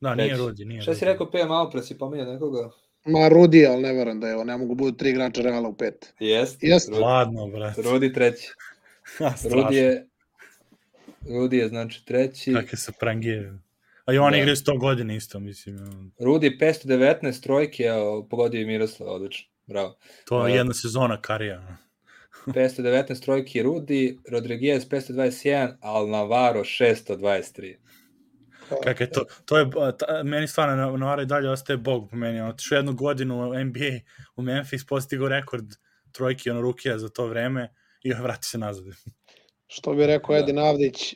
Da, 0.00 0.14
nije 0.14 0.28
Treći. 0.28 0.40
Rodi, 0.42 0.64
nije 0.64 0.82
Šta 0.82 0.94
si 0.94 1.04
rekao, 1.04 1.30
Peja, 1.30 1.46
malo 1.46 1.70
pre 1.70 1.82
si 1.82 1.98
pominjao 1.98 2.32
nekoga? 2.32 2.70
Ma 3.04 3.28
Rudi, 3.28 3.66
ali 3.66 3.82
ne 3.82 3.92
verujem 3.92 4.20
da 4.20 4.28
je 4.28 4.34
ovo, 4.34 4.44
ne 4.44 4.56
mogu 4.56 4.74
budu 4.74 4.96
tri 4.96 5.10
igrača 5.10 5.42
Reala 5.42 5.68
u 5.68 5.76
pet. 5.76 6.14
Jest. 6.20 6.62
Jest. 6.62 6.88
Rudi, 6.88 7.00
Ladno, 7.00 7.46
brate. 7.46 7.82
Rudi 7.82 8.12
treći. 8.12 8.48
Rudi 9.52 9.76
je, 9.76 10.06
Rudi 11.28 11.56
je 11.56 11.68
znači 11.68 12.04
treći. 12.06 12.52
Kakve 12.52 12.78
se 12.78 12.92
prangije. 13.00 13.58
A 14.04 14.12
i 14.12 14.18
on 14.18 14.32
Da. 14.32 14.38
igra 14.38 14.52
100 14.54 14.78
godina 14.80 15.14
isto, 15.14 15.40
mislim. 15.40 16.12
Rudi 16.18 16.58
519 16.60 17.42
trojke, 17.42 17.82
evo, 17.82 18.26
pogodio 18.30 18.60
i 18.60 18.66
Miroslav, 18.66 19.08
odlično. 19.08 19.48
Bravo. 19.66 19.96
To 20.24 20.46
je 20.46 20.50
Da. 20.52 20.56
jedna 20.58 20.74
sezona 20.74 21.20
karija. 21.20 21.76
519 22.46 23.22
trojki 23.24 23.62
Rudi, 23.62 24.18
Rodriguez 24.30 24.88
521, 24.88 25.76
Al 25.80 26.08
Navarro 26.08 26.60
623. 26.64 27.76
Kako 28.84 29.02
je 29.02 29.10
to? 29.10 29.24
To 29.44 29.58
je, 29.58 29.66
ta, 29.98 30.22
meni 30.22 30.46
stvarno 30.46 30.76
na- 30.76 30.96
Navarro 30.96 31.22
i 31.22 31.26
dalje 31.26 31.50
ostaje 31.50 31.76
bog 31.76 32.10
po 32.10 32.16
meni. 32.16 32.40
Otišao 32.42 32.76
jednu 32.76 32.94
godinu 32.94 33.40
u 33.40 33.54
NBA 33.56 33.98
u 34.36 34.42
Memphis, 34.42 34.86
postigao 34.86 35.28
rekord 35.28 35.64
trojki 36.12 36.50
ono 36.50 36.60
rukija 36.60 36.98
za 36.98 37.08
to 37.08 37.26
vreme 37.26 37.74
i 38.02 38.12
vrati 38.22 38.46
se 38.46 38.58
nazad. 38.58 38.84
Što 39.66 39.94
bi 39.94 40.06
rekao 40.06 40.32
Da. 40.32 40.38
Edin 40.38 40.58
Avdić, 40.58 41.14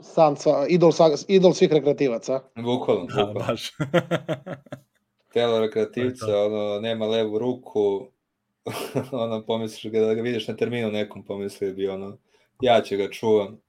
san, 0.00 0.36
sva, 0.36 0.66
idol, 0.68 0.92
sa- 0.92 1.24
idol 1.28 1.52
svih 1.52 1.72
rekreativaca. 1.72 2.40
Bukvalno, 2.56 3.06
Da, 3.06 3.14
bukvalno. 3.16 3.40
baš. 3.40 3.70
Telo 5.32 5.60
rekreativca, 5.60 6.38
ono, 6.38 6.80
nema 6.80 7.06
levu 7.06 7.38
ruku, 7.38 8.08
ono, 9.14 9.42
pomisliš 9.42 9.92
ga 9.92 10.00
da 10.00 10.14
ga 10.14 10.22
vidiš 10.22 10.48
na 10.48 10.56
terminu 10.56 10.90
nekom, 10.90 11.24
pomislio 11.24 11.72
bi, 11.72 11.88
ono, 11.88 12.18
ja 12.60 12.80
ću 12.80 12.96
ga 12.96 13.10
čuvam, 13.10 13.60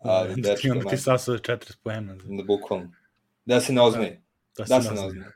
ali 0.00 0.34
I 0.36 0.42
dečko, 0.42 0.68
onda 0.72 0.90
ti 0.90 0.96
sasao 0.96 1.34
40 1.34 1.76
poena. 1.82 2.14
da, 2.14 2.42
bukvalno. 2.46 2.90
Da 3.44 3.60
se 3.60 3.72
ne 3.72 3.80
ozmi, 3.80 4.22
Da, 4.58 4.64
da 4.64 4.82
se 4.82 4.90
nazad. 4.90 5.14
ne 5.14 5.20
je 5.20 5.32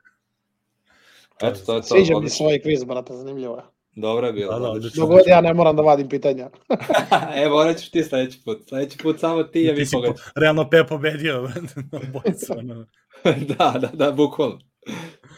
Eto, 1.42 1.60
to 1.66 1.74
je 1.74 1.80
to. 1.80 1.82
Sviđa 1.82 2.10
mi 2.10 2.16
odlično. 2.16 2.36
svoj 2.36 2.62
kviz, 2.62 2.84
brate, 2.84 3.14
zanimljivo 3.14 3.56
je. 3.56 3.62
Dobro 3.96 4.26
je 4.26 4.32
bilo. 4.32 4.58
Da, 4.58 4.78
da. 4.80 4.88
Dogod 4.96 5.20
ja 5.26 5.40
ne 5.40 5.54
moram 5.54 5.76
da 5.76 5.82
vadim 5.82 6.08
pitanja. 6.08 6.50
Evo, 7.44 7.64
rećeš 7.64 7.90
ti 7.90 8.02
sledeći 8.04 8.38
put. 8.44 8.68
Sledeći 8.68 8.98
put 8.98 9.20
samo 9.20 9.42
ti 9.42 9.60
je 9.60 9.74
Ti 9.74 9.80
vi 9.80 9.86
si 9.86 9.96
po, 9.96 10.14
realno 10.36 10.70
Pe 10.70 10.84
pobedio, 10.88 11.42
brate, 11.42 11.74
na 11.92 12.00
obojicu. 12.08 12.52
Ono. 12.58 12.86
da, 13.58 13.78
da, 13.80 13.90
da, 13.92 14.12
bukvalno. 14.12 14.58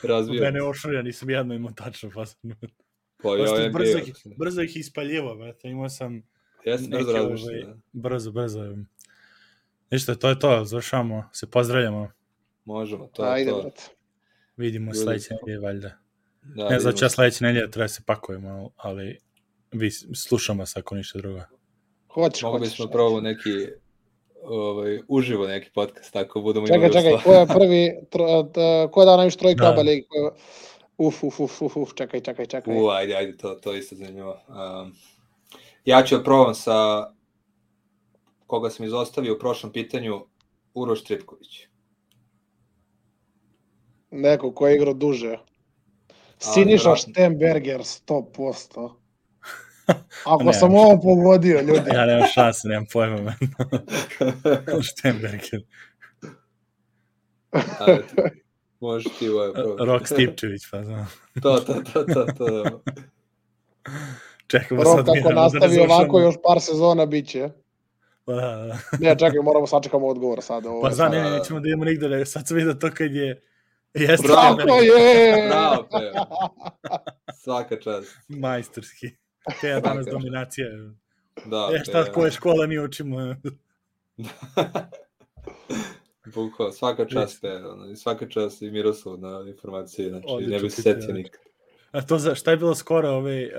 Razvio. 0.03 0.43
Mene 0.43 0.59
je 0.59 0.63
ošurio, 0.69 1.03
nisam 1.03 1.31
jedno 1.31 1.55
imao 1.55 1.73
tačno. 1.73 2.11
Po 2.11 2.21
Baš 3.31 3.39
joj 3.39 3.57
ti 3.57 3.63
je 3.63 3.71
brzo, 3.71 3.93
bio. 3.99 3.99
ih, 4.07 4.15
brzo 4.39 4.63
ih 4.63 4.77
ispaljivo, 4.77 5.35
brate. 5.37 5.69
Imao 5.69 5.89
sam 5.89 6.23
Jesi 6.65 6.89
brzo 6.89 7.13
razmišljao. 7.13 7.49
ovaj, 7.51 7.63
da. 7.65 7.75
brzo, 7.93 8.31
brzo. 8.33 8.75
Ništa, 9.91 10.15
to 10.15 10.29
je 10.29 10.39
to, 10.39 10.65
završamo, 10.65 11.29
se 11.33 11.47
pozdravljamo, 11.47 12.11
Možemo, 12.65 13.07
to 13.07 13.25
je 13.25 13.33
Ajde, 13.33 13.51
to. 13.51 13.63
brate. 13.63 13.83
vidimo 14.57 14.87
Ljudi. 14.87 14.99
sledeće 14.99 15.35
nedelje, 15.35 15.59
valjda. 15.59 15.91
Da, 16.43 16.69
ne 16.69 16.81
znači 16.81 17.05
ja 17.05 17.09
sledeće 17.09 17.45
nedelje 17.45 17.71
treba 17.71 17.89
se 17.89 18.03
pakujemo, 18.07 18.71
ali 18.77 19.21
vi 19.73 19.91
slušamo 20.17 20.67
se 20.67 20.79
ako 20.79 20.95
ništa 20.95 21.19
drugo. 21.19 21.41
Hoćeš, 22.09 22.43
Mogu 22.43 22.59
hoćeš. 22.59 22.71
bismo 22.71 22.87
probao 22.87 23.21
neki 23.21 23.51
ovaj, 24.43 24.99
uživo 25.09 25.47
neki 25.47 25.71
podcast, 25.71 26.13
tako 26.13 26.41
budemo 26.41 26.67
Čekaj, 26.67 26.79
imali 26.79 26.93
čekaj, 26.93 27.15
uslova. 27.15 27.47
ko 27.47 27.53
je 27.53 27.59
prvi, 27.59 27.93
ko 28.91 29.03
je 29.03 29.07
dao 29.07 29.17
najviše 29.17 29.39
trojka 29.39 29.65
Da. 29.65 29.71
oba 29.71 29.83
ligi? 29.83 30.07
Uf, 30.99 31.25
uf, 31.25 31.41
uf, 31.41 31.63
uf, 31.63 31.77
uf, 31.77 31.95
čekaj, 31.95 32.21
čekaj, 32.21 32.47
čekaj. 32.47 32.75
U, 32.77 32.89
ajde, 32.89 33.15
ajde, 33.15 33.37
to, 33.37 33.55
to 33.55 33.75
isto 33.75 33.95
zanimljivo. 33.95 34.41
Um, 34.49 34.93
ja 35.85 36.03
ću 36.03 36.17
da 36.17 36.23
probam 36.23 36.55
sa 36.55 37.07
koga 38.47 38.71
sam 38.71 38.87
izostavio 38.87 39.35
u 39.35 39.39
prošlom 39.39 39.73
pitanju, 39.73 40.27
Uroš 40.75 41.05
Tripković. 41.05 41.67
Neko 44.11 44.53
ko 44.53 44.69
je 44.69 44.77
igrao 44.77 44.95
duže. 44.95 45.39
Siniša. 46.39 46.97
Štemberger, 46.97 47.81
100%. 47.81 48.91
Ako 50.25 50.43
Ne, 50.45 50.53
sam 50.53 50.75
ovo 50.75 51.01
pogodio, 51.01 51.61
ljudi. 51.61 51.91
Ja 51.95 52.07
nemam 52.07 52.29
šanse, 52.29 52.69
nemam 52.69 52.87
pojma, 52.93 53.21
man. 53.23 53.35
Štemberger. 54.91 55.63
Možeš 58.81 59.19
ti 59.19 59.29
ovaj 59.29 59.53
probati. 59.53 59.85
Rok 59.89 60.09
Stipčević, 60.09 60.63
pa 60.71 60.85
znam. 60.85 61.07
To, 61.43 61.61
to, 61.61 61.75
to, 61.93 62.05
to, 62.05 62.25
to. 62.39 62.83
Čekamo 64.47 64.83
Rok, 64.83 64.97
sad 64.97 65.07
mi 65.07 65.15
kako 65.15 65.29
da- 65.29 65.35
da 65.35 65.41
nastavi 65.43 65.75
završamo. 65.75 65.95
ovako, 65.95 66.21
još 66.21 66.35
par 66.49 66.61
sezona 66.61 67.07
bit 67.07 67.29
će. 67.29 67.51
Pa, 68.27 68.33
da, 68.33 68.41
da. 68.41 68.79
Ne, 69.01 69.19
čekaj, 69.19 69.41
moramo 69.43 69.67
sačekamo 69.67 70.07
odgovor 70.07 70.43
sad. 70.43 70.67
Ovo 70.67 70.83
Pa 70.83 70.89
je 70.89 70.95
znam, 70.95 71.13
sad- 71.13 71.19
ne, 71.25 71.31
ne, 71.31 71.39
nećemo 71.39 71.61
da 71.61 71.69
idemo 71.69 71.85
nigde, 71.85 72.09
nego 72.09 72.25
sad 72.25 72.49
sam 72.49 72.57
vidio 72.57 72.75
to 72.75 72.91
kad 72.95 73.15
je... 73.15 73.43
Jeste 73.95 74.29
Bravo. 74.29 74.57
Tako 74.57 74.75
je! 74.79 75.49
Bravo, 75.49 75.89
Peo. 75.91 76.13
Svaka 77.35 77.81
čast. 77.81 78.17
majstorski. 78.29 79.11
Te 79.61 79.69
je 79.69 79.81
danas 79.81 80.07
dominacija. 80.07 80.67
Da, 81.45 81.69
E, 81.75 81.85
šta, 81.85 82.13
koje 82.13 82.31
škola 82.31 82.67
mi 82.67 82.79
učimo? 82.79 83.17
Bukvalno, 86.35 86.73
svaka 86.73 87.05
čast 87.05 87.45
ono, 87.45 87.91
I 87.91 87.97
svaka 87.97 88.29
čast 88.29 88.63
i 88.63 88.71
Miroslav 88.71 89.19
na 89.19 89.45
informaciji, 89.49 90.09
znači 90.09 90.25
Odlično 90.29 90.57
ne 90.57 90.63
bih 90.63 90.73
se 90.73 90.83
setio 90.83 91.15
nikad. 91.15 91.41
A 91.91 92.03
to 92.03 92.19
za, 92.19 92.35
šta 92.35 92.51
je 92.51 92.57
bilo 92.57 92.75
skoro, 92.75 93.09
ovaj, 93.11 93.45
uh, 93.45 93.51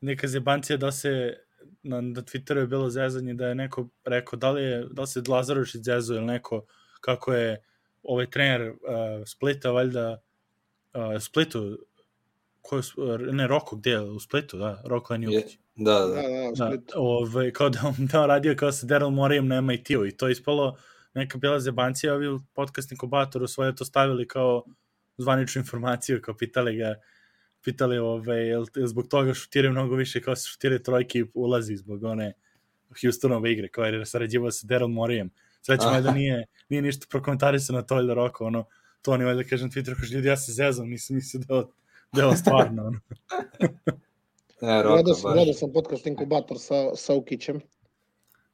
neka 0.00 0.28
zebancija 0.28 0.76
da 0.76 0.92
se 0.92 1.38
na, 1.84 2.00
na 2.00 2.22
Twitteru 2.22 2.58
je 2.58 2.66
bilo 2.66 2.90
zezanje 2.90 3.34
da 3.34 3.46
je 3.46 3.54
neko 3.54 3.88
rekao 4.04 4.38
da 4.38 4.50
li, 4.50 4.62
je, 4.62 4.86
da 4.90 5.02
li 5.02 5.08
se 5.08 5.22
Lazarović 5.28 5.76
zezo 5.76 6.14
ili 6.14 6.24
neko 6.24 6.66
kako 7.00 7.32
je 7.32 7.62
ovaj 8.02 8.30
trener 8.30 8.70
uh, 8.70 8.76
Splita 9.26 9.70
valjda 9.70 10.22
uh, 10.94 11.22
Splitu 11.22 11.78
ko 12.62 12.80
ne 13.32 13.46
Roko 13.46 13.76
gde 13.76 13.90
je 13.90 14.00
u 14.00 14.20
Splitu 14.20 14.58
da 14.58 14.82
Roko 14.84 15.14
Je, 15.14 15.18
Lenjukić 15.18 15.58
da, 15.76 15.98
Da, 15.98 16.06
da. 16.06 16.52
da, 16.56 16.76
da, 16.76 16.82
ovaj, 16.94 17.50
kao 17.50 17.70
da 17.70 17.80
on 17.84 18.06
da 18.06 18.20
on 18.20 18.26
radio 18.28 18.54
kao 18.56 18.72
sa 18.72 18.86
Daryl 18.86 19.10
Moreyem 19.10 19.46
na 19.46 19.60
MIT-u 19.60 20.06
i 20.06 20.16
to 20.16 20.26
je 20.26 20.32
ispalo 20.32 20.76
neka 21.14 21.38
bila 21.38 21.60
zebancija, 21.60 22.14
ovi 22.14 22.28
u 22.28 22.40
podcast 22.54 22.92
inkubatoru 22.92 23.48
svoje 23.48 23.76
to 23.76 23.84
stavili 23.84 24.28
kao 24.28 24.64
zvaničnu 25.18 25.60
informaciju, 25.60 26.22
kao 26.22 26.36
pitali 26.36 26.76
ga 26.76 26.94
pitali 27.64 27.98
ovaj, 27.98 28.48
jel, 28.48 28.64
jel 28.76 28.86
zbog 28.86 29.08
toga 29.08 29.34
šutiraju 29.34 29.72
mnogo 29.72 29.94
više 29.94 30.20
kao 30.20 30.36
se 30.36 30.48
šutiraju 30.48 30.78
trojke 30.78 31.18
i 31.18 31.24
ulazi 31.34 31.76
zbog 31.76 32.04
one 32.04 32.32
Houstonove 33.02 33.52
igre, 33.52 33.68
kao 33.68 33.84
jer 33.84 33.94
je 33.94 34.06
sarađivao 34.06 34.50
sa 34.50 34.66
Daryl 34.66 34.86
Moreyem. 34.88 35.28
Srećemo 35.62 35.94
je 35.94 36.00
da 36.00 36.12
nije, 36.12 36.46
nije 36.68 36.82
ništa 36.82 37.06
prokomentarisano 37.10 37.78
na 37.78 37.86
to 37.86 37.98
ili 37.98 38.06
da 38.06 38.14
roko, 38.14 38.44
ono, 38.46 38.64
to 39.02 39.12
oni 39.12 39.24
valjda 39.24 39.44
kažem 39.44 39.70
Twitter, 39.70 39.94
kaže 39.96 40.14
ljudi, 40.14 40.28
ja 40.28 40.36
se 40.36 40.52
zezam, 40.52 40.88
nisam 40.88 41.16
mislio 41.16 41.40
da 41.40 41.54
je 41.54 41.60
ovo- 41.60 41.72
da 42.12 42.26
ovo 42.26 42.36
stvarno, 42.36 42.86
ono. 42.86 43.00
Ne, 44.60 44.82
Gledao 44.82 45.14
sam, 45.14 45.32
gledao 45.32 45.54
sam 45.54 45.72
podcast 45.72 46.06
inkubator 46.06 46.56
sa, 46.60 46.94
sa 46.96 47.14
Ukićem. 47.14 47.60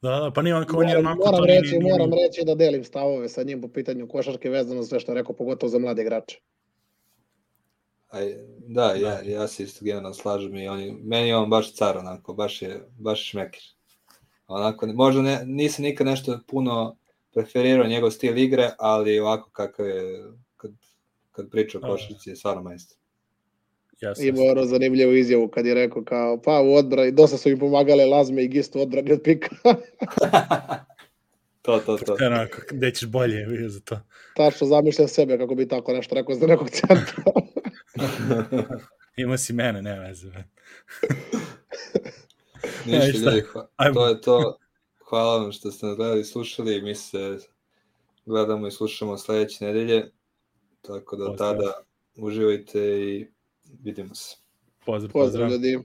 Da, 0.02 0.10
da, 0.10 0.30
pa 0.34 0.42
nije 0.42 0.54
on 0.54 0.64
kao 0.64 0.78
on 0.78 0.88
je 0.88 0.94
Moram, 0.94 1.06
onako 1.06 1.18
moram 1.20 1.38
to 1.38 1.46
nije- 1.46 1.60
reći, 1.60 1.78
nije- 1.78 1.92
moram 1.92 2.10
reći 2.14 2.42
da 2.46 2.54
delim 2.54 2.84
stavove 2.84 3.28
sa 3.28 3.42
njim 3.42 3.60
po 3.60 3.68
pitanju 3.68 4.08
košarke 4.08 4.50
vezano 4.50 4.82
za 4.82 4.88
sve 4.88 5.00
što 5.00 5.12
je 5.12 5.18
rekao, 5.18 5.36
pogotovo 5.36 5.70
za 5.70 5.78
mlade 5.78 6.02
igrače. 6.02 6.40
Aj, 8.10 8.34
da, 8.66 8.92
ja, 8.94 9.20
ja 9.22 9.48
se 9.48 9.62
isto 9.62 9.84
generalno 9.84 10.14
slažem 10.14 10.56
i 10.56 10.68
on 10.68 10.80
je, 10.80 10.94
meni 11.02 11.28
je 11.28 11.36
on 11.36 11.50
baš 11.50 11.74
car, 11.74 11.98
onako, 11.98 12.34
baš 12.34 12.62
je, 12.62 12.80
baš 12.98 13.30
šmekir. 13.30 13.62
Onako, 14.46 14.86
možda 14.86 15.22
ne, 15.22 15.40
nisam 15.44 15.82
nikad 15.82 16.06
nešto 16.06 16.38
puno 16.46 16.96
preferirao 17.32 17.86
njegov 17.86 18.10
stil 18.10 18.38
igre, 18.38 18.70
ali 18.78 19.20
ovako 19.20 19.50
kakav 19.50 19.86
je, 19.86 20.24
kad, 20.56 20.70
kad 21.30 21.50
priča 21.50 21.78
o 21.78 21.80
Da. 21.80 21.88
košarci, 21.88 22.30
je 22.30 22.36
stvarno 22.36 22.62
majstor. 22.62 22.96
Jasno. 24.00 24.24
Imao 24.24 24.44
ono 24.44 24.64
zanimljivu 24.64 25.14
izjavu 25.14 25.48
kad 25.48 25.66
je 25.66 25.74
rekao 25.74 26.04
kao, 26.04 26.42
pa 26.42 26.60
u 26.60 26.74
odbrani, 26.74 27.12
dosta 27.12 27.36
su 27.36 27.48
im 27.48 27.58
pomagale 27.58 28.04
Lazme 28.04 28.44
i 28.44 28.48
Gist 28.48 28.76
u 28.76 28.80
odbrani 28.80 29.12
od 29.12 29.20
pika. 29.24 29.48
to, 31.62 31.78
to, 31.78 31.96
to. 31.96 32.16
Onako, 32.26 32.56
gde 32.70 32.94
ćeš 32.94 33.08
bolje 33.08 33.46
vidio 33.46 33.68
za 33.68 33.80
to. 33.80 34.00
Tačno 34.36 34.66
zamišljam 34.66 35.08
sebe 35.08 35.38
kako 35.38 35.54
bi 35.54 35.68
tako 35.68 35.92
nešto 35.92 36.14
rekao 36.14 36.34
za 36.34 36.46
nekog 36.46 36.70
centra. 36.70 37.22
Ima 39.16 39.38
si 39.38 39.52
mene, 39.52 39.82
ne 39.82 40.00
veze. 40.00 40.30
Ništa, 42.86 43.30
ljudi, 43.30 43.42
to 43.94 44.08
je 44.08 44.20
to. 44.20 44.56
Hvala 45.08 45.42
vam 45.42 45.52
što 45.52 45.70
ste 45.70 45.86
nas 45.86 45.96
gledali 45.96 46.20
i 46.20 46.24
slušali. 46.24 46.82
Mi 46.82 46.94
se 46.94 47.38
gledamo 48.26 48.66
i 48.66 48.70
slušamo 48.70 49.18
sledeće 49.18 49.64
nedelje. 49.64 50.10
Tako 50.82 51.16
da 51.16 51.26
Pozdrav. 51.26 51.52
tada 51.56 51.72
uživajte 52.16 52.80
i 53.02 53.26
vidimo 53.82 54.14
se. 54.14 54.36
Pozdrav, 54.86 55.12
Pozdrav 55.12 55.48
pozdrav. 55.48 55.50
ljudi. 55.50 55.84